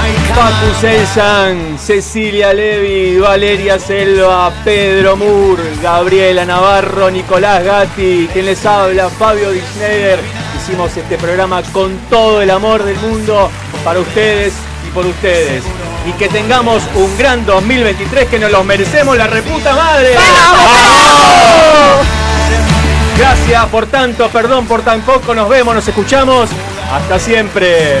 hay 0.00 0.14
Pacu 0.34 0.80
Selsan, 0.80 1.78
Cecilia 1.78 2.52
Levi, 2.54 3.18
Valeria 3.18 3.78
Selva, 3.78 4.52
Pedro 4.64 5.16
Mur, 5.16 5.58
Gabriela 5.82 6.44
Navarro, 6.44 7.10
Nicolás 7.10 7.62
Gatti, 7.62 8.28
quien 8.32 8.46
les 8.46 8.64
habla, 8.64 9.08
Fabio 9.10 9.50
Disneyder. 9.50 10.20
Hicimos 10.56 10.96
este 10.96 11.16
programa 11.18 11.62
con 11.72 11.96
todo 12.10 12.42
el 12.42 12.50
amor 12.50 12.84
del 12.84 12.96
mundo 12.96 13.50
para 13.84 14.00
ustedes 14.00 14.52
por 14.98 15.06
ustedes. 15.06 15.62
Y 16.08 16.12
que 16.14 16.28
tengamos 16.28 16.82
un 16.96 17.16
gran 17.16 17.46
2023 17.46 18.26
que 18.28 18.40
nos 18.40 18.50
lo 18.50 18.64
merecemos, 18.64 19.16
la 19.16 19.28
reputa 19.28 19.72
madre. 19.72 20.16
¡Vamos! 20.16 22.04
Gracias 23.16 23.66
por 23.66 23.86
tanto, 23.86 24.28
perdón 24.28 24.66
por 24.66 24.82
tan 24.82 25.02
poco, 25.02 25.36
nos 25.36 25.48
vemos, 25.48 25.72
nos 25.72 25.86
escuchamos. 25.86 26.50
Hasta 26.92 27.20
siempre. 27.20 28.00